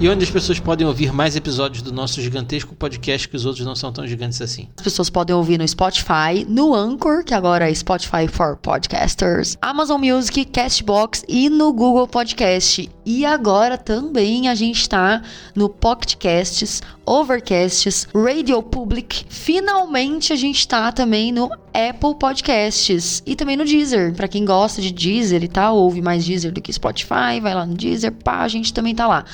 E 0.01 0.09
onde 0.09 0.23
as 0.23 0.31
pessoas 0.31 0.61
podem 0.61 0.87
ouvir 0.87 1.13
mais 1.13 1.35
episódios 1.35 1.83
do 1.83 1.91
nosso 1.93 2.23
gigantesco 2.23 2.73
podcast 2.73 3.29
que 3.29 3.35
os 3.35 3.45
outros 3.45 3.67
não 3.67 3.75
são 3.75 3.93
tão 3.93 4.07
gigantes 4.07 4.41
assim. 4.41 4.69
As 4.77 4.83
pessoas 4.85 5.11
podem 5.11 5.35
ouvir 5.35 5.59
no 5.59 5.67
Spotify, 5.67 6.47
no 6.47 6.73
Anchor, 6.73 7.25
que 7.25 7.35
agora 7.35 7.69
é 7.69 7.75
Spotify 7.75 8.29
for 8.29 8.57
Podcasters, 8.59 9.59
Amazon 9.61 10.01
Music, 10.01 10.45
Castbox 10.45 11.25
e 11.29 11.51
no 11.51 11.73
Google 11.73 12.07
Podcast. 12.07 12.89
E 13.05 13.27
agora 13.27 13.77
também 13.77 14.49
a 14.49 14.55
gente 14.55 14.89
tá 14.89 15.21
no 15.53 15.69
Pocket 15.69 16.15
Casts, 16.15 16.81
Overcasts, 17.05 18.07
Radio 18.15 18.63
Public. 18.63 19.25
Finalmente 19.29 20.33
a 20.33 20.37
gente 20.37 20.69
tá 20.69 20.93
também 20.93 21.33
no 21.33 21.51
Apple 21.73 22.17
Podcasts 22.19 23.23
e 23.25 23.35
também 23.35 23.57
no 23.57 23.65
Deezer. 23.65 24.13
Pra 24.15 24.29
quem 24.29 24.45
gosta 24.45 24.83
de 24.83 24.93
Deezer 24.93 25.43
e 25.43 25.49
tal, 25.49 25.77
ouve 25.77 26.03
mais 26.03 26.25
Deezer 26.25 26.53
do 26.53 26.61
que 26.61 26.73
Spotify, 26.73 27.41
vai 27.41 27.55
lá 27.55 27.65
no 27.65 27.75
Deezer, 27.75 28.13
pá, 28.13 28.41
a 28.41 28.49
gente 28.49 28.75
também 28.75 28.95
tá 28.95 29.07
lá. 29.07 29.25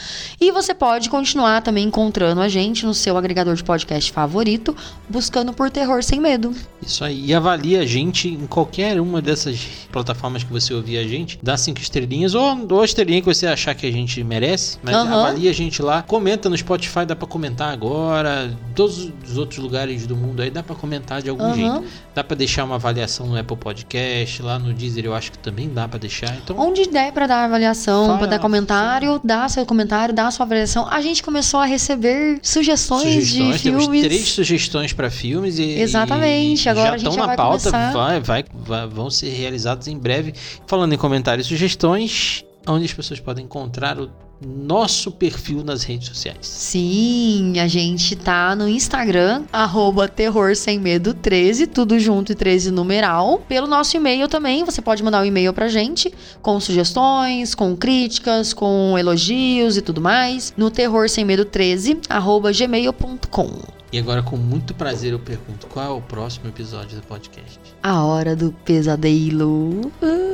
E 0.40 0.53
você 0.54 0.72
pode 0.72 1.10
continuar 1.10 1.60
também 1.62 1.84
encontrando 1.84 2.40
a 2.40 2.48
gente 2.48 2.86
no 2.86 2.94
seu 2.94 3.16
agregador 3.18 3.54
de 3.54 3.62
podcast 3.62 4.10
favorito, 4.12 4.74
buscando 5.08 5.52
por 5.52 5.70
Terror 5.70 6.02
Sem 6.02 6.20
Medo. 6.20 6.54
Isso 6.80 7.04
aí. 7.04 7.26
E 7.26 7.34
avalie 7.34 7.76
a 7.76 7.84
gente 7.84 8.28
em 8.28 8.46
qualquer 8.46 8.98
uma 9.00 9.20
dessas 9.20 9.58
plataformas 9.92 10.42
que 10.44 10.52
você 10.52 10.72
ouvir 10.72 10.98
a 10.98 11.06
gente. 11.06 11.38
Dá 11.42 11.56
cinco 11.56 11.80
estrelinhas 11.80 12.34
ou, 12.34 12.66
ou 12.70 12.80
a 12.80 12.84
estrelinha 12.84 13.20
que 13.20 13.26
você 13.26 13.46
achar 13.46 13.74
que 13.74 13.86
a 13.86 13.90
gente 13.92 14.22
merece. 14.24 14.78
Mas 14.82 14.94
Aham. 14.94 15.20
avalie 15.20 15.48
a 15.48 15.52
gente 15.52 15.82
lá. 15.82 16.02
Comenta 16.02 16.48
no 16.48 16.56
Spotify, 16.56 17.04
dá 17.06 17.16
pra 17.16 17.26
comentar 17.26 17.72
agora. 17.72 18.50
Todos 18.74 19.10
os 19.28 19.36
outros 19.36 19.58
lugares 19.58 20.06
do 20.06 20.16
mundo 20.16 20.40
aí 20.42 20.50
dá 20.50 20.62
pra 20.62 20.74
comentar 20.76 21.20
de 21.20 21.28
algum 21.30 21.44
Aham. 21.44 21.54
jeito. 21.54 21.84
Dá 22.14 22.22
pra 22.22 22.36
deixar 22.36 22.64
uma 22.64 22.76
avaliação 22.76 23.26
no 23.26 23.38
Apple 23.38 23.56
Podcast. 23.56 24.40
Lá 24.42 24.58
no 24.58 24.72
Deezer 24.72 25.04
eu 25.04 25.14
acho 25.14 25.32
que 25.32 25.38
também 25.38 25.68
dá 25.68 25.88
pra 25.88 25.98
deixar. 25.98 26.34
Então, 26.36 26.56
Onde 26.58 26.86
der 26.88 27.12
pra 27.12 27.26
dar 27.26 27.44
avaliação, 27.44 28.06
Fala- 28.06 28.18
pra 28.18 28.26
dar 28.28 28.38
comentário, 28.38 29.20
dá 29.24 29.48
seu 29.48 29.66
comentário, 29.66 30.14
dá 30.14 30.30
sua 30.30 30.43
avaliação. 30.44 30.86
A 30.88 31.00
gente 31.00 31.22
começou 31.22 31.60
a 31.60 31.64
receber 31.66 32.38
sugestões, 32.42 33.02
sugestões. 33.02 33.56
de 33.56 33.62
Temos 33.62 33.82
filmes. 33.84 34.02
três 34.02 34.28
sugestões 34.28 34.92
pra 34.92 35.10
filmes 35.10 35.58
e 35.58 35.62
Exatamente, 35.80 36.64
e 36.64 36.68
agora 36.68 36.86
já 36.90 36.94
a 36.94 36.98
gente 36.98 37.08
estão 37.08 37.20
na 37.20 37.26
vai 37.28 37.36
pauta, 37.36 37.70
vai, 37.70 38.20
vai, 38.20 38.44
vai- 38.54 38.86
vão 38.86 39.10
ser 39.10 39.30
realizados 39.30 39.86
em 39.88 39.98
breve. 39.98 40.34
Falando 40.66 40.92
em 40.92 40.98
comentários 40.98 41.46
e 41.46 41.48
sugestões, 41.48 42.44
onde 42.66 42.84
as 42.84 42.92
pessoas 42.92 43.20
podem 43.20 43.44
encontrar 43.44 43.98
o 43.98 44.10
nosso 44.40 45.10
perfil 45.10 45.62
nas 45.64 45.82
redes 45.84 46.08
sociais. 46.08 46.38
Sim, 46.42 47.58
a 47.58 47.66
gente 47.66 48.16
tá 48.16 48.54
no 48.54 48.68
Instagram, 48.68 49.44
arroba 49.52 50.08
Terror 50.08 50.54
Sem 50.56 50.78
Medo 50.78 51.14
13, 51.14 51.66
tudo 51.66 51.98
junto 51.98 52.32
e 52.32 52.34
13 52.34 52.70
numeral. 52.70 53.42
Pelo 53.48 53.66
nosso 53.66 53.96
e-mail 53.96 54.28
também, 54.28 54.64
você 54.64 54.82
pode 54.82 55.02
mandar 55.02 55.22
um 55.22 55.24
e-mail 55.24 55.52
pra 55.52 55.68
gente, 55.68 56.12
com 56.42 56.58
sugestões, 56.60 57.54
com 57.54 57.76
críticas, 57.76 58.52
com 58.52 58.96
elogios 58.98 59.76
e 59.76 59.82
tudo 59.82 60.00
mais, 60.00 60.52
no 60.56 60.70
terror 60.70 61.08
sem 61.08 61.24
medo 61.24 61.44
13, 61.44 61.98
arroba 62.08 62.52
gmail.com. 62.52 63.83
E 63.94 63.98
agora, 64.00 64.24
com 64.24 64.36
muito 64.36 64.74
prazer, 64.74 65.12
eu 65.12 65.20
pergunto 65.20 65.68
qual 65.68 65.86
é 65.86 65.88
o 65.88 66.02
próximo 66.02 66.48
episódio 66.48 67.00
do 67.00 67.06
podcast? 67.06 67.60
A 67.80 68.02
hora 68.02 68.34
do 68.34 68.50
pesadelo. 68.50 69.92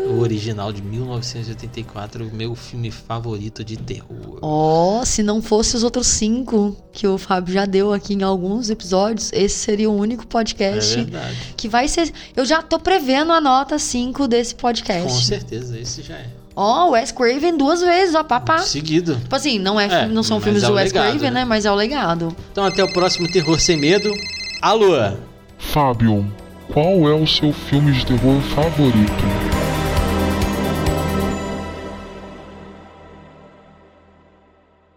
O 0.09 0.19
original 0.21 0.73
de 0.73 0.81
1984, 0.81 2.27
o 2.27 2.35
meu 2.35 2.55
filme 2.55 2.91
favorito 2.91 3.63
de 3.63 3.77
terror. 3.77 4.39
Ó, 4.41 5.05
se 5.05 5.23
não 5.23 5.43
fosse 5.43 5.77
os 5.77 5.85
outros 5.85 6.07
cinco 6.07 6.75
que 6.91 7.07
o 7.07 7.19
Fábio 7.19 7.53
já 7.53 7.67
deu 7.67 7.93
aqui 7.93 8.15
em 8.15 8.23
alguns 8.23 8.71
episódios, 8.71 9.31
esse 9.31 9.57
seria 9.57 9.91
o 9.91 9.95
único 9.95 10.23
é 10.23 10.27
podcast 10.27 10.97
verdade. 10.97 11.55
que 11.55 11.69
vai 11.69 11.87
ser. 11.87 12.11
Eu 12.35 12.47
já 12.47 12.63
tô 12.63 12.79
prevendo 12.79 13.31
a 13.31 13.43
nota 13.43 13.79
5 13.79 14.27
desse 14.27 14.55
Com 14.55 14.63
podcast. 14.63 15.27
certeza, 15.27 15.79
esse 15.79 16.01
já 16.01 16.15
é. 16.15 16.40
Ó, 16.63 16.91
Wes 16.91 17.11
Craven 17.11 17.57
duas 17.57 17.81
vezes, 17.81 18.15
ó, 18.15 18.23
papá. 18.23 18.59
Seguido. 18.59 19.17
Tipo 19.17 19.35
assim, 19.35 19.59
não, 19.59 19.81
é, 19.81 20.03
É, 20.03 20.07
não 20.07 20.23
são 20.23 20.39
filmes 20.43 20.63
é 20.63 20.67
do 20.67 20.75
Wes 20.75 20.93
legado, 20.93 21.13
Craven, 21.13 21.31
né? 21.31 21.41
né? 21.41 21.45
Mas 21.47 21.65
é 21.65 21.73
o 21.73 21.75
legado. 21.75 22.37
Então, 22.53 22.63
até 22.67 22.85
o 22.85 22.93
próximo 22.93 23.27
Terror 23.33 23.59
Sem 23.59 23.79
Medo. 23.79 24.13
Alô! 24.61 24.91
Fábio, 25.57 26.31
qual 26.71 27.09
é 27.09 27.15
o 27.15 27.27
seu 27.27 27.51
filme 27.51 27.93
de 27.93 28.05
terror 28.05 28.39
favorito? 28.55 29.60